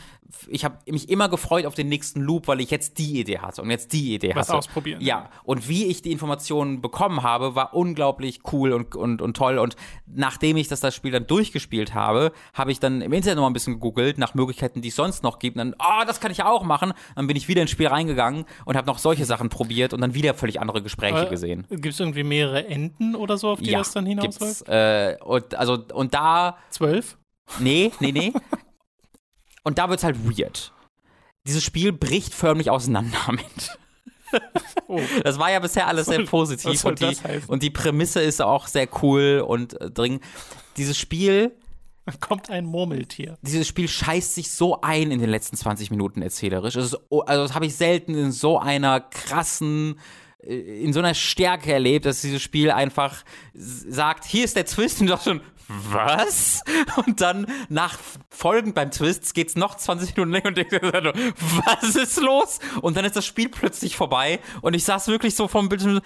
ich 0.47 0.65
habe 0.65 0.77
mich 0.87 1.09
immer 1.09 1.29
gefreut 1.29 1.65
auf 1.65 1.75
den 1.75 1.87
nächsten 1.87 2.21
Loop, 2.21 2.47
weil 2.47 2.61
ich 2.61 2.71
jetzt 2.71 2.97
die 2.97 3.08
Idee 3.17 3.39
hatte 3.39 3.61
und 3.61 3.69
jetzt 3.69 3.93
die 3.93 4.15
Idee 4.15 4.35
Was 4.35 4.49
hatte. 4.49 4.57
ausprobieren. 4.57 5.01
Ja, 5.01 5.29
und 5.43 5.67
wie 5.69 5.85
ich 5.85 6.01
die 6.01 6.11
Informationen 6.11 6.81
bekommen 6.81 7.23
habe, 7.23 7.55
war 7.55 7.73
unglaublich 7.73 8.41
cool 8.51 8.73
und, 8.73 8.95
und, 8.95 9.21
und 9.21 9.37
toll. 9.37 9.57
Und 9.57 9.75
nachdem 10.05 10.57
ich 10.57 10.67
das, 10.67 10.79
das 10.81 10.95
Spiel 10.95 11.11
dann 11.11 11.27
durchgespielt 11.27 11.93
habe, 11.93 12.31
habe 12.53 12.71
ich 12.71 12.79
dann 12.79 13.01
im 13.01 13.13
Internet 13.13 13.37
noch 13.37 13.43
mal 13.43 13.49
ein 13.49 13.53
bisschen 13.53 13.73
gegoogelt 13.73 14.17
nach 14.17 14.33
Möglichkeiten, 14.33 14.81
die 14.81 14.89
es 14.89 14.95
sonst 14.95 15.23
noch 15.23 15.39
gibt. 15.39 15.57
Und 15.57 15.71
dann, 15.71 15.75
oh, 15.79 16.05
das 16.05 16.19
kann 16.19 16.31
ich 16.31 16.43
auch 16.43 16.63
machen. 16.63 16.93
Dann 17.15 17.27
bin 17.27 17.37
ich 17.37 17.47
wieder 17.47 17.61
ins 17.61 17.71
Spiel 17.71 17.87
reingegangen 17.87 18.45
und 18.65 18.75
habe 18.75 18.87
noch 18.87 18.97
solche 18.97 19.25
Sachen 19.25 19.49
probiert 19.49 19.93
und 19.93 20.01
dann 20.01 20.13
wieder 20.13 20.33
völlig 20.33 20.59
andere 20.59 20.81
Gespräche 20.81 21.27
äh, 21.27 21.29
gesehen. 21.29 21.65
Gibt 21.69 21.87
es 21.87 21.99
irgendwie 21.99 22.23
mehrere 22.23 22.65
Enden 22.67 23.15
oder 23.15 23.37
so, 23.37 23.49
auf 23.49 23.59
die 23.59 23.71
ja, 23.71 23.79
das 23.79 23.91
dann 23.91 24.05
hinausläuft? 24.05 24.67
Äh, 24.67 25.17
und, 25.23 25.55
also, 25.55 25.83
und 25.93 26.13
da. 26.13 26.57
Zwölf? 26.69 27.17
Nee, 27.59 27.91
nee, 27.99 28.11
nee. 28.11 28.33
und 29.63 29.77
da 29.77 29.89
wird 29.89 29.99
es 29.99 30.03
halt 30.03 30.17
weird 30.23 30.71
dieses 31.49 31.63
Spiel 31.63 31.91
bricht 31.91 32.33
förmlich 32.33 32.69
auseinander 32.69 33.17
mit. 33.31 33.77
Oh. 34.87 35.01
Das 35.23 35.39
war 35.39 35.51
ja 35.51 35.59
bisher 35.59 35.87
alles 35.87 36.05
sehr 36.05 36.23
positiv 36.23 36.85
und 36.85 36.99
die, 36.99 37.17
und 37.47 37.63
die 37.63 37.71
Prämisse 37.71 38.21
ist 38.21 38.41
auch 38.41 38.67
sehr 38.67 38.87
cool 39.01 39.43
und 39.45 39.79
äh, 39.81 39.89
dringend. 39.89 40.23
Dieses 40.77 40.97
Spiel 40.97 41.51
kommt 42.19 42.51
ein 42.51 42.65
Murmeltier. 42.65 43.37
Dieses 43.41 43.67
Spiel 43.67 43.87
scheißt 43.87 44.35
sich 44.35 44.51
so 44.51 44.81
ein 44.81 45.09
in 45.11 45.19
den 45.19 45.29
letzten 45.29 45.57
20 45.57 45.89
Minuten 45.89 46.21
erzählerisch. 46.21 46.75
Ist, 46.75 46.95
also 47.09 47.43
das 47.43 47.55
habe 47.55 47.65
ich 47.65 47.75
selten 47.75 48.13
in 48.13 48.31
so 48.31 48.59
einer 48.59 48.99
krassen 48.99 49.99
äh, 50.43 50.83
in 50.83 50.93
so 50.93 50.99
einer 50.99 51.15
Stärke 51.15 51.73
erlebt, 51.73 52.05
dass 52.05 52.21
dieses 52.21 52.41
Spiel 52.41 52.69
einfach 52.69 53.23
sagt, 53.53 54.25
hier 54.25 54.45
ist 54.45 54.55
der 54.55 54.65
Twist 54.65 55.01
und 55.01 55.07
du 55.07 55.17
schon, 55.17 55.41
was? 55.69 56.63
Und 57.05 57.21
dann 57.21 57.45
nach 57.69 57.97
folgend 58.29 58.75
beim 58.75 58.91
Twist 58.91 59.33
geht's 59.33 59.55
noch 59.55 59.75
20 59.75 60.15
Minuten 60.15 60.31
länger 60.31 60.47
und 60.47 60.57
denkst 60.57 60.77
was 60.81 61.95
ist 61.95 62.19
los? 62.19 62.59
Und 62.81 62.97
dann 62.97 63.05
ist 63.05 63.15
das 63.15 63.25
Spiel 63.25 63.49
plötzlich 63.49 63.95
vorbei 63.95 64.39
und 64.61 64.73
ich 64.73 64.83
saß 64.83 65.07
wirklich 65.07 65.35
so 65.35 65.47
vom 65.47 65.69
Bildschirm. 65.69 66.01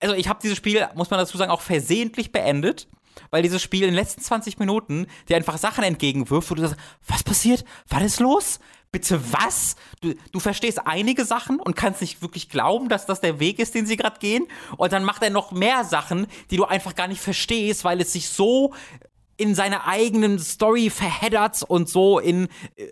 Also 0.00 0.14
ich 0.16 0.28
habe 0.28 0.40
dieses 0.42 0.56
Spiel, 0.56 0.86
muss 0.94 1.10
man 1.10 1.20
dazu 1.20 1.36
sagen, 1.38 1.50
auch 1.50 1.60
versehentlich 1.60 2.32
beendet 2.32 2.88
weil 3.30 3.42
dieses 3.42 3.62
Spiel 3.62 3.82
in 3.82 3.88
den 3.88 3.94
letzten 3.94 4.22
20 4.22 4.58
Minuten 4.58 5.06
dir 5.28 5.36
einfach 5.36 5.58
Sachen 5.58 5.84
entgegenwirft, 5.84 6.50
wo 6.50 6.54
du 6.54 6.62
sagst, 6.62 6.76
was 7.06 7.22
passiert? 7.22 7.64
Was 7.88 8.02
ist 8.02 8.20
los? 8.20 8.58
Bitte 8.92 9.20
was? 9.32 9.76
Du, 10.02 10.14
du 10.32 10.38
verstehst 10.38 10.86
einige 10.86 11.24
Sachen 11.24 11.58
und 11.58 11.74
kannst 11.74 12.02
nicht 12.02 12.20
wirklich 12.20 12.50
glauben, 12.50 12.90
dass 12.90 13.06
das 13.06 13.22
der 13.22 13.40
Weg 13.40 13.58
ist, 13.58 13.74
den 13.74 13.86
sie 13.86 13.96
gerade 13.96 14.18
gehen. 14.20 14.46
Und 14.76 14.92
dann 14.92 15.02
macht 15.02 15.22
er 15.22 15.30
noch 15.30 15.50
mehr 15.50 15.84
Sachen, 15.84 16.26
die 16.50 16.58
du 16.58 16.64
einfach 16.64 16.94
gar 16.94 17.08
nicht 17.08 17.22
verstehst, 17.22 17.84
weil 17.84 18.02
es 18.02 18.12
sich 18.12 18.28
so 18.28 18.74
in 19.38 19.54
seine 19.54 19.86
eigenen 19.86 20.38
Story 20.38 20.90
verheddert 20.90 21.62
und 21.62 21.88
so 21.88 22.18
in 22.18 22.48
äh, 22.76 22.88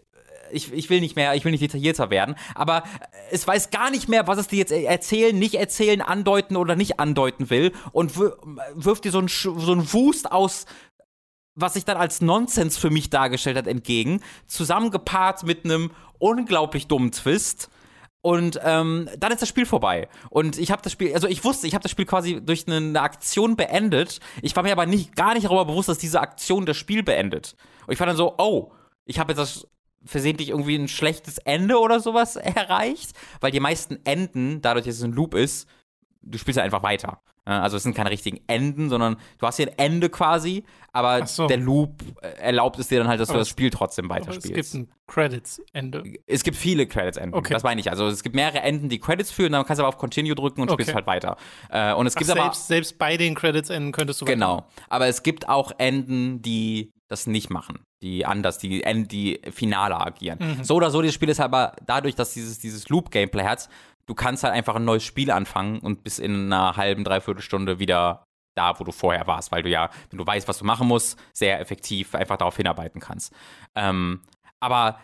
ich, 0.53 0.73
ich 0.73 0.91
will 0.91 1.01
nicht 1.01 1.15
mehr, 1.15 1.35
ich 1.35 1.45
will 1.45 1.53
nicht 1.53 1.63
detaillierter 1.63 2.11
werden, 2.11 2.35
aber 2.57 2.83
es 3.31 3.47
weiß 3.47 3.71
gar 3.71 3.91
nicht 3.91 4.09
mehr, 4.09 4.27
was 4.27 4.39
es 4.39 4.49
dir 4.49 4.59
jetzt 4.59 4.73
erzählen, 4.73 5.39
nicht 5.39 5.55
erzählen, 5.55 6.01
andeuten 6.03 6.57
oder 6.57 6.75
nicht 6.75 6.99
andeuten 6.99 7.51
will 7.51 7.73
und 7.93 8.17
wirft 8.17 9.05
dir 9.05 9.13
so 9.13 9.19
einen 9.19 9.29
so 9.29 9.73
ein 9.73 9.93
Wust 9.93 10.33
aus 10.33 10.67
was 11.61 11.75
sich 11.75 11.85
dann 11.85 11.97
als 11.97 12.21
Nonsens 12.21 12.77
für 12.77 12.91
mich 12.91 13.11
dargestellt 13.11 13.57
hat, 13.57 13.67
entgegen, 13.67 14.23
zusammengepaart 14.47 15.45
mit 15.45 15.65
einem 15.65 15.91
unglaublich 16.19 16.87
dummen 16.87 17.13
Twist. 17.13 17.71
Und 18.23 18.61
ähm, 18.63 19.09
dann 19.19 19.33
ist 19.33 19.41
das 19.41 19.49
Spiel 19.49 19.65
vorbei. 19.65 20.09
Und 20.29 20.59
ich 20.59 20.71
habe 20.71 20.83
das 20.83 20.93
Spiel, 20.93 21.15
also 21.15 21.27
ich 21.27 21.43
wusste, 21.43 21.67
ich 21.67 21.75
habe 21.75 21.83
das 21.83 21.91
Spiel 21.91 22.05
quasi 22.05 22.41
durch 22.45 22.67
eine 22.69 23.01
Aktion 23.01 23.57
beendet. 23.57 24.21
Ich 24.43 24.55
war 24.57 24.63
mir 24.63 24.73
aber 24.73 24.85
nicht, 24.85 25.17
gar 25.17 25.33
nicht 25.33 25.47
darüber 25.47 25.65
bewusst, 25.65 25.89
dass 25.89 25.99
diese 25.99 26.21
Aktion 26.21 26.67
das 26.67 26.77
Spiel 26.77 27.03
beendet. 27.03 27.57
Und 27.87 27.95
ich 27.95 28.01
war 28.01 28.07
dann 28.07 28.17
so, 28.17 28.35
oh, 28.37 28.73
ich 29.07 29.19
habe 29.19 29.33
jetzt 29.33 29.39
das 29.39 29.67
versehentlich 30.05 30.51
irgendwie 30.51 30.77
ein 30.77 30.89
schlechtes 30.89 31.39
Ende 31.39 31.79
oder 31.79 32.01
sowas 32.01 32.37
erreicht, 32.37 33.13
weil 33.41 33.53
die 33.53 33.61
meisten 33.61 33.99
Enden, 34.05 34.61
dadurch, 34.61 34.85
dass 34.85 34.97
es 34.97 35.03
ein 35.03 35.13
Loop 35.13 35.35
ist, 35.35 35.67
du 36.23 36.37
spielst 36.37 36.59
halt 36.59 36.67
einfach 36.67 36.83
weiter. 36.83 37.23
Also 37.45 37.77
es 37.77 37.83
sind 37.83 37.95
keine 37.95 38.11
richtigen 38.11 38.41
Enden, 38.47 38.91
sondern 38.91 39.17
du 39.39 39.47
hast 39.47 39.57
hier 39.57 39.69
ein 39.69 39.79
Ende 39.79 40.09
quasi, 40.11 40.65
aber 40.93 41.27
so. 41.27 41.47
der 41.47 41.57
Loop 41.57 42.03
äh, 42.23 42.29
erlaubt 42.41 42.79
es 42.79 42.89
dir 42.89 42.99
dann 42.99 43.09
halt, 43.09 43.21
dass 43.21 43.29
du 43.29 43.33
Aber 43.35 43.41
das 43.41 43.49
Spiel 43.49 43.71
trotzdem 43.71 44.11
Aber 44.11 44.21
es 44.21 44.27
weiterspielst. 44.27 44.73
gibt 44.73 44.75
ein 44.75 44.93
Credits-Ende. 45.07 46.05
Es 46.27 46.43
gibt 46.43 46.57
viele 46.57 46.87
Credits-Enden. 46.87 47.35
Okay. 47.35 47.53
Das 47.53 47.63
meine 47.63 47.81
ich. 47.81 47.91
Also 47.91 48.07
es 48.07 48.23
gibt 48.23 48.35
mehrere 48.37 48.61
Enden, 48.61 48.89
die 48.89 48.99
Credits 48.99 49.31
führen, 49.31 49.53
dann 49.53 49.65
kannst 49.65 49.79
du 49.79 49.85
aber 49.85 49.89
auf 49.89 49.99
Continue 49.99 50.35
drücken 50.35 50.61
und 50.63 50.71
spielst 50.71 50.91
Okay. 50.91 50.97
halt 50.97 51.07
weiter. 51.07 51.37
Äh, 51.71 51.95
und 51.95 52.07
es 52.07 52.15
Ach, 52.15 52.19
gibt 52.19 52.31
aber 52.31 52.43
selbst, 52.43 52.69
selbst 52.69 52.99
bei 52.99 53.17
den 53.17 53.35
Credits-Enden 53.35 53.93
könntest 53.93 54.21
du 54.21 54.25
genau. 54.25 54.67
Aber 54.89 55.07
es 55.07 55.23
gibt 55.23 55.49
auch 55.49 55.73
Enden, 55.79 56.43
die 56.43 56.93
das 57.11 57.27
nicht 57.27 57.51
machen, 57.51 57.81
die 58.03 58.25
anders, 58.25 58.59
die 58.59 58.83
die 59.09 59.41
finaler 59.51 60.07
agieren. 60.07 60.39
Mhm. 60.41 60.65
So 60.65 60.77
oder 60.77 60.93
so, 60.93 61.03
dieses 61.03 61.17
Spiel 61.17 61.29
ist 61.29 61.41
aber 61.41 61.73
dadurch, 61.85 62.15
dass 62.15 62.35
dieses 62.35 62.61
dieses 62.61 62.89
Loop-Gameplay 62.89 63.43
hat, 63.43 63.69
du 64.11 64.17
kannst 64.17 64.43
halt 64.43 64.53
einfach 64.53 64.75
ein 64.75 64.85
neues 64.85 65.05
Spiel 65.05 65.31
anfangen 65.31 65.79
und 65.79 66.03
bis 66.03 66.19
in 66.19 66.53
einer 66.53 66.77
halben, 66.77 67.05
dreiviertel 67.05 67.43
Stunde 67.43 67.79
wieder 67.79 68.25
da, 68.57 68.77
wo 68.81 68.83
du 68.83 68.91
vorher 68.91 69.29
warst, 69.29 69.53
weil 69.53 69.63
du 69.63 69.69
ja, 69.69 69.89
wenn 70.11 70.19
du 70.19 70.27
weißt, 70.27 70.49
was 70.49 70.59
du 70.59 70.65
machen 70.65 70.89
musst, 70.89 71.17
sehr 71.33 71.61
effektiv 71.61 72.17
einfach 72.17 72.37
darauf 72.37 72.57
hinarbeiten 72.57 73.01
kannst. 73.01 73.33
Ähm, 73.77 74.23
aber 74.59 74.99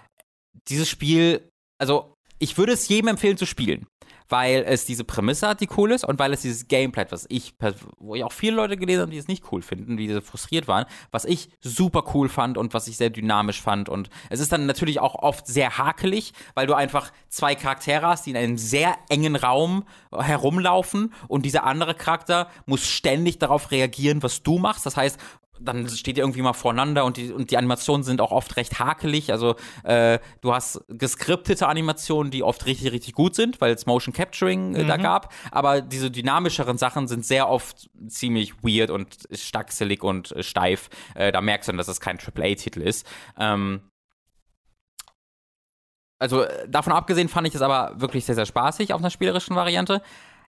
dieses 0.68 0.88
Spiel, 0.88 1.48
also 1.80 2.14
ich 2.40 2.58
würde 2.58 2.72
es 2.72 2.88
jedem 2.88 3.06
empfehlen 3.06 3.36
zu 3.36 3.46
spielen, 3.46 3.86
weil 4.28 4.64
es 4.66 4.84
diese 4.84 5.04
Prämisse 5.04 5.48
hat, 5.48 5.60
die 5.60 5.68
cool 5.76 5.92
ist 5.92 6.04
und 6.04 6.18
weil 6.18 6.32
es 6.32 6.42
dieses 6.42 6.68
Gameplay 6.68 7.02
hat, 7.02 7.12
was 7.12 7.26
ich, 7.28 7.54
wo 7.98 8.14
ich 8.14 8.24
auch 8.24 8.32
viele 8.32 8.56
Leute 8.56 8.76
gelesen 8.76 9.02
habe, 9.02 9.10
die 9.10 9.18
es 9.18 9.28
nicht 9.28 9.44
cool 9.52 9.62
finden, 9.62 9.96
die 9.96 10.12
so 10.12 10.20
frustriert 10.20 10.68
waren, 10.68 10.86
was 11.10 11.24
ich 11.24 11.50
super 11.60 12.04
cool 12.14 12.28
fand 12.28 12.58
und 12.58 12.74
was 12.74 12.88
ich 12.88 12.96
sehr 12.96 13.10
dynamisch 13.10 13.60
fand 13.60 13.88
und 13.88 14.10
es 14.30 14.40
ist 14.40 14.52
dann 14.52 14.66
natürlich 14.66 15.00
auch 15.00 15.14
oft 15.14 15.46
sehr 15.46 15.78
hakelig, 15.78 16.32
weil 16.54 16.66
du 16.66 16.74
einfach 16.74 17.12
zwei 17.28 17.54
Charaktere 17.54 18.06
hast, 18.06 18.26
die 18.26 18.30
in 18.30 18.36
einem 18.36 18.58
sehr 18.58 18.96
engen 19.08 19.36
Raum 19.36 19.84
herumlaufen 20.12 21.12
und 21.28 21.44
dieser 21.44 21.64
andere 21.64 21.94
Charakter 21.94 22.48
muss 22.66 22.86
ständig 22.86 23.38
darauf 23.38 23.70
reagieren, 23.70 24.22
was 24.22 24.42
du 24.42 24.58
machst. 24.58 24.86
Das 24.86 24.96
heißt, 24.96 25.18
dann 25.60 25.88
steht 25.88 26.16
ihr 26.18 26.24
irgendwie 26.24 26.42
mal 26.42 26.52
voreinander 26.52 27.04
und 27.04 27.16
die, 27.16 27.32
und 27.32 27.50
die 27.50 27.56
Animationen 27.56 28.04
sind 28.04 28.20
auch 28.20 28.32
oft 28.32 28.56
recht 28.56 28.78
hakelig. 28.78 29.32
Also 29.32 29.56
äh, 29.84 30.18
du 30.40 30.54
hast 30.54 30.84
geskriptete 30.88 31.66
Animationen, 31.66 32.30
die 32.30 32.42
oft 32.42 32.66
richtig, 32.66 32.92
richtig 32.92 33.14
gut 33.14 33.34
sind, 33.34 33.60
weil 33.60 33.72
es 33.72 33.86
Motion 33.86 34.14
Capturing 34.14 34.74
äh, 34.74 34.84
da 34.84 34.96
gab. 34.96 35.32
Aber 35.50 35.80
diese 35.80 36.10
dynamischeren 36.10 36.78
Sachen 36.78 37.08
sind 37.08 37.24
sehr 37.24 37.48
oft 37.48 37.88
ziemlich 38.08 38.62
weird 38.62 38.90
und 38.90 39.16
stackselig 39.32 40.02
und 40.02 40.32
äh, 40.32 40.42
steif. 40.42 40.88
Äh, 41.14 41.32
da 41.32 41.40
merkst 41.40 41.68
du 41.68 41.72
dann, 41.72 41.78
dass 41.78 41.88
es 41.88 42.00
kein 42.00 42.18
AAA-Titel 42.18 42.82
ist. 42.82 43.06
Ähm, 43.38 43.80
also 46.18 46.42
äh, 46.42 46.68
davon 46.68 46.92
abgesehen 46.92 47.28
fand 47.28 47.46
ich 47.46 47.54
es 47.54 47.62
aber 47.62 47.92
wirklich 48.00 48.24
sehr, 48.24 48.34
sehr 48.34 48.46
spaßig 48.46 48.92
auf 48.92 49.00
einer 49.00 49.10
spielerischen 49.10 49.56
Variante. 49.56 50.02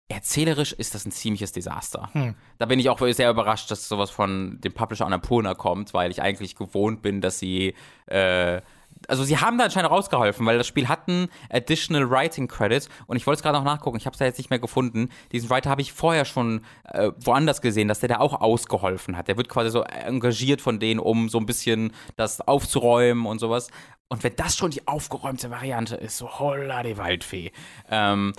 Erzählerisch 0.09 0.73
ist 0.73 0.95
das 0.95 1.05
ein 1.05 1.13
ziemliches 1.13 1.53
Desaster. 1.53 2.09
Hm. 2.13 2.35
Da 2.57 2.67
bin 2.67 2.81
ich 2.81 2.89
auch 2.89 2.99
sehr 2.99 3.31
überrascht, 3.31 3.71
dass 3.71 3.89
sowas 3.89 4.11
von 4.11 4.59
dem 4.61 4.73
Publisher 4.73 5.05
Annapurna 5.05 5.55
kommt, 5.55 5.93
weil 5.93 6.11
ich 6.11 6.23
eigentlich 6.23 6.57
gewohnt 6.57 7.03
bin, 7.03 7.21
dass 7.21 7.39
sie 7.39 7.75
äh, 8.07 8.63
also 9.07 9.23
sie 9.23 9.39
haben 9.39 9.59
da 9.59 9.65
anscheinend 9.65 9.91
rausgeholfen, 9.91 10.45
weil 10.47 10.59
das 10.59 10.67
Spiel 10.67 10.89
hat 10.89 11.09
einen 11.09 11.29
Additional 11.51 12.11
Writing 12.11 12.49
Credit 12.49 12.89
und 13.07 13.17
ich 13.17 13.27
wollte 13.27 13.39
es 13.39 13.43
gerade 13.43 13.59
noch 13.59 13.65
nachgucken, 13.65 13.97
ich 13.97 14.07
habe 14.07 14.15
es 14.15 14.19
da 14.19 14.25
jetzt 14.25 14.39
nicht 14.39 14.51
mehr 14.51 14.59
gefunden. 14.59 15.11
Diesen 15.31 15.51
Writer 15.51 15.71
habe 15.71 15.83
ich 15.83 15.93
vorher 15.93 16.25
schon 16.25 16.63
äh, 16.85 17.11
woanders 17.19 17.61
gesehen, 17.61 17.89
dass 17.89 18.01
der 18.01 18.09
da 18.09 18.19
auch 18.19 18.41
ausgeholfen 18.41 19.17
hat. 19.17 19.29
Der 19.29 19.37
wird 19.37 19.49
quasi 19.49 19.71
so 19.71 19.83
engagiert 19.83 20.61
von 20.61 20.81
denen, 20.81 21.01
um 21.01 21.29
so 21.29 21.39
ein 21.39 21.47
bisschen 21.47 21.93
das 22.17 22.41
aufzuräumen 22.41 23.27
und 23.27 23.39
sowas. 23.39 23.69
Und 24.09 24.25
wenn 24.25 24.35
das 24.37 24.57
schon 24.57 24.71
die 24.71 24.87
aufgeräumte 24.89 25.51
Variante 25.51 25.95
ist, 25.97 26.17
so 26.17 26.39
holla 26.39 26.83
die 26.83 26.97
Waldfee. 26.97 27.53
Ähm, 27.91 28.33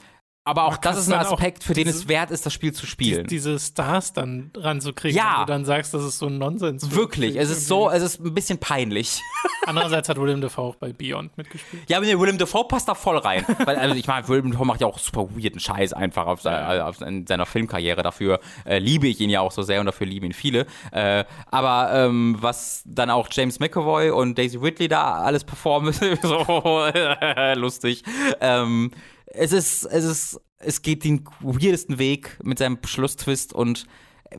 aber 0.50 0.66
auch 0.66 0.78
das 0.78 0.98
ist 0.98 1.12
ein 1.12 1.20
Aspekt, 1.20 1.64
für 1.64 1.74
den 1.74 1.86
diese- 1.86 2.00
es 2.00 2.08
wert 2.08 2.32
ist, 2.32 2.46
das 2.46 2.54
Spiel 2.54 2.74
zu 2.74 2.86
spielen. 2.86 3.28
diese 3.28 3.58
Stars 3.60 4.14
dann 4.14 4.52
ranzukriegen, 4.56 5.18
Ja. 5.18 5.36
wenn 5.40 5.46
du 5.46 5.52
dann 5.54 5.66
sagst, 5.66 5.94
das 5.94 6.04
ist 6.04 6.20
so 6.20 6.28
ein 6.28 6.38
Nonsens. 6.38 6.92
Wirklich, 6.96 7.36
es 7.36 7.50
ist 7.50 7.68
so, 7.68 7.90
es 7.90 8.04
ist 8.04 8.20
ein 8.20 8.34
bisschen 8.34 8.58
peinlich. 8.60 9.22
Andererseits 9.66 10.10
hat 10.10 10.18
William 10.20 10.42
Dafoe 10.42 10.64
auch 10.64 10.76
bei 10.76 10.92
Beyond 10.94 11.38
mitgespielt. 11.38 11.84
Ja, 11.88 11.98
aber 11.98 12.06
nee, 12.06 12.18
Willem 12.20 12.38
Dafoe 12.38 12.66
passt 12.68 12.88
da 12.88 12.96
voll 12.96 13.18
rein. 13.18 13.46
Weil, 13.66 13.76
also 13.78 13.96
ich 13.96 14.08
meine, 14.08 14.28
Willem 14.28 14.52
Dafoe 14.52 14.66
macht 14.66 14.82
ja 14.82 14.88
auch 14.88 14.98
super 14.98 15.28
weirden 15.36 15.60
Scheiß 15.60 15.94
einfach 15.94 16.26
auf, 16.26 16.42
se- 16.42 16.86
auf 16.86 17.02
in 17.02 17.28
seiner 17.28 17.46
Filmkarriere. 17.46 18.02
Dafür 18.02 18.40
äh, 18.66 18.80
liebe 18.80 19.08
ich 19.08 19.20
ihn 19.20 19.30
ja 19.30 19.42
auch 19.42 19.52
so 19.52 19.62
sehr 19.62 19.80
und 19.80 19.86
dafür 19.86 20.08
lieben 20.08 20.26
ihn 20.28 20.34
viele. 20.34 20.66
Äh, 20.92 21.26
aber 21.52 21.92
ähm, 21.94 22.38
was 22.40 22.82
dann 22.86 23.10
auch 23.12 23.28
James 23.32 23.60
McAvoy 23.60 24.10
und 24.10 24.38
Daisy 24.38 24.58
Ridley 24.58 24.88
da 24.88 25.14
alles 25.22 25.44
performen, 25.44 25.90
ist 25.94 26.22
so 26.24 26.90
lustig. 27.56 28.04
Ähm, 28.42 28.92
es 29.32 29.52
ist, 29.52 29.86
es 29.86 30.06
ist, 30.06 30.42
es 30.58 30.82
geht 30.82 31.04
den 31.04 31.26
weirdesten 31.42 32.00
Weg 32.00 32.40
mit 32.44 32.60
seinem 32.60 32.80
Schlusstwist 32.84 33.54
und 33.54 33.86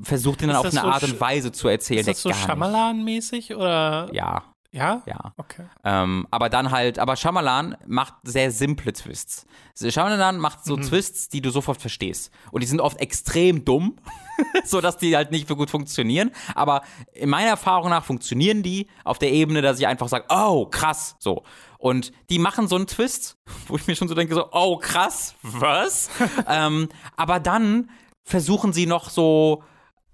versucht 0.03 0.43
ihn 0.43 0.49
dann 0.49 0.57
Ist 0.57 0.67
auf 0.67 0.73
eine 0.73 0.81
so 0.83 0.87
Art 0.87 1.03
und 1.05 1.21
Weise 1.21 1.53
zu 1.53 1.69
erzählen, 1.69 2.01
Ist 2.01 2.09
das 2.09 2.23
so. 2.23 2.31
Shyamalan-mäßig 2.31 3.55
oder? 3.57 4.09
Ja, 4.13 4.45
Ja? 4.71 5.03
ja. 5.07 5.33
Okay. 5.37 5.65
Ähm, 5.83 6.27
aber 6.31 6.49
dann 6.49 6.71
halt, 6.71 6.99
aber 6.99 7.17
Shyamalan 7.17 7.77
macht 7.87 8.15
sehr 8.23 8.53
simple 8.53 8.93
Twists. 8.93 9.47
Shyamalan 9.77 10.39
macht 10.39 10.65
so 10.65 10.77
Twists, 10.77 11.29
die 11.29 11.41
du 11.41 11.51
sofort 11.51 11.81
verstehst. 11.81 12.31
Und 12.53 12.61
die 12.63 12.67
sind 12.69 12.81
oft 12.81 13.01
extrem 13.01 13.65
dumm, 13.65 13.97
so 14.65 14.81
dass 14.81 14.97
die 14.97 15.17
halt 15.17 15.33
nicht 15.33 15.49
so 15.49 15.57
gut 15.57 15.71
funktionieren. 15.71 16.31
Aber 16.55 16.83
in 17.13 17.31
meiner 17.31 17.49
Erfahrung 17.51 17.91
nach 17.91 18.05
funktionieren 18.05 18.63
die 18.63 18.87
auf 19.05 19.19
der 19.19 19.33
Ebene, 19.33 19.63
dass 19.63 19.81
ich 19.81 19.87
einfach 19.89 20.09
sage, 20.09 20.27
oh, 20.29 20.67
krass, 20.67 21.17
so. 21.19 21.43
Und 21.81 22.13
die 22.29 22.39
machen 22.39 22.69
so 22.69 22.77
einen 22.77 22.87
Twist, 22.87 23.39
wo 23.67 23.77
ich 23.77 23.87
mir 23.87 23.97
schon 23.97 24.09
so 24.09 24.15
denke, 24.15 24.35
so, 24.35 24.49
oh, 24.53 24.77
krass, 24.77 25.35
was? 25.43 26.11
ähm, 26.47 26.89
aber 27.17 27.41
dann 27.41 27.91
versuchen 28.23 28.73
sie 28.73 28.87
noch 28.87 29.09
so, 29.09 29.65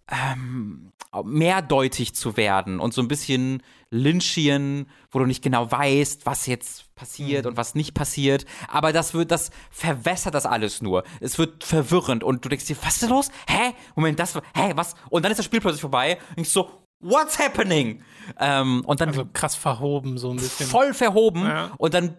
ähm, 0.08 0.92
mehrdeutig 1.24 2.14
zu 2.14 2.36
werden 2.36 2.78
und 2.78 2.94
so 2.94 3.02
ein 3.02 3.08
bisschen 3.08 3.62
Lynchien, 3.90 4.88
wo 5.10 5.18
du 5.18 5.26
nicht 5.26 5.42
genau 5.42 5.70
weißt, 5.70 6.26
was 6.26 6.46
jetzt 6.46 6.94
passiert 6.94 7.46
und 7.46 7.56
was 7.56 7.74
nicht 7.74 7.94
passiert. 7.94 8.44
Aber 8.68 8.92
das 8.92 9.14
wird, 9.14 9.30
das 9.30 9.50
verwässert 9.70 10.34
das 10.34 10.46
alles 10.46 10.82
nur. 10.82 11.04
Es 11.20 11.38
wird 11.38 11.64
verwirrend 11.64 12.22
und 12.22 12.44
du 12.44 12.48
denkst 12.48 12.66
dir, 12.66 12.76
was 12.82 12.94
ist 12.94 13.02
denn 13.02 13.10
los? 13.10 13.30
Hä? 13.48 13.74
Moment, 13.94 14.18
das, 14.18 14.34
hä, 14.54 14.72
was? 14.74 14.94
Und 15.10 15.24
dann 15.24 15.32
ist 15.32 15.38
das 15.38 15.46
Spiel 15.46 15.60
plötzlich 15.60 15.80
vorbei 15.80 16.18
und 16.36 16.42
ich 16.42 16.50
so, 16.50 16.85
what's 17.00 17.38
happening? 17.38 18.02
Ähm, 18.40 18.82
und 18.86 19.00
dann 19.00 19.08
Also 19.10 19.24
krass 19.32 19.54
verhoben, 19.54 20.18
so 20.18 20.30
ein 20.30 20.36
bisschen. 20.36 20.66
voll 20.66 20.94
verhoben 20.94 21.42
Ja. 21.42 21.70
und 21.78 21.94
dann 21.94 22.16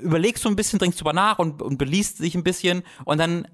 überlegst 0.00 0.44
du 0.44 0.48
ein 0.48 0.56
bisschen, 0.56 0.78
denkst 0.78 0.96
drüber 0.98 1.12
nach 1.12 1.38
und, 1.40 1.60
und 1.62 1.78
beliest 1.78 2.20
dich 2.20 2.34
ein 2.36 2.44
bisschen 2.44 2.82
und 3.04 3.18
dann 3.18 3.48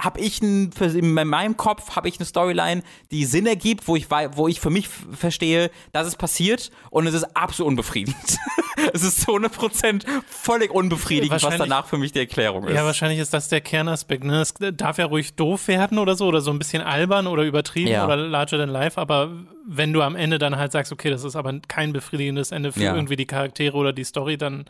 habe 0.00 0.20
ich 0.20 0.42
ein, 0.42 0.70
in 0.80 1.12
meinem 1.12 1.56
Kopf 1.56 1.96
habe 1.96 2.08
ich 2.08 2.18
eine 2.18 2.26
Storyline, 2.26 2.82
die 3.10 3.24
Sinn 3.24 3.46
ergibt, 3.46 3.88
wo 3.88 3.96
ich 3.96 4.10
wo 4.10 4.48
ich 4.48 4.60
für 4.60 4.70
mich 4.70 4.88
verstehe, 4.88 5.70
dass 5.92 6.06
es 6.06 6.16
passiert 6.16 6.70
und 6.90 7.06
es 7.06 7.14
ist 7.14 7.36
absolut 7.36 7.68
unbefriedigend. 7.70 8.38
es 8.92 9.02
ist 9.02 9.22
zu 9.22 9.32
100% 9.32 10.04
völlig 10.26 10.70
unbefriedigend, 10.70 11.42
was 11.42 11.56
danach 11.56 11.86
für 11.86 11.98
mich 11.98 12.12
die 12.12 12.18
Erklärung 12.20 12.66
ist. 12.68 12.74
Ja, 12.74 12.84
wahrscheinlich 12.84 13.18
ist 13.18 13.32
das 13.32 13.48
der 13.48 13.60
Kernaspekt. 13.60 14.24
Ne? 14.24 14.40
Es 14.40 14.54
darf 14.74 14.98
ja 14.98 15.06
ruhig 15.06 15.34
doof 15.34 15.68
werden 15.68 15.98
oder 15.98 16.14
so, 16.14 16.26
oder 16.26 16.40
so 16.40 16.50
ein 16.50 16.58
bisschen 16.58 16.82
albern 16.82 17.26
oder 17.26 17.42
übertrieben 17.44 17.90
Ja. 17.90 18.04
oder 18.04 18.16
larger 18.16 18.58
than 18.58 18.68
life, 18.68 19.00
aber 19.00 19.30
wenn 19.66 19.92
du 19.92 20.02
am 20.02 20.16
Ende 20.16 20.38
dann 20.38 20.56
halt 20.56 20.72
sagst, 20.72 20.92
okay, 20.92 21.10
das 21.10 21.24
ist 21.24 21.36
aber 21.36 21.58
kein 21.68 21.92
befriedigendes 21.92 22.52
Ende 22.52 22.72
für 22.72 22.80
Ja. 22.82 22.94
irgendwie 22.94 23.16
die 23.16 23.26
Charaktere 23.26 23.76
oder 23.76 23.92
die 23.92 24.04
Story, 24.04 24.36
dann 24.36 24.66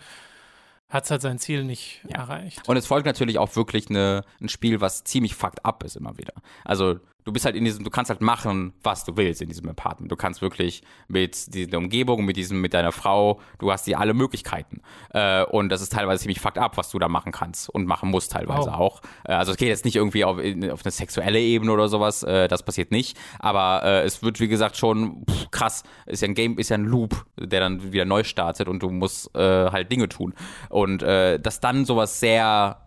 hat 0.88 1.04
es 1.04 1.10
halt 1.10 1.22
sein 1.22 1.38
Ziel 1.38 1.64
nicht 1.64 2.00
Ja. 2.08 2.18
erreicht. 2.18 2.68
Und 2.68 2.76
es 2.76 2.86
folgt 2.86 3.06
natürlich 3.06 3.38
auch 3.38 3.54
wirklich 3.56 3.88
eine, 3.90 4.22
ein 4.40 4.48
Spiel, 4.48 4.80
was 4.80 5.04
ziemlich 5.04 5.34
fucked 5.34 5.64
up 5.64 5.82
ist 5.84 5.96
immer 5.96 6.16
wieder. 6.18 6.34
Also 6.64 6.98
du 7.24 7.32
bist 7.32 7.44
halt 7.46 7.56
in 7.56 7.64
diesem, 7.64 7.84
du 7.84 7.90
kannst 7.90 8.10
halt 8.10 8.20
machen, 8.20 8.74
was 8.82 9.04
du 9.04 9.16
willst 9.16 9.40
in 9.40 9.48
diesem 9.48 9.68
Apartment. 9.68 10.12
Du 10.12 10.16
kannst 10.16 10.42
wirklich 10.42 10.82
mit 11.08 11.54
dieser 11.54 11.78
Umgebung, 11.78 12.24
mit 12.24 12.36
diesem, 12.36 12.60
mit 12.60 12.74
deiner 12.74 12.92
Frau, 12.92 13.40
du 13.58 13.72
hast 13.72 13.86
die 13.86 13.96
alle 13.96 14.12
Möglichkeiten. 14.14 14.82
Äh, 15.10 15.44
und 15.44 15.70
das 15.70 15.80
ist 15.80 15.92
teilweise 15.92 16.22
ziemlich 16.22 16.40
fucked 16.40 16.58
up, 16.58 16.76
was 16.76 16.90
du 16.90 16.98
da 16.98 17.08
machen 17.08 17.32
kannst 17.32 17.68
und 17.70 17.86
machen 17.86 18.10
musst 18.10 18.32
teilweise 18.32 18.70
Wow. 18.70 18.74
auch. 18.78 19.00
Äh, 19.24 19.32
also 19.32 19.52
es 19.52 19.58
geht 19.58 19.68
jetzt 19.68 19.84
nicht 19.84 19.96
irgendwie 19.96 20.24
auf, 20.24 20.38
in, 20.38 20.70
auf 20.70 20.84
eine 20.84 20.92
sexuelle 20.92 21.40
Ebene 21.40 21.72
oder 21.72 21.88
sowas, 21.88 22.22
äh, 22.22 22.46
das 22.46 22.62
passiert 22.62 22.90
nicht. 22.90 23.16
Aber 23.38 23.82
äh, 23.84 24.02
es 24.02 24.22
wird, 24.22 24.38
wie 24.40 24.48
gesagt, 24.48 24.76
schon 24.76 25.24
pff, 25.28 25.50
krass. 25.50 25.82
Ist 26.06 26.20
ja 26.22 26.28
ein 26.28 26.34
Game, 26.34 26.58
ist 26.58 26.68
ja 26.68 26.76
ein 26.76 26.84
Loop, 26.84 27.24
der 27.38 27.60
dann 27.60 27.92
wieder 27.92 28.04
neu 28.04 28.22
startet 28.24 28.68
und 28.68 28.82
du 28.82 28.90
musst 28.90 29.34
äh, 29.34 29.70
halt 29.70 29.90
Dinge 29.90 30.08
tun. 30.10 30.34
Und 30.68 31.02
äh, 31.02 31.40
dass 31.40 31.60
dann 31.60 31.86
sowas 31.86 32.20
sehr 32.20 32.82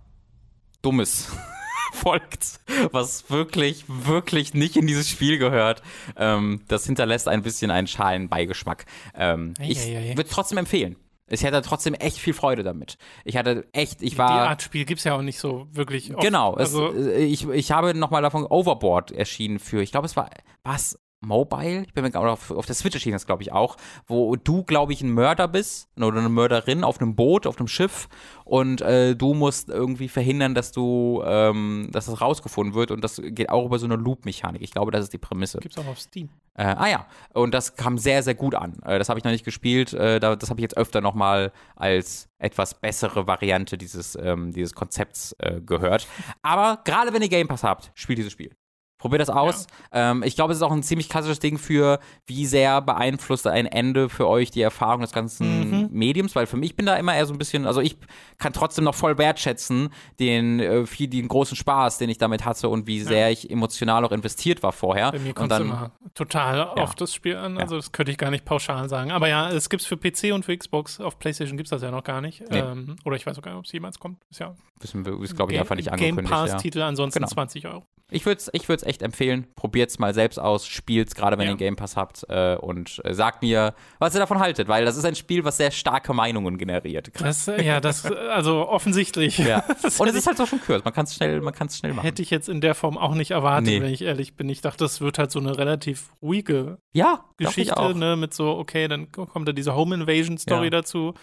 Dummes 0.83 1.31
folgt, 1.97 2.59
was 2.91 3.29
wirklich, 3.29 3.85
wirklich 3.87 4.53
nicht 4.53 4.75
in 4.77 4.87
dieses 4.87 5.09
Spiel 5.09 5.37
gehört. 5.37 5.81
Ähm, 6.15 6.61
das 6.67 6.85
hinterlässt 6.85 7.27
ein 7.27 7.43
bisschen 7.43 7.71
einen 7.71 7.87
schalen 7.87 8.29
Beigeschmack. 8.29 8.85
Ähm, 9.15 9.53
ich 9.59 9.85
würde 9.87 10.29
trotzdem 10.29 10.57
empfehlen. 10.57 10.95
Ich 11.29 11.43
hatte 11.43 11.61
trotzdem 11.61 11.93
echt 11.93 12.19
viel 12.19 12.33
Freude 12.33 12.63
damit. 12.63 12.97
Ich 13.25 13.35
hatte 13.35 13.67
echt, 13.73 14.01
ich 14.01 14.11
Die 14.11 14.17
war. 14.17 14.47
Art 14.47 14.61
Spiel 14.61 14.85
gibt 14.85 14.99
es 14.99 15.03
ja 15.03 15.13
auch 15.13 15.21
nicht 15.21 15.39
so 15.39 15.67
wirklich 15.71 16.13
oft. 16.15 16.23
Genau, 16.23 16.53
es, 16.53 16.73
Also, 16.73 16.93
äh, 16.93 17.25
ich, 17.25 17.47
ich 17.49 17.71
habe 17.71 17.93
nochmal 17.93 18.21
davon 18.21 18.45
Overboard 18.45 19.11
erschienen 19.11 19.59
für, 19.59 19.81
ich 19.81 19.91
glaube, 19.91 20.05
es 20.05 20.15
war, 20.15 20.29
was 20.63 20.97
Mobile, 21.19 21.83
ich 21.83 21.93
bin 21.93 22.03
mir 22.03 22.11
gerade 22.11 22.31
auf, 22.31 22.51
auf 22.51 22.65
der 22.67 22.75
Switch 22.75 22.93
erschienen 22.93 23.13
das, 23.13 23.25
glaube 23.25 23.41
ich, 23.41 23.51
auch, 23.51 23.75
wo 24.05 24.35
du, 24.35 24.63
glaube 24.63 24.93
ich, 24.93 25.01
ein 25.01 25.11
Mörder 25.11 25.47
bist 25.47 25.89
oder 25.97 26.19
eine 26.19 26.29
Mörderin 26.29 26.83
auf 26.83 27.01
einem 27.01 27.15
Boot, 27.15 27.47
auf 27.47 27.57
einem 27.57 27.67
Schiff 27.67 28.07
und 28.45 28.81
äh, 28.81 29.15
du 29.15 29.33
musst 29.33 29.69
irgendwie 29.69 30.09
verhindern, 30.09 30.53
dass 30.53 30.71
du, 30.71 31.23
ähm, 31.25 31.89
dass 31.91 32.05
das 32.05 32.21
rausgefunden 32.21 32.75
wird 32.75 32.91
und 32.91 33.03
das 33.03 33.19
geht 33.23 33.49
auch 33.49 33.65
über 33.65 33.79
so 33.79 33.85
eine 33.85 33.95
Loop-Mechanik. 33.95 34.61
Ich 34.61 34.71
glaube, 34.71 34.91
das 34.91 35.05
ist 35.05 35.13
die 35.13 35.17
Prämisse. 35.17 35.59
Gibt's 35.59 35.77
auch 35.77 35.87
auf 35.87 35.99
Steam. 35.99 36.29
Äh, 36.53 36.63
ah 36.63 36.87
ja, 36.87 37.07
und 37.33 37.53
das 37.53 37.75
kam 37.75 37.97
sehr, 37.97 38.23
sehr 38.23 38.35
gut 38.35 38.55
an. 38.55 38.77
Äh, 38.83 38.99
das 38.99 39.09
habe 39.09 39.19
ich 39.19 39.23
noch 39.23 39.31
nicht 39.31 39.45
gespielt, 39.45 39.93
äh, 39.93 40.19
da, 40.19 40.35
das 40.35 40.49
habe 40.49 40.59
ich 40.59 40.63
jetzt 40.63 40.77
öfter 40.77 41.01
nochmal 41.01 41.51
als 41.75 42.29
etwas 42.39 42.73
bessere 42.75 43.27
Variante 43.27 43.77
dieses, 43.77 44.17
ähm, 44.19 44.51
dieses 44.51 44.73
Konzepts 44.73 45.35
äh, 45.39 45.61
gehört. 45.61 46.07
Aber 46.41 46.81
gerade 46.83 47.13
wenn 47.13 47.21
ihr 47.21 47.29
Game 47.29 47.47
Pass 47.47 47.63
habt, 47.63 47.91
spielt 47.95 48.19
dieses 48.19 48.31
Spiel. 48.31 48.51
Probiert 48.97 49.21
das 49.21 49.29
aus. 49.29 49.67
Ja. 49.93 50.11
Ähm, 50.11 50.23
ich 50.23 50.35
glaube, 50.35 50.53
es 50.53 50.57
ist 50.57 50.63
auch 50.63 50.71
ein 50.71 50.81
ziemlich 50.81 51.07
klassisches 51.07 51.39
Ding 51.39 51.57
für, 51.59 51.99
wie 52.25 52.45
sehr 52.47 52.81
beeinflusst 52.81 53.45
ein 53.45 53.67
Ende 53.67 54.09
für 54.09 54.27
euch 54.27 54.49
die 54.49 54.61
Erfahrung 54.61 55.01
des 55.01 55.11
ganzen 55.11 55.83
mhm. 55.83 55.89
Mediums, 55.91 56.35
weil 56.35 56.47
für 56.47 56.57
mich 56.57 56.75
bin 56.75 56.87
da 56.87 56.95
immer 56.95 57.15
eher 57.15 57.25
so 57.27 57.33
ein 57.33 57.37
bisschen, 57.37 57.67
also 57.67 57.79
ich 57.79 57.97
kann 58.39 58.53
trotzdem 58.53 58.85
noch 58.85 58.95
voll 58.95 59.17
wertschätzen, 59.17 59.89
den, 60.19 60.59
äh, 60.59 60.85
viel, 60.87 61.07
den 61.07 61.27
großen 61.27 61.55
Spaß, 61.55 61.99
den 61.99 62.09
ich 62.09 62.17
damit 62.17 62.45
hatte 62.45 62.69
und 62.69 62.87
wie 62.87 63.01
sehr 63.01 63.27
ja. 63.27 63.29
ich 63.29 63.49
emotional 63.51 64.03
auch 64.03 64.11
investiert 64.11 64.63
war 64.63 64.71
vorher. 64.71 65.11
Bei 65.11 65.19
mir 65.19 65.33
kommt 65.33 65.51
es 65.51 65.59
immer 65.59 65.91
total 66.15 66.57
ja. 66.57 66.73
auf 66.73 66.95
das 66.95 67.13
Spiel 67.13 67.35
an, 67.35 67.57
also 67.59 67.75
das 67.75 67.91
könnte 67.91 68.11
ich 68.11 68.17
gar 68.17 68.31
nicht 68.31 68.45
pauschal 68.45 68.89
sagen. 68.89 69.11
Aber 69.11 69.27
ja, 69.27 69.49
es 69.51 69.69
gibt 69.69 69.81
es 69.81 69.87
für 69.87 69.97
PC 69.97 70.33
und 70.33 70.43
für 70.43 70.57
Xbox, 70.57 70.99
auf 70.99 71.19
PlayStation 71.19 71.57
gibt 71.57 71.67
es 71.67 71.71
das 71.71 71.83
ja 71.83 71.91
noch 71.91 72.03
gar 72.03 72.21
nicht. 72.21 72.41
Nee. 72.49 72.59
Ähm, 72.59 72.95
oder 73.05 73.15
ich 73.15 73.27
weiß 73.27 73.35
sogar 73.35 73.53
nicht, 73.53 73.59
ob 73.59 73.65
es 73.65 73.71
jemals 73.71 73.99
kommt. 73.99 74.23
Ist 74.31 74.39
ja. 74.39 74.55
Wissen 74.79 75.05
wir, 75.05 75.21
ist 75.21 75.35
glaube 75.35 75.53
ich 75.53 75.59
einfach 75.59 75.75
nicht 75.75 75.91
angekündigt. 75.91 76.29
Game 76.29 76.29
Pass-Titel, 76.29 76.81
ansonsten 76.81 77.19
genau. 77.19 77.29
20 77.29 77.67
Euro. 77.67 77.85
Ich 78.09 78.25
würde 78.25 78.39
es 78.39 78.49
ich 78.53 78.69
echt 78.69 79.01
empfehlen. 79.01 79.47
Probiert 79.55 79.89
es 79.89 79.99
mal 79.99 80.13
selbst 80.13 80.39
aus, 80.39 80.65
spielt 80.65 81.09
es, 81.09 81.15
gerade 81.15 81.37
wenn 81.37 81.45
ja. 81.45 81.51
ihr 81.51 81.57
Game 81.57 81.75
Pass 81.75 81.97
habt 81.97 82.25
äh, 82.29 82.55
und 82.55 83.01
äh, 83.03 83.13
sagt 83.13 83.41
mir, 83.41 83.73
was 83.99 84.13
ihr 84.13 84.19
davon 84.19 84.39
haltet, 84.39 84.69
weil 84.69 84.85
das 84.85 84.95
ist 84.95 85.03
ein 85.03 85.15
Spiel, 85.15 85.43
was 85.43 85.57
sehr 85.57 85.71
starke 85.71 86.13
Meinungen 86.13 86.57
generiert. 86.57 87.11
Das, 87.19 87.45
ja, 87.61 87.81
das, 87.81 88.05
also 88.05 88.69
offensichtlich. 88.69 89.39
Ja. 89.39 89.65
und 89.99 90.07
es 90.07 90.15
ist 90.15 90.27
halt 90.27 90.37
so 90.37 90.45
schon 90.45 90.61
kurz, 90.61 90.85
man 90.85 90.93
kann 90.93 91.03
es 91.05 91.15
schnell, 91.15 91.41
schnell 91.69 91.93
machen. 91.93 92.05
Hätte 92.05 92.21
ich 92.21 92.29
jetzt 92.29 92.47
in 92.47 92.61
der 92.61 92.75
Form 92.75 92.97
auch 92.97 93.13
nicht 93.13 93.31
erwartet, 93.31 93.67
nee. 93.67 93.81
wenn 93.81 93.91
ich 93.91 94.03
ehrlich 94.03 94.35
bin. 94.35 94.47
Ich 94.47 94.61
dachte, 94.61 94.85
das 94.85 95.01
wird 95.01 95.19
halt 95.19 95.31
so 95.31 95.39
eine 95.39 95.57
relativ 95.57 96.11
ruhige 96.21 96.77
ja, 96.93 97.25
Geschichte, 97.35 97.93
ne, 97.93 98.15
mit 98.15 98.33
so, 98.33 98.57
okay, 98.57 98.87
dann 98.87 99.11
kommt 99.11 99.47
da 99.47 99.51
diese 99.51 99.75
Home 99.75 99.95
Invasion 99.95 100.37
Story 100.37 100.65
ja. 100.65 100.71
dazu. 100.71 101.13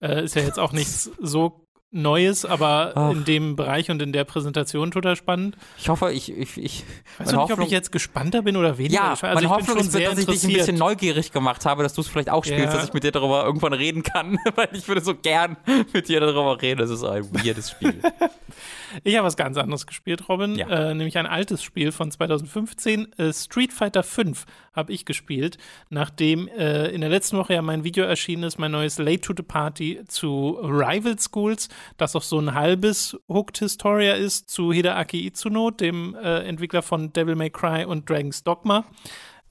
Äh, 0.00 0.24
ist 0.24 0.34
ja 0.34 0.42
jetzt 0.42 0.58
auch 0.58 0.72
nichts 0.72 1.10
so 1.20 1.65
Neues, 2.02 2.44
aber 2.44 2.92
Ach. 2.94 3.12
in 3.12 3.24
dem 3.24 3.56
Bereich 3.56 3.90
und 3.90 4.00
in 4.02 4.12
der 4.12 4.24
Präsentation 4.24 4.90
total 4.90 5.16
spannend. 5.16 5.56
Ich 5.78 5.88
hoffe, 5.88 6.12
ich. 6.12 6.30
ich, 6.30 6.58
ich 6.58 6.84
weiß 7.18 7.32
nicht, 7.32 7.52
ob 7.52 7.60
ich 7.60 7.70
jetzt 7.70 7.92
gespannter 7.92 8.42
bin 8.42 8.56
oder 8.56 8.78
weniger. 8.78 8.94
Ja, 8.94 9.10
also 9.10 9.26
meine 9.26 9.48
Hoffnung 9.48 9.78
ist, 9.78 9.94
dass 9.94 10.18
ich 10.18 10.26
dich 10.26 10.44
ein 10.44 10.52
bisschen 10.52 10.76
neugierig 10.76 11.32
gemacht 11.32 11.64
habe, 11.64 11.82
dass 11.82 11.94
du 11.94 12.00
es 12.02 12.08
vielleicht 12.08 12.30
auch 12.30 12.44
spielst, 12.44 12.64
ja. 12.64 12.72
dass 12.72 12.88
ich 12.88 12.92
mit 12.92 13.04
dir 13.04 13.12
darüber 13.12 13.44
irgendwann 13.44 13.72
reden 13.72 14.02
kann, 14.02 14.38
weil 14.54 14.68
ich 14.72 14.86
würde 14.86 15.00
so 15.00 15.14
gern 15.14 15.56
mit 15.92 16.08
dir 16.08 16.20
darüber 16.20 16.60
reden. 16.60 16.78
Das 16.78 16.90
ist 16.90 17.02
ein 17.02 17.24
weirdes 17.32 17.70
Spiel. 17.70 18.00
Ich 19.04 19.16
habe 19.16 19.26
was 19.26 19.36
ganz 19.36 19.56
anderes 19.56 19.86
gespielt, 19.86 20.28
Robin. 20.28 20.54
Ja. 20.54 20.68
Äh, 20.68 20.94
nämlich 20.94 21.18
ein 21.18 21.26
altes 21.26 21.62
Spiel 21.62 21.92
von 21.92 22.10
2015. 22.10 23.12
Äh, 23.18 23.32
Street 23.32 23.72
Fighter 23.72 24.02
V 24.02 24.22
habe 24.72 24.92
ich 24.92 25.04
gespielt, 25.04 25.58
nachdem 25.88 26.48
äh, 26.48 26.88
in 26.88 27.00
der 27.00 27.10
letzten 27.10 27.38
Woche 27.38 27.54
ja 27.54 27.62
mein 27.62 27.84
Video 27.84 28.04
erschienen 28.04 28.42
ist, 28.42 28.58
mein 28.58 28.72
neues 28.72 28.98
Late 28.98 29.20
to 29.20 29.34
the 29.36 29.42
Party 29.42 30.00
zu 30.06 30.58
Rival 30.62 31.18
Schools, 31.18 31.68
das 31.96 32.14
auch 32.16 32.22
so 32.22 32.38
ein 32.38 32.54
halbes 32.54 33.16
Hooked 33.28 33.58
Historia 33.58 34.14
ist 34.14 34.50
zu 34.50 34.72
Hideaki 34.72 35.26
Itsuno, 35.26 35.70
dem 35.70 36.14
äh, 36.14 36.40
Entwickler 36.40 36.82
von 36.82 37.12
Devil 37.12 37.36
May 37.36 37.50
Cry 37.50 37.84
und 37.84 38.08
Dragon's 38.08 38.44
Dogma. 38.44 38.84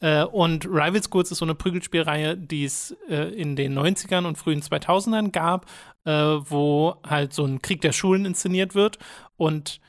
Äh, 0.05 0.23
und 0.23 0.67
Rival 0.67 1.01
Schools 1.01 1.31
ist 1.31 1.39
so 1.39 1.45
eine 1.45 1.55
Prügelspielreihe, 1.55 2.37
die 2.37 2.63
es 2.63 2.95
äh, 3.09 3.33
in 3.33 3.55
den 3.55 3.77
90ern 3.77 4.27
und 4.27 4.37
frühen 4.37 4.61
2000ern 4.61 5.31
gab, 5.31 5.65
äh, 6.03 6.11
wo 6.11 6.97
halt 7.07 7.33
so 7.33 7.43
ein 7.43 7.59
Krieg 7.63 7.81
der 7.81 7.91
Schulen 7.91 8.23
inszeniert 8.25 8.75
wird. 8.75 8.99
Und 9.35 9.81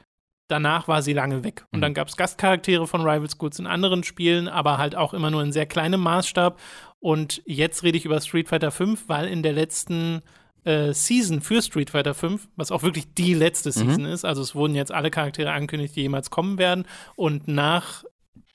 danach 0.48 0.88
war 0.88 1.02
sie 1.02 1.12
lange 1.12 1.44
weg. 1.44 1.66
Und 1.70 1.82
dann 1.82 1.92
mhm. 1.92 1.96
gab 1.96 2.08
es 2.08 2.16
Gastcharaktere 2.16 2.86
von 2.86 3.02
Rival 3.02 3.28
Schools 3.28 3.58
in 3.58 3.66
anderen 3.66 4.04
Spielen, 4.04 4.48
aber 4.48 4.78
halt 4.78 4.96
auch 4.96 5.12
immer 5.12 5.30
nur 5.30 5.42
in 5.42 5.52
sehr 5.52 5.66
kleinem 5.66 6.00
Maßstab. 6.00 6.58
Und 6.98 7.42
jetzt 7.44 7.82
rede 7.82 7.98
ich 7.98 8.06
über 8.06 8.18
Street 8.22 8.48
Fighter 8.48 8.70
V, 8.70 8.94
weil 9.08 9.28
in 9.28 9.42
der 9.42 9.52
letzten 9.52 10.22
äh, 10.64 10.94
Season 10.94 11.42
für 11.42 11.60
Street 11.60 11.90
Fighter 11.90 12.14
V, 12.14 12.38
was 12.56 12.72
auch 12.72 12.82
wirklich 12.82 13.12
die 13.12 13.34
letzte 13.34 13.68
mhm. 13.68 13.72
Season 13.72 14.04
ist, 14.06 14.24
also 14.24 14.40
es 14.40 14.54
wurden 14.54 14.74
jetzt 14.74 14.92
alle 14.92 15.10
Charaktere 15.10 15.52
angekündigt, 15.52 15.94
die 15.94 16.02
jemals 16.02 16.30
kommen 16.30 16.56
werden. 16.56 16.86
Und 17.16 17.48
nach 17.48 18.02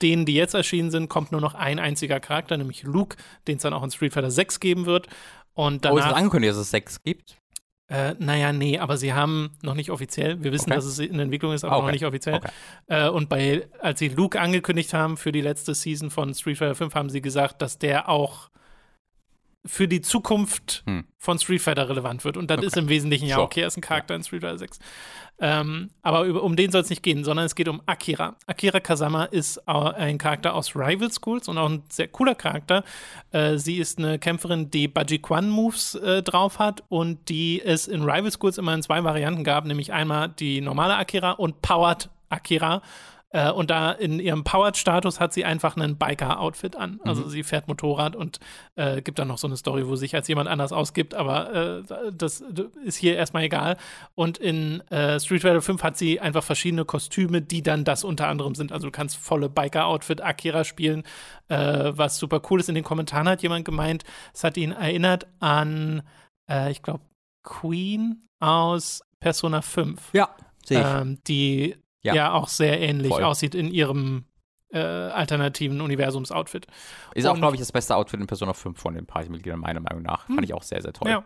denen, 0.00 0.26
die 0.26 0.34
jetzt 0.34 0.54
erschienen 0.54 0.90
sind, 0.90 1.08
kommt 1.08 1.32
nur 1.32 1.40
noch 1.40 1.54
ein 1.54 1.78
einziger 1.78 2.20
Charakter, 2.20 2.56
nämlich 2.56 2.82
Luke, 2.82 3.16
den 3.46 3.56
es 3.56 3.62
dann 3.62 3.72
auch 3.72 3.82
in 3.82 3.90
Street 3.90 4.12
Fighter 4.12 4.30
6 4.30 4.60
geben 4.60 4.86
wird. 4.86 5.08
Und 5.54 5.84
danach, 5.84 5.96
oh, 5.96 5.98
ist 5.98 6.06
es 6.06 6.12
angekündigt, 6.12 6.50
dass 6.52 6.58
es 6.58 6.70
6 6.70 7.02
gibt? 7.02 7.36
Äh, 7.88 8.14
naja, 8.18 8.52
nee, 8.54 8.78
aber 8.78 8.96
sie 8.96 9.12
haben 9.12 9.50
noch 9.62 9.74
nicht 9.74 9.90
offiziell. 9.90 10.42
Wir 10.42 10.50
wissen, 10.50 10.70
okay. 10.70 10.76
dass 10.76 10.86
es 10.86 10.98
in 10.98 11.18
Entwicklung 11.18 11.52
ist, 11.52 11.62
aber 11.62 11.76
okay. 11.76 11.86
noch 11.86 11.92
nicht 11.92 12.06
offiziell. 12.06 12.36
Okay. 12.36 12.50
Äh, 12.86 13.08
und 13.10 13.28
bei, 13.28 13.68
als 13.80 13.98
sie 13.98 14.08
Luke 14.08 14.40
angekündigt 14.40 14.94
haben 14.94 15.18
für 15.18 15.30
die 15.30 15.42
letzte 15.42 15.74
Season 15.74 16.10
von 16.10 16.32
Street 16.32 16.56
Fighter 16.56 16.74
5, 16.74 16.94
haben 16.94 17.10
sie 17.10 17.20
gesagt, 17.20 17.60
dass 17.60 17.78
der 17.78 18.08
auch 18.08 18.48
für 19.64 19.86
die 19.86 20.00
Zukunft 20.00 20.82
hm. 20.86 21.04
von 21.18 21.38
Street 21.38 21.62
Fighter 21.62 21.88
relevant 21.88 22.24
wird. 22.24 22.36
Und 22.36 22.50
das 22.50 22.58
okay. 22.58 22.66
ist 22.66 22.76
im 22.76 22.88
Wesentlichen 22.88 23.26
ja 23.26 23.36
so. 23.36 23.42
okay, 23.42 23.60
er 23.60 23.68
ist 23.68 23.76
ein 23.76 23.80
Charakter 23.80 24.14
ja. 24.14 24.16
in 24.16 24.24
Street 24.24 24.42
Fighter 24.42 24.58
6. 24.58 24.78
Ähm, 25.38 25.90
aber 26.02 26.24
über, 26.24 26.42
um 26.42 26.56
den 26.56 26.70
soll 26.70 26.82
es 26.82 26.90
nicht 26.90 27.02
gehen, 27.02 27.24
sondern 27.24 27.46
es 27.46 27.54
geht 27.54 27.68
um 27.68 27.80
Akira. 27.86 28.36
Akira 28.46 28.80
Kazama 28.80 29.24
ist 29.24 29.58
ein 29.68 30.18
Charakter 30.18 30.54
aus 30.54 30.74
Rival 30.74 31.10
Schools 31.12 31.48
und 31.48 31.58
auch 31.58 31.68
ein 31.68 31.82
sehr 31.88 32.08
cooler 32.08 32.34
Charakter. 32.34 32.84
Äh, 33.30 33.56
sie 33.56 33.78
ist 33.78 33.98
eine 33.98 34.18
Kämpferin, 34.18 34.70
die 34.70 34.88
Bajiquan-Moves 34.88 35.96
äh, 35.96 36.22
drauf 36.22 36.58
hat 36.58 36.82
und 36.88 37.28
die 37.28 37.62
es 37.62 37.88
in 37.88 38.02
Rival 38.02 38.30
Schools 38.30 38.58
immer 38.58 38.74
in 38.74 38.82
zwei 38.82 39.02
Varianten 39.04 39.44
gab, 39.44 39.64
nämlich 39.64 39.92
einmal 39.92 40.28
die 40.28 40.60
normale 40.60 40.96
Akira 40.96 41.32
und 41.32 41.62
Powered 41.62 42.10
Akira. 42.28 42.82
Äh, 43.32 43.50
und 43.50 43.70
da 43.70 43.92
in 43.92 44.20
ihrem 44.20 44.44
Powered-Status 44.44 45.18
hat 45.18 45.32
sie 45.32 45.44
einfach 45.44 45.76
einen 45.76 45.96
Biker-Outfit 45.96 46.76
an. 46.76 47.00
Also 47.02 47.22
mhm. 47.22 47.28
sie 47.30 47.42
fährt 47.42 47.66
Motorrad 47.66 48.14
und 48.14 48.38
äh, 48.76 49.00
gibt 49.00 49.18
dann 49.18 49.28
noch 49.28 49.38
so 49.38 49.46
eine 49.46 49.56
Story, 49.56 49.88
wo 49.88 49.96
sich 49.96 50.14
als 50.14 50.28
jemand 50.28 50.48
anders 50.48 50.72
ausgibt, 50.72 51.14
aber 51.14 51.52
äh, 51.54 52.12
das 52.12 52.44
ist 52.84 52.96
hier 52.96 53.16
erstmal 53.16 53.44
egal. 53.44 53.78
Und 54.14 54.38
in 54.38 54.80
äh, 54.90 55.18
Street 55.18 55.42
Fighter 55.42 55.62
5 55.62 55.82
hat 55.82 55.96
sie 55.96 56.20
einfach 56.20 56.44
verschiedene 56.44 56.84
Kostüme, 56.84 57.40
die 57.40 57.62
dann 57.62 57.84
das 57.84 58.04
unter 58.04 58.28
anderem 58.28 58.54
sind. 58.54 58.70
Also 58.70 58.88
du 58.88 58.92
kannst 58.92 59.16
volle 59.16 59.48
Biker-Outfit 59.48 60.20
Akira 60.20 60.64
spielen, 60.64 61.02
äh, 61.48 61.92
was 61.94 62.18
super 62.18 62.42
cool 62.50 62.60
ist. 62.60 62.68
In 62.68 62.74
den 62.74 62.84
Kommentaren 62.84 63.28
hat 63.28 63.42
jemand 63.42 63.64
gemeint, 63.64 64.04
es 64.34 64.44
hat 64.44 64.56
ihn 64.56 64.72
erinnert 64.72 65.26
an, 65.40 66.02
äh, 66.50 66.70
ich 66.70 66.82
glaube, 66.82 67.04
Queen 67.42 68.22
aus 68.40 69.02
Persona 69.20 69.62
5. 69.62 70.12
Ja, 70.12 70.28
sehe 70.64 70.80
ich. 70.80 70.86
Ähm, 70.86 71.18
die 71.26 71.76
ja, 72.02 72.14
ja 72.14 72.32
auch 72.32 72.48
sehr 72.48 72.80
ähnlich 72.80 73.12
Voll. 73.12 73.24
aussieht 73.24 73.54
in 73.54 73.68
ihrem 73.68 74.24
äh, 74.72 74.78
alternativen 74.78 75.80
Universums-Outfit. 75.80 76.66
Ist 77.14 77.26
auch, 77.26 77.36
glaube 77.36 77.56
ich, 77.56 77.60
das 77.60 77.72
beste 77.72 77.94
Outfit 77.94 78.20
in 78.20 78.26
Persona 78.26 78.54
5 78.54 78.78
von 78.78 78.94
den 78.94 79.06
Partymitgliedern, 79.06 79.60
meiner 79.60 79.80
Meinung 79.80 80.02
nach. 80.02 80.26
Hm. 80.28 80.36
Fand 80.36 80.46
ich 80.46 80.54
auch 80.54 80.62
sehr, 80.62 80.80
sehr 80.80 80.92
toll. 80.92 81.10
Ja. 81.10 81.24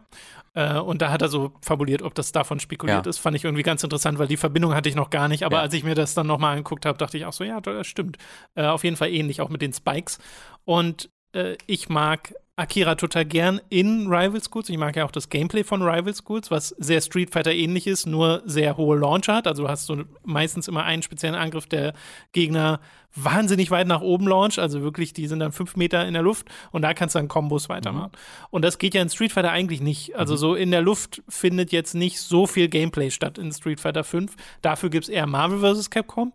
Äh, 0.55 0.81
und 0.81 1.01
da 1.01 1.11
hat 1.11 1.23
er 1.23 1.28
so 1.28 1.53
fabuliert, 1.61 2.03
ob 2.03 2.15
das 2.15 2.32
davon 2.32 2.59
spekuliert 2.59 3.07
ja. 3.07 3.11
ist. 3.11 3.19
Fand 3.19 3.36
ich 3.36 3.44
irgendwie 3.44 3.62
ganz 3.62 3.82
interessant, 3.85 4.19
weil 4.19 4.27
die 4.27 4.36
Verbindung 4.36 4.74
hatte 4.74 4.89
ich 4.89 4.97
noch 4.97 5.11
gar 5.11 5.28
nicht. 5.28 5.44
Aber 5.44 5.57
ja. 5.57 5.62
als 5.62 5.74
ich 5.74 5.85
mir 5.85 5.94
das 5.94 6.15
dann 6.15 6.27
nochmal 6.27 6.53
angeguckt 6.53 6.86
habe, 6.86 6.98
dachte 6.98 7.16
ich 7.16 7.24
auch 7.24 7.32
so, 7.32 7.44
ja, 7.44 7.61
das 7.61 7.86
stimmt. 7.86 8.19
Äh, 8.55 8.66
auf 8.66 8.85
jeden 8.85 8.97
Fall 8.97 9.11
ähnlich, 9.11 9.40
auch 9.40 9.48
mit 9.48 9.62
den 9.62 9.73
Spikes. 9.73 10.19
Und 10.65 11.11
äh, 11.32 11.57
ich 11.66 11.89
mag 11.89 12.35
Akira 12.58 12.94
total 12.94 13.26
gern 13.26 13.60
in 13.68 14.06
Rival 14.06 14.40
Schools. 14.42 14.70
Ich 14.70 14.78
mag 14.78 14.96
ja 14.96 15.04
auch 15.04 15.10
das 15.10 15.28
Gameplay 15.28 15.62
von 15.62 15.82
Rival 15.82 16.14
Schools, 16.14 16.50
was 16.50 16.70
sehr 16.78 17.02
Street 17.02 17.30
Fighter 17.30 17.52
ähnlich 17.52 17.86
ist, 17.86 18.06
nur 18.06 18.42
sehr 18.46 18.78
hohe 18.78 18.96
Launcher 18.96 19.34
hat. 19.34 19.46
Also 19.46 19.64
du 19.64 19.68
hast 19.68 19.84
so 19.84 20.04
meistens 20.24 20.66
immer 20.66 20.84
einen 20.84 21.02
speziellen 21.02 21.34
Angriff, 21.34 21.66
der 21.66 21.92
Gegner 22.32 22.80
wahnsinnig 23.14 23.70
weit 23.70 23.86
nach 23.86 24.00
oben 24.00 24.26
launcht. 24.26 24.58
Also 24.58 24.80
wirklich, 24.80 25.12
die 25.12 25.26
sind 25.26 25.40
dann 25.40 25.52
fünf 25.52 25.76
Meter 25.76 26.06
in 26.06 26.14
der 26.14 26.22
Luft 26.22 26.46
und 26.72 26.80
da 26.80 26.94
kannst 26.94 27.14
du 27.14 27.18
dann 27.18 27.28
Kombos 27.28 27.68
weitermachen. 27.68 28.12
Mhm. 28.12 28.46
Und 28.50 28.62
das 28.62 28.78
geht 28.78 28.94
ja 28.94 29.02
in 29.02 29.10
Street 29.10 29.32
Fighter 29.32 29.50
eigentlich 29.52 29.82
nicht. 29.82 30.16
Also 30.16 30.32
mhm. 30.34 30.38
so 30.38 30.54
in 30.54 30.70
der 30.70 30.80
Luft 30.80 31.22
findet 31.28 31.72
jetzt 31.72 31.94
nicht 31.94 32.20
so 32.22 32.46
viel 32.46 32.68
Gameplay 32.68 33.10
statt 33.10 33.36
in 33.36 33.52
Street 33.52 33.80
Fighter 33.80 34.02
5. 34.02 34.34
Dafür 34.62 34.88
gibt 34.88 35.04
es 35.04 35.08
eher 35.10 35.26
Marvel 35.26 35.58
vs. 35.60 35.90
Capcom. 35.90 36.32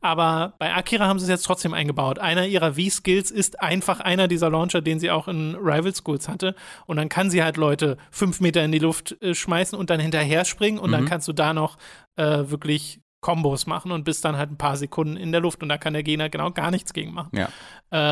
Aber 0.00 0.54
bei 0.58 0.74
Akira 0.74 1.06
haben 1.06 1.18
sie 1.18 1.24
es 1.24 1.30
jetzt 1.30 1.44
trotzdem 1.44 1.74
eingebaut. 1.74 2.18
Einer 2.18 2.46
ihrer 2.46 2.74
V-Skills 2.74 3.30
ist 3.30 3.60
einfach 3.60 4.00
einer 4.00 4.28
dieser 4.28 4.50
Launcher, 4.50 4.82
den 4.82 5.00
sie 5.00 5.10
auch 5.10 5.28
in 5.28 5.54
Rival 5.56 5.94
Schools 5.94 6.28
hatte. 6.28 6.54
Und 6.86 6.96
dann 6.96 7.08
kann 7.08 7.30
sie 7.30 7.42
halt 7.42 7.56
Leute 7.56 7.96
fünf 8.10 8.40
Meter 8.40 8.64
in 8.64 8.72
die 8.72 8.78
Luft 8.78 9.20
äh, 9.22 9.34
schmeißen 9.34 9.78
und 9.78 9.90
dann 9.90 10.00
hinterher 10.00 10.44
springen. 10.44 10.78
Und 10.78 10.90
mhm. 10.90 10.92
dann 10.92 11.04
kannst 11.06 11.28
du 11.28 11.32
da 11.32 11.54
noch 11.54 11.78
äh, 12.16 12.50
wirklich 12.50 13.00
Kombos 13.24 13.66
machen 13.66 13.90
und 13.90 14.04
bist 14.04 14.22
dann 14.26 14.36
halt 14.36 14.50
ein 14.50 14.58
paar 14.58 14.76
Sekunden 14.76 15.16
in 15.16 15.32
der 15.32 15.40
Luft 15.40 15.62
und 15.62 15.70
da 15.70 15.78
kann 15.78 15.94
der 15.94 16.02
Gegner 16.02 16.28
genau 16.28 16.50
gar 16.50 16.70
nichts 16.70 16.92
gegen 16.92 17.14
machen. 17.14 17.30
Ja. 17.32 17.48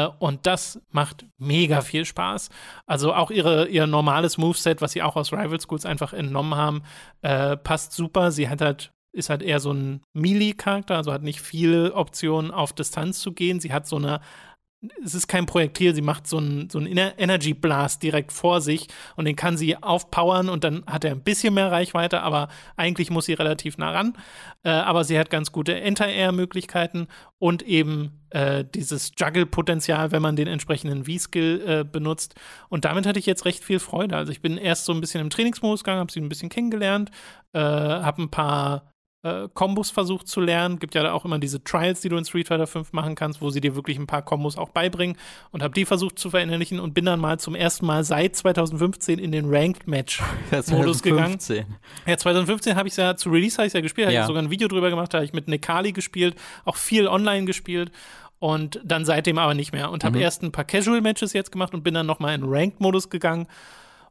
Äh, 0.06 0.08
und 0.20 0.46
das 0.46 0.80
macht 0.90 1.26
mega 1.36 1.82
viel 1.82 2.06
Spaß. 2.06 2.48
Also 2.86 3.12
auch 3.12 3.30
ihre, 3.30 3.68
ihr 3.68 3.86
normales 3.86 4.38
Moveset, 4.38 4.80
was 4.80 4.92
sie 4.92 5.02
auch 5.02 5.16
aus 5.16 5.30
Rival 5.30 5.60
Schools 5.60 5.84
einfach 5.84 6.14
entnommen 6.14 6.54
haben, 6.54 6.82
äh, 7.20 7.58
passt 7.58 7.92
super. 7.92 8.30
Sie 8.30 8.48
hat 8.48 8.62
halt 8.62 8.90
ist 9.12 9.30
halt 9.30 9.42
eher 9.42 9.60
so 9.60 9.72
ein 9.72 10.02
Melee-Charakter, 10.14 10.96
also 10.96 11.12
hat 11.12 11.22
nicht 11.22 11.40
viele 11.40 11.94
Optionen 11.94 12.50
auf 12.50 12.72
Distanz 12.72 13.20
zu 13.20 13.32
gehen. 13.32 13.60
Sie 13.60 13.72
hat 13.72 13.86
so 13.86 13.96
eine 13.96 14.20
es 15.04 15.14
ist 15.14 15.28
kein 15.28 15.46
Projektil, 15.46 15.94
sie 15.94 16.02
macht 16.02 16.26
so 16.26 16.38
einen 16.38 16.68
so 16.68 16.80
Energy 16.80 17.54
Blast 17.54 18.02
direkt 18.02 18.32
vor 18.32 18.60
sich 18.60 18.88
und 19.14 19.26
den 19.26 19.36
kann 19.36 19.56
sie 19.56 19.80
aufpowern 19.80 20.48
und 20.48 20.64
dann 20.64 20.84
hat 20.86 21.04
er 21.04 21.12
ein 21.12 21.22
bisschen 21.22 21.54
mehr 21.54 21.70
Reichweite, 21.70 22.20
aber 22.22 22.48
eigentlich 22.76 23.10
muss 23.10 23.26
sie 23.26 23.34
relativ 23.34 23.78
nah 23.78 23.92
ran. 23.92 24.14
Äh, 24.64 24.70
aber 24.70 25.04
sie 25.04 25.18
hat 25.18 25.30
ganz 25.30 25.52
gute 25.52 25.80
Enter-Air-Möglichkeiten 25.80 27.06
und 27.38 27.62
eben 27.62 28.22
äh, 28.30 28.64
dieses 28.64 29.12
Juggle-Potenzial, 29.16 30.10
wenn 30.10 30.22
man 30.22 30.34
den 30.34 30.48
entsprechenden 30.48 31.04
V-Skill 31.04 31.62
äh, 31.66 31.84
benutzt. 31.84 32.34
Und 32.68 32.84
damit 32.84 33.06
hatte 33.06 33.20
ich 33.20 33.26
jetzt 33.26 33.44
recht 33.44 33.62
viel 33.62 33.78
Freude. 33.78 34.16
Also 34.16 34.32
ich 34.32 34.42
bin 34.42 34.56
erst 34.56 34.84
so 34.84 34.92
ein 34.92 35.00
bisschen 35.00 35.20
im 35.20 35.30
Trainingsmodus 35.30 35.84
gegangen, 35.84 36.00
habe 36.00 36.12
sie 36.12 36.20
ein 36.20 36.28
bisschen 36.28 36.48
kennengelernt, 36.48 37.10
äh, 37.52 37.60
habe 37.60 38.22
ein 38.22 38.30
paar 38.30 38.91
äh, 39.22 39.48
Kombos 39.54 39.90
versucht 39.90 40.28
zu 40.28 40.40
lernen. 40.40 40.78
Gibt 40.78 40.94
ja 40.94 41.12
auch 41.12 41.24
immer 41.24 41.38
diese 41.38 41.62
Trials, 41.62 42.00
die 42.00 42.08
du 42.08 42.16
in 42.16 42.24
Street 42.24 42.48
Fighter 42.48 42.66
5 42.66 42.92
machen 42.92 43.14
kannst, 43.14 43.40
wo 43.40 43.50
sie 43.50 43.60
dir 43.60 43.76
wirklich 43.76 43.98
ein 43.98 44.06
paar 44.06 44.22
Kombos 44.22 44.58
auch 44.58 44.70
beibringen 44.70 45.16
und 45.50 45.62
habe 45.62 45.74
die 45.74 45.84
versucht 45.84 46.18
zu 46.18 46.30
verinnerlichen 46.30 46.80
und 46.80 46.94
bin 46.94 47.04
dann 47.04 47.20
mal 47.20 47.38
zum 47.38 47.54
ersten 47.54 47.86
Mal 47.86 48.04
seit 48.04 48.34
2015 48.36 49.18
in 49.18 49.32
den 49.32 49.46
Ranked 49.48 49.86
Match 49.86 50.22
Modus 50.70 51.02
gegangen. 51.02 51.38
Ja, 52.06 52.16
2015 52.16 52.76
habe 52.76 52.88
ich 52.88 52.96
ja 52.96 53.16
zu 53.16 53.30
Release 53.30 53.56
habe 53.56 53.66
ich 53.66 53.72
ja 53.72 53.80
gespielt, 53.80 54.10
ja. 54.10 54.20
habe 54.20 54.26
sogar 54.26 54.42
ein 54.42 54.50
Video 54.50 54.68
drüber 54.68 54.90
gemacht, 54.90 55.14
da 55.14 55.18
habe 55.18 55.24
ich 55.24 55.32
mit 55.32 55.48
Nekali 55.48 55.92
gespielt, 55.92 56.36
auch 56.64 56.76
viel 56.76 57.06
online 57.06 57.44
gespielt 57.44 57.92
und 58.38 58.80
dann 58.84 59.04
seitdem 59.04 59.38
aber 59.38 59.54
nicht 59.54 59.72
mehr 59.72 59.90
und 59.90 60.02
habe 60.02 60.16
mhm. 60.16 60.22
erst 60.22 60.42
ein 60.42 60.50
paar 60.50 60.64
Casual 60.64 61.00
Matches 61.00 61.32
jetzt 61.32 61.52
gemacht 61.52 61.74
und 61.74 61.84
bin 61.84 61.94
dann 61.94 62.06
noch 62.06 62.18
mal 62.18 62.34
in 62.34 62.42
Ranked 62.44 62.80
Modus 62.80 63.08
gegangen 63.08 63.46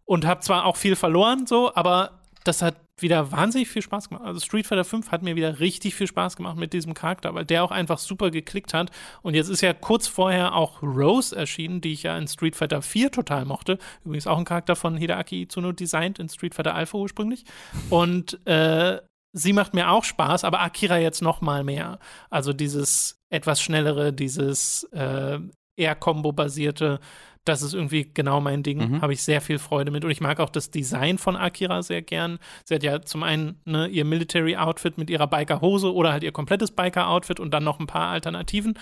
und 0.06 0.26
habe 0.26 0.40
zwar 0.40 0.66
auch 0.66 0.78
viel 0.78 0.96
verloren 0.96 1.48
so, 1.48 1.76
aber 1.76 2.22
das 2.46 2.62
hat 2.62 2.76
wieder 3.02 3.32
wahnsinnig 3.32 3.70
viel 3.70 3.82
Spaß 3.82 4.10
gemacht. 4.10 4.26
Also 4.26 4.40
Street 4.40 4.68
Fighter 4.68 4.84
5 4.84 5.12
hat 5.12 5.24
mir 5.24 5.36
wieder 5.36 5.60
richtig 5.60 5.96
viel 5.96 6.08
Spaß 6.08 6.36
gemacht 6.36 6.58
mit 6.58 6.74
diesem 6.74 6.94
Charakter, 6.94 7.34
weil 7.34 7.46
der 7.46 7.64
auch 7.64 7.72
einfach 7.72 7.98
super 7.98 8.32
geklickt 8.32 8.74
hat. 8.74 8.92
Und 9.22 9.34
jetzt 9.34 9.50
ist 9.50 9.62
ja 9.62 9.74
kurz 9.74 10.08
vorher 10.08 10.56
auch 10.56 10.82
Rose 10.82 11.36
erschienen, 11.36 11.82
die 11.82 11.94
ich 11.94 12.04
ja 12.04 12.18
in 12.18 12.28
Street 12.28 12.56
Fighter 12.56 12.82
4 12.82 13.12
total 13.12 13.46
mochte. 13.46 13.78
Übrigens 14.06 14.28
auch 14.28 14.38
ein 14.38 14.46
Charakter 14.46 14.76
von 14.76 14.98
Hideaki 14.98 15.44
Itsuno 15.44 15.72
designt 15.72 16.20
in 16.20 16.30
Street 16.30 16.56
Fighter 16.56 16.76
Alpha 16.76 16.98
ursprünglich. 16.98 17.46
Und 17.90 18.46
äh, 18.48 19.00
sie 19.34 19.54
macht 19.54 19.74
mir 19.74 19.90
auch 19.90 20.04
Spaß, 20.04 20.44
aber 20.44 20.62
Akira 20.62 20.98
jetzt 20.98 21.22
noch 21.22 21.42
mal 21.42 21.64
mehr. 21.64 22.00
Also 22.30 22.54
dieses 22.54 23.20
etwas 23.30 23.62
schnellere, 23.62 24.14
dieses 24.14 24.84
äh, 24.92 25.40
eher 25.78 25.96
Combo-basierte 25.96 27.00
das 27.46 27.62
ist 27.64 27.74
irgendwie 27.74 28.10
genau 28.14 28.40
mein 28.40 28.64
Ding. 28.64 28.78
Mhm. 28.78 29.02
Habe 29.02 29.14
ich 29.14 29.24
sehr 29.24 29.42
viel 29.42 29.58
Freude 29.58 29.92
mit. 29.92 30.06
Und 30.06 30.12
ich 30.12 30.22
mag 30.22 30.40
auch 30.40 30.50
das 30.50 30.70
Design 30.70 31.18
von 31.18 31.36
Akira 31.36 31.82
sehr 31.82 32.02
gern. 32.02 32.40
Sie 32.66 32.76
hat 32.76 32.84
ja 32.84 33.02
zum 33.02 33.24
einen 33.24 33.60
ne, 33.66 33.88
ihr 33.88 34.06
Military-Outfit 34.06 34.98
mit 34.98 35.10
ihrer 35.10 35.28
Biker-Hose 35.28 35.94
oder 35.94 36.12
halt 36.12 36.24
ihr 36.24 36.32
komplettes 36.32 36.72
Biker-Outfit 36.72 37.40
und 37.40 37.52
dann 37.52 37.64
noch 37.64 37.80
ein 37.80 37.88
paar 37.88 38.10
Alternativen. 38.10 38.78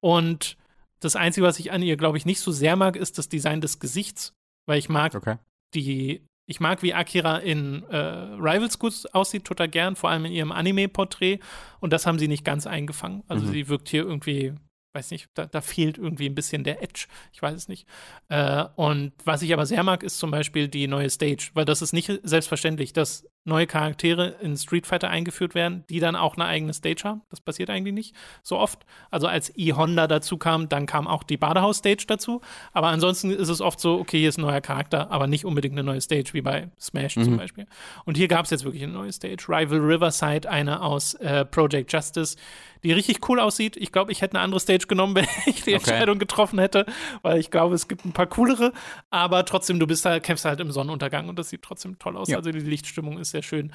Und 0.00 0.56
das 1.00 1.16
Einzige, 1.16 1.46
was 1.46 1.58
ich 1.58 1.70
an 1.70 1.82
ihr, 1.82 1.96
glaube 1.96 2.16
ich, 2.16 2.24
nicht 2.24 2.40
so 2.40 2.50
sehr 2.50 2.76
mag, 2.76 2.96
ist 2.96 3.18
das 3.18 3.28
Design 3.28 3.60
des 3.60 3.78
Gesichts. 3.78 4.32
Weil 4.66 4.78
ich 4.78 4.88
mag 4.88 5.14
okay. 5.14 5.36
die 5.74 6.22
ich 6.50 6.60
mag, 6.60 6.82
wie 6.82 6.94
Akira 6.94 7.36
in 7.36 7.82
äh, 7.90 7.96
Rivals 7.96 8.78
gut 8.78 8.94
aussieht, 9.12 9.44
total 9.44 9.68
gern, 9.68 9.96
vor 9.96 10.08
allem 10.08 10.24
in 10.24 10.32
ihrem 10.32 10.50
Anime-Porträt. 10.50 11.40
Und 11.78 11.92
das 11.92 12.06
haben 12.06 12.18
sie 12.18 12.26
nicht 12.26 12.42
ganz 12.42 12.66
eingefangen. 12.66 13.22
Also 13.28 13.46
mhm. 13.46 13.50
sie 13.50 13.68
wirkt 13.68 13.90
hier 13.90 14.04
irgendwie 14.04 14.54
weiß 14.98 15.10
nicht, 15.12 15.28
da, 15.34 15.46
da, 15.46 15.60
fehlt 15.60 15.96
irgendwie 15.96 16.26
ein 16.26 16.34
bisschen 16.34 16.64
der 16.64 16.82
Edge. 16.82 17.06
Ich 17.32 17.40
weiß 17.40 17.54
es 17.54 17.68
nicht. 17.68 17.86
Äh, 18.28 18.64
und 18.76 19.12
was 19.24 19.42
ich 19.42 19.52
aber 19.52 19.64
sehr 19.64 19.82
mag, 19.82 20.02
ist 20.02 20.18
zum 20.18 20.30
Beispiel 20.30 20.68
die 20.68 20.88
neue 20.88 21.08
Stage, 21.08 21.50
weil 21.54 21.64
das 21.64 21.82
ist 21.82 21.92
nicht 21.92 22.12
selbstverständlich, 22.22 22.92
dass 22.92 23.24
neue 23.44 23.66
Charaktere 23.66 24.36
in 24.40 24.56
Street 24.56 24.86
Fighter 24.86 25.08
eingeführt 25.08 25.54
werden, 25.54 25.84
die 25.88 26.00
dann 26.00 26.16
auch 26.16 26.36
eine 26.36 26.44
eigene 26.44 26.74
Stage 26.74 27.02
haben. 27.04 27.22
Das 27.30 27.40
passiert 27.40 27.70
eigentlich 27.70 27.94
nicht 27.94 28.14
so 28.42 28.58
oft. 28.58 28.84
Also 29.10 29.26
als 29.26 29.52
E-Honda 29.56 30.06
dazu 30.06 30.36
kam, 30.36 30.68
dann 30.68 30.86
kam 30.86 31.06
auch 31.06 31.22
die 31.22 31.36
Badehaus-Stage 31.36 32.04
dazu. 32.06 32.40
Aber 32.72 32.88
ansonsten 32.88 33.30
ist 33.30 33.48
es 33.48 33.60
oft 33.60 33.80
so, 33.80 33.98
okay, 33.98 34.18
hier 34.18 34.28
ist 34.28 34.38
ein 34.38 34.42
neuer 34.42 34.60
Charakter, 34.60 35.10
aber 35.10 35.26
nicht 35.26 35.44
unbedingt 35.44 35.74
eine 35.74 35.82
neue 35.82 36.00
Stage, 36.00 36.30
wie 36.34 36.42
bei 36.42 36.68
Smash 36.78 37.16
mhm. 37.16 37.24
zum 37.24 37.36
Beispiel. 37.36 37.66
Und 38.04 38.16
hier 38.16 38.28
gab 38.28 38.44
es 38.44 38.50
jetzt 38.50 38.64
wirklich 38.64 38.82
eine 38.82 38.92
neue 38.92 39.12
Stage. 39.12 39.46
Rival 39.48 39.78
Riverside, 39.78 40.48
eine 40.48 40.82
aus 40.82 41.14
äh, 41.14 41.44
Project 41.44 41.92
Justice, 41.92 42.36
die 42.84 42.92
richtig 42.92 43.28
cool 43.28 43.40
aussieht. 43.40 43.76
Ich 43.76 43.92
glaube, 43.92 44.12
ich 44.12 44.20
hätte 44.20 44.36
eine 44.36 44.44
andere 44.44 44.60
Stage 44.60 44.86
genommen, 44.86 45.14
wenn 45.16 45.26
ich 45.46 45.62
die 45.62 45.74
okay. 45.74 45.90
Entscheidung 45.90 46.18
getroffen 46.18 46.58
hätte, 46.58 46.86
weil 47.22 47.38
ich 47.38 47.50
glaube, 47.50 47.74
es 47.74 47.88
gibt 47.88 48.04
ein 48.04 48.12
paar 48.12 48.26
coolere. 48.26 48.72
Aber 49.10 49.44
trotzdem, 49.44 49.80
du 49.80 49.86
bist 49.86 50.04
da, 50.04 50.20
kämpfst 50.20 50.44
halt 50.44 50.60
im 50.60 50.70
Sonnenuntergang 50.70 51.28
und 51.28 51.38
das 51.38 51.48
sieht 51.50 51.62
trotzdem 51.62 51.98
toll 51.98 52.16
aus. 52.16 52.28
Ja. 52.28 52.36
Also 52.38 52.50
die 52.52 52.60
Lichtstimmung 52.60 53.18
ist 53.18 53.27
sehr 53.30 53.42
schön. 53.42 53.72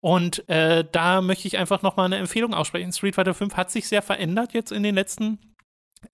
Und 0.00 0.48
äh, 0.48 0.84
da 0.90 1.20
möchte 1.20 1.46
ich 1.46 1.58
einfach 1.58 1.82
noch 1.82 1.96
mal 1.96 2.06
eine 2.06 2.16
Empfehlung 2.16 2.54
aussprechen. 2.54 2.92
Street 2.92 3.14
Fighter 3.14 3.34
5 3.34 3.56
hat 3.56 3.70
sich 3.70 3.86
sehr 3.86 4.02
verändert 4.02 4.52
jetzt 4.52 4.72
in 4.72 4.82
den 4.82 4.96
letzten 4.96 5.38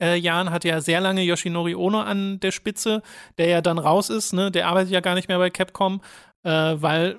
äh, 0.01 0.17
Jahren 0.17 0.51
hat 0.51 0.65
ja 0.65 0.81
sehr 0.81 1.01
lange 1.01 1.23
Yoshinori 1.23 1.75
Ono 1.75 2.01
an 2.01 2.41
der 2.41 2.53
Spitze, 2.53 3.03
der 3.39 3.49
ja 3.49 3.61
dann 3.61 3.79
raus 3.79 4.11
ist, 4.11 4.33
ne? 4.33 4.51
Der 4.51 4.69
arbeitet 4.69 4.93
ja 4.93 5.01
gar 5.01 5.15
nicht 5.15 5.29
mehr 5.29 5.39
bei 5.39 5.51
Capcom, 5.51 6.03
äh, 6.43 6.51
weil 6.51 7.19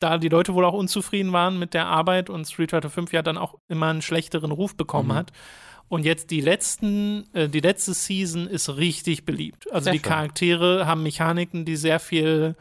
da 0.00 0.18
die 0.18 0.28
Leute 0.28 0.54
wohl 0.54 0.64
auch 0.64 0.74
unzufrieden 0.74 1.32
waren 1.32 1.58
mit 1.58 1.74
der 1.74 1.86
Arbeit 1.86 2.30
und 2.30 2.46
Street 2.46 2.70
Fighter 2.70 2.90
5 2.90 3.12
ja 3.12 3.22
dann 3.22 3.38
auch 3.38 3.56
immer 3.68 3.88
einen 3.88 4.02
schlechteren 4.02 4.52
Ruf 4.52 4.76
bekommen 4.76 5.08
mhm. 5.08 5.14
hat. 5.14 5.32
Und 5.88 6.04
jetzt 6.04 6.30
die 6.30 6.40
letzten, 6.40 7.32
äh, 7.34 7.48
die 7.48 7.60
letzte 7.60 7.94
Season 7.94 8.46
ist 8.46 8.76
richtig 8.76 9.24
beliebt. 9.24 9.70
Also 9.72 9.84
sehr 9.84 9.92
die 9.92 9.98
schön. 9.98 10.10
Charaktere 10.10 10.86
haben 10.86 11.02
Mechaniken, 11.02 11.64
die 11.64 11.76
sehr 11.76 12.00
viel 12.00 12.56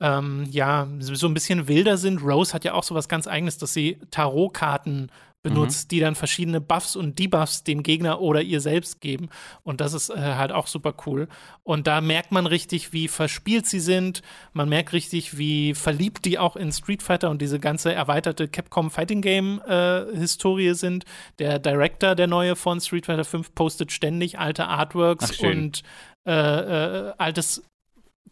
ähm, 0.00 0.46
ja, 0.50 0.88
so 0.98 1.26
ein 1.26 1.34
bisschen 1.34 1.68
wilder 1.68 1.96
sind. 1.96 2.22
Rose 2.22 2.54
hat 2.54 2.64
ja 2.64 2.74
auch 2.74 2.84
so 2.84 2.94
was 2.94 3.08
ganz 3.08 3.26
eigenes, 3.26 3.58
dass 3.58 3.72
sie 3.72 3.98
Tarotkarten 4.10 5.10
benutzt, 5.42 5.86
mhm. 5.86 5.88
die 5.88 6.00
dann 6.00 6.14
verschiedene 6.14 6.60
Buffs 6.60 6.96
und 6.96 7.18
Debuffs 7.18 7.64
dem 7.64 7.82
Gegner 7.82 8.20
oder 8.20 8.42
ihr 8.42 8.60
selbst 8.60 9.00
geben. 9.00 9.30
Und 9.62 9.80
das 9.80 9.94
ist 9.94 10.10
äh, 10.10 10.16
halt 10.16 10.52
auch 10.52 10.66
super 10.66 10.94
cool. 11.06 11.28
Und 11.62 11.86
da 11.86 12.00
merkt 12.00 12.30
man 12.30 12.46
richtig, 12.46 12.92
wie 12.92 13.08
verspielt 13.08 13.66
sie 13.66 13.80
sind. 13.80 14.22
Man 14.52 14.68
merkt 14.68 14.92
richtig, 14.92 15.38
wie 15.38 15.74
verliebt 15.74 16.24
die 16.26 16.38
auch 16.38 16.56
in 16.56 16.72
Street 16.72 17.02
Fighter 17.02 17.30
und 17.30 17.40
diese 17.40 17.58
ganze 17.58 17.92
erweiterte 17.92 18.48
Capcom 18.48 18.90
Fighting 18.90 19.22
Game 19.22 19.62
äh, 19.66 20.04
Historie 20.14 20.74
sind. 20.74 21.04
Der 21.38 21.58
Director, 21.58 22.14
der 22.14 22.26
neue 22.26 22.54
von 22.54 22.80
Street 22.80 23.06
Fighter 23.06 23.24
5, 23.24 23.54
postet 23.54 23.92
ständig 23.92 24.38
alte 24.38 24.66
Artworks 24.66 25.40
und 25.40 25.82
äh, 26.26 26.32
äh, 26.32 27.12
altes 27.16 27.62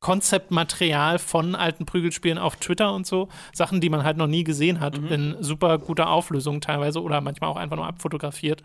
Konzeptmaterial 0.00 1.18
von 1.18 1.54
alten 1.54 1.86
Prügelspielen 1.86 2.38
auf 2.38 2.56
Twitter 2.56 2.92
und 2.92 3.06
so. 3.06 3.28
Sachen, 3.52 3.80
die 3.80 3.90
man 3.90 4.04
halt 4.04 4.16
noch 4.16 4.26
nie 4.26 4.44
gesehen 4.44 4.80
hat, 4.80 5.00
mhm. 5.00 5.08
in 5.08 5.36
super 5.40 5.78
guter 5.78 6.10
Auflösung 6.10 6.60
teilweise 6.60 7.02
oder 7.02 7.20
manchmal 7.20 7.50
auch 7.50 7.56
einfach 7.56 7.76
nur 7.76 7.86
abfotografiert. 7.86 8.62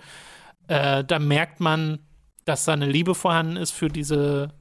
Äh, 0.68 1.04
da 1.04 1.20
merkt 1.20 1.60
man, 1.60 2.00
dass 2.46 2.66
da 2.66 2.74
eine 2.74 2.88
Liebe 2.88 3.16
vorhanden 3.16 3.58
ist 3.58 3.72
für 3.72 3.88
diese 3.88 4.54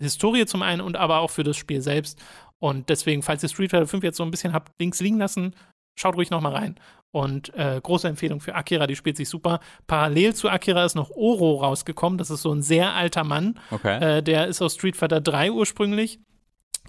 Historie 0.00 0.46
zum 0.46 0.62
einen 0.62 0.80
und 0.80 0.96
aber 0.96 1.18
auch 1.18 1.30
für 1.30 1.44
das 1.44 1.56
Spiel 1.56 1.80
selbst. 1.80 2.20
Und 2.58 2.88
deswegen, 2.88 3.22
falls 3.22 3.42
ihr 3.42 3.48
Street 3.48 3.70
Fighter 3.70 3.86
5 3.86 4.02
jetzt 4.04 4.16
so 4.16 4.24
ein 4.24 4.30
bisschen 4.30 4.52
habt 4.52 4.72
links 4.78 5.00
liegen 5.00 5.18
lassen, 5.18 5.54
schaut 5.98 6.16
ruhig 6.16 6.30
noch 6.30 6.40
mal 6.40 6.54
rein. 6.54 6.76
Und 7.10 7.54
äh, 7.54 7.80
große 7.82 8.06
Empfehlung 8.06 8.40
für 8.40 8.54
Akira, 8.54 8.86
die 8.86 8.96
spielt 8.96 9.16
sich 9.16 9.28
super. 9.28 9.60
Parallel 9.86 10.34
zu 10.34 10.50
Akira 10.50 10.84
ist 10.84 10.94
noch 10.94 11.10
Oro 11.10 11.56
rausgekommen. 11.56 12.18
Das 12.18 12.30
ist 12.30 12.42
so 12.42 12.52
ein 12.52 12.62
sehr 12.62 12.94
alter 12.94 13.24
Mann. 13.24 13.58
Okay. 13.70 14.18
Äh, 14.18 14.22
der 14.22 14.46
ist 14.46 14.60
aus 14.60 14.74
Street 14.74 14.96
Fighter 14.96 15.20
3 15.20 15.50
ursprünglich. 15.50 16.20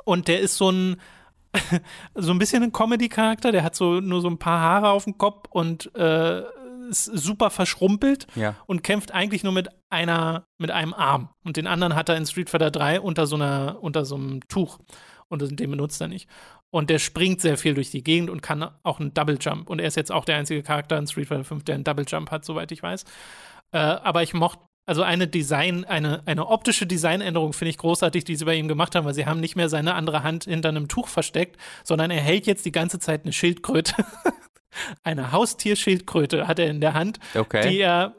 Und 0.04 0.28
der 0.28 0.42
ist 0.42 0.58
so 0.58 0.72
ein, 0.72 0.98
so 2.16 2.32
ein 2.32 2.40
bisschen 2.40 2.64
ein 2.64 2.74
Comedy-Charakter. 2.74 3.52
Der 3.52 3.64
hat 3.64 3.76
so 3.76 4.02
nur 4.02 4.22
so 4.22 4.30
ein 4.30 4.40
paar 4.40 4.60
Haare 4.60 4.90
auf 4.90 5.06
dem 5.06 5.18
Kopf 5.18 5.48
und 5.52 5.94
äh, 5.96 6.44
ist 6.90 7.06
super 7.06 7.50
verschrumpelt 7.50 8.28
ja. 8.36 8.56
und 8.66 8.84
kämpft 8.84 9.14
eigentlich 9.14 9.44
nur 9.44 9.54
mit 9.54 9.70
einer, 9.90 10.48
mit 10.58 10.72
einem 10.72 10.94
Arm. 10.94 11.30
Und 11.44 11.56
den 11.56 11.68
anderen 11.68 11.96
hat 11.96 12.10
er 12.10 12.18
in 12.18 12.26
Street 12.26 12.50
Fighter 12.50 12.72
3 12.72 13.00
unter 13.00 13.26
so 13.26 13.36
einer, 13.36 13.78
unter 13.82 14.06
so 14.06 14.16
einem 14.16 14.42
Tuch. 14.48 14.80
Und 15.28 15.60
den 15.60 15.70
benutzt 15.70 16.02
er 16.02 16.08
nicht. 16.08 16.28
Und 16.72 16.90
der 16.90 17.00
springt 17.00 17.42
sehr 17.42 17.58
viel 17.58 17.74
durch 17.74 17.90
die 17.90 18.04
Gegend 18.04 18.30
und 18.30 18.42
kann 18.42 18.70
auch 18.84 19.00
einen 19.00 19.14
Double 19.14 19.38
Jump. 19.40 19.70
Und 19.70 19.80
er 19.80 19.88
ist 19.88 19.96
jetzt 19.96 20.12
auch 20.12 20.26
der 20.26 20.38
einzige 20.38 20.62
Charakter 20.62 20.98
in 20.98 21.08
Street 21.08 21.28
Fighter 21.28 21.44
5, 21.44 21.64
der 21.64 21.76
einen 21.76 21.84
Double 21.84 22.06
Jump 22.08 22.30
hat, 22.30 22.46
soweit 22.46 22.72
ich 22.72 22.84
weiß. 22.84 23.06
Äh, 23.72 23.78
aber 23.78 24.22
ich 24.22 24.34
mochte, 24.34 24.62
also 24.86 25.04
eine 25.04 25.28
Design, 25.28 25.86
eine, 25.86 26.24
eine 26.26 26.48
optische 26.48 26.88
Designänderung 26.88 27.54
finde 27.54 27.70
ich 27.70 27.78
großartig, 27.78 28.24
die 28.24 28.36
sie 28.36 28.46
bei 28.46 28.56
ihm 28.56 28.68
gemacht 28.68 28.96
haben, 28.96 29.06
weil 29.06 29.14
sie 29.14 29.28
haben 29.28 29.40
nicht 29.40 29.56
mehr 29.56 29.70
seine 29.70 29.94
andere 29.94 30.24
Hand 30.24 30.46
hinter 30.46 30.70
einem 30.70 30.88
Tuch 30.88 31.08
versteckt, 31.08 31.58
sondern 31.84 32.10
er 32.10 32.22
hält 32.22 32.48
jetzt 32.48 32.66
die 32.66 32.72
ganze 32.72 32.98
Zeit 32.98 33.24
eine 33.24 33.34
Schildkröte. 33.34 33.94
eine 35.04 35.32
Haustierschildkröte 35.32 36.48
hat 36.48 36.58
er 36.58 36.68
in 36.68 36.82
der 36.82 36.96
Hand, 36.96 37.20
okay. 37.36 37.70
die 37.70 37.80
er 37.80 38.16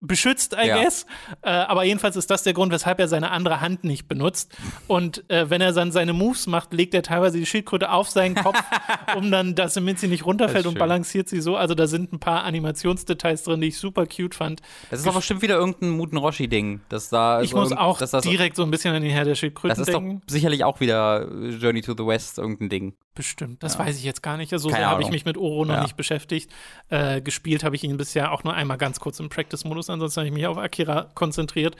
beschützt, 0.00 0.54
I 0.54 0.68
ja. 0.68 0.82
guess. 0.82 1.06
Äh, 1.42 1.50
aber 1.50 1.84
jedenfalls 1.84 2.16
ist 2.16 2.30
das 2.30 2.42
der 2.42 2.52
Grund, 2.52 2.72
weshalb 2.72 2.98
er 3.00 3.08
seine 3.08 3.30
andere 3.30 3.60
Hand 3.60 3.84
nicht 3.84 4.08
benutzt. 4.08 4.56
Und 4.86 5.28
äh, 5.30 5.50
wenn 5.50 5.60
er 5.60 5.72
dann 5.72 5.92
seine 5.92 6.12
Moves 6.12 6.46
macht, 6.46 6.72
legt 6.72 6.94
er 6.94 7.02
teilweise 7.02 7.38
die 7.38 7.46
Schildkröte 7.46 7.90
auf 7.90 8.08
seinen 8.08 8.34
Kopf, 8.34 8.58
um 9.16 9.30
dann, 9.30 9.54
dass 9.54 9.74
sie 10.00 10.08
nicht 10.08 10.24
runterfällt 10.24 10.66
und 10.66 10.78
balanciert 10.78 11.28
sie 11.28 11.40
so. 11.40 11.56
Also 11.56 11.74
da 11.74 11.86
sind 11.86 12.12
ein 12.12 12.18
paar 12.18 12.44
Animationsdetails 12.44 13.44
drin, 13.44 13.60
die 13.60 13.68
ich 13.68 13.78
super 13.78 14.06
cute 14.06 14.34
fand. 14.34 14.60
Das 14.90 15.00
ist 15.00 15.06
doch 15.06 15.14
bestimmt 15.14 15.42
wieder 15.42 15.56
irgendein 15.56 15.90
Muten 15.90 16.16
Roshi-Ding. 16.16 16.80
da 17.10 17.42
ich 17.42 17.54
muss 17.54 17.72
auch 17.72 18.00
direkt 18.20 18.56
so 18.56 18.62
ein 18.62 18.70
bisschen 18.70 18.94
an 18.94 19.02
den 19.02 19.10
Herr 19.10 19.24
der 19.24 19.34
Schildkröten 19.34 19.76
Das 19.76 19.86
ist 19.86 19.94
denken. 19.94 20.20
doch 20.20 20.32
sicherlich 20.32 20.64
auch 20.64 20.80
wieder 20.80 21.28
Journey 21.30 21.82
to 21.82 21.94
the 21.96 22.06
West 22.06 22.38
irgendein 22.38 22.68
Ding. 22.68 22.94
Bestimmt. 23.20 23.62
Das 23.62 23.78
weiß 23.78 23.98
ich 23.98 24.04
jetzt 24.04 24.22
gar 24.22 24.36
nicht. 24.38 24.50
Also, 24.52 24.70
so 24.70 24.74
habe 24.76 25.02
ich 25.02 25.10
mich 25.10 25.26
mit 25.26 25.36
Oro 25.36 25.64
noch 25.66 25.74
Ja. 25.74 25.82
nicht 25.82 25.96
beschäftigt. 25.96 26.50
Äh, 26.88 27.20
gespielt 27.20 27.64
habe 27.64 27.76
ich 27.76 27.84
ihn 27.84 27.96
bisher 27.98 28.32
auch 28.32 28.44
nur 28.44 28.54
einmal 28.54 28.78
ganz 28.78 28.98
kurz 28.98 29.20
im 29.20 29.28
Practice-Modus. 29.28 29.90
Ansonsten 29.90 30.20
habe 30.20 30.28
ich 30.28 30.32
mich 30.34 30.46
auf 30.46 30.56
Akira 30.56 31.10
konzentriert. 31.14 31.76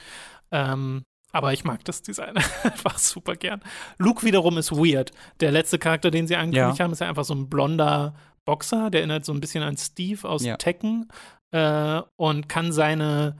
Ähm, 0.51 1.03
aber 1.31 1.51
ich 1.53 1.63
mag 1.63 1.83
das 1.85 2.03
Design 2.03 2.35
einfach 2.63 2.97
super 2.99 3.35
gern. 3.35 3.61
Luke 3.97 4.23
wiederum 4.23 4.57
ist 4.59 4.71
weird. 4.71 5.11
Der 5.39 5.51
letzte 5.51 5.79
Charakter, 5.79 6.11
den 6.11 6.27
sie 6.27 6.35
angekündigt 6.35 6.77
Ja. 6.79 6.83
haben, 6.83 6.91
ist 6.91 6.99
ja 7.01 7.09
einfach 7.09 7.25
so 7.25 7.33
ein 7.33 7.49
blonder 7.49 8.13
Boxer. 8.45 8.91
Der 8.91 9.01
erinnert 9.01 9.25
so 9.25 9.33
ein 9.33 9.39
bisschen 9.41 9.63
an 9.63 9.77
Steve 9.77 10.27
aus 10.29 10.43
Ja. 10.45 10.57
Tekken 10.57 11.09
äh, 11.51 12.01
und 12.17 12.49
kann 12.49 12.71
seine, 12.71 13.35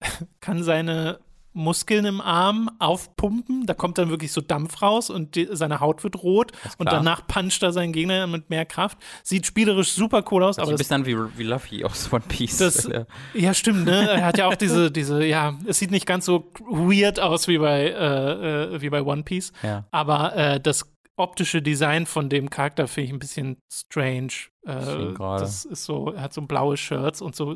kann 0.40 0.62
seine 0.64 1.20
Muskeln 1.52 2.04
im 2.04 2.20
Arm 2.20 2.70
aufpumpen. 2.78 3.66
Da 3.66 3.74
kommt 3.74 3.98
dann 3.98 4.08
wirklich 4.10 4.30
so 4.32 4.40
Dampf 4.40 4.82
raus 4.82 5.10
und 5.10 5.34
die, 5.34 5.48
seine 5.50 5.80
Haut 5.80 6.04
wird 6.04 6.22
rot. 6.22 6.52
Und 6.78 6.90
danach 6.92 7.26
puncht 7.26 7.62
er 7.62 7.72
seinen 7.72 7.92
Gegner 7.92 8.26
mit 8.26 8.50
mehr 8.50 8.64
Kraft. 8.66 8.98
Sieht 9.24 9.46
spielerisch 9.46 9.92
super 9.92 10.22
cool 10.30 10.44
aus, 10.44 10.58
Also 10.58 10.70
aber 10.70 10.76
ein 10.76 10.78
bisschen 10.78 11.06
wie, 11.06 11.16
wie 11.38 11.42
Luffy 11.42 11.84
aus 11.84 12.12
One 12.12 12.22
Piece. 12.28 12.58
Das- 12.58 12.84
Ja. 12.90 13.06
ja, 13.34 13.54
stimmt, 13.54 13.84
ne? 13.84 14.10
Er 14.10 14.24
hat 14.26 14.38
ja 14.38 14.46
auch 14.46 14.54
diese, 14.54 14.90
diese, 14.90 15.24
ja, 15.24 15.54
es 15.66 15.78
sieht 15.78 15.90
nicht 15.90 16.06
ganz 16.06 16.24
so 16.24 16.52
weird 16.68 17.20
aus 17.20 17.46
wie 17.48 17.58
bei, 17.58 17.82
äh, 17.88 18.74
äh, 18.74 18.80
wie 18.80 18.90
bei 18.90 19.02
One 19.02 19.22
Piece, 19.22 19.52
ja. 19.62 19.84
aber 19.90 20.34
äh, 20.36 20.60
das 20.60 20.90
optische 21.16 21.60
Design 21.62 22.06
von 22.06 22.28
dem 22.28 22.48
Charakter 22.50 22.88
finde 22.88 23.06
ich 23.08 23.12
ein 23.12 23.18
bisschen 23.18 23.56
strange. 23.72 24.32
Äh, 24.66 25.12
das 25.18 25.64
ist 25.66 25.84
so, 25.84 26.12
er 26.12 26.22
hat 26.22 26.32
so 26.32 26.42
blaue 26.42 26.76
Shirts 26.76 27.20
und 27.20 27.36
so 27.36 27.54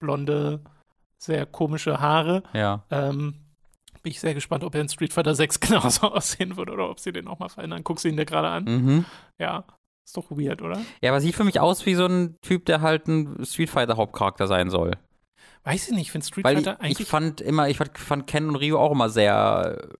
blonde, 0.00 0.60
sehr 1.18 1.46
komische 1.46 2.00
Haare. 2.00 2.42
ja. 2.52 2.84
Ähm, 2.90 3.42
bin 4.02 4.12
ich 4.12 4.20
sehr 4.20 4.34
gespannt, 4.34 4.62
ob 4.62 4.72
er 4.76 4.82
in 4.82 4.88
Street 4.88 5.12
Fighter 5.12 5.34
6 5.34 5.58
genauso 5.60 6.12
aussehen 6.12 6.56
wird 6.56 6.70
oder 6.70 6.88
ob 6.88 7.00
sie 7.00 7.10
den 7.10 7.24
noch 7.24 7.40
mal 7.40 7.48
verändern. 7.48 7.82
Guckst 7.82 8.04
du 8.04 8.08
ihn 8.08 8.16
dir 8.16 8.24
gerade 8.24 8.46
an? 8.48 8.64
Mhm. 8.64 9.04
Ja, 9.36 9.64
ist 10.04 10.16
doch 10.16 10.30
weird, 10.30 10.62
oder? 10.62 10.80
Ja, 11.02 11.10
aber 11.10 11.20
sieht 11.20 11.34
für 11.34 11.42
mich 11.42 11.58
aus 11.58 11.84
wie 11.86 11.96
so 11.96 12.06
ein 12.06 12.36
Typ, 12.40 12.66
der 12.66 12.82
halt 12.82 13.08
ein 13.08 13.44
Street 13.44 13.68
Fighter 13.68 13.96
Hauptcharakter 13.96 14.46
sein 14.46 14.70
soll. 14.70 14.92
Weiß 15.66 15.88
ich 15.88 15.94
nicht, 15.94 16.02
ich 16.02 16.12
finde 16.12 16.26
Street 16.26 16.44
Weil 16.44 16.58
ich, 16.58 16.64
Fighter 16.64 16.78
ich 16.84 16.86
eigentlich. 16.96 17.08
fand 17.08 17.40
immer, 17.40 17.68
ich 17.68 17.76
fand, 17.76 17.98
fand 17.98 18.26
Ken 18.28 18.48
und 18.48 18.54
Ryu 18.56 18.78
auch 18.78 18.92
immer 18.92 19.08
sehr 19.08 19.78
äh, 19.82 19.94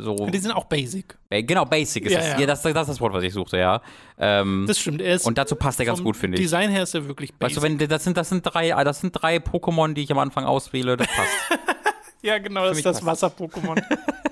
so. 0.00 0.16
die 0.16 0.38
sind 0.38 0.50
auch 0.50 0.64
basic. 0.64 1.16
Genau, 1.30 1.64
basic 1.64 2.06
ist 2.06 2.12
Ja, 2.12 2.18
das. 2.18 2.28
ja. 2.32 2.40
Ja, 2.40 2.46
das, 2.46 2.62
das 2.62 2.72
ist 2.72 2.88
das 2.88 3.00
Wort, 3.00 3.12
was 3.12 3.22
ich 3.22 3.32
suchte, 3.32 3.56
ja. 3.56 3.80
Ähm, 4.18 4.64
Das 4.66 4.80
stimmt. 4.80 5.00
Er 5.00 5.14
ist 5.14 5.24
und 5.26 5.38
dazu 5.38 5.54
passt 5.54 5.78
er 5.78 5.86
ganz 5.86 6.02
gut, 6.02 6.16
finde 6.16 6.36
ich. 6.38 6.42
Design 6.42 6.70
her 6.70 6.82
ist 6.82 6.94
er 6.94 7.06
wirklich 7.06 7.32
basic. 7.34 7.56
Weißt 7.56 7.56
du, 7.56 7.62
wenn 7.80 7.88
das 7.88 8.02
sind, 8.02 8.16
das 8.16 8.28
sind 8.30 8.42
drei, 8.42 8.70
das 8.82 9.00
sind 9.00 9.12
drei 9.12 9.36
Pokémon, 9.36 9.94
die 9.94 10.02
ich 10.02 10.10
am 10.10 10.18
Anfang 10.18 10.44
auswähle, 10.44 10.96
das 10.96 11.06
passt. 11.06 11.60
Ja, 12.24 12.38
genau, 12.38 12.64
das 12.66 12.76
ist 12.76 12.86
das 12.86 13.04
Wasser-Pokémon. 13.04 13.82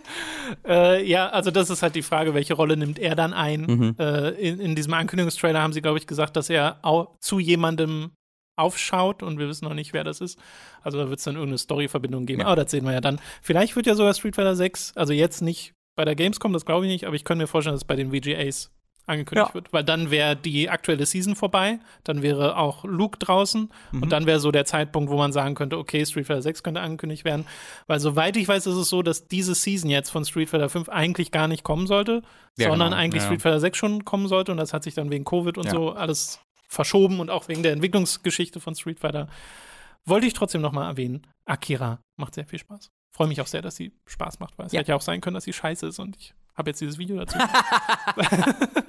äh, 0.65 1.05
ja, 1.05 1.29
also 1.29 1.51
das 1.51 1.71
ist 1.71 1.83
halt 1.83 1.97
die 1.97 2.03
Frage, 2.03 2.35
welche 2.35 2.55
Rolle 2.55 2.77
nimmt 2.77 3.01
er 3.01 3.17
dann 3.17 3.33
ein? 3.33 3.63
Mhm. 3.63 3.97
Äh, 3.99 4.29
in, 4.31 4.61
in 4.61 4.75
diesem 4.77 4.95
Ankündigungstrailer 4.95 5.61
haben 5.61 5.73
sie, 5.73 5.83
glaube 5.83 5.99
ich, 5.99 6.07
gesagt, 6.07 6.37
dass 6.37 6.51
er 6.51 6.79
zu 7.19 7.41
jemandem 7.41 8.13
aufschaut 8.61 9.23
und 9.23 9.39
wir 9.39 9.49
wissen 9.49 9.65
noch 9.67 9.75
nicht, 9.75 9.93
wer 9.93 10.05
das 10.05 10.21
ist. 10.21 10.39
Also 10.83 10.99
da 10.99 11.09
wird 11.09 11.19
es 11.19 11.25
dann 11.25 11.35
irgendeine 11.35 11.59
Story-Verbindung 11.59 12.27
geben. 12.27 12.41
Ja. 12.41 12.47
Aber 12.47 12.57
das 12.63 12.71
sehen 12.71 12.85
wir 12.85 12.93
ja 12.93 13.01
dann. 13.01 13.21
Vielleicht 13.43 13.77
wird 13.77 13.87
ja 13.87 13.95
sogar 13.95 14.15
Street 14.15 14.37
Fighter 14.37 14.55
6, 14.57 14.93
also 14.97 15.13
jetzt 15.13 15.41
nicht 15.43 15.73
bei 15.97 16.05
der 16.05 16.15
Gamescom, 16.15 16.53
das 16.53 16.65
glaube 16.65 16.87
ich 16.87 16.93
nicht, 16.93 17.07
aber 17.07 17.17
ich 17.17 17.25
könnte 17.25 17.43
mir 17.43 17.49
vorstellen, 17.49 17.75
dass 17.75 17.83
es 17.83 17.87
bei 17.87 17.97
den 17.97 18.11
VGAs 18.13 18.71
angekündigt 19.07 19.49
Ja. 19.49 19.55
wird, 19.55 19.73
weil 19.73 19.83
dann 19.83 20.11
wäre 20.13 20.37
die 20.37 20.71
aktuelle 20.71 21.05
Season 21.05 21.35
vorbei, 21.35 21.81
dann 22.05 22.23
wäre 22.23 22.57
auch 22.57 22.85
Luke 22.85 23.19
draußen 23.19 23.69
Mhm. 23.91 24.03
und 24.05 24.13
dann 24.13 24.25
wäre 24.27 24.39
so 24.39 24.53
der 24.53 24.67
Zeitpunkt, 24.67 25.11
wo 25.11 25.17
man 25.17 25.33
sagen 25.33 25.57
könnte, 25.57 25.79
okay, 25.79 26.07
Street 26.07 26.27
Fighter 26.29 26.43
6 26.43 26.63
könnte 26.63 26.81
angekündigt 26.81 27.25
werden, 27.25 27.45
weil 27.89 27.99
soweit 27.99 28.37
ich 28.37 28.47
weiß, 28.47 28.67
ist 28.69 28.77
es 28.77 28.89
so, 28.89 29.03
dass 29.03 29.27
diese 29.27 29.55
Season 29.57 29.91
jetzt 29.91 30.11
von 30.11 30.25
Street 30.25 30.49
Fighter 30.49 30.69
5 30.69 30.89
eigentlich 30.89 31.33
gar 31.33 31.49
nicht 31.49 31.65
kommen 31.65 31.89
sollte, 31.89 32.23
Ja, 32.57 32.69
sondern 32.69 32.91
genau. 32.91 33.01
eigentlich 33.03 33.23
Ja. 33.23 33.27
Street 33.27 33.43
Fighter 33.43 33.59
6 33.61 33.77
schon 33.79 34.05
kommen 34.05 34.29
sollte 34.29 34.53
und 34.53 34.59
das 34.59 34.73
hat 34.73 34.85
sich 34.85 34.95
dann 34.95 35.11
wegen 35.11 35.25
Covid 35.25 35.59
und 35.59 35.69
so 35.71 35.91
alles 35.91 36.39
verschoben 36.71 37.21
und 37.21 37.31
auch 37.31 37.49
wegen 37.49 37.63
der 37.63 37.73
Entwicklungsgeschichte 37.73 38.61
von 38.61 38.75
Street 38.75 39.01
Fighter. 39.01 39.29
Wollte 40.05 40.27
ich 40.27 40.33
trotzdem 40.33 40.63
nochmal 40.63 40.89
erwähnen, 40.89 41.27
Akira 41.45 42.01
macht 42.17 42.35
sehr 42.35 42.47
viel 42.47 42.61
Spaß. 42.61 42.91
Freue 43.13 43.29
mich 43.29 43.41
auch 43.41 43.47
sehr, 43.47 43.63
dass 43.63 43.77
sie 43.77 43.93
Spaß 44.07 44.41
macht, 44.41 44.59
weil 44.59 44.67
es 44.67 44.73
Ja. 44.73 44.81
hätte 44.81 44.91
ja 44.91 44.97
auch 44.97 45.01
sein 45.01 45.21
können, 45.21 45.35
dass 45.35 45.45
sie 45.45 45.53
scheiße 45.53 45.87
ist 45.87 45.99
und 45.99 46.17
ich 46.17 46.35
habe 46.57 46.71
jetzt 46.71 46.81
dieses 46.81 46.99
Video 46.99 47.17
dazu. 47.17 47.39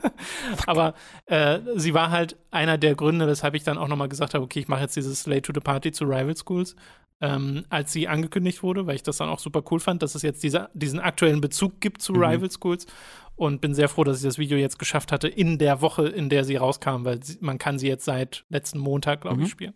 Aber 0.68 0.94
äh, 1.26 1.60
sie 1.76 1.94
war 1.94 2.12
halt 2.12 2.38
einer 2.52 2.78
der 2.78 2.96
Gründe, 2.96 3.28
weshalb 3.28 3.56
ich 3.56 3.64
dann 3.64 3.78
auch 3.78 3.88
nochmal 3.88 4.10
gesagt 4.10 4.34
habe, 4.34 4.44
okay, 4.44 4.60
ich 4.60 4.68
mache 4.68 4.82
jetzt 4.82 4.96
dieses 4.96 5.26
Late 5.26 5.42
to 5.44 5.54
the 5.54 5.60
Party 5.60 5.92
zu 5.92 6.04
Rival 6.06 6.36
Schools, 6.36 6.76
ähm, 7.22 7.66
als 7.70 7.92
sie 7.94 8.08
angekündigt 8.08 8.64
wurde, 8.64 8.88
weil 8.88 8.96
ich 8.96 9.04
das 9.04 9.18
dann 9.18 9.30
auch 9.30 9.40
super 9.40 9.64
cool 9.72 9.80
fand, 9.80 10.02
dass 10.04 10.16
es 10.16 10.22
jetzt 10.22 10.44
dieser, 10.44 10.70
diesen 10.74 11.00
aktuellen 11.00 11.42
Bezug 11.42 11.80
gibt 11.82 12.02
zu 12.02 12.14
Mhm. 12.14 12.24
Rival 12.24 12.52
Schools 12.52 12.86
und 13.36 13.62
bin 13.62 13.74
sehr 13.74 13.90
froh, 13.90 14.04
dass 14.04 14.18
ich 14.18 14.24
das 14.24 14.38
Video 14.38 14.58
jetzt 14.58 14.80
geschafft 14.80 15.12
hatte 15.12 15.28
in 15.28 15.58
der 15.58 15.82
Woche, 15.82 16.08
in 16.08 16.30
der 16.30 16.44
sie 16.44 16.58
rauskam, 16.58 17.06
weil 17.06 17.24
sie, 17.24 17.38
man 17.42 17.58
kann 17.58 17.80
sie 17.80 17.88
jetzt 17.88 18.06
seit 18.06 18.46
letzten 18.50 18.80
Montag, 18.80 19.22
glaube 19.22 19.38
Mhm. 19.38 19.44
ich, 19.44 19.50
spielen. 19.50 19.74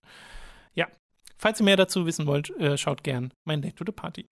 Ja, 0.74 0.88
falls 1.38 1.60
ihr 1.62 1.66
mehr 1.66 1.78
dazu 1.78 2.06
wissen 2.06 2.26
wollt, 2.28 2.50
äh, 2.60 2.78
schaut 2.78 3.04
gern 3.04 3.34
mein 3.44 3.62
Late 3.62 3.76
to 3.76 3.84
the 3.86 3.92
Party. 3.92 4.28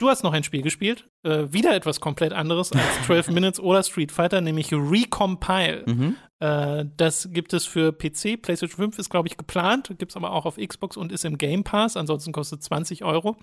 Du 0.00 0.08
hast 0.08 0.22
noch 0.24 0.32
ein 0.32 0.42
Spiel 0.44 0.62
gespielt, 0.62 1.08
äh, 1.24 1.44
wieder 1.52 1.74
etwas 1.74 2.00
komplett 2.00 2.32
anderes 2.32 2.72
als 2.72 2.82
12 3.06 3.28
Minutes 3.32 3.60
oder 3.60 3.82
Street 3.82 4.10
Fighter, 4.10 4.40
nämlich 4.40 4.72
Recompile. 4.72 5.84
Mhm. 5.86 6.16
Äh, 6.40 6.86
das 6.96 7.28
gibt 7.32 7.52
es 7.52 7.66
für 7.66 7.92
PC. 7.92 8.40
PlayStation 8.40 8.76
5 8.92 8.98
ist, 8.98 9.10
glaube 9.10 9.28
ich, 9.28 9.36
geplant, 9.36 9.94
gibt 9.98 10.12
es 10.12 10.16
aber 10.16 10.32
auch 10.32 10.46
auf 10.46 10.56
Xbox 10.56 10.96
und 10.96 11.12
ist 11.12 11.26
im 11.26 11.36
Game 11.36 11.64
Pass. 11.64 11.98
Ansonsten 11.98 12.32
kostet 12.32 12.62
20 12.62 13.04
Euro. 13.04 13.36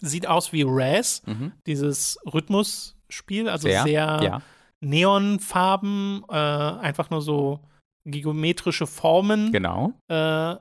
Sieht 0.00 0.28
aus 0.28 0.52
wie 0.52 0.62
Raz, 0.66 1.22
Mhm. 1.26 1.52
dieses 1.66 2.18
Rhythmusspiel, 2.32 3.48
also 3.48 3.66
Sehr, 3.66 3.82
sehr 3.84 4.20
ja. 4.22 4.42
Neonfarben, 4.80 6.22
äh, 6.28 6.34
einfach 6.34 7.08
nur 7.10 7.22
so 7.22 7.60
geometrische 8.04 8.86
Formen. 8.86 9.52
Genau. 9.52 9.94
Äh, 10.08 10.56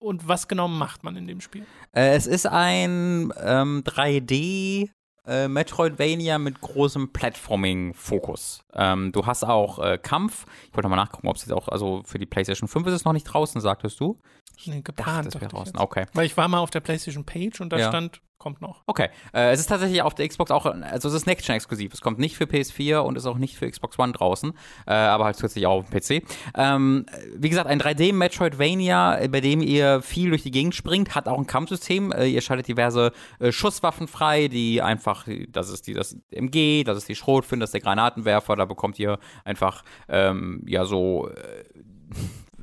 und 0.00 0.26
was 0.26 0.48
genau 0.48 0.66
macht 0.66 1.04
man 1.04 1.16
in 1.16 1.26
dem 1.26 1.40
Spiel? 1.40 1.64
Äh, 1.92 2.14
es 2.16 2.26
ist 2.26 2.46
ein 2.46 3.32
ähm, 3.40 3.84
3D 3.84 4.90
äh, 5.26 5.48
Metroidvania 5.48 6.38
mit 6.38 6.60
großem 6.60 7.12
Platforming-Fokus. 7.12 8.64
Ähm, 8.72 9.12
du 9.12 9.26
hast 9.26 9.44
auch 9.44 9.78
äh, 9.78 9.98
Kampf. 9.98 10.46
Ich 10.68 10.76
wollte 10.76 10.88
mal 10.88 10.96
nachgucken, 10.96 11.28
ob 11.28 11.36
es 11.36 11.42
jetzt 11.42 11.52
auch, 11.52 11.68
also 11.68 12.02
für 12.04 12.18
die 12.18 12.26
PlayStation 12.26 12.68
5 12.68 12.86
ist 12.88 12.94
es 12.94 13.04
noch 13.04 13.12
nicht 13.12 13.24
draußen, 13.24 13.60
sagtest 13.60 14.00
du? 14.00 14.18
Nee, 14.66 14.72
Dachte, 14.74 14.82
geplant. 14.82 15.26
das 15.26 15.34
wäre 15.34 15.44
dachte 15.46 15.56
ich 15.56 15.72
draußen. 15.72 15.78
Okay. 15.78 16.06
Weil 16.14 16.26
ich 16.26 16.36
war 16.36 16.48
mal 16.48 16.58
auf 16.58 16.70
der 16.70 16.80
PlayStation 16.80 17.24
Page 17.24 17.60
und 17.60 17.72
da 17.72 17.78
Ja. 17.78 17.88
stand, 17.88 18.20
kommt 18.38 18.62
noch. 18.62 18.82
Okay. 18.86 19.08
Äh, 19.34 19.50
es 19.52 19.60
ist 19.60 19.66
tatsächlich 19.66 20.00
auf 20.00 20.14
der 20.14 20.26
Xbox 20.26 20.50
auch, 20.50 20.64
also 20.64 21.08
es 21.08 21.14
ist 21.14 21.26
Next-Gen-exklusiv. 21.26 21.92
Es 21.92 22.00
kommt 22.00 22.18
nicht 22.18 22.36
für 22.36 22.44
PS4 22.44 22.98
und 23.00 23.16
ist 23.16 23.26
auch 23.26 23.36
nicht 23.36 23.56
für 23.56 23.70
Xbox 23.70 23.98
One 23.98 24.12
draußen, 24.12 24.52
äh, 24.86 24.92
aber 24.92 25.26
halt 25.26 25.36
zusätzlich 25.36 25.66
auch 25.66 25.80
auf 25.80 25.90
dem 25.90 26.00
PC. 26.00 26.22
Ähm, 26.56 27.04
wie 27.36 27.50
gesagt, 27.50 27.68
ein 27.68 27.78
3D-Metroidvania, 27.80 29.18
äh, 29.20 29.28
bei 29.28 29.40
dem 29.42 29.60
ihr 29.60 30.00
viel 30.02 30.30
durch 30.30 30.42
die 30.42 30.50
Gegend 30.50 30.74
springt, 30.74 31.14
hat 31.14 31.28
auch 31.28 31.38
ein 31.38 31.46
Kampfsystem. 31.46 32.12
Äh, 32.12 32.26
ihr 32.28 32.40
schaltet 32.40 32.68
diverse 32.68 33.12
äh, 33.40 33.52
Schusswaffen 33.52 34.08
frei, 34.08 34.48
die 34.48 34.80
einfach, 34.80 35.26
das 35.50 35.68
ist 35.68 35.86
die, 35.86 35.92
das 35.94 36.16
MG, 36.30 36.82
das 36.84 36.96
ist 36.98 37.08
die 37.08 37.14
Schrotflinte, 37.16 37.62
das 37.64 37.68
ist 37.68 37.74
der 37.74 37.80
Granatenwerfer, 37.82 38.56
da 38.56 38.64
bekommt 38.64 38.98
ihr 38.98 39.18
einfach, 39.44 39.84
ähm, 40.08 40.62
ja, 40.66 40.84
so, 40.86 41.28
äh, 41.28 41.64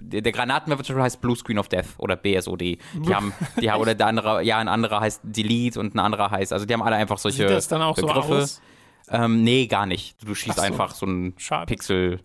der, 0.08 0.22
der 0.22 0.32
Granatenwerfer 0.32 0.84
zum 0.84 0.96
Beispiel 0.96 1.04
heißt 1.04 1.22
Blue 1.22 1.36
Screen 1.36 1.60
of 1.60 1.68
Death 1.68 1.88
oder 1.98 2.16
BSOD. 2.16 2.62
Die 2.62 2.80
haben, 3.10 3.34
die 3.62 3.70
haben, 3.70 3.82
oder 3.82 3.96
der 3.96 4.08
andere, 4.08 4.44
ja, 4.44 4.58
ein 4.58 4.68
anderer 4.68 5.00
heißt 5.02 5.22
Delete 5.24 5.80
und 5.80 5.96
ein 5.96 6.00
anderer 6.00 6.32
heißt, 6.32 6.54
also 6.54 6.66
die 6.66 6.74
haben 6.74 6.82
alle 6.82 6.96
einfach 6.96 7.18
solche 7.18 7.48
Sieht 7.48 7.50
das 7.50 7.68
dann 7.68 7.82
auch 7.82 7.96
Begriffe. 7.96 8.28
so 8.28 8.36
aus? 8.36 8.62
Ähm, 9.10 9.44
nee, 9.44 9.68
gar 9.68 9.86
nicht. 9.86 10.18
Du 10.28 10.36
schießt 10.36 10.58
so. 10.58 10.62
einfach 10.62 10.94
so 10.94 11.06
einen 11.06 11.34
Schade. 11.38 11.66
Pixel 11.68 12.20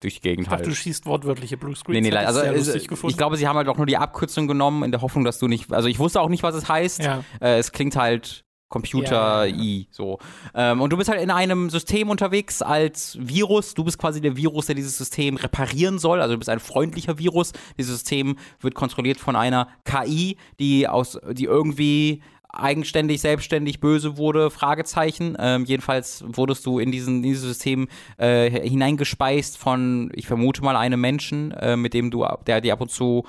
durch 0.00 0.16
die 0.16 0.20
Gegend 0.20 0.42
Ich 0.42 0.48
dachte, 0.48 0.64
halt. 0.64 0.66
du 0.66 0.74
schießt 0.74 1.06
wortwörtliche 1.06 1.56
Blue 1.56 1.74
Screens. 1.74 1.94
Nee, 1.94 2.00
nee, 2.00 2.08
ich 2.08 2.26
also 2.26 2.42
gefunden. 2.88 3.10
ich 3.10 3.16
glaube, 3.16 3.36
sie 3.36 3.48
haben 3.48 3.56
halt 3.56 3.68
auch 3.68 3.76
nur 3.76 3.86
die 3.86 3.96
Abkürzung 3.96 4.46
genommen, 4.46 4.82
in 4.82 4.90
der 4.90 5.00
Hoffnung, 5.00 5.24
dass 5.24 5.38
du 5.38 5.48
nicht, 5.48 5.72
also 5.72 5.88
ich 5.88 5.98
wusste 5.98 6.20
auch 6.20 6.28
nicht, 6.28 6.42
was 6.42 6.54
es 6.54 6.68
heißt. 6.68 7.02
ja. 7.02 7.24
Äh, 7.40 7.58
es 7.58 7.72
klingt 7.72 7.96
halt 7.96 8.44
Computer-I, 8.74 9.86
so. 9.92 10.18
Ähm, 10.52 10.80
und 10.80 10.92
du 10.92 10.96
bist 10.96 11.08
halt 11.08 11.22
in 11.22 11.30
einem 11.30 11.70
System 11.70 12.10
unterwegs 12.10 12.60
als 12.60 13.16
Virus. 13.20 13.74
Du 13.74 13.84
bist 13.84 13.98
quasi 13.98 14.20
der 14.20 14.36
Virus, 14.36 14.66
der 14.66 14.74
dieses 14.74 14.98
System 14.98 15.36
reparieren 15.36 16.00
soll. 16.00 16.20
Also 16.20 16.34
du 16.34 16.38
bist 16.38 16.50
ein 16.50 16.58
freundlicher 16.58 17.18
Virus. 17.18 17.52
Dieses 17.78 17.92
System 17.98 18.36
wird 18.60 18.74
kontrolliert 18.74 19.18
von 19.20 19.36
einer 19.36 19.68
KI, 19.84 20.36
die 20.58 20.88
aus, 20.88 21.18
die 21.30 21.44
irgendwie 21.44 22.20
eigenständig, 22.48 23.20
selbstständig 23.20 23.78
böse 23.78 24.16
wurde, 24.16 24.50
Fragezeichen. 24.50 25.36
Ähm, 25.38 25.64
jedenfalls 25.64 26.24
wurdest 26.26 26.66
du 26.66 26.80
in, 26.80 26.90
diesen, 26.90 27.18
in 27.18 27.22
dieses 27.22 27.44
System 27.44 27.88
äh, 28.16 28.50
hineingespeist 28.50 29.56
von, 29.56 30.10
ich 30.14 30.26
vermute 30.26 30.62
mal, 30.62 30.76
einem 30.76 31.00
Menschen, 31.00 31.52
äh, 31.52 31.76
mit 31.76 31.94
dem 31.94 32.10
du, 32.10 32.26
der 32.46 32.60
dir 32.60 32.72
ab 32.72 32.80
und 32.80 32.90
zu 32.90 33.24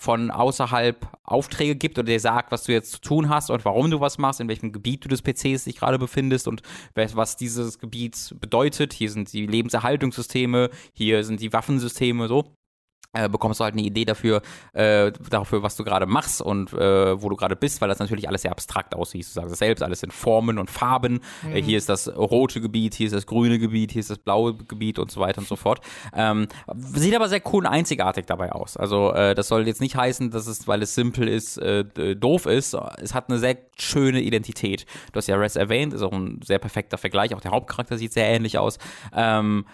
von 0.00 0.30
außerhalb 0.30 1.06
Aufträge 1.24 1.76
gibt 1.76 1.98
oder 1.98 2.06
dir 2.06 2.20
sagt, 2.20 2.52
was 2.52 2.64
du 2.64 2.72
jetzt 2.72 2.90
zu 2.90 3.00
tun 3.02 3.28
hast 3.28 3.50
und 3.50 3.66
warum 3.66 3.90
du 3.90 4.00
was 4.00 4.16
machst, 4.16 4.40
in 4.40 4.48
welchem 4.48 4.72
Gebiet 4.72 5.04
du 5.04 5.08
des 5.10 5.20
PCs 5.20 5.64
dich 5.64 5.76
gerade 5.76 5.98
befindest 5.98 6.48
und 6.48 6.62
was 6.94 7.36
dieses 7.36 7.78
Gebiet 7.78 8.34
bedeutet. 8.40 8.94
Hier 8.94 9.10
sind 9.10 9.30
die 9.30 9.46
Lebenserhaltungssysteme, 9.46 10.70
hier 10.94 11.22
sind 11.22 11.42
die 11.42 11.52
Waffensysteme, 11.52 12.28
so. 12.28 12.46
Äh, 13.12 13.28
bekommst 13.28 13.60
du 13.60 13.64
halt 13.64 13.74
eine 13.74 13.82
Idee 13.82 14.04
dafür, 14.04 14.42
äh, 14.72 15.10
dafür, 15.30 15.62
was 15.62 15.76
du 15.76 15.84
gerade 15.84 16.06
machst 16.06 16.40
und 16.40 16.72
äh, 16.72 17.20
wo 17.20 17.28
du 17.28 17.36
gerade 17.36 17.56
bist, 17.56 17.80
weil 17.80 17.88
das 17.88 17.98
natürlich 17.98 18.28
alles 18.28 18.42
sehr 18.42 18.52
abstrakt 18.52 18.94
aussieht. 18.94 19.26
Du 19.26 19.30
sagst 19.30 19.52
es 19.52 19.58
selbst, 19.58 19.82
alles 19.82 20.02
in 20.02 20.10
Formen 20.10 20.58
und 20.58 20.70
Farben. 20.70 21.20
Mhm. 21.42 21.56
Äh, 21.56 21.62
hier 21.62 21.78
ist 21.78 21.88
das 21.88 22.14
rote 22.14 22.60
Gebiet, 22.60 22.94
hier 22.94 23.06
ist 23.06 23.14
das 23.14 23.26
grüne 23.26 23.58
Gebiet, 23.58 23.92
hier 23.92 24.00
ist 24.00 24.10
das 24.10 24.18
blaue 24.18 24.54
Gebiet 24.54 24.98
und 24.98 25.10
so 25.10 25.20
weiter 25.20 25.38
und 25.38 25.48
so 25.48 25.56
fort. 25.56 25.80
Ähm, 26.14 26.46
sieht 26.76 27.14
aber 27.14 27.28
sehr 27.28 27.42
cool 27.52 27.66
und 27.66 27.72
einzigartig 27.72 28.26
dabei 28.26 28.52
aus. 28.52 28.76
Also 28.76 29.12
äh, 29.12 29.34
das 29.34 29.48
soll 29.48 29.66
jetzt 29.66 29.80
nicht 29.80 29.96
heißen, 29.96 30.30
dass 30.30 30.46
es, 30.46 30.68
weil 30.68 30.82
es 30.82 30.94
simpel 30.94 31.26
ist, 31.26 31.58
äh, 31.58 31.84
doof 32.14 32.46
ist. 32.46 32.74
Es 32.98 33.14
hat 33.14 33.28
eine 33.28 33.38
sehr 33.38 33.56
schöne 33.76 34.20
Identität. 34.20 34.86
Du 35.12 35.16
hast 35.16 35.26
ja 35.26 35.36
Res 35.36 35.56
erwähnt, 35.56 35.94
ist 35.94 36.02
auch 36.02 36.12
ein 36.12 36.40
sehr 36.44 36.58
perfekter 36.58 36.98
Vergleich. 36.98 37.34
Auch 37.34 37.40
der 37.40 37.50
Hauptcharakter 37.50 37.98
sieht 37.98 38.12
sehr 38.12 38.26
ähnlich 38.26 38.58
aus. 38.58 38.78
Ähm, 39.12 39.64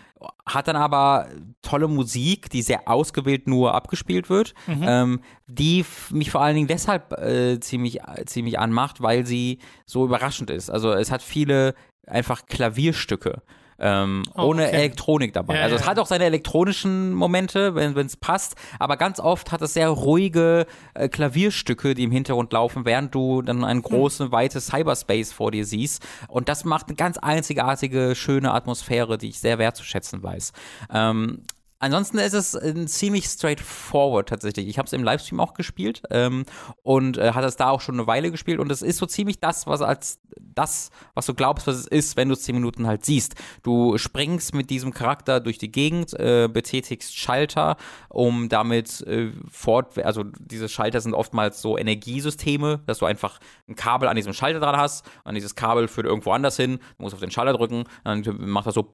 hat 0.46 0.68
dann 0.68 0.76
aber 0.76 1.28
tolle 1.62 1.88
Musik, 1.88 2.48
die 2.50 2.62
sehr 2.62 2.88
ausgewählt 2.88 3.46
nur 3.46 3.74
abgespielt 3.74 4.30
wird, 4.30 4.54
mhm. 4.66 4.84
ähm, 4.86 5.20
die 5.46 5.84
mich 6.10 6.30
vor 6.30 6.40
allen 6.40 6.54
Dingen 6.54 6.68
deshalb 6.68 7.12
äh, 7.12 7.60
ziemlich, 7.60 8.00
ziemlich 8.26 8.58
anmacht, 8.58 9.02
weil 9.02 9.26
sie 9.26 9.58
so 9.84 10.04
überraschend 10.04 10.50
ist. 10.50 10.70
Also 10.70 10.92
es 10.92 11.10
hat 11.10 11.22
viele 11.22 11.74
einfach 12.06 12.46
Klavierstücke 12.46 13.42
ähm, 13.78 14.22
oh, 14.34 14.42
ohne 14.42 14.66
okay. 14.66 14.76
Elektronik 14.76 15.32
dabei. 15.32 15.56
Ja, 15.56 15.62
also 15.62 15.76
es 15.76 15.86
hat 15.86 15.98
auch 15.98 16.06
seine 16.06 16.24
elektronischen 16.24 17.12
Momente, 17.12 17.74
wenn 17.74 17.96
es 17.96 18.16
passt, 18.16 18.56
aber 18.78 18.96
ganz 18.96 19.20
oft 19.20 19.52
hat 19.52 19.62
es 19.62 19.74
sehr 19.74 19.88
ruhige 19.88 20.66
äh, 20.94 21.08
Klavierstücke, 21.08 21.94
die 21.94 22.04
im 22.04 22.10
Hintergrund 22.10 22.52
laufen, 22.52 22.84
während 22.84 23.14
du 23.14 23.42
dann 23.42 23.64
ein 23.64 23.82
großes, 23.82 24.26
hm. 24.26 24.32
weites 24.32 24.66
Cyberspace 24.66 25.32
vor 25.32 25.50
dir 25.50 25.64
siehst. 25.64 26.06
Und 26.28 26.48
das 26.48 26.64
macht 26.64 26.88
eine 26.88 26.96
ganz 26.96 27.18
einzigartige, 27.18 28.14
schöne 28.14 28.52
Atmosphäre, 28.52 29.18
die 29.18 29.28
ich 29.28 29.40
sehr 29.40 29.58
wertzuschätzen 29.58 30.22
weiß. 30.22 30.52
Ähm, 30.92 31.42
Ansonsten 31.78 32.18
ist 32.18 32.32
es 32.32 32.54
äh, 32.54 32.86
ziemlich 32.86 33.26
straightforward 33.26 34.28
tatsächlich. 34.28 34.66
Ich 34.66 34.78
habe 34.78 34.86
es 34.86 34.94
im 34.94 35.04
Livestream 35.04 35.40
auch 35.40 35.52
gespielt 35.52 36.02
ähm, 36.10 36.46
und 36.82 37.18
äh, 37.18 37.32
hat 37.32 37.44
es 37.44 37.56
da 37.56 37.68
auch 37.68 37.82
schon 37.82 37.96
eine 37.96 38.06
Weile 38.06 38.30
gespielt 38.30 38.60
und 38.60 38.72
es 38.72 38.80
ist 38.80 38.96
so 38.96 39.04
ziemlich 39.04 39.40
das, 39.40 39.66
was 39.66 39.82
als 39.82 40.18
das, 40.38 40.90
was 41.14 41.26
du 41.26 41.34
glaubst, 41.34 41.66
was 41.66 41.76
es 41.76 41.86
ist, 41.86 42.16
wenn 42.16 42.28
du 42.28 42.34
es 42.34 42.42
zehn 42.42 42.54
Minuten 42.54 42.86
halt 42.86 43.04
siehst. 43.04 43.34
Du 43.62 43.98
springst 43.98 44.54
mit 44.54 44.70
diesem 44.70 44.94
Charakter 44.94 45.38
durch 45.38 45.58
die 45.58 45.70
Gegend, 45.70 46.14
äh, 46.14 46.48
betätigst 46.50 47.16
Schalter, 47.16 47.76
um 48.08 48.48
damit 48.48 49.02
äh, 49.02 49.32
fort, 49.50 49.98
also 49.98 50.24
diese 50.24 50.70
Schalter 50.70 51.02
sind 51.02 51.12
oftmals 51.12 51.60
so 51.60 51.76
Energiesysteme, 51.76 52.80
dass 52.86 52.98
du 52.98 53.04
einfach 53.04 53.38
ein 53.68 53.74
Kabel 53.74 54.08
an 54.08 54.16
diesem 54.16 54.32
Schalter 54.32 54.60
dran 54.60 54.78
hast 54.78 55.04
und 55.24 55.34
dieses 55.34 55.54
Kabel 55.54 55.88
führt 55.88 56.06
irgendwo 56.06 56.32
anders 56.32 56.56
hin, 56.56 56.78
du 56.96 57.02
musst 57.02 57.14
auf 57.14 57.20
den 57.20 57.30
Schalter 57.30 57.52
drücken, 57.52 57.84
dann 58.04 58.24
macht 58.38 58.66
das 58.66 58.74
so 58.74 58.90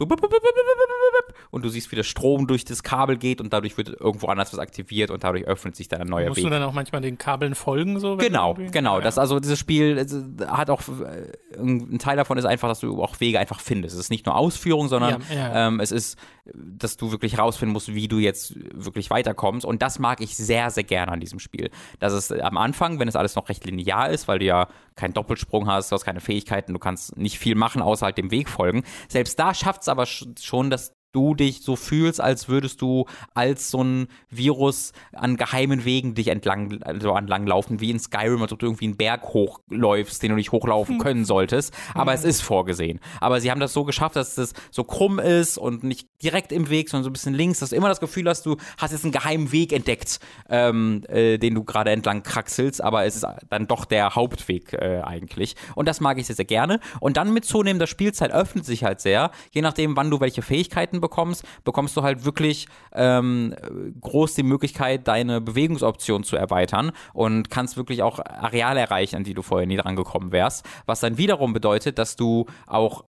und 1.51 1.65
du 1.65 1.69
siehst, 1.69 1.93
wie 1.93 1.97
der 1.97 2.03
Strom 2.03 2.47
durch 2.47 2.65
das 2.65 2.72
Kabel 2.83 3.17
geht 3.17 3.41
und 3.41 3.53
dadurch 3.53 3.77
wird 3.77 3.89
irgendwo 3.89 4.29
anders 4.29 4.53
was 4.53 4.59
aktiviert 4.59 5.11
und 5.11 5.25
dadurch 5.25 5.45
öffnet 5.45 5.77
sich 5.77 5.89
dann 5.89 6.01
ein 6.01 6.07
neuer 6.07 6.29
Musst 6.29 6.39
Weg. 6.39 6.45
Musst 6.45 6.55
du 6.55 6.59
dann 6.59 6.69
auch 6.69 6.73
manchmal 6.73 7.01
den 7.01 7.19
Kabeln 7.19 7.55
folgen 7.55 8.01
so? 8.01 8.17
Genau, 8.17 8.55
genau. 8.55 8.99
Ja. 8.99 9.05
Das 9.05 9.19
also 9.19 9.41
dieses 9.41 9.59
Spiel 9.59 10.07
hat 10.47 10.71
auch 10.71 10.81
äh, 10.83 11.59
ein 11.59 11.99
Teil 11.99 12.17
davon 12.17 12.39
ist 12.39 12.45
einfach, 12.45 12.69
dass 12.69 12.81
du 12.81 13.03
auch 13.03 13.21
Wege 13.21 13.39
einfach 13.39 13.61
findest. 13.61 13.95
Es 13.95 14.01
ist 14.01 14.11
nicht 14.11 14.27
nur 14.27 14.37
Ausführung, 14.37 14.89
sondern 14.89 15.23
ja, 15.31 15.37
ja. 15.37 15.69
Ähm, 15.69 15.81
es 15.81 15.93
ist, 15.93 16.19
dass 16.55 16.97
du 16.97 17.11
wirklich 17.11 17.39
rausfinden 17.39 17.73
musst, 17.73 17.95
wie 17.95 18.09
du 18.09 18.19
jetzt 18.19 18.55
wirklich 18.73 19.11
weiterkommst 19.11 19.67
und 19.67 19.83
das 19.83 19.99
mag 19.99 20.21
ich 20.21 20.37
sehr, 20.37 20.71
sehr 20.71 20.85
gerne 20.85 21.13
an 21.13 21.21
diesem 21.21 21.39
Spiel. 21.39 21.71
Das 21.99 22.13
ist 22.13 22.33
am 22.33 22.57
Anfang, 22.57 22.99
wenn 22.99 23.09
es 23.09 23.17
alles 23.17 23.37
noch 23.37 23.49
recht 23.49 23.65
linear 23.67 24.11
ist, 24.11 24.29
weil 24.29 24.39
du 24.39 24.45
ja 24.45 24.69
keinen 24.97 25.15
Doppelsprung 25.15 25.67
hast, 25.67 25.91
du 25.91 25.95
hast 25.95 26.05
keine 26.05 26.21
Fähigkeiten, 26.21 26.73
du 26.73 26.79
kannst 26.79 27.17
nicht 27.17 27.39
viel 27.39 27.55
machen, 27.55 27.83
außer 27.83 28.07
halt 28.07 28.19
dem 28.19 28.31
Weg 28.31 28.49
folgen. 28.49 28.85
Selbst 29.09 29.39
da 29.39 29.55
schafft 29.55 29.83
es 29.83 29.89
aber 29.89 30.07
schon, 30.07 30.71
dass 30.71 30.95
du 31.13 31.35
dich 31.35 31.63
so 31.63 31.77
fühlst, 31.77 32.21
als 32.21 32.49
würdest 32.49 32.81
du 32.81 33.07
als 33.35 33.71
so 33.71 33.83
ein 33.83 34.09
Virus 34.31 34.93
an 35.13 35.37
geheimen 35.37 35.85
Wegen 35.85 36.15
dich 36.15 36.29
entlang, 36.29 36.83
also 36.83 37.15
entlang 37.15 37.47
laufen, 37.47 37.81
wie 37.81 37.91
in 37.91 37.99
Skyrim, 37.99 38.43
als 38.43 38.53
ob 38.53 38.59
du 38.59 38.67
irgendwie 38.67 38.87
einen 38.87 38.97
Berg 38.97 39.23
hochläufst, 39.25 40.23
den 40.23 40.31
du 40.31 40.37
nicht 40.37 40.53
hochlaufen 40.53 40.99
können 41.03 41.25
solltest. 41.25 41.75
Aber 41.95 42.15
es 42.15 42.25
ist 42.25 42.43
vorgesehen. 42.43 43.01
Aber 43.21 43.41
sie 43.41 43.51
haben 43.51 43.61
das 43.61 43.73
so 43.73 43.85
geschafft, 43.85 44.17
dass 44.17 44.39
es 44.39 44.55
so 44.71 44.85
krumm 44.85 45.19
ist 45.19 45.59
und 45.59 45.85
nicht 45.85 46.09
direkt 46.23 46.53
im 46.53 46.71
Weg, 46.71 46.89
sondern 46.89 47.05
so 47.05 47.11
ein 47.11 47.13
bisschen 47.13 47.35
links, 47.35 47.59
dass 47.61 47.71
du 47.71 47.77
immer 47.77 47.89
das 47.89 48.01
Gefühl 48.01 48.29
hast, 48.29 48.47
du 48.47 48.57
hast 48.79 48.93
jetzt 48.93 49.05
einen 49.05 49.13
geheimen 49.13 49.53
Weg 49.53 49.73
entdeckt, 49.73 50.19
ähm, 50.49 51.03
äh, 51.09 51.39
den 51.39 51.55
du 51.55 51.65
gerade 51.65 51.91
entlang 51.91 52.23
kraxelst, 52.23 52.83
aber 52.83 53.05
es 53.05 53.17
ist 53.17 53.27
dann 53.51 53.67
doch 53.67 53.85
der 53.85 54.15
Hauptweg 54.15 54.73
äh, 54.73 55.03
eigentlich. 55.03 55.57
Und 55.75 55.89
das 55.89 56.01
mag 56.01 56.19
ich 56.19 56.27
sehr, 56.27 56.37
sehr 56.37 56.45
gerne. 56.45 56.81
Und 57.01 57.17
dann 57.17 57.33
mit 57.33 57.45
zunehmender 57.45 57.87
Spielzeit 57.87 58.33
öffnet 58.33 58.65
sich 58.65 58.85
halt 58.85 59.01
sehr, 59.01 59.31
je 59.51 59.63
nachdem, 59.63 59.97
wann 59.97 60.11
du 60.11 60.21
welche 60.21 60.43
Fähigkeiten 60.43 61.01
bekommst, 61.03 61.45
bekommst 61.65 61.95
du 61.99 62.03
halt 62.03 62.25
wirklich 62.25 62.67
ähm, 62.95 63.55
groß 64.01 64.33
die 64.33 64.43
Möglichkeit, 64.43 65.07
deine 65.07 65.43
Bewegungsoption 65.43 66.25
zu 66.25 66.37
erweitern 66.37 66.93
und 67.13 67.51
kannst 67.51 67.77
wirklich 67.77 68.03
auch 68.03 68.19
Areale 68.19 68.81
erreichen, 68.81 69.17
an 69.17 69.25
die 69.25 69.35
du 69.35 69.43
vorher 69.43 69.67
nie 69.67 69.77
dran 69.77 69.97
gekommen 69.97 70.33
wärst. 70.33 70.65
Was 70.87 71.01
dann 71.01 71.19
wiederum 71.19 71.53
bedeutet, 71.53 71.99
dass 71.99 72.17
du 72.17 72.47
auch 72.67 73.05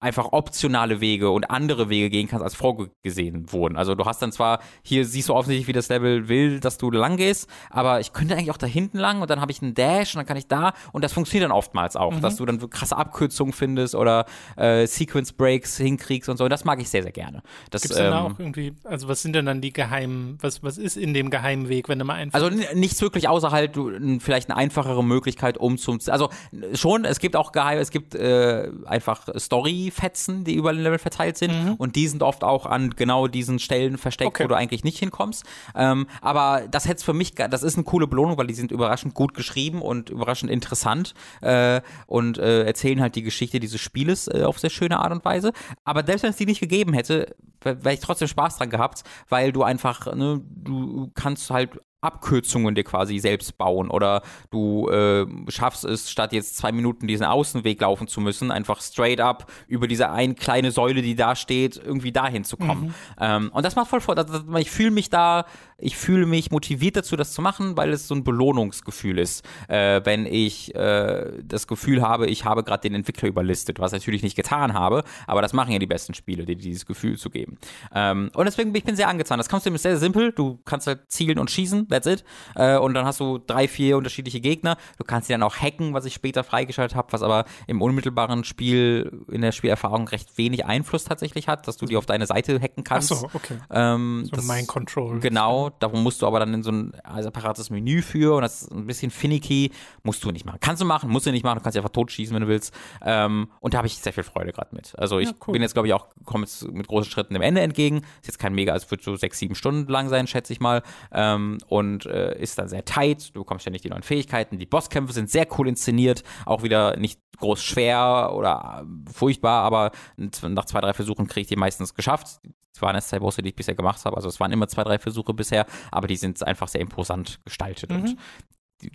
einfach 0.00 0.28
optionale 0.30 1.00
Wege 1.00 1.30
und 1.30 1.50
andere 1.50 1.88
Wege 1.88 2.08
gehen 2.08 2.28
kannst, 2.28 2.44
als 2.44 2.54
vorgesehen 2.54 3.52
wurden. 3.52 3.76
Also 3.76 3.96
du 3.96 4.04
hast 4.04 4.22
dann 4.22 4.30
zwar, 4.30 4.60
hier 4.82 5.04
siehst 5.04 5.28
du 5.28 5.34
offensichtlich, 5.34 5.66
wie 5.66 5.72
das 5.72 5.88
Level 5.88 6.28
will, 6.28 6.60
dass 6.60 6.78
du 6.78 6.90
lang 6.90 7.16
gehst, 7.16 7.48
aber 7.70 7.98
ich 7.98 8.12
könnte 8.12 8.34
eigentlich 8.34 8.52
auch 8.52 8.58
da 8.58 8.66
hinten 8.66 8.98
lang 8.98 9.20
und 9.20 9.28
dann 9.28 9.40
habe 9.40 9.50
ich 9.50 9.60
einen 9.60 9.74
Dash 9.74 10.14
und 10.14 10.18
dann 10.18 10.26
kann 10.26 10.36
ich 10.36 10.46
da 10.46 10.72
und 10.92 11.02
das 11.02 11.12
funktioniert 11.12 11.50
dann 11.50 11.56
oftmals 11.56 11.96
auch, 11.96 12.12
mhm. 12.12 12.20
dass 12.20 12.36
du 12.36 12.46
dann 12.46 12.70
krasse 12.70 12.96
Abkürzungen 12.96 13.52
findest 13.52 13.96
oder 13.96 14.26
äh, 14.56 14.86
Sequence 14.86 15.32
Breaks 15.32 15.76
hinkriegst 15.78 16.28
und 16.28 16.36
so. 16.36 16.44
Und 16.44 16.50
das 16.50 16.64
mag 16.64 16.80
ich 16.80 16.88
sehr, 16.88 17.02
sehr 17.02 17.12
gerne. 17.12 17.42
Das, 17.70 17.82
Gibt's 17.82 17.98
ähm, 17.98 18.12
auch 18.12 18.38
irgendwie, 18.38 18.74
also 18.84 19.08
was 19.08 19.22
sind 19.22 19.32
denn 19.32 19.46
dann 19.46 19.60
die 19.60 19.72
geheimen, 19.72 20.38
was, 20.40 20.62
was 20.62 20.78
ist 20.78 20.96
in 20.96 21.12
dem 21.12 21.28
geheimen 21.28 21.68
Weg, 21.68 21.88
wenn 21.88 21.98
du 21.98 22.04
mal 22.04 22.14
einfach. 22.14 22.40
Also 22.40 22.56
nichts 22.74 23.00
wirklich 23.02 23.28
außer 23.28 23.50
halt 23.50 23.74
du, 23.74 23.90
vielleicht 24.20 24.48
eine 24.48 24.56
einfachere 24.56 25.02
Möglichkeit, 25.02 25.58
um 25.58 25.76
zum, 25.76 25.98
also 26.06 26.28
schon, 26.74 27.04
es 27.04 27.18
gibt 27.18 27.34
auch 27.34 27.50
geheim, 27.50 27.78
es 27.78 27.90
gibt 27.90 28.14
äh, 28.14 28.70
einfach 28.86 29.26
Story 29.36 29.87
Fetzen, 29.90 30.44
die 30.44 30.54
über 30.54 30.72
den 30.72 30.82
Level 30.82 30.98
verteilt 30.98 31.36
sind. 31.38 31.52
Mhm. 31.52 31.74
Und 31.74 31.96
die 31.96 32.08
sind 32.08 32.22
oft 32.22 32.44
auch 32.44 32.66
an 32.66 32.90
genau 32.90 33.28
diesen 33.28 33.58
Stellen 33.58 33.98
versteckt, 33.98 34.28
okay. 34.28 34.44
wo 34.44 34.48
du 34.48 34.56
eigentlich 34.56 34.84
nicht 34.84 34.98
hinkommst. 34.98 35.44
Ähm, 35.74 36.06
aber 36.20 36.66
das 36.70 36.88
hätte 36.88 37.04
für 37.04 37.14
mich, 37.14 37.34
das 37.34 37.62
ist 37.62 37.76
eine 37.76 37.84
coole 37.84 38.06
Belohnung, 38.06 38.38
weil 38.38 38.46
die 38.46 38.54
sind 38.54 38.72
überraschend 38.72 39.14
gut 39.14 39.34
geschrieben 39.34 39.82
und 39.82 40.10
überraschend 40.10 40.50
interessant 40.50 41.14
äh, 41.40 41.80
und 42.06 42.38
äh, 42.38 42.64
erzählen 42.64 43.00
halt 43.00 43.14
die 43.16 43.22
Geschichte 43.22 43.60
dieses 43.60 43.80
Spieles 43.80 44.28
äh, 44.28 44.42
auf 44.44 44.58
sehr 44.58 44.70
schöne 44.70 44.98
Art 44.98 45.12
und 45.12 45.24
Weise. 45.24 45.52
Aber 45.84 46.04
selbst 46.04 46.22
wenn 46.22 46.30
es 46.30 46.36
die 46.36 46.46
nicht 46.46 46.60
gegeben 46.60 46.92
hätte, 46.92 47.34
wäre 47.60 47.94
ich 47.94 48.00
trotzdem 48.00 48.28
Spaß 48.28 48.58
dran 48.58 48.70
gehabt, 48.70 49.04
weil 49.28 49.52
du 49.52 49.62
einfach, 49.62 50.14
ne, 50.14 50.40
du 50.44 51.10
kannst 51.14 51.50
halt 51.50 51.80
Abkürzungen 52.00 52.74
dir 52.74 52.84
quasi 52.84 53.18
selbst 53.18 53.58
bauen 53.58 53.90
oder 53.90 54.22
du 54.50 54.88
äh, 54.88 55.26
schaffst 55.48 55.84
es, 55.84 56.10
statt 56.10 56.32
jetzt 56.32 56.56
zwei 56.56 56.70
Minuten 56.70 57.06
diesen 57.06 57.26
Außenweg 57.26 57.80
laufen 57.80 58.06
zu 58.06 58.20
müssen, 58.20 58.50
einfach 58.50 58.80
straight 58.80 59.20
up 59.20 59.50
über 59.66 59.88
diese 59.88 60.10
eine 60.10 60.34
kleine 60.34 60.70
Säule, 60.70 61.02
die 61.02 61.16
da 61.16 61.34
steht, 61.34 61.76
irgendwie 61.76 62.12
dahin 62.12 62.44
zu 62.44 62.56
kommen. 62.56 62.88
Mhm. 62.88 62.94
Ähm, 63.20 63.50
und 63.52 63.64
das 63.64 63.74
macht 63.74 63.88
voll 63.88 64.00
vor. 64.00 64.14
Ich 64.58 64.70
fühle 64.70 64.92
mich 64.92 65.10
da 65.10 65.44
ich 65.78 65.96
fühle 65.96 66.26
mich 66.26 66.50
motiviert 66.50 66.96
dazu, 66.96 67.16
das 67.16 67.32
zu 67.32 67.40
machen, 67.40 67.76
weil 67.76 67.92
es 67.92 68.08
so 68.08 68.14
ein 68.14 68.24
Belohnungsgefühl 68.24 69.18
ist, 69.18 69.44
äh, 69.68 70.00
wenn 70.04 70.26
ich 70.26 70.74
äh, 70.74 71.32
das 71.42 71.66
Gefühl 71.66 72.02
habe, 72.02 72.26
ich 72.26 72.44
habe 72.44 72.64
gerade 72.64 72.82
den 72.82 72.94
Entwickler 72.94 73.28
überlistet, 73.28 73.78
was 73.78 73.92
ich 73.92 74.00
natürlich 74.00 74.22
nicht 74.22 74.36
getan 74.36 74.74
habe, 74.74 75.04
aber 75.26 75.40
das 75.40 75.52
machen 75.52 75.72
ja 75.72 75.78
die 75.78 75.86
besten 75.86 76.14
Spiele, 76.14 76.44
dir 76.44 76.56
dieses 76.56 76.84
Gefühl 76.84 77.16
zu 77.16 77.30
geben. 77.30 77.58
Ähm, 77.94 78.30
und 78.34 78.46
deswegen 78.46 78.74
ich 78.74 78.84
bin 78.84 78.96
sehr 78.96 79.08
angetan. 79.08 79.38
Das 79.38 79.48
kannst 79.48 79.66
du 79.66 79.70
sehr, 79.70 79.92
sehr 79.92 79.98
simpel. 79.98 80.32
Du 80.32 80.58
kannst 80.64 80.86
halt 80.86 81.10
zielen 81.10 81.38
und 81.38 81.50
schießen, 81.50 81.88
that's 81.88 82.06
it. 82.06 82.24
Äh, 82.54 82.78
und 82.78 82.94
dann 82.94 83.06
hast 83.06 83.20
du 83.20 83.38
drei, 83.38 83.68
vier 83.68 83.96
unterschiedliche 83.96 84.40
Gegner. 84.40 84.76
Du 84.98 85.04
kannst 85.04 85.28
sie 85.28 85.34
dann 85.34 85.42
auch 85.42 85.56
hacken, 85.56 85.94
was 85.94 86.04
ich 86.04 86.14
später 86.14 86.42
freigeschaltet 86.42 86.96
habe, 86.96 87.12
was 87.12 87.22
aber 87.22 87.44
im 87.66 87.82
unmittelbaren 87.82 88.44
Spiel, 88.44 89.24
in 89.30 89.42
der 89.42 89.52
Spielerfahrung 89.52 90.08
recht 90.08 90.36
wenig 90.38 90.64
Einfluss 90.66 91.04
tatsächlich 91.04 91.48
hat, 91.48 91.68
dass 91.68 91.76
du 91.76 91.86
die 91.86 91.96
auf 91.96 92.06
deine 92.06 92.26
Seite 92.26 92.60
hacken 92.60 92.84
kannst. 92.84 93.12
Ach 93.12 93.16
so, 93.16 93.30
okay. 93.32 93.58
Ähm, 93.70 94.28
so 94.32 94.42
Mind 94.42 94.66
Control. 94.68 95.20
Genau, 95.20 95.67
Darum 95.78 96.02
musst 96.02 96.22
du 96.22 96.26
aber 96.26 96.40
dann 96.40 96.54
in 96.54 96.62
so 96.62 96.70
ein 96.70 96.92
separates 97.20 97.70
Menü 97.70 98.02
für 98.02 98.36
und 98.36 98.42
das 98.42 98.62
ist 98.62 98.72
ein 98.72 98.86
bisschen 98.86 99.10
finicky. 99.10 99.70
Musst 100.02 100.24
du 100.24 100.30
nicht 100.30 100.44
machen. 100.44 100.58
Kannst 100.60 100.82
du 100.82 100.86
machen, 100.86 101.10
musst 101.10 101.26
du 101.26 101.30
nicht 101.30 101.44
machen. 101.44 101.58
Du 101.58 101.62
kannst 101.62 101.76
dich 101.76 101.80
einfach 101.80 101.92
totschießen, 101.92 102.34
wenn 102.34 102.42
du 102.42 102.48
willst. 102.48 102.74
Ähm, 103.02 103.50
und 103.60 103.74
da 103.74 103.78
habe 103.78 103.86
ich 103.86 103.96
sehr 103.98 104.12
viel 104.12 104.24
Freude 104.24 104.52
gerade 104.52 104.74
mit. 104.74 104.98
Also 104.98 105.18
ich 105.18 105.28
ja, 105.28 105.34
cool. 105.46 105.52
bin 105.52 105.62
jetzt, 105.62 105.74
glaube 105.74 105.88
ich, 105.88 105.94
auch, 105.94 106.08
komme 106.24 106.44
jetzt 106.44 106.66
mit 106.70 106.88
großen 106.88 107.10
Schritten 107.10 107.34
dem 107.34 107.42
Ende 107.42 107.60
entgegen. 107.60 107.98
Ist 108.20 108.26
jetzt 108.26 108.38
kein 108.38 108.54
mega, 108.54 108.74
es 108.74 108.90
wird 108.90 109.02
so 109.02 109.16
sechs, 109.16 109.38
sieben 109.38 109.54
Stunden 109.54 109.90
lang 109.90 110.08
sein, 110.08 110.26
schätze 110.26 110.52
ich 110.52 110.60
mal. 110.60 110.82
Ähm, 111.12 111.58
und 111.66 112.06
äh, 112.06 112.40
ist 112.40 112.58
dann 112.58 112.68
sehr 112.68 112.84
tight. 112.84 113.34
Du 113.34 113.40
bekommst 113.40 113.62
ständig 113.62 113.82
die 113.82 113.90
neuen 113.90 114.02
Fähigkeiten. 114.02 114.58
Die 114.58 114.66
Bosskämpfe 114.66 115.12
sind 115.12 115.30
sehr 115.30 115.46
cool 115.58 115.68
inszeniert. 115.68 116.22
Auch 116.46 116.62
wieder 116.62 116.96
nicht 116.96 117.20
groß 117.38 117.62
schwer 117.62 118.32
oder 118.34 118.84
furchtbar, 119.12 119.62
aber 119.62 119.92
nach 120.16 120.64
zwei, 120.64 120.80
drei 120.80 120.92
Versuchen 120.92 121.26
kriege 121.26 121.42
ich 121.42 121.46
die 121.46 121.56
meistens 121.56 121.94
geschafft. 121.94 122.40
Es 122.78 122.82
waren 122.82 122.94
erst 122.94 123.08
zwei 123.08 123.18
Bosse, 123.18 123.42
die 123.42 123.48
ich 123.48 123.56
bisher 123.56 123.74
gemacht 123.74 124.04
habe. 124.04 124.14
Also 124.16 124.28
es 124.28 124.38
waren 124.38 124.52
immer 124.52 124.68
zwei, 124.68 124.84
drei 124.84 125.00
Versuche 125.00 125.34
bisher, 125.34 125.66
aber 125.90 126.06
die 126.06 126.14
sind 126.14 126.40
einfach 126.44 126.68
sehr 126.68 126.80
imposant 126.80 127.40
gestaltet. 127.44 127.90
Mhm. 127.90 127.96
Und 128.02 128.16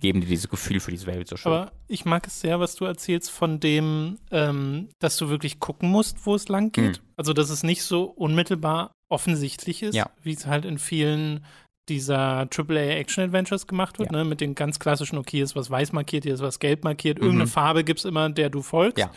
geben 0.00 0.22
dir 0.22 0.26
dieses 0.26 0.48
Gefühl 0.48 0.80
für 0.80 0.90
diese 0.90 1.06
Welt 1.06 1.28
so 1.28 1.36
schön. 1.36 1.52
Aber 1.52 1.72
ich 1.86 2.06
mag 2.06 2.26
es 2.26 2.40
sehr, 2.40 2.58
was 2.60 2.74
du 2.76 2.86
erzählst 2.86 3.30
von 3.30 3.60
dem, 3.60 4.16
ähm, 4.30 4.88
dass 5.00 5.18
du 5.18 5.28
wirklich 5.28 5.60
gucken 5.60 5.90
musst, 5.90 6.24
wo 6.24 6.34
es 6.34 6.48
lang 6.48 6.72
geht. 6.72 6.98
Mhm. 7.02 7.04
Also, 7.18 7.34
dass 7.34 7.50
es 7.50 7.62
nicht 7.62 7.82
so 7.82 8.04
unmittelbar 8.04 8.92
offensichtlich 9.10 9.82
ist, 9.82 9.94
Ja. 9.94 10.08
wie 10.22 10.32
es 10.32 10.46
halt 10.46 10.64
in 10.64 10.78
vielen 10.78 11.44
dieser 11.90 12.46
AAA-Action-Adventures 12.50 13.66
gemacht 13.66 13.98
wird, 13.98 14.10
Ja. 14.12 14.18
ne? 14.18 14.24
mit 14.24 14.40
den 14.40 14.54
ganz 14.54 14.78
klassischen, 14.78 15.18
okay, 15.18 15.36
hier 15.36 15.44
ist 15.44 15.54
was 15.56 15.70
weiß 15.70 15.92
markiert, 15.92 16.24
hier 16.24 16.32
ist 16.32 16.40
was 16.40 16.58
gelb 16.58 16.82
markiert, 16.84 17.18
Mhm. 17.18 17.24
irgendeine 17.24 17.50
Farbe 17.50 17.84
gibt 17.84 17.98
es 17.98 18.06
immer, 18.06 18.30
der 18.30 18.48
du 18.48 18.62
folgst. 18.62 18.96
Ja. 18.98 19.10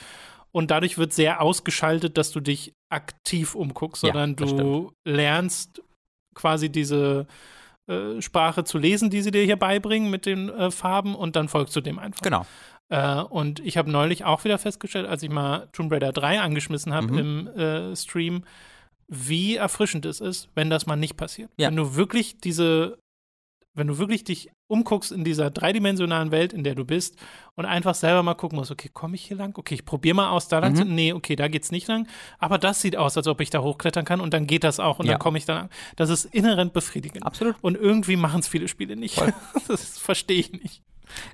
Und 0.57 0.71
dadurch 0.71 0.97
wird 0.97 1.13
sehr 1.13 1.41
ausgeschaltet, 1.41 2.17
dass 2.17 2.31
du 2.31 2.39
dich 2.39 2.73
aktiv 2.91 3.53
umguckst, 3.53 4.01
Ja, 4.03 4.11
sondern 4.11 4.35
das 4.35 4.55
du 4.55 4.91
lernst 5.05 5.81
quasi 6.33 6.69
diese 6.69 7.27
äh, 7.87 8.21
Sprache 8.21 8.63
zu 8.63 8.77
lesen, 8.79 9.09
die 9.09 9.21
sie 9.21 9.31
dir 9.31 9.43
hier 9.43 9.55
beibringen 9.57 10.09
mit 10.09 10.25
den 10.25 10.49
äh, 10.49 10.71
Farben 10.71 11.13
und 11.15 11.35
dann 11.35 11.47
folgst 11.47 11.75
du 11.75 11.81
dem 11.81 11.99
einfach. 11.99 12.21
genau. 12.21 12.45
Äh, 12.89 13.21
und 13.21 13.59
ich 13.59 13.77
habe 13.77 13.91
neulich 13.91 14.23
auch 14.25 14.45
wieder 14.45 14.57
festgestellt, 14.57 15.07
als 15.07 15.21
ich 15.21 15.29
mal 15.29 15.67
Tomb 15.73 15.91
Raider 15.91 16.11
3 16.11 16.39
angeschmissen 16.41 16.93
habe 16.93 17.07
Mhm. 17.11 17.17
im 17.19 17.47
äh, 17.47 17.95
Stream, 17.95 18.43
wie 19.09 19.55
erfrischend 19.57 20.05
es 20.05 20.21
ist, 20.21 20.49
wenn 20.55 20.69
das 20.69 20.85
mal 20.85 20.95
nicht 20.95 21.17
passiert. 21.17 21.51
Ja. 21.57 21.67
Wenn 21.69 21.75
du 21.75 21.95
wirklich 21.95 22.37
diese, 22.39 22.97
wenn 23.77 23.87
du 23.87 23.97
wirklich 23.97 24.23
dich 24.23 24.49
umguckst 24.67 25.11
in 25.11 25.23
dieser 25.23 25.49
dreidimensionalen 25.49 26.31
Welt, 26.31 26.51
in 26.51 26.63
der 26.63 26.75
du 26.75 26.83
bist 26.83 27.15
und 27.55 27.65
einfach 27.65 27.95
selber 27.95 28.23
mal 28.23 28.33
gucken 28.33 28.57
musst, 28.57 28.71
okay, 28.71 28.89
komme 28.91 29.15
ich 29.15 29.23
hier 29.25 29.37
lang? 29.37 29.57
Okay, 29.57 29.75
ich 29.75 29.85
probiere 29.85 30.15
mal 30.15 30.29
aus, 30.29 30.47
da 30.47 30.59
lang 30.59 30.73
Mhm. 30.73 30.75
zu. 30.75 30.85
Nee, 30.85 31.13
okay, 31.13 31.35
da 31.35 31.47
geht's 31.47 31.71
nicht 31.71 31.87
lang. 31.87 32.07
Aber 32.39 32.57
das 32.57 32.81
sieht 32.81 32.97
aus, 32.97 33.15
als 33.15 33.27
ob 33.27 33.39
ich 33.39 33.49
da 33.49 33.61
hochklettern 33.61 34.03
kann 34.03 34.19
und 34.19 34.33
dann 34.33 34.47
geht 34.47 34.63
das 34.63 34.79
auch 34.79 34.99
und 34.99 35.05
Ja. 35.05 35.13
dann 35.13 35.19
komme 35.19 35.37
ich 35.37 35.45
da 35.45 35.53
lang. 35.55 35.69
Das 35.95 36.09
ist 36.09 36.25
inhärent 36.25 36.73
befriedigend. 36.73 37.25
Absolut. 37.25 37.55
Und 37.61 37.75
irgendwie 37.77 38.15
machen 38.17 38.39
es 38.41 38.47
viele 38.47 38.67
Spiele 38.67 38.95
nicht. 38.97 39.15
Das 39.67 39.97
verstehe 39.99 40.39
ich 40.39 40.51
nicht. 40.51 40.81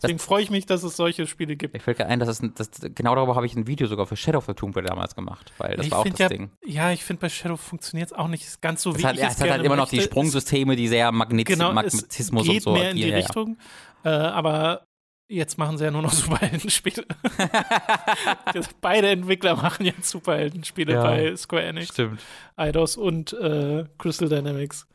Deswegen 0.01 0.19
freue 0.19 0.43
ich 0.43 0.49
mich, 0.49 0.65
dass 0.65 0.83
es 0.83 0.95
solche 0.95 1.27
Spiele 1.27 1.55
gibt. 1.55 1.73
Mir 1.73 1.79
fällt 1.79 1.97
gerade 1.97 2.09
ein, 2.09 2.19
dass 2.19 2.29
es 2.29 2.41
das, 2.55 2.69
genau 2.95 3.15
darüber 3.15 3.35
habe 3.35 3.45
ich 3.45 3.55
ein 3.55 3.67
Video 3.67 3.87
sogar 3.87 4.05
für 4.05 4.15
Shadow 4.15 4.37
of 4.39 4.45
the 4.45 4.53
Tomb 4.53 4.75
Raider 4.75 4.89
damals 4.89 5.15
gemacht, 5.15 5.51
weil 5.57 5.75
das 5.77 5.85
ich 5.85 5.91
war 5.91 5.99
auch 5.99 6.05
das 6.05 6.19
ja, 6.19 6.29
Ding. 6.29 6.51
Ja, 6.65 6.91
ich 6.91 7.03
finde, 7.03 7.21
bei 7.21 7.29
Shadow 7.29 7.57
funktioniert 7.57 8.11
es 8.11 8.17
auch 8.17 8.27
nicht 8.27 8.61
ganz 8.61 8.81
so, 8.81 8.91
Es 8.91 8.99
wie 8.99 9.03
hat, 9.05 9.15
ich 9.15 9.21
ja, 9.21 9.27
es 9.29 9.39
hat 9.39 9.49
halt 9.49 9.63
immer 9.63 9.75
noch 9.75 9.89
die 9.89 9.97
möchte. 9.97 10.11
Sprungsysteme, 10.11 10.75
die 10.75 10.87
sehr 10.87 11.11
Magnet 11.11 11.47
genau, 11.47 11.73
Magnetismus 11.73 12.43
es 12.43 12.47
geht 12.47 12.67
und 12.67 12.73
so 12.75 12.79
mehr 12.79 12.91
in 12.91 12.97
die 12.97 13.03
ja, 13.03 13.07
ja. 13.09 13.17
Richtung. 13.17 13.57
Äh, 14.03 14.09
aber 14.09 14.85
jetzt 15.27 15.57
machen 15.57 15.77
sie 15.77 15.85
ja 15.85 15.91
nur 15.91 16.01
noch 16.01 16.13
Superheldenspiele. 16.13 17.05
Beide 18.81 19.09
Entwickler 19.09 19.55
machen 19.55 19.85
jetzt 19.85 20.09
Superheldenspiele 20.09 20.93
Ja. 20.93 21.03
bei 21.03 21.35
Square 21.35 21.63
Enix, 21.63 21.89
Stimmt. 21.89 22.21
Eidos 22.55 22.97
und 22.97 23.33
äh, 23.33 23.85
Crystal 23.97 24.29
Dynamics. 24.29 24.87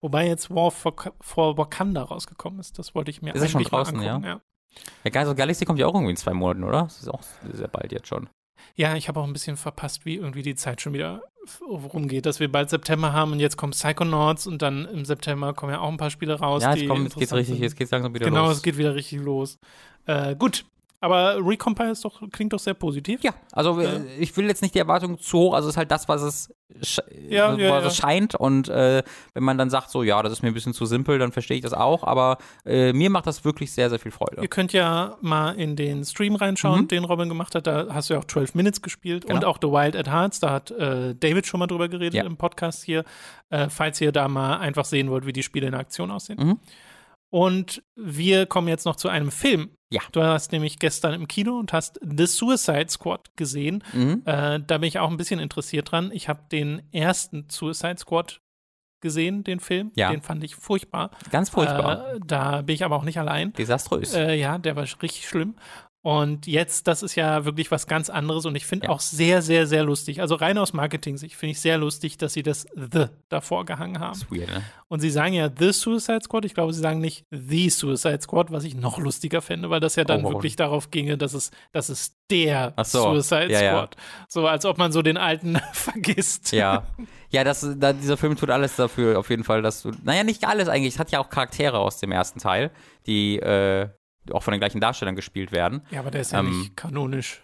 Wobei 0.00 0.26
jetzt 0.28 0.50
War 0.54 0.70
for, 0.70 0.94
for 1.20 1.58
Wakanda 1.58 2.02
rausgekommen 2.02 2.60
ist. 2.60 2.78
Das 2.78 2.94
wollte 2.94 3.10
ich 3.10 3.22
mir 3.22 3.34
Ist 3.34 3.42
er 3.42 3.48
schon 3.48 3.58
eigentlich 3.60 3.72
mal 3.72 3.78
draußen, 3.78 3.98
angucken. 3.98 4.24
Ja, 4.24 4.40
Ja, 5.04 5.22
of 5.22 5.28
the 5.28 5.34
Galaxy 5.34 5.64
kommt 5.64 5.78
ja 5.78 5.86
auch 5.86 5.94
irgendwie 5.94 6.10
in 6.12 6.16
zwei 6.16 6.32
Monaten, 6.34 6.64
oder? 6.64 6.82
Das 6.84 7.00
ist 7.00 7.08
auch 7.08 7.22
sehr 7.52 7.68
bald 7.68 7.90
jetzt 7.92 8.08
schon. 8.08 8.28
Ja, 8.74 8.94
ich 8.96 9.08
habe 9.08 9.18
auch 9.20 9.24
ein 9.24 9.32
bisschen 9.32 9.56
verpasst, 9.56 10.04
wie 10.04 10.16
irgendwie 10.16 10.42
die 10.42 10.54
Zeit 10.54 10.80
schon 10.80 10.92
wieder 10.92 11.22
rumgeht, 11.66 12.26
dass 12.26 12.40
wir 12.40 12.52
bald 12.52 12.68
September 12.70 13.12
haben 13.12 13.32
und 13.32 13.40
jetzt 13.40 13.56
kommt 13.56 13.74
Psychonauts 13.74 14.46
und 14.46 14.60
dann 14.60 14.84
im 14.86 15.04
September 15.04 15.54
kommen 15.54 15.72
ja 15.72 15.80
auch 15.80 15.88
ein 15.88 15.96
paar 15.96 16.10
Spiele 16.10 16.38
raus. 16.38 16.62
ja, 16.62 16.74
jetzt, 16.74 16.86
kommt, 16.88 17.04
jetzt 17.04 17.16
geht's 17.16 17.32
richtig, 17.32 17.54
sind. 17.54 17.62
jetzt 17.62 17.76
geht's 17.76 17.90
langsam 17.90 18.14
wieder 18.14 18.26
Genau, 18.26 18.46
los. 18.46 18.56
es 18.58 18.62
geht 18.62 18.76
wieder 18.76 18.94
richtig 18.94 19.20
los. 19.20 19.58
Äh, 20.06 20.36
gut, 20.36 20.66
aber 21.00 21.36
Recompile 21.46 21.90
ist 21.92 22.04
doch, 22.04 22.20
klingt 22.32 22.52
doch 22.52 22.58
sehr 22.58 22.74
positiv. 22.74 23.22
Ja, 23.22 23.32
also 23.52 23.80
Ja. 23.80 24.00
ich 24.18 24.36
will 24.36 24.46
jetzt 24.46 24.62
nicht 24.62 24.74
die 24.74 24.78
Erwartung 24.80 25.18
zu 25.18 25.38
hoch, 25.38 25.54
also 25.54 25.68
es 25.68 25.74
ist 25.74 25.76
halt 25.78 25.90
das, 25.90 26.08
was 26.08 26.22
es, 26.22 26.54
sch 26.82 27.00
Ja, 27.28 27.52
was 27.52 27.60
ja, 27.60 27.78
es 27.86 27.96
scheint 27.96 28.34
und 28.34 28.68
äh, 28.68 29.02
wenn 29.34 29.42
man 29.44 29.56
dann 29.58 29.70
sagt 29.70 29.90
so, 29.90 30.02
ja, 30.02 30.22
das 30.22 30.32
ist 30.32 30.42
mir 30.42 30.48
ein 30.48 30.54
bisschen 30.54 30.74
zu 30.74 30.86
simpel, 30.86 31.18
dann 31.18 31.32
verstehe 31.32 31.56
ich 31.56 31.62
das 31.62 31.72
auch, 31.72 32.02
aber 32.04 32.38
äh, 32.66 32.92
mir 32.92 33.10
macht 33.10 33.26
das 33.26 33.44
wirklich 33.44 33.72
sehr, 33.72 33.88
sehr 33.90 33.98
viel 33.98 34.10
Freude. 34.12 34.42
Ihr 34.42 34.48
könnt 34.48 34.72
ja 34.72 35.16
mal 35.20 35.52
in 35.52 35.76
den 35.76 36.04
Stream 36.04 36.34
reinschauen, 36.34 36.82
Mhm. 36.82 36.88
den 36.88 37.04
Robin 37.04 37.28
gemacht 37.28 37.54
hat. 37.54 37.66
Da 37.66 37.86
hast 37.90 38.10
du 38.10 38.14
ja 38.14 38.20
auch 38.20 38.24
12 38.26 38.54
Minutes 38.54 38.82
gespielt 38.82 39.26
Genau. 39.26 39.36
und 39.36 39.44
auch 39.44 39.58
The 39.62 39.68
Wild 39.68 39.94
at 39.96 40.08
Hearts. 40.10 40.40
Da 40.40 40.50
hat 40.50 40.70
äh, 40.72 41.14
David 41.14 41.46
schon 41.46 41.60
mal 41.60 41.66
drüber 41.68 41.88
geredet 41.88 42.24
im 42.24 42.36
Podcast 42.36 42.82
hier. 42.84 43.04
Äh, 43.50 43.68
falls 43.70 44.00
ihr 44.00 44.12
da 44.12 44.28
mal 44.28 44.58
einfach 44.58 44.84
sehen 44.84 45.10
wollt, 45.10 45.24
wie 45.26 45.32
die 45.32 45.42
Spiele 45.42 45.66
in 45.68 45.74
Aktion 45.74 46.10
aussehen. 46.10 46.38
Mhm. 46.38 46.58
Und 47.30 47.82
wir 47.94 48.46
kommen 48.46 48.68
jetzt 48.68 48.84
noch 48.86 48.96
zu 48.96 49.08
einem 49.08 49.30
Film. 49.30 49.70
Ja. 49.90 50.02
Du 50.12 50.22
hast 50.22 50.52
nämlich 50.52 50.78
gestern 50.78 51.14
im 51.14 51.28
Kino 51.28 51.58
und 51.58 51.72
hast 51.72 51.98
The 52.02 52.26
Suicide 52.26 52.88
Squad 52.88 53.36
gesehen. 53.36 53.82
Mhm. 53.92 54.22
Äh, 54.26 54.60
da 54.60 54.78
bin 54.78 54.88
ich 54.88 54.98
auch 54.98 55.10
ein 55.10 55.16
bisschen 55.16 55.40
interessiert 55.40 55.90
dran. 55.90 56.10
Ich 56.12 56.28
habe 56.28 56.40
den 56.52 56.82
ersten 56.92 57.46
Suicide 57.48 57.96
Squad 57.98 58.40
gesehen, 59.00 59.44
den 59.44 59.60
Film. 59.60 59.92
Ja. 59.94 60.10
Den 60.10 60.22
fand 60.22 60.44
ich 60.44 60.56
furchtbar. 60.56 61.10
Ganz 61.30 61.50
furchtbar. 61.50 62.14
Äh, 62.14 62.20
da 62.26 62.62
bin 62.62 62.74
ich 62.74 62.84
aber 62.84 62.96
auch 62.96 63.04
nicht 63.04 63.18
allein. 63.18 63.52
Desaströs. 63.52 64.14
Äh, 64.14 64.34
ja, 64.34 64.58
der 64.58 64.76
war 64.76 64.82
richtig 64.82 65.28
schlimm. 65.28 65.54
Und 66.00 66.46
jetzt, 66.46 66.86
das 66.86 67.02
ist 67.02 67.16
ja 67.16 67.44
wirklich 67.44 67.70
was 67.72 67.88
ganz 67.88 68.08
anderes 68.08 68.46
und 68.46 68.54
ich 68.54 68.64
finde 68.66 68.86
Ja. 68.86 68.92
auch 68.92 69.00
sehr, 69.00 69.42
sehr, 69.42 69.66
sehr 69.66 69.82
lustig. 69.82 70.20
Also 70.20 70.36
rein 70.36 70.56
aus 70.56 70.72
Marketing-Sicht 70.72 71.34
finde 71.34 71.50
ich 71.52 71.60
sehr 71.60 71.76
lustig, 71.76 72.16
dass 72.18 72.32
sie 72.34 72.44
das 72.44 72.66
The 72.76 73.06
davor 73.28 73.64
gehangen 73.64 73.98
haben. 73.98 74.12
das 74.12 74.22
ist 74.22 74.30
weird, 74.30 74.48
ne? 74.48 74.62
Und 74.86 75.00
sie 75.00 75.10
sagen 75.10 75.34
ja 75.34 75.50
The 75.54 75.72
Suicide 75.72 76.20
Squad. 76.22 76.44
Ich 76.44 76.54
glaube, 76.54 76.72
sie 76.72 76.80
sagen 76.80 77.00
nicht 77.00 77.26
The 77.30 77.68
Suicide 77.68 78.20
Squad, 78.22 78.52
was 78.52 78.62
ich 78.64 78.76
noch 78.76 78.98
lustiger 78.98 79.42
fände, 79.42 79.70
weil 79.70 79.80
das 79.80 79.96
ja 79.96 80.04
dann 80.04 80.24
Oh, 80.24 80.30
wirklich 80.32 80.54
darauf 80.56 80.90
ginge, 80.92 81.18
dass 81.18 81.34
es, 81.34 81.50
dass 81.72 81.88
es 81.88 82.14
der 82.30 82.74
so, 82.84 83.20
Suicide 83.20 83.52
ja, 83.52 83.60
ja. 83.62 83.70
Squad. 83.72 83.96
So 84.28 84.46
als 84.46 84.64
ob 84.64 84.78
man 84.78 84.92
so 84.92 85.02
den 85.02 85.16
alten 85.16 85.58
vergisst. 85.72 86.52
Ja. 86.52 86.86
Ja, 87.30 87.44
das, 87.44 87.66
da, 87.76 87.92
dieser 87.92 88.16
Film 88.16 88.36
tut 88.36 88.48
alles 88.50 88.76
dafür, 88.76 89.18
auf 89.18 89.28
jeden 89.28 89.44
Fall, 89.44 89.60
dass 89.60 89.82
du. 89.82 89.90
Naja, 90.04 90.24
nicht 90.24 90.46
alles 90.46 90.68
eigentlich. 90.68 90.94
Es 90.94 91.00
hat 91.00 91.10
ja 91.10 91.18
auch 91.18 91.28
Charaktere 91.28 91.78
aus 91.78 91.98
dem 91.98 92.12
ersten 92.12 92.38
Teil, 92.38 92.70
die 93.06 93.38
äh, 93.38 93.88
auch 94.32 94.42
von 94.42 94.52
den 94.52 94.60
gleichen 94.60 94.80
Darstellern 94.80 95.16
gespielt 95.16 95.52
werden. 95.52 95.82
Ja, 95.90 96.00
aber 96.00 96.10
der 96.10 96.20
ist 96.22 96.32
ja 96.32 96.40
Ähm, 96.40 96.58
nicht 96.60 96.76
kanonisch. 96.76 97.42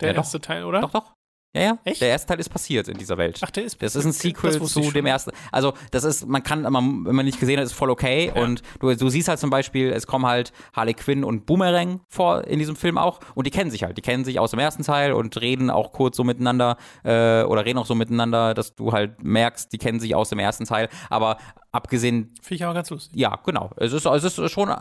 Der 0.00 0.08
ja, 0.08 0.14
doch. 0.14 0.22
erste 0.22 0.40
Teil, 0.40 0.64
oder? 0.64 0.80
Doch, 0.80 0.90
doch. 0.90 1.12
Ja, 1.52 1.62
ja. 1.62 1.78
Echt? 1.84 2.00
Der 2.00 2.08
erste 2.10 2.28
Teil 2.28 2.38
ist 2.38 2.48
passiert 2.48 2.86
in 2.86 2.96
dieser 2.96 3.18
Welt. 3.18 3.40
Ach, 3.42 3.50
der 3.50 3.64
ist 3.64 3.82
Das 3.82 3.96
ist 3.96 4.04
ein 4.04 4.12
Sequel 4.12 4.62
zu 4.62 4.92
dem 4.92 5.06
ersten. 5.06 5.32
Also, 5.50 5.74
das 5.90 6.04
ist, 6.04 6.28
man 6.28 6.44
kann, 6.44 6.62
man, 6.62 7.04
wenn 7.04 7.16
man 7.16 7.26
nicht 7.26 7.40
gesehen 7.40 7.58
hat, 7.58 7.64
ist 7.64 7.72
voll 7.72 7.90
okay. 7.90 8.32
Ja. 8.34 8.40
Und 8.40 8.62
du, 8.78 8.94
du 8.94 9.08
siehst 9.08 9.26
halt 9.26 9.40
zum 9.40 9.50
Beispiel, 9.50 9.90
es 9.90 10.06
kommen 10.06 10.26
halt 10.26 10.52
Harley 10.74 10.94
Quinn 10.94 11.24
und 11.24 11.46
Boomerang 11.46 12.00
vor 12.08 12.44
in 12.44 12.60
diesem 12.60 12.76
Film 12.76 12.98
auch. 12.98 13.18
Und 13.34 13.48
die 13.48 13.50
kennen 13.50 13.70
sich 13.72 13.82
halt. 13.82 13.98
Die 13.98 14.02
kennen 14.02 14.24
sich 14.24 14.38
aus 14.38 14.52
dem 14.52 14.60
ersten 14.60 14.84
Teil 14.84 15.12
und 15.12 15.40
reden 15.40 15.70
auch 15.70 15.92
kurz 15.92 16.16
so 16.16 16.22
miteinander, 16.22 16.76
äh, 17.02 17.42
oder 17.42 17.64
reden 17.64 17.78
auch 17.78 17.86
so 17.86 17.96
miteinander, 17.96 18.54
dass 18.54 18.76
du 18.76 18.92
halt 18.92 19.22
merkst, 19.24 19.72
die 19.72 19.78
kennen 19.78 19.98
sich 19.98 20.14
aus 20.14 20.28
dem 20.28 20.38
ersten 20.38 20.66
Teil. 20.66 20.88
Aber 21.08 21.38
abgesehen 21.72 22.34
Finde 22.42 22.54
ich 22.54 22.64
auch 22.64 22.74
ganz 22.74 22.90
lustig. 22.90 23.12
ja, 23.16 23.38
genau. 23.44 23.70
Es 23.76 23.92
ist, 23.92 24.06
es 24.06 24.38
ist 24.38 24.50
schon 24.50 24.72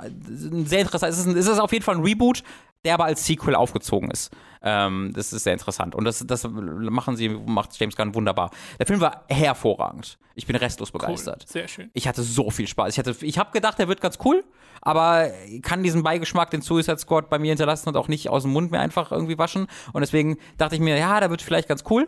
sehr 0.65 0.81
interessant. 0.81 1.13
Es 1.13 1.19
ist, 1.19 1.27
es 1.27 1.47
ist 1.47 1.59
auf 1.59 1.71
jeden 1.71 1.83
Fall 1.83 1.95
ein 1.95 2.03
Reboot, 2.03 2.43
der 2.85 2.93
aber 2.93 3.05
als 3.05 3.25
Sequel 3.25 3.55
aufgezogen 3.55 4.09
ist. 4.11 4.31
Ähm, 4.61 5.11
das 5.13 5.33
ist 5.33 5.43
sehr 5.43 5.53
interessant. 5.53 5.95
Und 5.95 6.05
das, 6.05 6.25
das 6.25 6.47
machen 6.49 7.15
sie, 7.15 7.29
macht 7.29 7.77
James 7.79 7.95
Gunn 7.95 8.15
wunderbar. 8.15 8.51
Der 8.77 8.85
Film 8.85 9.01
war 9.01 9.25
hervorragend. 9.29 10.17
Ich 10.35 10.45
bin 10.47 10.55
restlos 10.55 10.93
Cool. 10.93 10.99
begeistert. 11.01 11.47
Sehr 11.47 11.67
schön. 11.67 11.89
Ich 11.93 12.07
hatte 12.07 12.21
so 12.23 12.49
viel 12.49 12.67
Spaß. 12.67 12.93
Ich, 12.93 12.99
hatte, 12.99 13.15
ich 13.25 13.37
habe 13.37 13.51
gedacht, 13.51 13.79
der 13.79 13.87
wird 13.87 13.99
ganz 14.01 14.17
cool, 14.23 14.43
aber 14.81 15.29
kann 15.61 15.83
diesen 15.83 16.03
Beigeschmack, 16.03 16.51
den 16.51 16.61
Suicide 16.61 16.97
Squad 16.99 17.29
bei 17.29 17.39
mir 17.39 17.49
hinterlassen 17.49 17.89
und 17.89 17.97
auch 17.97 18.07
nicht 18.07 18.29
aus 18.29 18.43
dem 18.43 18.51
Mund 18.51 18.71
mehr 18.71 18.81
einfach 18.81 19.11
irgendwie 19.11 19.37
waschen. 19.37 19.67
Und 19.93 20.01
deswegen 20.01 20.37
dachte 20.57 20.75
ich 20.75 20.81
mir, 20.81 20.97
ja, 20.97 21.19
der 21.19 21.29
wird 21.29 21.41
vielleicht 21.41 21.67
ganz 21.67 21.83
cool. 21.89 22.07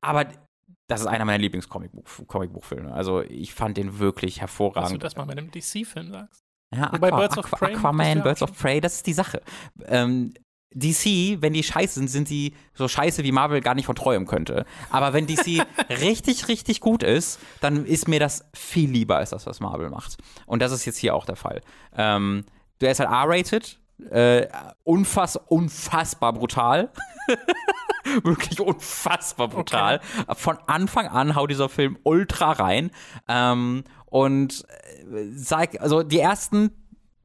Aber 0.00 0.26
das 0.88 1.00
ist 1.02 1.06
einer 1.06 1.26
meiner 1.26 1.38
Lieblings-Comicbuchfilme. 1.38 2.92
Also 2.92 3.22
ich 3.22 3.52
fand 3.54 3.76
den 3.76 3.98
wirklich 3.98 4.34
Dass 4.36 4.38
du 4.38 4.40
hervorragend. 4.40 5.02
das 5.04 5.16
mal 5.16 5.26
bei 5.26 5.32
einem 5.32 5.50
DC-Film 5.50 6.12
sagst. 6.12 6.44
Ja, 6.74 6.92
Aqua, 6.92 7.10
Birds 7.10 7.38
of 7.38 7.46
Aqua, 7.46 7.58
Prey 7.58 7.74
Aquaman, 7.74 8.22
Birds 8.22 8.42
of 8.42 8.52
Prey, 8.52 8.80
das 8.80 8.96
ist 8.96 9.06
die 9.06 9.12
Sache. 9.14 9.40
Ähm, 9.86 10.32
DC, 10.74 11.40
wenn 11.40 11.54
die 11.54 11.62
scheiße 11.62 11.94
sind, 11.94 12.08
sind 12.08 12.28
die 12.28 12.54
so 12.74 12.88
scheiße, 12.88 13.24
wie 13.24 13.32
Marvel 13.32 13.60
gar 13.60 13.74
nicht 13.74 13.86
von 13.86 13.96
träumen 13.96 14.28
könnte. 14.28 14.66
Aber 14.90 15.12
wenn 15.12 15.26
DC 15.26 15.62
richtig, 15.88 16.48
richtig 16.48 16.80
gut 16.80 17.02
ist, 17.02 17.40
dann 17.60 17.86
ist 17.86 18.06
mir 18.06 18.20
das 18.20 18.44
viel 18.54 18.90
lieber 18.90 19.16
als 19.16 19.30
das, 19.30 19.46
was 19.46 19.60
Marvel 19.60 19.88
macht. 19.88 20.18
Und 20.46 20.60
das 20.60 20.72
ist 20.72 20.84
jetzt 20.84 20.98
hier 20.98 21.14
auch 21.14 21.24
der 21.24 21.36
Fall. 21.36 21.62
Ähm, 21.96 22.44
der 22.80 22.92
ist 22.92 23.00
halt 23.00 23.08
R-rated, 23.10 23.80
äh, 24.10 24.46
unfass, 24.84 25.36
unfassbar 25.36 26.32
brutal. 26.34 26.90
Wirklich 28.22 28.60
unfassbar 28.60 29.48
brutal. 29.48 30.00
Von 30.34 30.58
Anfang 30.66 31.08
an 31.08 31.34
haut 31.34 31.50
dieser 31.50 31.68
Film 31.68 31.98
ultra 32.04 32.52
rein. 32.52 32.90
Ähm, 33.28 33.84
und 34.10 34.64
äh, 34.68 35.26
sag, 35.32 35.80
also 35.80 36.02
die 36.02 36.20
ersten, 36.20 36.70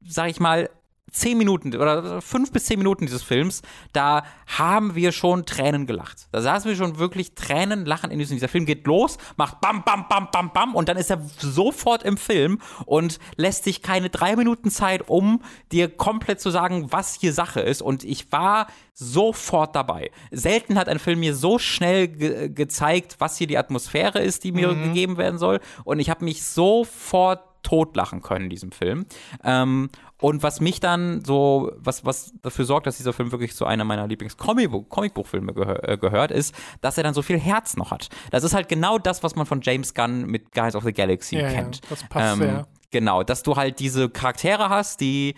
sag 0.05 0.29
ich 0.29 0.39
mal, 0.39 0.69
zehn 1.13 1.37
Minuten 1.37 1.75
oder 1.75 2.21
fünf 2.21 2.51
bis 2.51 2.65
zehn 2.65 2.79
Minuten 2.79 3.05
dieses 3.05 3.23
Films, 3.23 3.61
da 3.93 4.23
haben 4.47 4.95
wir 4.95 5.11
schon 5.11 5.45
Tränen 5.45 5.85
gelacht. 5.85 6.27
Da 6.31 6.41
saßen 6.41 6.69
wir 6.69 6.75
schon 6.75 6.97
wirklich 6.97 7.35
Tränen 7.35 7.85
lachen 7.85 8.11
in 8.11 8.19
diesem. 8.19 8.35
Dieser 8.35 8.49
Film 8.49 8.65
geht 8.65 8.85
los, 8.87 9.17
macht 9.37 9.61
bam, 9.61 9.83
bam, 9.83 10.07
bam, 10.09 10.29
bam, 10.31 10.51
bam 10.51 10.75
und 10.75 10.89
dann 10.89 10.97
ist 10.97 11.11
er 11.11 11.21
sofort 11.37 12.03
im 12.03 12.17
Film 12.17 12.59
und 12.85 13.19
lässt 13.37 13.63
sich 13.63 13.81
keine 13.81 14.09
drei 14.09 14.35
Minuten 14.35 14.71
Zeit, 14.71 15.07
um 15.07 15.41
dir 15.71 15.87
komplett 15.87 16.41
zu 16.41 16.49
sagen, 16.49 16.91
was 16.91 17.13
hier 17.13 17.31
Sache 17.31 17.61
ist. 17.61 17.81
Und 17.81 18.03
ich 18.03 18.31
war 18.31 18.67
sofort 18.93 19.75
dabei. 19.75 20.11
Selten 20.31 20.77
hat 20.77 20.89
ein 20.89 20.99
Film 20.99 21.19
mir 21.19 21.35
so 21.35 21.59
schnell 21.59 22.07
ge 22.07 22.49
gezeigt, 22.49 23.15
was 23.19 23.37
hier 23.37 23.47
die 23.47 23.57
Atmosphäre 23.57 24.19
ist, 24.19 24.43
die 24.43 24.51
mir 24.51 24.73
gegeben 24.73 25.17
werden 25.17 25.37
soll. 25.37 25.59
Und 25.83 25.99
ich 25.99 26.09
habe 26.09 26.25
mich 26.25 26.43
sofort 26.43 27.52
totlachen 27.63 28.21
können 28.21 28.45
in 28.45 28.49
diesem 28.49 28.71
Film. 28.71 29.05
Ähm, 29.43 29.89
und 30.21 30.43
was 30.43 30.61
mich 30.61 30.79
dann 30.79 31.23
so, 31.25 31.71
was, 31.77 32.05
was 32.05 32.33
dafür 32.41 32.65
sorgt, 32.65 32.87
dass 32.87 32.97
dieser 32.97 33.11
Film 33.13 33.31
wirklich 33.31 33.55
zu 33.55 33.65
einer 33.65 33.83
meiner 33.83 34.07
Lieblings-Comicbuchfilme 34.07 35.53
gehör, 35.53 35.87
äh, 35.89 35.97
gehört, 35.97 36.31
ist, 36.31 36.53
dass 36.81 36.97
er 36.97 37.03
dann 37.03 37.13
so 37.13 37.21
viel 37.21 37.39
Herz 37.39 37.75
noch 37.75 37.91
hat. 37.91 38.09
Das 38.31 38.43
ist 38.43 38.53
halt 38.53 38.69
genau 38.69 38.97
das, 38.99 39.23
was 39.23 39.35
man 39.35 39.45
von 39.45 39.61
James 39.61 39.93
Gunn 39.93 40.25
mit 40.25 40.51
Guys 40.53 40.75
of 40.75 40.83
the 40.83 40.93
Galaxy 40.93 41.37
Ja, 41.37 41.49
kennt. 41.49 41.77
ja, 41.77 41.81
das 41.89 42.03
passt 42.07 42.33
Ähm, 42.33 42.39
sehr. 42.39 42.67
Genau, 42.93 43.23
dass 43.23 43.41
du 43.41 43.55
halt 43.55 43.79
diese 43.79 44.07
Charaktere 44.07 44.69
hast, 44.69 45.01
die 45.01 45.33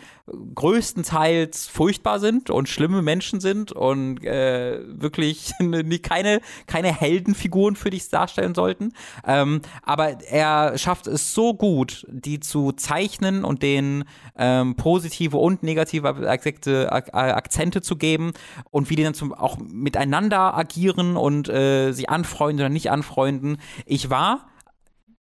größtenteils 0.56 1.68
furchtbar 1.68 2.19
sind 2.19 2.49
und 2.49 2.68
schlimme 2.68 3.02
Menschen 3.02 3.40
sind 3.40 3.72
und 3.72 4.22
äh, 4.26 4.82
wirklich 4.88 5.53
nie- 5.60 5.99
keine, 5.99 6.41
keine 6.68 6.91
Heldenfiguren 6.94 7.77
für 7.77 7.91
dich 7.91 8.10
darstellen 8.10 8.56
sollten. 8.56 8.91
Ähm, 9.26 9.61
aber 9.84 10.22
er 10.23 10.77
schafft 10.77 11.07
es 11.07 11.34
so 11.34 11.53
gut, 11.53 12.06
die 12.10 12.41
zu 12.41 12.73
zeichnen 12.73 13.45
und 13.45 13.64
denen 13.64 14.03
ähm, 14.38 14.76
positive 14.76 15.38
und 15.38 15.64
negative 15.64 16.10
Akzente, 16.27 16.91
Ak 16.91 17.14
Akzente 17.14 17.82
zu 17.82 17.95
geben 17.95 18.34
und 18.69 18.90
wie 18.90 18.98
die 18.98 19.03
dann 19.03 19.14
zum, 19.14 19.34
auch 19.34 19.57
miteinander 19.60 20.57
agieren 20.57 21.15
und 21.15 21.48
äh, 21.48 21.94
sich 21.94 22.10
anfreunden 22.10 22.65
oder 22.65 22.69
nicht 22.69 22.91
anfreunden. 22.91 23.60
Ich 23.86 24.10
war 24.10 24.45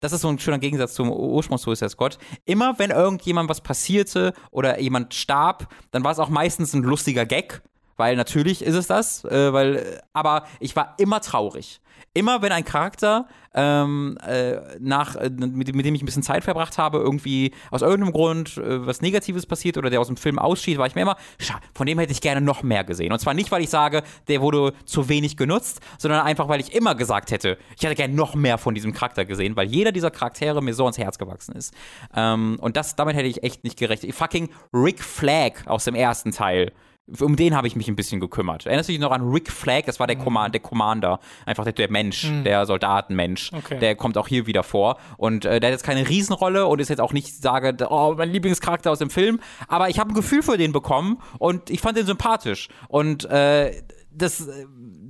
das 0.04 0.12
ist 0.12 0.22
so 0.22 0.28
ein 0.28 0.38
schöner 0.38 0.60
Gegensatz 0.60 0.96
zum 0.96 1.10
Ursprung 1.10 1.58
Suicide 1.58 1.90
Squad. 1.90 2.18
Immer 2.44 2.78
wenn 2.78 2.92
irgendjemand 2.92 3.50
was 3.50 3.62
passierte 3.62 4.34
oder 4.52 4.78
jemand 4.82 5.14
starb, 5.14 5.74
dann 5.92 6.04
war 6.04 6.12
es 6.12 6.20
auch 6.20 6.28
meistens 6.28 6.74
ein 6.74 6.84
lustiger 6.84 7.26
Gag, 7.26 7.62
weil 7.98 8.16
natürlich 8.16 8.64
ist 8.64 8.76
es 8.76 8.88
das, 8.88 9.24
äh, 9.26 9.54
weil, 9.54 10.02
aber 10.14 10.46
ich 10.60 10.76
war 10.76 10.96
immer 10.98 11.22
traurig. 11.22 11.80
Immer 12.16 12.44
wenn 12.44 12.52
ein 12.52 12.64
Charakter 12.64 13.28
ähm, 13.56 14.18
äh, 14.26 14.58
nach, 14.80 15.16
äh, 15.16 15.30
mit, 15.30 15.76
mit 15.76 15.86
dem 15.86 15.96
ich 15.96 16.02
ein 16.02 16.06
bisschen 16.06 16.22
Zeit 16.24 16.44
verbracht 16.44 16.78
habe, 16.78 17.00
irgendwie 17.00 17.54
aus 17.72 17.82
irgendeinem 17.82 18.14
Grund 18.14 18.58
äh, 18.58 18.86
was 18.86 19.02
Negatives 19.02 19.46
passiert 19.46 19.78
oder 19.78 19.90
der 19.90 20.00
aus 20.00 20.08
dem 20.08 20.18
Film 20.18 20.38
ausschied, 20.38 20.78
war 20.78 20.86
ich 20.86 20.96
mir 20.96 21.02
immer, 21.02 21.18
"Scha, 21.40 21.60
von 21.74 21.88
dem 21.88 21.98
hätte 22.00 22.12
ich 22.12 22.22
gerne 22.22 22.42
noch 22.42 22.62
mehr 22.62 22.84
gesehen. 22.84 23.12
Und 23.12 23.20
zwar 23.20 23.34
nicht, 23.34 23.52
weil 23.52 23.64
ich 23.64 23.70
sage, 23.70 24.04
der 24.28 24.42
wurde 24.42 24.74
zu 24.86 25.10
wenig 25.10 25.38
genutzt, 25.38 25.82
sondern 25.98 26.22
einfach, 26.22 26.48
weil 26.48 26.60
ich 26.60 26.74
immer 26.74 26.94
gesagt 26.94 27.32
hätte, 27.32 27.58
ich 27.76 27.84
hätte 27.84 27.96
gerne 27.96 28.14
noch 28.14 28.36
mehr 28.36 28.58
von 28.60 28.76
diesem 28.76 28.94
Charakter 28.94 29.26
gesehen, 29.26 29.56
weil 29.56 29.68
jeder 29.68 29.92
dieser 29.92 30.12
Charaktere 30.12 30.62
mir 30.62 30.74
so 30.74 30.84
ans 30.84 30.98
Herz 31.00 31.18
gewachsen 31.18 31.56
ist. 31.56 31.74
Ähm, 32.16 32.58
und 32.60 32.78
das, 32.78 32.96
damit 32.96 33.16
hätte 33.16 33.28
ich 33.28 33.44
echt 33.44 33.64
nicht 33.64 33.78
gerechnet. 33.78 34.14
Fucking 34.14 34.50
Rick 34.72 35.04
Flag 35.04 35.66
aus 35.66 35.86
dem 35.86 35.96
ersten 35.96 36.32
Teil. 36.32 36.72
Um 37.20 37.36
den 37.36 37.54
habe 37.54 37.68
ich 37.68 37.76
mich 37.76 37.90
ein 37.90 37.98
bisschen 37.98 38.22
gekümmert. 38.22 38.66
Erinnerst 38.66 38.88
du 38.88 38.94
dich 38.94 39.02
noch 39.02 39.12
an 39.12 39.30
Rick 39.30 39.52
Flag? 39.52 39.84
Das 39.86 40.00
war 40.00 40.08
der, 40.08 40.16
Command, 40.16 40.54
der 40.54 40.62
Commander. 40.62 41.20
Einfach 41.46 41.66
der, 41.66 41.74
der 41.74 41.92
Mensch, 41.92 42.32
der 42.46 42.66
Soldatenmensch. 42.66 43.52
Okay. 43.54 43.78
Der 43.80 43.96
kommt 43.96 44.18
auch 44.18 44.30
hier 44.30 44.48
wieder 44.48 44.64
vor. 44.64 44.98
Und 45.18 45.44
äh, 45.44 45.60
der 45.60 45.70
hat 45.70 45.74
jetzt 45.74 45.84
keine 45.84 46.08
Riesenrolle 46.08 46.66
und 46.66 46.80
ist 46.80 46.90
jetzt 46.90 47.02
auch 47.02 47.12
nicht, 47.12 47.42
sage, 47.42 47.76
oh, 47.90 48.16
mein 48.18 48.30
Lieblingscharakter 48.30 48.90
aus 48.90 49.00
dem 49.00 49.10
Film. 49.10 49.42
Aber 49.68 49.90
ich 49.90 50.00
habe 50.00 50.12
ein 50.12 50.16
Gefühl 50.16 50.44
für 50.44 50.58
den 50.58 50.72
bekommen 50.72 51.22
und 51.40 51.70
ich 51.70 51.82
fand 51.82 51.98
den 51.98 52.06
sympathisch. 52.06 52.70
Und 52.88 53.26
äh, 53.26 53.84
das, 54.10 54.48
äh, 54.48 54.66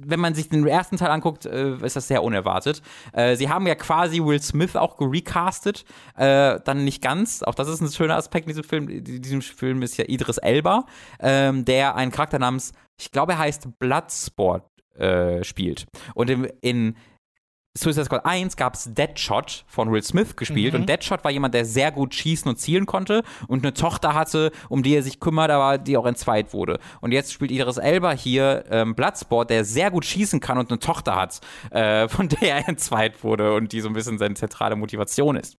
wenn 0.05 0.19
man 0.19 0.35
sich 0.35 0.49
den 0.49 0.65
ersten 0.67 0.97
Teil 0.97 1.09
anguckt, 1.09 1.45
äh, 1.45 1.75
ist 1.77 1.95
das 1.95 2.07
sehr 2.07 2.23
unerwartet. 2.23 2.81
Äh, 3.13 3.35
sie 3.35 3.49
haben 3.49 3.67
ja 3.67 3.75
quasi 3.75 4.23
Will 4.23 4.41
Smith 4.41 4.75
auch 4.75 4.97
gerecastet, 4.97 5.85
äh, 6.15 6.59
dann 6.63 6.83
nicht 6.83 7.01
ganz. 7.01 7.43
Auch 7.43 7.55
das 7.55 7.67
ist 7.67 7.81
ein 7.81 7.89
schöner 7.89 8.15
Aspekt 8.15 8.47
in 8.47 8.49
diesem 8.49 8.63
Film. 8.63 8.89
In 8.89 9.21
diesem 9.21 9.41
Film 9.41 9.81
ist 9.81 9.97
ja 9.97 10.05
Idris 10.07 10.37
Elba, 10.37 10.85
ähm, 11.19 11.65
der 11.65 11.95
einen 11.95 12.11
Charakter 12.11 12.39
namens, 12.39 12.73
ich 12.97 13.11
glaube, 13.11 13.33
er 13.33 13.39
heißt 13.39 13.79
Bloodsport 13.79 14.63
äh, 14.95 15.43
spielt. 15.43 15.85
Und 16.13 16.29
in, 16.29 16.45
in 16.61 16.95
Suicide 17.75 18.05
Squad 18.05 18.23
1 18.23 18.55
gab 18.55 18.75
es 18.75 18.93
Deadshot 18.93 19.65
von 19.67 19.91
Will 19.91 20.03
Smith 20.03 20.35
gespielt 20.35 20.75
und 20.75 20.87
Deadshot 20.87 21.23
war 21.23 21.31
jemand, 21.31 21.55
der 21.55 21.65
sehr 21.65 21.91
gut 21.91 22.13
schießen 22.13 22.47
und 22.47 22.57
zielen 22.57 22.85
konnte 22.85 23.23
und 23.47 23.63
eine 23.63 23.73
Tochter 23.73 24.13
hatte, 24.13 24.51
um 24.69 24.83
die 24.83 24.93
er 24.95 25.01
sich 25.01 25.19
kümmert, 25.19 25.49
aber 25.49 25.79
die 25.79 25.97
auch 25.97 26.05
entzweit 26.05 26.53
wurde. 26.53 26.77
Und 27.01 27.13
jetzt 27.13 27.33
spielt 27.33 27.49
Idris 27.49 27.77
Elba 27.77 28.11
hier 28.11 28.65
ähm, 28.69 28.93
Bloodsport, 28.93 29.49
der 29.49 29.65
sehr 29.65 29.89
gut 29.89 30.05
schießen 30.05 30.39
kann 30.39 30.59
und 30.59 30.69
eine 30.69 30.77
Tochter 30.77 31.15
hat, 31.15 31.41
äh, 31.71 32.07
von 32.09 32.29
der 32.29 32.43
er 32.43 32.69
entzweit 32.69 33.23
wurde 33.23 33.55
und 33.55 33.71
die 33.71 33.81
so 33.81 33.87
ein 33.87 33.93
bisschen 33.93 34.19
seine 34.19 34.35
zentrale 34.35 34.75
Motivation 34.75 35.35
ist. 35.35 35.57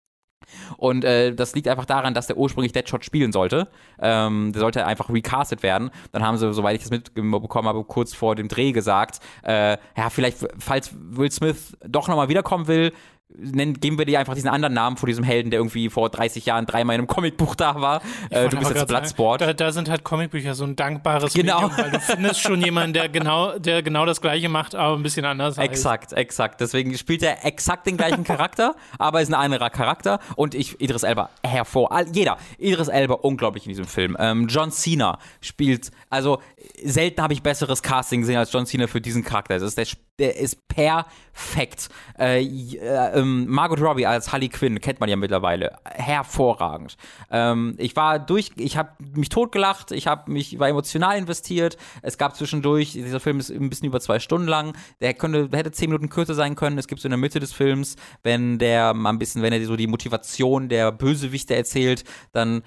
Und 0.78 1.04
äh, 1.04 1.34
das 1.34 1.56
liegt 1.56 1.68
einfach 1.68 1.86
daran, 1.86 2.14
dass 2.14 2.28
der 2.28 2.38
ursprünglich 2.38 2.72
Deadshot 2.72 3.06
spielen 3.06 3.32
sollte. 3.32 3.68
Ähm, 4.00 4.52
der 4.54 4.60
sollte 4.60 4.86
einfach 4.86 5.10
recastet 5.10 5.64
werden. 5.64 5.92
Dann 6.12 6.24
haben 6.24 6.38
sie, 6.38 6.54
soweit 6.54 6.76
ich 6.76 6.82
das 6.82 6.92
mitbekommen 6.92 7.68
habe, 7.68 7.84
kurz 7.84 8.14
vor 8.14 8.36
dem 8.36 8.48
Dreh 8.48 8.72
gesagt, 8.72 9.20
äh, 9.44 9.78
ja, 9.98 10.10
vielleicht, 10.10 10.38
falls 10.58 10.92
Will 10.94 11.32
Smith 11.32 11.78
doch 11.88 12.08
nochmal 12.08 12.30
wiederkommen 12.30 12.68
will, 12.68 12.92
nennen, 13.38 13.80
geben 13.80 13.98
wir 13.98 14.06
dir 14.06 14.20
einfach 14.20 14.34
diesen 14.36 14.50
anderen 14.50 14.74
Namen 14.74 14.98
vor 14.98 15.08
diesem 15.08 15.24
Helden, 15.24 15.52
der 15.52 15.60
irgendwie 15.60 15.90
vor 15.90 16.10
30 16.10 16.46
Jahren 16.46 16.66
dreimal 16.66 16.96
in 16.96 17.02
einem 17.02 17.08
Comicbuch 17.08 17.56
da 17.56 17.80
war. 17.82 18.02
Äh, 18.30 18.50
du 18.50 18.58
bist 18.58 18.72
jetzt 18.72 18.88
Bloodsport. 18.88 19.42
Da, 19.42 19.54
da 19.54 19.72
sind 19.72 19.90
halt 19.90 20.04
Comicbücher 20.04 20.56
so 20.56 20.64
ein 20.64 20.76
dankbares 20.76 21.34
Genau. 21.34 21.62
Medium, 21.62 21.78
weil 21.78 21.92
du 21.92 22.00
findest 22.00 22.42
schon 22.42 22.62
jemanden, 22.62 22.94
der 22.94 23.10
genau, 23.10 23.58
der 23.58 23.84
genau 23.84 24.06
das 24.06 24.22
Gleiche 24.22 24.50
macht, 24.50 24.76
aber 24.76 24.96
ein 24.96 25.04
bisschen 25.04 25.26
anders. 25.26 25.58
heißt. 25.58 25.70
Exakt, 25.70 26.14
exakt. 26.14 26.62
Deswegen 26.62 26.98
spielt 26.98 27.24
er 27.24 27.46
exakt 27.46 27.88
den 27.88 27.98
gleichen 27.98 28.24
Charakter, 28.24 28.76
aber 29.00 29.22
ist 29.22 29.30
ein 29.30 29.34
anderer 29.34 29.70
Charakter. 29.70 30.20
Und 30.36 30.56
ich, 30.56 30.80
Idris 30.82 31.04
Elba, 31.04 31.30
hervor. 31.44 31.90
Jeder. 32.12 32.38
Idris 32.58 32.88
Elba, 32.88 33.16
unglaublich 33.16 33.66
in 33.66 33.70
diesem 33.70 33.86
Film. 33.86 34.16
Ähm, 34.20 34.48
John 34.48 34.72
Cena 34.72 35.20
spielt, 35.42 35.92
also 36.10 36.40
selten 36.84 37.22
habe 37.22 37.34
ich 37.34 37.42
besseres 37.42 37.82
Casting 37.82 38.22
gesehen 38.22 38.38
als 38.38 38.52
John 38.52 38.66
Cena 38.66 38.88
für 38.88 39.02
diesen 39.02 39.24
Charakter. 39.24 39.56
Das 39.56 39.64
ist 39.64 39.78
der, 39.78 39.88
der 40.20 40.38
ist 40.38 40.68
perfekt. 40.68 41.90
Äh, 42.20 42.44
äh, 42.44 43.23
ähm, 43.24 43.46
Margot 43.48 43.82
Robbie 43.82 44.06
als 44.06 44.32
Harley 44.32 44.50
Quinn 44.50 44.80
kennt 44.80 45.00
man 45.00 45.10
ja 45.10 45.16
mittlerweile. 45.16 45.78
Hervorragend. 45.86 46.98
Ähm, 47.32 47.76
ich 47.78 47.96
war 47.96 48.20
durch, 48.20 48.52
ich 48.58 48.78
habe 48.78 48.92
mich 49.16 49.30
totgelacht, 49.30 49.92
ich 49.92 50.08
habe 50.08 50.32
mich, 50.32 50.60
war 50.60 50.70
emotional 50.70 51.18
investiert. 51.18 51.78
Es 52.02 52.18
gab 52.18 52.36
zwischendurch, 52.36 52.94
dieser 52.94 53.20
Film 53.20 53.40
ist 53.40 53.50
ein 53.50 53.70
bisschen 53.70 53.88
über 53.88 54.00
zwei 54.00 54.20
Stunden 54.20 54.48
lang. 54.48 54.74
Der 55.02 55.14
könnte, 55.14 55.50
hätte 55.52 55.72
zehn 55.72 55.90
Minuten 55.90 56.10
kürzer 56.10 56.36
sein 56.36 56.56
können. 56.56 56.78
Es 56.78 56.88
gibt 56.88 57.02
so 57.02 57.08
in 57.08 57.12
der 57.12 57.18
Mitte 57.18 57.40
des 57.40 57.54
Films, 57.54 57.96
wenn 58.22 58.60
der 58.60 58.94
mal 58.94 59.10
ein 59.10 59.20
bisschen, 59.20 59.42
wenn 59.42 59.54
er 59.54 59.66
so 59.66 59.76
die 59.76 59.88
Motivation 59.88 60.70
der 60.70 60.92
Bösewichte 60.92 61.56
erzählt, 61.56 62.04
dann 62.32 62.64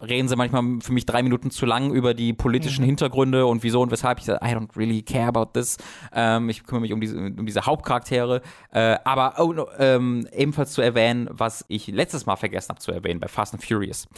reden 0.00 0.28
sie 0.28 0.36
manchmal 0.36 0.80
für 0.80 0.92
mich 0.92 1.06
drei 1.06 1.22
Minuten 1.22 1.50
zu 1.50 1.66
lang 1.66 1.92
über 1.92 2.14
die 2.14 2.32
politischen 2.32 2.84
Hintergründe 2.84 3.46
und 3.46 3.62
wieso 3.62 3.80
und 3.80 3.90
weshalb. 3.90 4.18
Ich 4.18 4.26
sage, 4.26 4.44
I 4.44 4.54
don't 4.54 4.76
really 4.76 5.02
care 5.02 5.28
about 5.28 5.52
this. 5.52 5.76
Ähm, 6.12 6.48
ich 6.48 6.64
kümmere 6.64 6.82
mich 6.82 6.92
um 6.92 7.00
diese, 7.00 7.16
um 7.16 7.46
diese 7.46 7.66
Hauptcharaktere. 7.66 8.42
Äh, 8.72 8.96
aber 9.04 9.34
oh, 9.38 9.66
ähm, 9.78 10.26
ebenfalls 10.32 10.72
zu 10.72 10.82
erwähnen, 10.82 11.28
was 11.30 11.64
ich 11.68 11.88
letztes 11.88 12.26
Mal 12.26 12.36
vergessen 12.36 12.70
habe 12.70 12.80
zu 12.80 12.92
erwähnen 12.92 13.20
bei 13.20 13.28
Fast 13.28 13.54
and 13.54 13.64
Furious. 13.64 14.08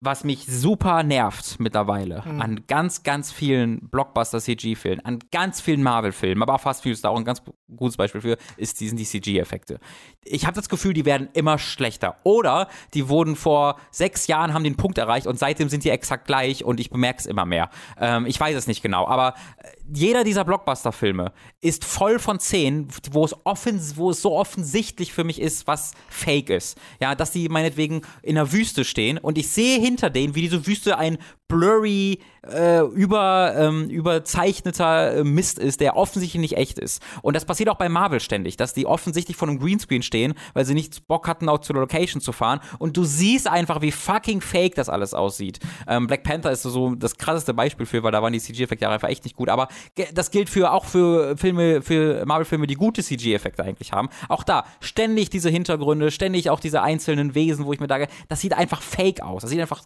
Was 0.00 0.22
mich 0.22 0.46
super 0.46 1.02
nervt 1.02 1.58
mittlerweile 1.58 2.22
an 2.22 2.64
ganz, 2.68 3.02
ganz 3.02 3.32
vielen 3.32 3.88
Blockbuster-CG-Filmen, 3.88 5.04
an 5.04 5.18
ganz 5.32 5.60
vielen 5.60 5.82
Marvel-Filmen, 5.82 6.40
aber 6.40 6.54
auch 6.54 6.60
Fast 6.60 6.82
Furious, 6.82 7.00
da 7.00 7.08
auch 7.08 7.16
ein 7.16 7.24
ganz 7.24 7.42
gutes 7.76 7.96
Beispiel 7.96 8.20
für, 8.20 8.36
ist, 8.56 8.80
die, 8.80 8.88
sind 8.88 8.98
die 8.98 9.04
CG-Effekte. 9.04 9.80
Ich 10.24 10.46
habe 10.46 10.54
das 10.54 10.68
Gefühl, 10.68 10.92
die 10.94 11.04
werden 11.04 11.28
immer 11.32 11.58
schlechter. 11.58 12.16
Oder 12.22 12.68
die 12.94 13.08
wurden 13.08 13.34
vor 13.34 13.76
sechs 13.90 14.28
Jahren, 14.28 14.54
haben 14.54 14.62
den 14.62 14.76
Punkt 14.76 14.98
erreicht 14.98 15.26
und 15.26 15.38
seitdem 15.38 15.68
sind 15.68 15.82
die 15.82 15.90
exakt 15.90 16.26
gleich 16.26 16.64
und 16.64 16.78
ich 16.78 16.90
bemerke 16.90 17.18
es 17.18 17.26
immer 17.26 17.44
mehr. 17.44 17.68
Ähm, 17.98 18.26
ich 18.26 18.38
weiß 18.38 18.56
es 18.56 18.68
nicht 18.68 18.82
genau, 18.82 19.06
aber 19.06 19.34
äh, 19.56 19.68
jeder 19.92 20.24
dieser 20.24 20.44
Blockbuster-Filme 20.44 21.32
ist 21.60 21.84
voll 21.84 22.18
von 22.18 22.40
Szenen, 22.40 22.88
wo 23.10 23.24
es, 23.24 23.34
offens 23.44 23.96
wo 23.96 24.10
es 24.10 24.22
so 24.22 24.36
offensichtlich 24.36 25.12
für 25.12 25.24
mich 25.24 25.40
ist, 25.40 25.66
was 25.66 25.92
fake 26.08 26.50
ist. 26.50 26.78
Ja, 27.00 27.14
dass 27.14 27.30
die 27.30 27.48
meinetwegen 27.48 28.02
in 28.22 28.34
der 28.34 28.52
Wüste 28.52 28.84
stehen 28.84 29.18
und 29.18 29.38
ich 29.38 29.48
sehe 29.48 29.80
hinter 29.80 30.10
denen, 30.10 30.34
wie 30.34 30.42
diese 30.42 30.66
Wüste 30.66 30.98
ein 30.98 31.18
blurry, 31.48 32.20
äh, 32.42 32.80
über, 32.80 33.54
ähm, 33.56 33.88
überzeichneter 33.88 35.16
äh, 35.16 35.24
Mist 35.24 35.58
ist, 35.58 35.80
der 35.80 35.96
offensichtlich 35.96 36.40
nicht 36.40 36.56
echt 36.56 36.78
ist. 36.78 37.02
Und 37.22 37.34
das 37.34 37.44
passiert 37.44 37.68
auch 37.68 37.76
bei 37.76 37.88
Marvel 37.88 38.20
ständig, 38.20 38.56
dass 38.56 38.74
die 38.74 38.86
offensichtlich 38.86 39.36
vor 39.36 39.48
einem 39.48 39.58
Greenscreen 39.58 40.02
stehen, 40.02 40.34
weil 40.54 40.64
sie 40.64 40.74
nicht 40.74 41.06
Bock 41.08 41.26
hatten, 41.26 41.48
auch 41.48 41.58
zur 41.58 41.76
Location 41.76 42.20
zu 42.20 42.32
fahren. 42.32 42.60
Und 42.78 42.96
du 42.96 43.04
siehst 43.04 43.48
einfach, 43.48 43.80
wie 43.80 43.92
fucking 43.92 44.40
fake 44.40 44.74
das 44.74 44.88
alles 44.88 45.14
aussieht. 45.14 45.58
Ähm, 45.86 46.06
Black 46.06 46.22
Panther 46.22 46.50
ist 46.50 46.62
so 46.62 46.94
das 46.94 47.16
krasseste 47.16 47.54
Beispiel 47.54 47.86
für, 47.86 48.02
weil 48.02 48.12
da 48.12 48.22
waren 48.22 48.32
die 48.32 48.40
CG-Effekte 48.40 48.88
einfach 48.88 49.08
echt 49.08 49.24
nicht 49.24 49.36
gut. 49.36 49.48
Aber 49.48 49.68
das 50.14 50.30
gilt 50.30 50.48
für 50.48 50.72
auch 50.72 50.84
für 50.84 51.36
Filme, 51.36 51.82
für 51.82 52.24
Marvel-Filme, 52.26 52.66
die 52.66 52.74
gute 52.74 53.02
CG-Effekte 53.02 53.64
eigentlich 53.64 53.92
haben. 53.92 54.08
Auch 54.28 54.44
da 54.44 54.64
ständig 54.80 55.30
diese 55.30 55.50
Hintergründe, 55.50 56.10
ständig 56.10 56.50
auch 56.50 56.60
diese 56.60 56.82
einzelnen 56.82 57.34
Wesen, 57.34 57.64
wo 57.64 57.72
ich 57.72 57.80
mir 57.80 57.88
sage, 57.88 58.08
das 58.28 58.40
sieht 58.40 58.52
einfach 58.52 58.82
fake 58.82 59.22
aus. 59.22 59.42
Das 59.42 59.50
sieht 59.50 59.60
einfach 59.60 59.82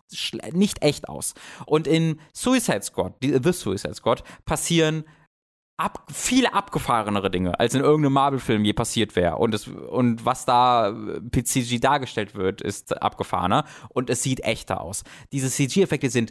nicht 0.53 0.83
echt 0.83 1.09
aus. 1.09 1.35
Und 1.67 1.87
in 1.87 2.21
Suicide 2.33 2.83
Squad, 2.83 3.15
die, 3.23 3.39
The 3.43 3.53
Suicide 3.53 3.95
Squad, 3.95 4.23
passieren 4.45 5.05
ab, 5.79 6.07
viele 6.13 6.53
abgefahrenere 6.55 7.31
Dinge, 7.31 7.59
als 7.59 7.75
in 7.75 7.81
irgendeinem 7.83 8.13
Marvel-Film 8.13 8.65
je 8.65 8.73
passiert 8.73 9.17
wäre. 9.17 9.37
Und, 9.37 9.55
es- 9.55 9.69
und 9.69 10.25
was 10.25 10.45
da 10.45 10.91
äh, 10.91 11.21
per 11.21 11.45
CG 11.45 11.79
dargestellt 11.79 12.35
wird, 12.35 12.61
ist 12.61 13.01
abgefahrener 13.03 13.65
und 13.89 14.11
es 14.11 14.23
sieht 14.23 14.41
echter 14.41 14.81
aus. 14.81 15.03
Diese 15.33 15.51
CG-Effekte 15.51 16.11
sind 16.11 16.31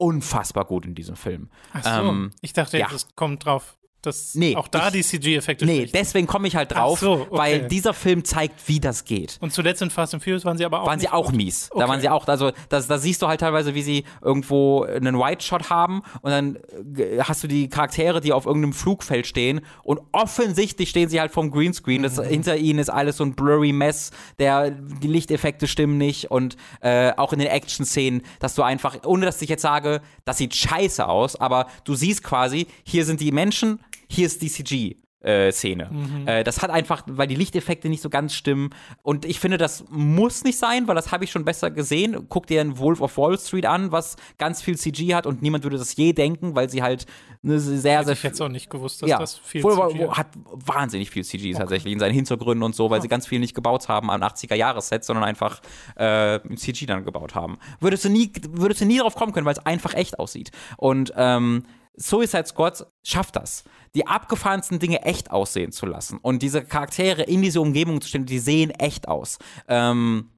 unfassbar 0.00 0.64
gut 0.64 0.84
in 0.86 0.94
diesem 0.94 1.16
Film. 1.16 1.50
Ach 1.72 1.82
so, 1.84 1.90
Ähm, 1.90 2.30
ich 2.40 2.52
dachte, 2.52 2.78
ja. 2.78 2.88
das 2.90 3.14
kommt 3.14 3.44
drauf 3.44 3.76
dass 4.02 4.34
Nee, 4.34 4.56
auch 4.56 4.68
da 4.68 4.88
ich- 4.88 4.92
die 4.94 5.02
CG-Effekte 5.02 5.64
Nee, 5.64 5.76
schlecht 5.78 5.94
deswegen 5.94 6.26
komme 6.26 6.48
ich 6.48 6.56
halt 6.56 6.72
drauf, 6.72 6.98
so, 7.00 7.12
okay. 7.12 7.26
weil 7.30 7.68
dieser 7.68 7.94
Film 7.94 8.24
zeigt, 8.24 8.68
wie 8.68 8.80
das 8.80 9.04
geht. 9.04 9.38
Und 9.40 9.52
zuletzt 9.52 9.80
in 9.82 9.90
Fast 9.90 10.12
and 10.14 10.22
Furious 10.22 10.44
waren 10.44 10.58
sie 10.58 10.64
aber 10.64 10.82
auch 10.82 10.86
waren 10.86 11.00
sie 11.00 11.08
auch 11.08 11.26
gut. 11.26 11.36
mies. 11.36 11.68
Da 11.70 11.76
Okay. 11.76 11.88
waren 11.88 12.00
sie 12.00 12.08
auch, 12.08 12.26
also 12.26 12.50
da, 12.68 12.80
da 12.80 12.98
siehst 12.98 13.22
du 13.22 13.28
halt 13.28 13.40
teilweise, 13.40 13.74
wie 13.74 13.82
sie 13.82 14.04
irgendwo 14.22 14.82
einen 14.82 15.18
White 15.18 15.44
Shot 15.44 15.70
haben 15.70 16.02
und 16.22 16.30
dann 16.30 16.56
äh, 16.96 17.18
hast 17.22 17.42
du 17.44 17.48
die 17.48 17.68
Charaktere, 17.68 18.20
die 18.20 18.32
auf 18.32 18.46
irgendeinem 18.46 18.72
Flugfeld 18.72 19.26
stehen 19.26 19.60
und 19.82 20.00
offensichtlich 20.12 20.90
stehen 20.90 21.08
sie 21.08 21.20
halt 21.20 21.32
vom 21.32 21.50
Greenscreen. 21.50 22.02
Das, 22.02 22.20
hinter 22.20 22.56
ihnen 22.56 22.78
ist 22.78 22.90
alles 22.90 23.16
so 23.18 23.24
ein 23.24 23.34
blurry 23.34 23.72
Mess, 23.72 24.10
der, 24.38 24.70
die 24.70 25.08
Lichteffekte 25.08 25.66
stimmen 25.68 25.98
nicht 25.98 26.30
und 26.30 26.56
äh, 26.80 27.12
auch 27.16 27.32
in 27.32 27.38
den 27.38 27.48
Action-Szenen, 27.48 28.22
dass 28.40 28.54
du 28.54 28.62
einfach, 28.62 28.96
ohne 29.04 29.26
dass 29.26 29.40
ich 29.42 29.48
jetzt 29.48 29.62
sage, 29.62 30.00
das 30.24 30.38
sieht 30.38 30.54
scheiße 30.54 31.06
aus, 31.06 31.36
aber 31.36 31.66
du 31.84 31.94
siehst 31.94 32.22
quasi, 32.24 32.66
hier 32.84 33.04
sind 33.04 33.20
die 33.20 33.32
Menschen, 33.32 33.80
hier 34.12 34.26
ist 34.26 34.42
die 34.42 34.50
CG. 34.50 34.96
äh, 35.22 35.52
Szene. 35.52 35.88
Äh, 36.26 36.44
das 36.44 36.62
hat 36.62 36.70
einfach, 36.70 37.04
weil 37.06 37.28
die 37.28 37.36
Lichteffekte 37.36 37.88
nicht 37.88 38.02
so 38.02 38.10
ganz 38.10 38.34
stimmen. 38.34 38.70
Und 39.02 39.24
ich 39.24 39.38
finde, 39.38 39.56
das 39.56 39.84
muss 39.88 40.42
nicht 40.44 40.58
sein, 40.58 40.88
weil 40.88 40.96
das 40.96 41.12
habe 41.12 41.24
ich 41.24 41.30
schon 41.30 41.44
besser 41.44 41.70
gesehen. 41.70 42.26
Guck 42.28 42.48
dir 42.48 42.60
ein 42.60 42.76
Wolf 42.78 43.00
of 43.00 43.16
Wall 43.16 43.38
Street 43.38 43.66
an, 43.66 43.92
was 43.92 44.16
ganz 44.38 44.62
viel 44.62 44.76
CG 44.76 45.14
hat 45.14 45.26
und 45.26 45.40
niemand 45.40 45.62
würde 45.64 45.78
das 45.78 45.94
je 45.94 46.12
denken, 46.12 46.54
weil 46.54 46.68
sie 46.68 46.82
halt 46.82 47.06
eine 47.44 47.58
sehr, 47.60 47.98
Hätte 47.98 48.06
sehr 48.06 48.14
ich 48.14 48.22
jetzt 48.22 48.42
auch 48.42 48.48
nicht 48.48 48.68
gewusst, 48.68 49.02
dass 49.02 49.10
ja, 49.10 49.18
das 49.18 49.38
viel 49.38 49.62
Wolf 49.62 49.92
CG 49.92 50.08
hat 50.08 50.28
wahnsinnig 50.50 51.10
viel 51.10 51.24
CG 51.24 51.52
tatsächlich 51.52 51.92
in 51.92 52.00
seinen 52.00 52.14
Hintergründen 52.14 52.64
und 52.64 52.74
so, 52.74 52.90
weil 52.90 53.00
sie 53.00 53.08
ganz 53.08 53.26
viel 53.26 53.38
nicht 53.38 53.54
gebaut 53.54 53.88
haben 53.88 54.10
an 54.10 54.22
80er-Jahres-Sets, 54.22 55.06
sondern 55.06 55.24
einfach 55.24 55.60
äh, 55.96 56.40
CG 56.56 56.86
dann 56.86 57.04
gebaut 57.04 57.36
haben. 57.36 57.58
Würdest 57.80 58.04
du 58.04 58.08
nie, 58.08 58.32
würdest 58.50 58.80
du 58.80 58.86
nie 58.86 58.98
drauf 58.98 59.14
kommen 59.14 59.32
können, 59.32 59.46
weil 59.46 59.54
es 59.54 59.64
einfach 59.64 59.94
echt 59.94 60.18
aussieht. 60.18 60.50
Und 60.76 61.12
ähm, 61.16 61.64
Suicide 61.94 62.46
Squad 62.46 62.86
schafft 63.04 63.36
das, 63.36 63.64
die 63.94 64.06
abgefahrensten 64.06 64.78
Dinge 64.78 65.02
echt 65.02 65.30
aussehen 65.30 65.72
zu 65.72 65.86
lassen 65.86 66.18
und 66.22 66.42
diese 66.42 66.64
Charaktere 66.64 67.22
in 67.22 67.42
diese 67.42 67.60
Umgebung 67.60 68.00
zu 68.00 68.08
stellen, 68.08 68.26
die 68.26 68.38
sehen 68.38 68.70
echt 68.70 69.08
aus. 69.08 69.38
Ähm, 69.68 70.30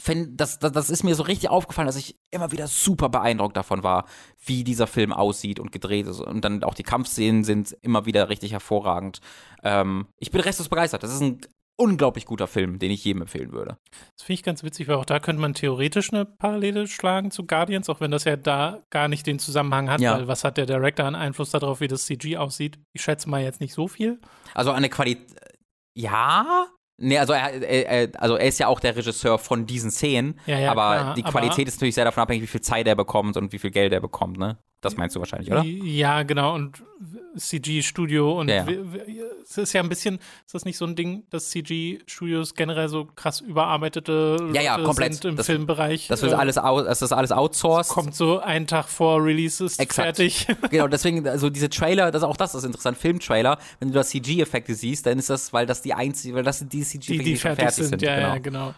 find, 0.00 0.40
das, 0.40 0.58
das, 0.58 0.72
das 0.72 0.90
ist 0.90 1.04
mir 1.04 1.14
so 1.14 1.22
richtig 1.22 1.50
aufgefallen, 1.50 1.86
dass 1.86 1.96
ich 1.96 2.16
immer 2.30 2.52
wieder 2.52 2.66
super 2.66 3.08
beeindruckt 3.08 3.56
davon 3.56 3.82
war, 3.82 4.06
wie 4.44 4.64
dieser 4.64 4.86
Film 4.86 5.12
aussieht 5.12 5.60
und 5.60 5.72
gedreht 5.72 6.06
ist. 6.06 6.20
Und 6.20 6.44
dann 6.44 6.62
auch 6.64 6.74
die 6.74 6.82
Kampfszenen 6.82 7.44
sind 7.44 7.76
immer 7.82 8.06
wieder 8.06 8.28
richtig 8.28 8.52
hervorragend. 8.52 9.20
Ähm, 9.62 10.06
ich 10.18 10.30
bin 10.30 10.40
restlos 10.40 10.68
begeistert. 10.68 11.02
Das 11.02 11.12
ist 11.12 11.20
ein 11.20 11.40
unglaublich 11.80 12.26
guter 12.26 12.46
Film, 12.46 12.78
den 12.78 12.90
ich 12.90 13.04
jedem 13.04 13.22
empfehlen 13.22 13.52
würde. 13.52 13.78
Das 14.16 14.24
finde 14.26 14.34
ich 14.34 14.42
ganz 14.42 14.62
witzig, 14.64 14.88
weil 14.88 14.96
auch 14.96 15.04
da 15.04 15.20
könnte 15.20 15.40
man 15.40 15.54
theoretisch 15.54 16.12
eine 16.12 16.24
Parallele 16.24 16.86
schlagen 16.88 17.30
zu 17.30 17.46
Guardians, 17.46 17.88
auch 17.88 18.00
wenn 18.00 18.10
das 18.10 18.24
ja 18.24 18.36
da 18.36 18.82
gar 18.90 19.06
nicht 19.08 19.26
den 19.26 19.38
Zusammenhang 19.38 19.88
hat, 19.88 20.00
Ja. 20.00 20.14
weil 20.18 20.26
was 20.28 20.42
hat 20.44 20.56
der 20.56 20.66
Director 20.66 21.06
an 21.06 21.14
Einfluss 21.14 21.50
darauf, 21.50 21.80
wie 21.80 21.88
das 21.88 22.04
CG 22.06 22.36
aussieht? 22.36 22.78
Ich 22.92 23.02
schätze 23.02 23.28
mal 23.30 23.42
jetzt 23.42 23.60
nicht 23.60 23.72
so 23.74 23.86
viel. 23.88 24.20
Also 24.54 24.72
eine 24.72 24.88
Qualität. 24.88 25.34
Ja? 25.96 26.66
Nee, 27.00 27.18
also 27.18 27.32
er, 27.32 27.52
er, 27.62 28.10
also 28.20 28.34
er 28.34 28.48
ist 28.48 28.58
ja 28.58 28.66
auch 28.66 28.80
der 28.80 28.96
Regisseur 28.96 29.38
von 29.38 29.66
diesen 29.66 29.92
Szenen, 29.92 30.38
Ja, 30.46 30.58
ja, 30.58 30.70
aber 30.72 30.96
klar, 30.96 31.14
die 31.14 31.22
aber- 31.22 31.30
Qualität 31.30 31.68
ist 31.68 31.76
natürlich 31.76 31.94
sehr 31.94 32.04
davon 32.04 32.22
abhängig, 32.24 32.42
wie 32.42 32.46
viel 32.48 32.60
Zeit 32.60 32.88
er 32.88 32.96
bekommt 32.96 33.36
und 33.36 33.52
wie 33.52 33.58
viel 33.60 33.70
Geld 33.70 33.92
er 33.92 34.00
bekommt, 34.00 34.36
ne? 34.36 34.58
Das 34.80 34.96
meinst 34.96 35.16
du 35.16 35.20
wahrscheinlich, 35.20 35.50
oder? 35.50 35.62
Ja, 35.64 36.22
genau. 36.22 36.54
Und 36.54 36.82
CG-Studio 37.36 38.38
und 38.40 38.48
Ja, 38.48 38.68
ja. 38.68 38.82
es 39.42 39.58
ist 39.58 39.72
ja 39.72 39.82
ein 39.82 39.88
bisschen, 39.88 40.16
ist 40.46 40.54
das 40.54 40.64
nicht 40.64 40.76
so 40.76 40.84
ein 40.84 40.94
Ding, 40.94 41.24
dass 41.30 41.50
CG-Studios 41.50 42.54
generell 42.54 42.88
so 42.88 43.04
krass 43.04 43.40
überarbeitete 43.40 44.50
Ja, 44.52 44.62
ja, 44.62 44.78
komplett. 44.78 45.14
sind 45.14 45.24
im 45.24 45.36
Das- 45.36 45.46
Filmbereich? 45.46 46.08
Das 46.08 46.22
wird 46.22 46.32
Äh, 46.32 46.36
alles, 46.36 46.54
das 46.56 47.02
ist 47.02 47.12
alles 47.12 47.32
outsourced. 47.32 47.92
kommt 47.92 48.14
so 48.14 48.38
einen 48.40 48.66
Tag 48.66 48.88
vor 48.88 49.22
Release 49.24 49.64
ist 49.64 49.80
Exakt. 49.80 50.16
fertig. 50.16 50.46
genau, 50.70 50.88
deswegen, 50.88 51.26
also 51.26 51.50
diese 51.50 51.68
Trailer, 51.70 52.10
das 52.10 52.22
auch 52.22 52.36
das 52.36 52.54
ist 52.54 52.64
interessant, 52.64 52.98
Filmtrailer, 52.98 53.58
wenn 53.80 53.88
du 53.88 53.94
da 53.94 54.04
CG-Effekte 54.04 54.74
siehst, 54.74 55.06
dann 55.06 55.18
ist 55.18 55.30
das, 55.30 55.52
weil 55.52 55.66
das 55.66 55.82
die 55.82 55.94
einzige, 55.94 56.34
weil 56.34 56.44
das 56.44 56.58
sind 56.60 56.72
die 56.72 56.82
CG-Effekte, 56.82 57.24
die, 57.24 57.30
die 57.32 57.38
schon 57.38 57.56
fertig, 57.56 57.84
sind. 57.86 58.02
Ja, 58.02 58.14
genau. 58.16 58.28
ja, 58.28 58.38
genau. 58.38 58.74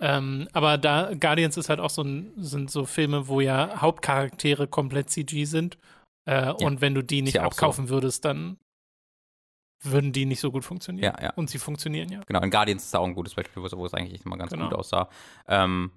Ähm, 0.00 0.48
aber 0.52 0.78
da 0.78 1.12
Guardians 1.14 1.56
ist 1.56 1.68
halt 1.68 1.80
auch 1.80 1.90
so 1.90 2.02
ein, 2.02 2.32
sind 2.36 2.70
so 2.70 2.84
Filme, 2.84 3.28
wo 3.28 3.40
ja 3.40 3.80
Hauptcharaktere 3.80 4.66
komplett 4.68 5.10
CG 5.10 5.44
sind. 5.44 5.76
Äh, 6.24 6.52
Und 6.52 6.80
wenn 6.80 6.94
du 6.94 7.02
die 7.02 7.22
nicht 7.22 7.34
ja 7.34 7.42
auch 7.44 7.52
so. 7.52 7.56
abkaufen 7.58 7.88
würdest, 7.88 8.24
dann 8.24 8.58
würden 9.82 10.12
die 10.12 10.26
nicht 10.26 10.40
so 10.40 10.50
gut 10.50 10.64
funktionieren. 10.64 11.14
Ja, 11.16 11.22
ja. 11.22 11.32
Und 11.34 11.50
sie 11.50 11.58
funktionieren 11.58 12.10
ja. 12.10 12.20
Genau, 12.26 12.40
in 12.42 12.50
Guardians 12.50 12.84
ist 12.84 12.94
da 12.94 12.98
auch 12.98 13.06
ein 13.06 13.14
gutes 13.14 13.34
Beispiel, 13.34 13.62
wo 13.62 13.86
es 13.86 13.94
eigentlich 13.94 14.24
immer 14.24 14.36
ganz 14.36 14.52
Genau. 14.52 14.68
gut 14.68 14.78
aussah. 14.78 15.08
Ähm, 15.46 15.90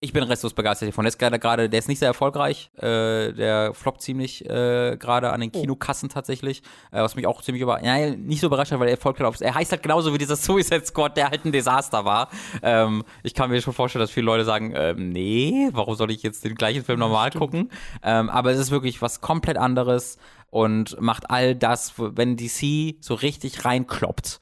ich 0.00 0.12
bin 0.12 0.22
restlos 0.22 0.52
begeistert 0.52 0.90
davon. 0.90 1.04
Der 1.04 1.08
ist 1.08 1.18
gerade, 1.18 1.38
gerade, 1.38 1.70
der 1.70 1.78
ist 1.78 1.88
nicht 1.88 1.98
sehr 1.98 2.08
erfolgreich. 2.08 2.70
Äh, 2.76 3.32
der 3.32 3.72
floppt 3.72 4.02
ziemlich 4.02 4.44
äh, 4.44 4.96
gerade 4.98 5.32
an 5.32 5.40
den 5.40 5.50
Oh. 5.54 5.60
Kinokassen 5.60 6.10
tatsächlich. 6.10 6.62
Äh, 6.92 7.00
was 7.00 7.16
mich 7.16 7.26
auch 7.26 7.40
ziemlich 7.40 7.62
über, 7.62 7.82
ja, 7.82 8.10
nicht 8.14 8.40
so 8.40 8.48
überrascht 8.48 8.72
hat, 8.72 8.80
weil 8.80 8.88
er 8.88 8.98
halt 9.02 9.22
auf, 9.22 9.40
er 9.40 9.54
heißt 9.54 9.72
halt 9.72 9.82
genauso 9.82 10.12
wie 10.12 10.18
dieser 10.18 10.36
Suicide 10.36 10.84
Squad, 10.84 11.16
der 11.16 11.30
halt 11.30 11.46
ein 11.46 11.52
Desaster 11.52 12.04
war. 12.04 12.28
Ähm, 12.62 13.04
ich 13.22 13.32
kann 13.32 13.50
mir 13.50 13.60
schon 13.62 13.72
vorstellen, 13.72 14.02
dass 14.02 14.10
viele 14.10 14.26
Leute 14.26 14.44
sagen, 14.44 14.74
ähm, 14.76 15.10
nee, 15.10 15.70
warum 15.72 15.94
soll 15.94 16.10
ich 16.10 16.22
jetzt 16.22 16.44
den 16.44 16.56
gleichen 16.56 16.84
Film 16.84 16.98
normal 17.00 17.30
Stimmt. 17.30 17.40
gucken? 17.40 17.70
Ähm, 18.02 18.28
aber 18.28 18.50
es 18.50 18.58
ist 18.58 18.70
wirklich 18.70 19.00
was 19.00 19.22
komplett 19.22 19.56
anderes 19.56 20.18
und 20.50 21.00
macht 21.00 21.30
all 21.30 21.54
das, 21.54 21.94
wenn 21.96 22.36
DC 22.36 22.96
so 23.00 23.14
richtig 23.14 23.64
reinkloppt, 23.64 24.40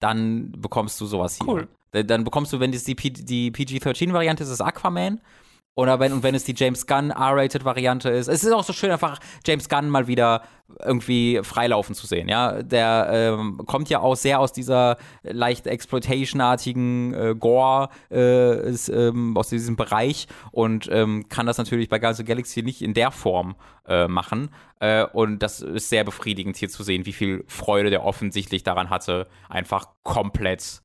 dann 0.00 0.52
bekommst 0.52 0.98
du 1.00 1.06
sowas 1.06 1.36
hier. 1.36 1.46
Cool. 1.46 1.68
Dann 2.02 2.24
bekommst 2.24 2.52
du, 2.52 2.60
wenn 2.60 2.72
es 2.72 2.84
die, 2.84 2.96
die 2.96 3.50
PG-13-Variante 3.50 4.42
ist, 4.42 4.50
ist 4.50 4.60
Aquaman. 4.60 5.20
Oder 5.76 5.98
wenn, 5.98 6.12
und 6.12 6.22
wenn 6.22 6.36
es 6.36 6.44
die 6.44 6.54
James 6.56 6.86
Gunn 6.86 7.10
R-Rated-Variante 7.10 8.08
ist. 8.08 8.28
Es 8.28 8.44
ist 8.44 8.52
auch 8.52 8.62
so 8.62 8.72
schön, 8.72 8.92
einfach 8.92 9.18
James 9.44 9.68
Gunn 9.68 9.88
mal 9.88 10.06
wieder 10.06 10.42
irgendwie 10.84 11.40
freilaufen 11.42 11.96
zu 11.96 12.06
sehen, 12.06 12.28
ja. 12.28 12.62
Der 12.62 13.08
ähm, 13.10 13.60
kommt 13.66 13.90
ja 13.90 13.98
auch 13.98 14.14
sehr 14.14 14.38
aus 14.38 14.52
dieser 14.52 14.96
leicht 15.24 15.66
Exploitation-artigen 15.66 17.14
äh, 17.14 17.34
Gore, 17.36 17.88
äh, 18.10 18.70
ist, 18.70 18.88
ähm, 18.88 19.36
aus 19.36 19.48
diesem 19.48 19.74
Bereich 19.74 20.28
und 20.52 20.88
ähm, 20.92 21.28
kann 21.28 21.46
das 21.46 21.58
natürlich 21.58 21.88
bei 21.88 21.98
Guardians 21.98 22.20
of 22.20 22.26
the 22.26 22.32
Galaxy 22.32 22.62
nicht 22.62 22.80
in 22.80 22.94
der 22.94 23.10
Form 23.10 23.56
äh, 23.88 24.06
machen. 24.06 24.50
Äh, 24.78 25.06
und 25.06 25.40
das 25.40 25.60
ist 25.60 25.88
sehr 25.88 26.04
befriedigend 26.04 26.56
hier 26.56 26.68
zu 26.68 26.84
sehen, 26.84 27.04
wie 27.04 27.12
viel 27.12 27.44
Freude 27.48 27.90
der 27.90 28.04
offensichtlich 28.04 28.62
daran 28.62 28.90
hatte, 28.90 29.26
einfach 29.48 29.88
komplett 30.04 30.83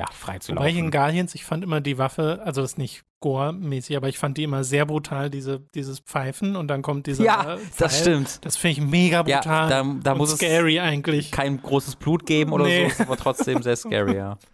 ja, 0.00 0.06
frei 0.12 0.38
zu 0.38 0.52
Wobei 0.52 0.68
ich 0.70 0.76
in 0.76 0.84
laufen. 0.86 0.90
Guardians, 0.92 1.34
ich 1.34 1.44
fand 1.44 1.62
immer 1.62 1.80
die 1.80 1.98
Waffe, 1.98 2.40
also 2.44 2.62
das 2.62 2.72
ist 2.72 2.78
nicht 2.78 3.02
Gore-mäßig, 3.20 3.96
aber 3.98 4.08
ich 4.08 4.16
fand 4.18 4.38
die 4.38 4.44
immer 4.44 4.64
sehr 4.64 4.86
brutal, 4.86 5.28
diese, 5.28 5.60
dieses 5.74 6.00
Pfeifen 6.00 6.56
und 6.56 6.68
dann 6.68 6.80
kommt 6.80 7.06
dieser 7.06 7.22
Ja, 7.22 7.54
äh, 7.54 7.58
das 7.76 7.92
Pfeil. 7.92 8.00
stimmt. 8.00 8.44
Das 8.46 8.56
finde 8.56 8.80
ich 8.80 8.86
mega 8.86 9.22
Ja, 9.26 9.38
brutal. 9.40 9.68
da, 9.68 9.84
da 10.02 10.12
und 10.12 10.18
muss 10.18 10.32
es 10.32 10.38
scary 10.38 10.80
eigentlich. 10.80 11.30
kein 11.30 11.60
großes 11.60 11.96
Blut 11.96 12.24
geben 12.24 12.52
oder 12.52 12.64
Nee. 12.64 12.84
so, 12.84 12.90
ist 12.92 13.00
aber 13.02 13.16
trotzdem 13.18 13.60
sehr 13.62 13.76
scary, 13.76 14.16
ja. 14.16 14.38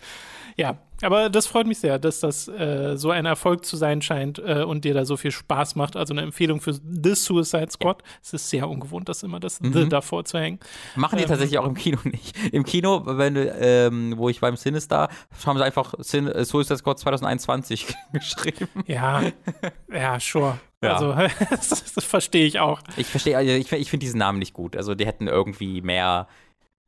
Ja, 0.58 0.78
aber 1.02 1.28
das 1.30 1.46
freut 1.46 1.66
mich 1.66 1.78
sehr, 1.78 1.98
dass 1.98 2.20
das 2.20 2.48
äh, 2.48 2.96
so 2.96 3.10
ein 3.10 3.26
Erfolg 3.26 3.64
zu 3.64 3.76
sein 3.76 4.02
scheint 4.02 4.38
äh, 4.38 4.62
und 4.62 4.84
dir 4.84 4.94
da 4.94 5.04
so 5.04 5.16
viel 5.16 5.30
Spaß 5.30 5.74
macht. 5.76 5.96
Also 5.96 6.14
eine 6.14 6.22
Empfehlung 6.22 6.60
für 6.60 6.72
The 6.72 7.14
Suicide 7.14 7.70
Squad. 7.70 8.02
Es 8.22 8.32
ist 8.32 8.48
sehr 8.48 8.68
ungewohnt, 8.68 9.08
das 9.08 9.22
immer 9.22 9.40
das 9.40 9.60
Mhm. 9.60 9.72
The 9.72 9.88
davor 9.88 10.24
zu 10.24 10.38
hängen. 10.38 10.60
Machen 10.94 11.16
die 11.16 11.24
Ähm. 11.24 11.28
tatsächlich 11.28 11.58
auch 11.58 11.66
im 11.66 11.74
Kino 11.74 11.98
nicht. 12.04 12.36
Im 12.52 12.64
Kino, 12.64 13.02
wenn 13.04 13.36
ähm, 13.36 14.14
wo 14.16 14.28
ich 14.28 14.40
beim 14.40 14.56
Sinister, 14.56 15.08
haben 15.44 15.58
sie 15.58 15.64
einfach 15.64 15.94
Sin 15.98 16.26
äh, 16.28 16.44
Suicide 16.44 16.78
Squad 16.78 16.98
2021 16.98 17.86
geschrieben. 18.12 18.68
Ja, 18.86 19.22
ja, 19.92 20.18
sure. 20.20 20.58
Ja. 20.82 20.94
Also, 20.94 21.12
das, 21.50 21.94
das 21.94 22.04
verstehe 22.04 22.46
ich 22.46 22.60
auch. 22.60 22.80
Ich 22.96 23.06
verstehe, 23.06 23.36
also 23.36 23.50
ich, 23.50 23.72
ich 23.72 23.90
finde 23.90 24.04
diesen 24.04 24.18
Namen 24.18 24.38
nicht 24.38 24.52
gut. 24.52 24.76
Also 24.76 24.94
die 24.94 25.06
hätten 25.06 25.26
irgendwie 25.26 25.80
mehr. 25.80 26.28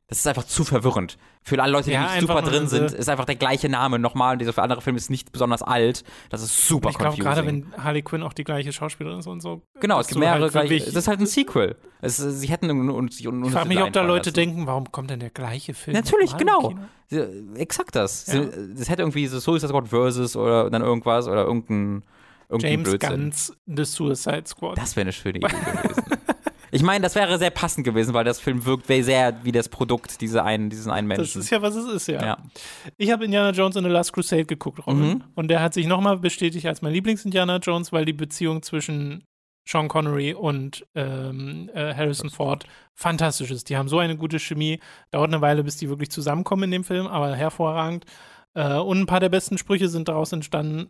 Das 0.09 0.17
ist 0.17 0.27
einfach 0.27 0.43
zu 0.43 0.63
verwirrend. 0.63 1.17
Für 1.43 1.61
alle 1.61 1.71
Leute, 1.71 1.85
die 1.85 1.91
Ja, 1.93 2.11
nicht 2.15 2.21
super 2.21 2.41
drin 2.41 2.67
sind, 2.67 2.91
ist 2.91 3.07
einfach 3.09 3.25
der 3.25 3.35
gleiche 3.35 3.69
Name 3.69 3.99
nochmal. 3.99 4.33
Und 4.33 4.39
dieser 4.39 4.53
für 4.53 4.63
andere 4.63 4.81
Film 4.81 4.95
ist 4.95 5.09
nicht 5.11 5.31
besonders 5.31 5.61
alt. 5.61 6.03
Das 6.31 6.41
ist 6.41 6.67
super 6.67 6.89
Ich 6.89 6.97
glaube, 6.97 7.15
confusing. 7.15 7.23
gerade 7.33 7.45
wenn 7.47 7.83
Harley 7.83 8.01
Quinn 8.01 8.23
auch 8.23 8.33
die 8.33 8.43
gleiche 8.43 8.73
Schauspielerin 8.73 9.19
ist 9.19 9.27
und 9.27 9.39
so. 9.41 9.61
genau, 9.79 9.99
es 9.99 10.07
gibt 10.07 10.19
mehrere 10.19 10.41
halt 10.41 10.51
gleiche. 10.51 10.85
Das 10.85 10.95
ist 10.95 11.07
halt 11.07 11.19
ein 11.19 11.27
Sequel. 11.27 11.75
Es, 12.01 12.17
sie 12.17 12.47
hätten 12.49 12.69
und, 12.71 12.89
und, 12.89 12.99
und, 12.99 13.13
Ich 13.45 13.51
frage 13.51 13.67
mich, 13.67 13.79
ob 13.81 13.93
da 13.93 14.01
Leute 14.01 14.31
denken, 14.31 14.65
warum 14.65 14.91
kommt 14.91 15.11
denn 15.11 15.19
der 15.19 15.29
gleiche 15.29 15.73
Film? 15.75 15.95
Natürlich, 15.95 16.35
genau. 16.37 16.73
Sie- 17.07 17.19
Exakt 17.55 17.95
das. 17.95 18.25
Ja. 18.27 18.43
Sie- 18.43 18.73
Das 18.75 18.89
hätte 18.89 19.03
irgendwie 19.03 19.27
so 19.27 19.39
Suicide 19.39 19.69
Squad 19.69 19.87
Versus 19.89 20.35
oder 20.35 20.69
dann 20.71 20.81
irgendwas 20.81 21.27
oder 21.27 21.43
irgendein, 21.45 22.03
irgendein 22.49 22.71
James 22.71 22.89
Blödsinn. 22.89 23.09
Gunn's 23.09 23.53
The 23.67 23.85
Suicide 23.85 24.43
Squad. 24.47 24.77
Das 24.79 24.95
wäre 24.95 25.03
eine 25.03 25.13
schöne 25.13 25.37
Idee 25.37 25.47
gewesen. 25.83 26.03
Ich 26.71 26.83
meine, 26.83 27.01
das 27.03 27.15
wäre 27.15 27.37
sehr 27.37 27.49
passend 27.49 27.85
gewesen, 27.85 28.13
weil 28.13 28.23
das 28.23 28.39
Film 28.39 28.65
wirkt 28.65 28.87
sehr 28.87 29.43
wie 29.43 29.51
das 29.51 29.69
Produkt 29.69 30.21
diese 30.21 30.43
einen, 30.43 30.69
diesen 30.69 30.91
einen 30.91 31.09
das 31.09 31.17
Menschen. 31.17 31.41
ist 31.41 31.49
ja, 31.49 31.61
was 31.61 31.75
es 31.75 31.91
ist, 31.91 32.07
ja. 32.07 32.23
ja. 32.23 32.37
Ich 32.97 33.11
habe 33.11 33.25
Indiana 33.25 33.51
Jones 33.51 33.75
in 33.75 33.83
The 33.83 33.89
Last 33.89 34.13
Crusade 34.13 34.45
geguckt, 34.45 34.85
Robin. 34.85 35.01
Mhm. 35.01 35.23
Und 35.35 35.49
der 35.49 35.61
hat 35.61 35.73
sich 35.73 35.87
nochmal 35.87 36.17
bestätigt 36.17 36.65
als 36.65 36.81
mein 36.81 36.93
Lieblings-Indiana 36.93 37.57
Jones, 37.57 37.91
weil 37.91 38.05
die 38.05 38.13
Beziehung 38.13 38.61
zwischen 38.61 39.23
Sean 39.67 39.87
Connery 39.87 40.33
und 40.33 40.85
ähm, 40.95 41.69
äh, 41.73 41.93
Harrison 41.93 42.29
Ford 42.29 42.65
fantastisch 42.95 43.51
ist. 43.51 43.69
Die 43.69 43.77
haben 43.77 43.87
so 43.87 43.99
eine 43.99 44.17
gute 44.17 44.39
Chemie. 44.39 44.79
Dauert 45.11 45.31
eine 45.31 45.41
Weile, 45.41 45.63
bis 45.63 45.77
die 45.77 45.89
wirklich 45.89 46.09
zusammenkommen 46.09 46.63
in 46.63 46.71
dem 46.71 46.83
Film, 46.83 47.07
aber 47.07 47.35
hervorragend. 47.35 48.05
Äh, 48.55 48.77
und 48.77 48.99
ein 48.99 49.05
paar 49.05 49.19
der 49.19 49.29
besten 49.29 49.57
Sprüche 49.57 49.87
sind 49.87 50.07
daraus 50.07 50.31
entstanden. 50.31 50.89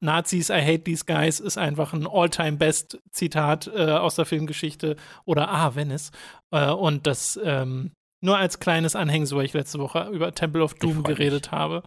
Nazis, 0.00 0.50
I 0.50 0.60
hate 0.60 0.84
these 0.84 1.04
guys 1.04 1.40
ist 1.40 1.58
einfach 1.58 1.92
ein 1.92 2.06
All-Time-Best-Zitat 2.06 3.68
äh, 3.74 3.92
aus 3.92 4.14
der 4.16 4.26
Filmgeschichte 4.26 4.96
oder 5.24 5.48
Ah, 5.50 5.74
Venice. 5.74 6.10
Äh, 6.50 6.70
und 6.70 7.06
das 7.06 7.38
ähm, 7.42 7.92
nur 8.22 8.36
als 8.36 8.60
kleines 8.60 8.96
Anhängsel, 8.96 9.38
weil 9.38 9.46
ich 9.46 9.54
letzte 9.54 9.78
Woche 9.78 10.08
über 10.12 10.32
Temple 10.34 10.62
of 10.62 10.74
Doom 10.74 11.02
geredet 11.02 11.46
mich. 11.46 11.52
habe. 11.52 11.82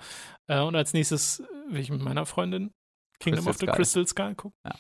Äh, 0.48 0.60
und 0.62 0.76
als 0.76 0.94
nächstes 0.94 1.44
will 1.70 1.80
ich 1.82 1.92
mit 1.92 2.02
meiner 2.02 2.26
Freundin 2.26 2.72
Kingdom 3.20 3.46
Crystal 3.46 3.52
of 3.52 3.58
the 3.60 3.66
Sky. 3.68 3.76
Crystal 3.76 4.08
Skull 4.08 4.36
gucken. 4.36 4.58
Ja. 4.66 4.76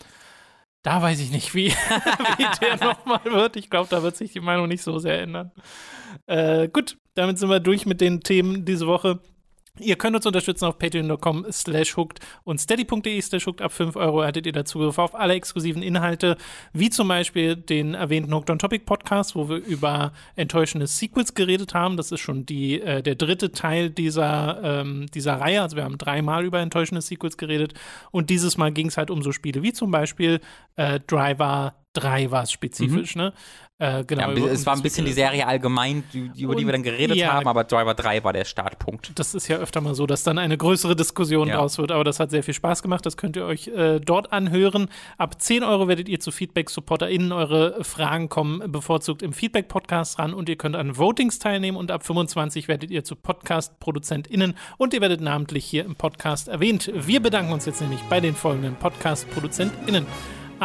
Da 0.83 1.01
weiß 1.01 1.19
ich 1.21 1.31
nicht, 1.31 1.53
wie, 1.55 1.69
wie 2.37 2.59
der 2.61 2.77
nochmal 2.83 3.23
wird. 3.25 3.55
Ich 3.55 3.69
glaube, 3.69 3.87
da 3.89 4.03
wird 4.03 4.17
sich 4.17 4.33
die 4.33 4.41
Meinung 4.41 4.67
nicht 4.67 4.81
so 4.83 4.97
sehr 4.99 5.21
ändern. 5.21 5.51
Äh, 6.25 6.67
gut, 6.67 6.97
damit 7.15 7.37
sind 7.39 7.49
wir 7.49 7.59
durch 7.59 7.85
mit 7.85 8.01
den 8.01 8.21
Themen 8.21 8.65
diese 8.65 8.87
Woche. 8.87 9.19
Ihr 9.79 9.95
könnt 9.95 10.15
uns 10.15 10.27
unterstützen 10.27 10.65
auf 10.65 10.77
patreon.com 10.77 11.47
slash 11.51 11.97
hooked 11.97 12.19
und 12.43 12.61
steady.de 12.61 13.19
slash 13.21 13.47
hooked. 13.47 13.59
Ab 13.59 13.71
5 13.71 13.95
Euro 13.95 14.19
erhaltet 14.19 14.45
ihr 14.45 14.51
da 14.51 14.65
Zugriff 14.65 14.99
auf 14.99 15.15
alle 15.15 15.33
exklusiven 15.33 15.81
Inhalte, 15.81 16.37
wie 16.73 16.91
zum 16.91 17.07
Beispiel 17.07 17.55
den 17.55 17.95
erwähnten 17.95 18.31
Hooked 18.31 18.51
on 18.51 18.59
Topic 18.59 18.85
Podcast, 18.85 19.35
wo 19.35 19.49
wir 19.49 19.57
über 19.57 20.13
enttäuschende 20.35 20.85
Sequels 20.85 21.33
geredet 21.33 21.73
haben. 21.73 21.97
Das 21.97 22.11
ist 22.11 22.19
schon 22.19 22.45
die, 22.45 22.81
äh, 22.81 23.01
der 23.01 23.15
dritte 23.15 23.51
Teil 23.51 23.89
dieser, 23.89 24.61
ähm, 24.63 25.07
dieser 25.11 25.41
Reihe. 25.41 25.63
Also 25.63 25.75
wir 25.75 25.85
haben 25.85 25.97
dreimal 25.97 26.45
über 26.45 26.59
enttäuschende 26.59 27.01
Sequels 27.01 27.37
geredet. 27.37 27.73
Und 28.11 28.29
dieses 28.29 28.57
Mal 28.57 28.71
ging 28.71 28.89
es 28.89 28.97
halt 28.97 29.09
um 29.09 29.23
so 29.23 29.31
Spiele 29.31 29.63
wie 29.63 29.73
zum 29.73 29.89
Beispiel 29.89 30.39
äh, 30.75 30.99
Driver 31.07 31.73
3 31.93 32.31
war 32.31 32.43
es 32.43 32.51
spezifisch, 32.51 33.15
mhm. 33.15 33.21
ne? 33.21 33.33
Äh, 33.79 34.03
genau, 34.05 34.31
ja, 34.31 34.45
es 34.51 34.67
war 34.67 34.75
ein 34.75 34.83
bisschen 34.83 35.05
die 35.05 35.13
Serie 35.13 35.47
allgemein, 35.47 36.03
die, 36.13 36.31
über 36.37 36.55
die 36.55 36.63
wir 36.63 36.73
dann 36.73 36.83
geredet 36.83 37.17
ja, 37.17 37.33
haben, 37.33 37.47
aber 37.47 37.63
Driver 37.63 37.95
3 37.95 38.23
war 38.23 38.31
der 38.31 38.45
Startpunkt. 38.45 39.17
Das 39.17 39.33
ist 39.33 39.47
ja 39.47 39.57
öfter 39.57 39.81
mal 39.81 39.95
so, 39.95 40.05
dass 40.05 40.21
dann 40.21 40.37
eine 40.37 40.57
größere 40.57 40.95
Diskussion 40.95 41.47
ja. 41.47 41.57
draus 41.57 41.79
wird, 41.79 41.91
aber 41.91 42.03
das 42.03 42.19
hat 42.19 42.29
sehr 42.29 42.43
viel 42.43 42.53
Spaß 42.53 42.83
gemacht. 42.83 43.03
Das 43.03 43.17
könnt 43.17 43.35
ihr 43.35 43.45
euch 43.45 43.69
äh, 43.69 43.99
dort 43.99 44.31
anhören. 44.31 44.89
Ab 45.17 45.41
10 45.41 45.63
Euro 45.63 45.87
werdet 45.87 46.07
ihr 46.07 46.19
zu 46.19 46.31
Feedback-SupporterInnen. 46.31 47.31
Eure 47.31 47.83
Fragen 47.83 48.29
kommen 48.29 48.71
bevorzugt 48.71 49.23
im 49.23 49.33
Feedback-Podcast 49.33 50.19
ran 50.19 50.35
und 50.35 50.49
ihr 50.49 50.55
könnt 50.55 50.75
an 50.75 50.95
Votings 50.97 51.39
teilnehmen 51.39 51.77
und 51.77 51.89
ab 51.89 52.05
25 52.05 52.67
werdet 52.67 52.91
ihr 52.91 53.03
zu 53.03 53.15
Podcast-ProduzentInnen 53.15 54.53
und 54.77 54.93
ihr 54.93 55.01
werdet 55.01 55.19
namentlich 55.19 55.65
hier 55.65 55.83
im 55.83 55.95
Podcast 55.95 56.47
erwähnt. 56.47 56.91
Wir 56.93 57.21
bedanken 57.21 57.51
uns 57.51 57.65
jetzt 57.65 57.81
nämlich 57.81 58.01
bei 58.03 58.19
den 58.19 58.35
folgenden 58.35 58.75
Podcast-ProduzentInnen. 58.75 60.05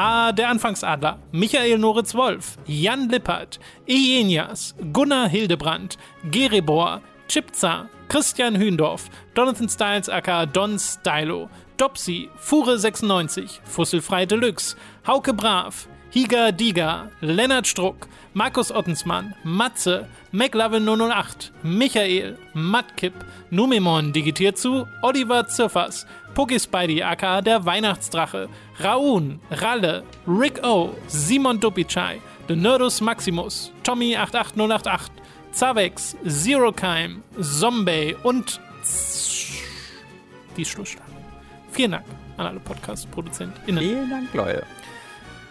Ah, 0.01 0.31
der 0.31 0.49
Anfangsadler, 0.49 1.19
Michael 1.33 1.77
Noritz 1.77 2.15
Wolf, 2.15 2.57
Jan 2.67 3.09
Lippert, 3.09 3.59
Ienias, 3.89 4.77
Gunnar 4.93 5.29
Hildebrand, 5.29 5.99
Gerebor, 6.31 7.01
Chipza, 7.27 7.89
Christian 8.09 8.55
Hühndorf, 8.55 9.11
Jonathan 9.37 9.69
Styles 9.69 10.09
aka 10.09 10.47
Don 10.47 10.79
Stylo, 10.79 11.51
Dopsy, 11.79 12.31
Fure96, 12.41 13.59
Fusselfrei 13.65 14.25
Deluxe, 14.25 14.77
Hauke 15.05 15.33
Brav, 15.33 15.89
Higa 16.13 16.53
Diga, 16.53 17.11
Lennart 17.21 17.67
Struck, 17.67 18.07
Markus 18.35 18.71
Ottensmann, 18.71 19.35
Matze, 19.43 20.07
McLovin 20.31 20.87
008, 20.87 21.51
Michael, 21.65 22.39
Matkip, 22.55 23.15
Numemon 23.51 24.13
digitiert 24.13 24.59
zu, 24.59 24.87
Oliver 25.03 25.49
Ziffers, 25.49 26.07
Pookie 26.39 26.61
Spidey 26.61 27.03
aka 27.03 27.41
der 27.41 27.65
Weihnachtsdrache, 27.67 28.49
Raun, 28.85 29.41
Ralle, 29.51 30.05
Rick 30.25 30.65
O, 30.65 30.95
Simon 31.09 31.59
Dupichai, 31.59 32.21
The 32.47 32.55
Nerdus 32.55 33.01
Maximus, 33.01 33.73
Tommy 33.83 34.15
88088, 34.15 35.11
Zavex, 35.51 36.17
Zero 36.29 36.71
Keim, 36.71 37.25
Zombie 37.41 38.15
und 38.23 38.61
die 40.57 40.65
Schlussstelle. 40.65 41.09
Vielen 41.73 41.91
Dank 41.91 42.05
an 42.37 42.47
alle 42.47 42.61
Podcast-ProduzentInnen. 42.61 43.83
Vielen 43.83 44.09
Dank, 44.09 44.33
Leute. 44.33 44.63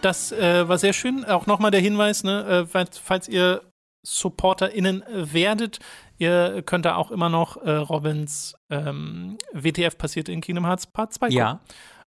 Das 0.00 0.32
äh, 0.32 0.66
war 0.66 0.78
sehr 0.78 0.94
schön. 0.94 1.22
Auch 1.26 1.44
nochmal 1.44 1.70
der 1.70 1.82
Hinweis, 1.82 2.24
ne, 2.24 2.46
äh, 2.46 2.66
falls, 2.66 2.96
falls 2.96 3.28
ihr 3.28 3.60
SupporterInnen 4.06 5.04
werdet. 5.10 5.80
Ihr 6.18 6.62
könnt 6.62 6.84
da 6.84 6.96
auch 6.96 7.10
immer 7.10 7.28
noch 7.28 7.56
äh, 7.58 7.70
Robins 7.70 8.56
ähm, 8.70 9.38
WTF 9.52 9.96
passiert 9.96 10.28
in 10.28 10.40
Kingdom 10.40 10.66
Hearts 10.66 10.86
Part 10.86 11.12
2 11.12 11.26
gucken. 11.26 11.38
Ja. 11.38 11.60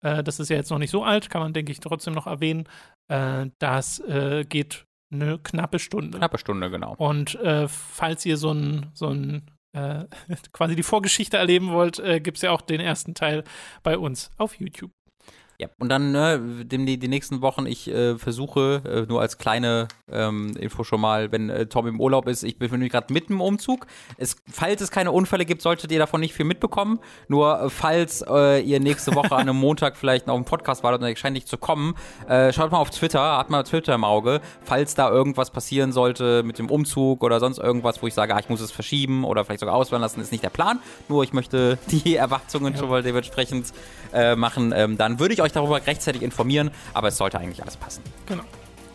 Äh, 0.05 0.23
das 0.23 0.39
ist 0.39 0.51
ja 0.51 0.57
jetzt 0.57 0.71
noch 0.71 0.79
nicht 0.79 0.91
so 0.91 1.03
alt, 1.03 1.31
kann 1.31 1.41
man, 1.43 1.53
denke 1.53 1.73
ich, 1.73 1.81
trotzdem 1.81 2.15
noch 2.15 2.27
erwähnen. 2.27 2.69
Äh, 3.09 3.47
das 3.59 3.99
äh, 4.01 4.45
geht 4.45 4.85
eine 5.11 5.39
knappe 5.39 5.79
Stunde. 5.79 6.19
Knappe 6.19 6.39
Stunde, 6.39 6.71
genau. 6.71 6.95
Und 6.97 7.35
äh, 7.37 7.67
falls 7.69 8.25
ihr 8.27 8.37
so 8.37 8.53
ein, 8.53 8.91
so 8.95 9.09
ein 9.09 9.51
äh, 9.73 10.05
quasi 10.53 10.77
die 10.77 10.83
Vorgeschichte 10.83 11.37
erleben 11.37 11.71
wollt, 11.71 12.03
gibt 12.23 12.37
es 12.37 12.43
ja 12.43 12.51
auch 12.51 12.61
den 12.61 12.81
ersten 12.81 13.15
Teil 13.15 13.45
bei 13.83 13.97
uns 13.97 14.31
auf 14.37 14.59
YouTube. 14.59 14.93
Ja, 15.59 15.69
und 15.79 15.89
dann 15.89 16.11
ne, 16.11 16.65
die, 16.65 16.99
die 16.99 17.09
nächsten 17.09 17.41
Wochen, 17.41 17.67
ich 17.67 17.89
äh, 17.89 18.19
versuche, 18.19 18.83
äh, 18.85 19.09
nur 19.09 19.21
als 19.21 19.39
kleine 19.39 19.87
ähm, 20.11 20.57
Info 20.57 20.83
schon 20.83 21.01
mal, 21.01 21.31
wenn 21.31 21.49
äh, 21.49 21.67
Tom 21.67 21.87
im 21.87 22.01
Urlaub 22.01 22.27
ist, 22.27 22.43
ich 22.43 22.59
bin 22.59 22.89
gerade 22.89 23.13
mitten 23.13 23.35
im 23.35 23.41
Umzug. 23.41 23.87
Es, 24.17 24.37
falls 24.51 24.81
es 24.81 24.91
keine 24.91 25.13
Unfälle 25.13 25.45
gibt, 25.45 25.63
solltet 25.63 25.93
ihr 25.93 26.01
davon 26.01 26.21
nicht 26.21 26.35
viel 26.35 26.45
mitbekommen. 26.45 26.99
Nur 27.29 27.61
äh, 27.61 27.71
falls 27.71 28.25
äh, 28.29 28.63
ihr 28.63 28.81
nächste 28.81 29.15
Woche 29.15 29.33
an 29.33 29.43
einem 29.43 29.57
Montag 29.61 29.97
vielleicht 29.97 30.27
noch 30.27 30.37
im 30.37 30.45
Podcast 30.45 30.83
wartet 30.83 31.03
und 31.03 31.09
er 31.09 31.15
scheint 31.15 31.35
nicht 31.35 31.47
zu 31.47 31.57
kommen, 31.57 31.95
äh, 32.29 32.53
schaut 32.53 32.73
mal 32.73 32.79
auf 32.79 32.91
Twitter, 32.91 33.39
hat 33.39 33.49
mal 33.49 33.63
Twitter 33.63 33.95
im 33.95 34.03
Auge, 34.03 34.41
falls 34.65 34.97
da 34.97 35.09
irgendwas 35.09 35.51
passieren 35.51 35.93
sollte 35.93 36.43
mit 36.43 36.59
dem 36.59 36.69
Umzug 36.69 37.23
oder 37.23 37.39
sonst 37.39 37.59
irgendwas, 37.59 38.03
wo 38.03 38.09
ich 38.09 38.15
sage, 38.15 38.35
ah, 38.35 38.41
ich 38.41 38.49
muss 38.49 38.61
es 38.61 38.73
verschieben 38.73 39.23
oder 39.23 39.45
vielleicht 39.45 39.61
sogar 39.61 39.77
auswählen 39.77 40.03
lassen, 40.03 40.21
ist 40.21 40.33
nicht 40.33 40.43
der 40.43 40.51
Plan. 40.51 40.81
Nur 41.09 41.23
ich 41.23 41.33
möchte 41.33 41.79
die 41.93 42.17
Erwartungen 42.25 42.73
ja. 42.73 42.81
schon 42.81 42.89
mal 42.89 43.05
dementsprechend 43.05 43.73
machen. 44.37 44.73
Ähm, 44.77 44.97
dann 44.97 45.19
würde 45.19 45.35
ich 45.35 45.43
euch 45.45 45.53
darüber 45.53 45.87
rechtzeitig 45.87 46.23
informieren, 46.23 46.71
aber 46.93 47.09
es 47.09 47.17
sollte 47.17 47.39
eigentlich 47.39 47.63
alles 47.63 47.77
passen. 47.77 48.03
Genau. 48.27 48.45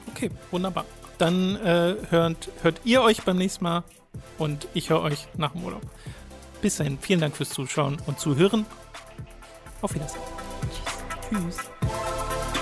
Okay, 0.09 0.29
wunderbar. 0.51 0.85
Dann 1.17 1.55
äh, 1.57 1.95
hört, 2.09 2.49
hört 2.61 2.81
ihr 2.85 3.01
euch 3.01 3.23
beim 3.23 3.37
nächsten 3.37 3.63
Mal 3.63 3.83
und 4.37 4.67
ich 4.73 4.89
höre 4.89 5.01
euch 5.01 5.27
nach 5.37 5.51
dem 5.51 5.63
Urlaub. 5.63 5.81
Bis 6.61 6.77
dahin, 6.77 6.97
vielen 6.99 7.21
Dank 7.21 7.35
fürs 7.35 7.49
Zuschauen 7.49 7.97
und 8.05 8.19
Zuhören. 8.19 8.65
Auf 9.81 9.93
Wiedersehen. 9.93 10.21
Tschüss. 11.29 11.57
Tschüss. 11.57 12.58